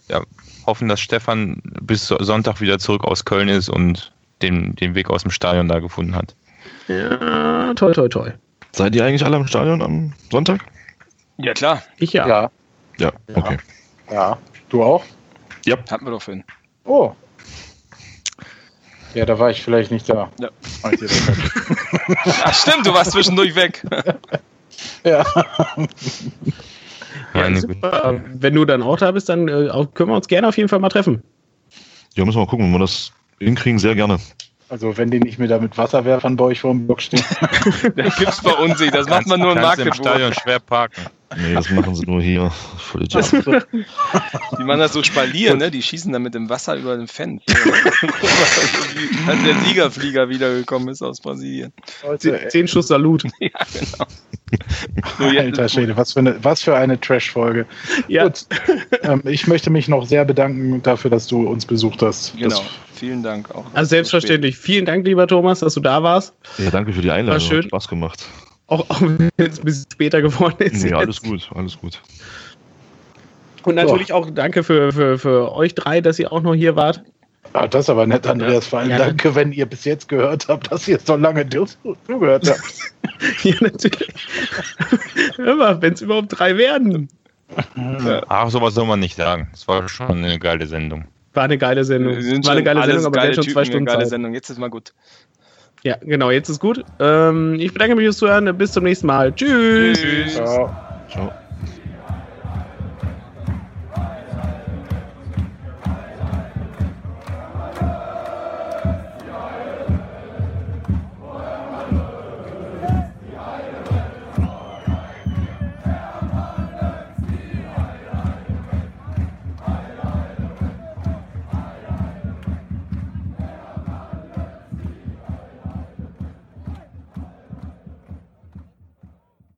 [0.07, 0.23] Ja,
[0.65, 5.23] hoffen, dass Stefan bis Sonntag wieder zurück aus Köln ist und den, den Weg aus
[5.23, 6.35] dem Stadion da gefunden hat.
[6.87, 8.37] Ja, toll, toll, toll.
[8.71, 10.65] Seid ihr eigentlich alle am Stadion am Sonntag?
[11.37, 11.81] Ja, klar.
[11.97, 12.27] Ich ja.
[12.27, 12.51] Ja,
[12.97, 13.57] Ja, okay.
[14.11, 14.37] ja.
[14.69, 15.03] Du auch?
[15.89, 16.43] Hatten wir doch vorhin.
[16.85, 17.13] Oh.
[19.13, 20.31] Ja, da war ich vielleicht nicht da.
[20.39, 20.49] Ja.
[22.43, 23.83] Ach, stimmt, du warst zwischendurch weg.
[25.03, 25.25] ja.
[27.33, 28.21] Ja, super.
[28.33, 30.79] Wenn du dann auch da bist, dann äh, können wir uns gerne auf jeden Fall
[30.79, 31.21] mal treffen.
[32.15, 34.19] Ja, müssen wir mal gucken, wenn wir das hinkriegen, sehr gerne.
[34.71, 37.21] Also wenn die nicht mehr da mit Wasserwerfern bei euch vor dem Block stehen.
[37.97, 38.95] Das gibt's bei uns nicht.
[38.95, 39.93] Das macht man nur in Kannst im.
[39.93, 41.07] Stadion schwer parken.
[41.37, 42.51] Nee, das machen sie nur hier.
[42.93, 45.71] Die machen das so Spalier, ne?
[45.71, 47.53] Die schießen dann mit dem Wasser über den Fenster.
[49.27, 51.71] Als der Siegerflieger wiedergekommen ist aus Brasilien.
[52.03, 53.23] Leute, Zehn, Schuss Salut.
[53.39, 55.39] Ja, genau.
[55.39, 57.65] Alter ist Schwede, was für eine, was für eine Trash-Folge.
[58.09, 58.45] Ja, Gut,
[59.03, 62.35] ähm, ich möchte mich noch sehr bedanken dafür, dass du uns besucht hast.
[62.37, 62.49] Genau.
[62.49, 62.61] Das,
[62.93, 63.65] Vielen Dank auch.
[63.73, 64.57] also selbstverständlich.
[64.57, 66.33] Vielen Dank, lieber Thomas, dass du da warst.
[66.57, 67.41] Ja, danke für die Einladung.
[67.41, 67.59] War schön.
[67.59, 68.25] Hat Spaß gemacht.
[68.71, 70.81] Auch, auch wenn es ein bisschen später geworden ist.
[70.81, 70.93] Nee, jetzt.
[70.93, 72.01] alles gut, alles gut.
[73.63, 77.03] Und natürlich auch danke für, für, für euch drei, dass ihr auch noch hier wart.
[77.51, 78.65] ah, das ist aber nett, Andreas.
[78.65, 78.97] Vor allem Ja.
[78.97, 83.43] danke, wenn ihr bis jetzt gehört habt, dass ihr so lange zugehört habt.
[83.43, 84.07] ja, natürlich.
[85.35, 87.09] Hör mal, wenn es überhaupt drei werden.
[88.29, 89.49] Ach, sowas soll man nicht sagen.
[89.53, 91.03] Es war schon eine geile Sendung.
[91.33, 92.15] War eine geile Sendung.
[92.15, 94.09] War eine geile Sendung, aber geile schon Typen, zwei eine Stunden geile Zeit.
[94.09, 94.33] Sendung.
[94.33, 94.93] Jetzt ist mal gut.
[95.83, 96.85] Ja, genau, jetzt ist gut.
[96.99, 98.57] Ähm, ich bedanke mich fürs Zuhören.
[98.57, 99.33] Bis zum nächsten Mal.
[99.33, 99.99] Tschüss.
[99.99, 100.33] Tschüss.
[100.33, 100.73] Ciao.
[101.09, 101.31] Ciao.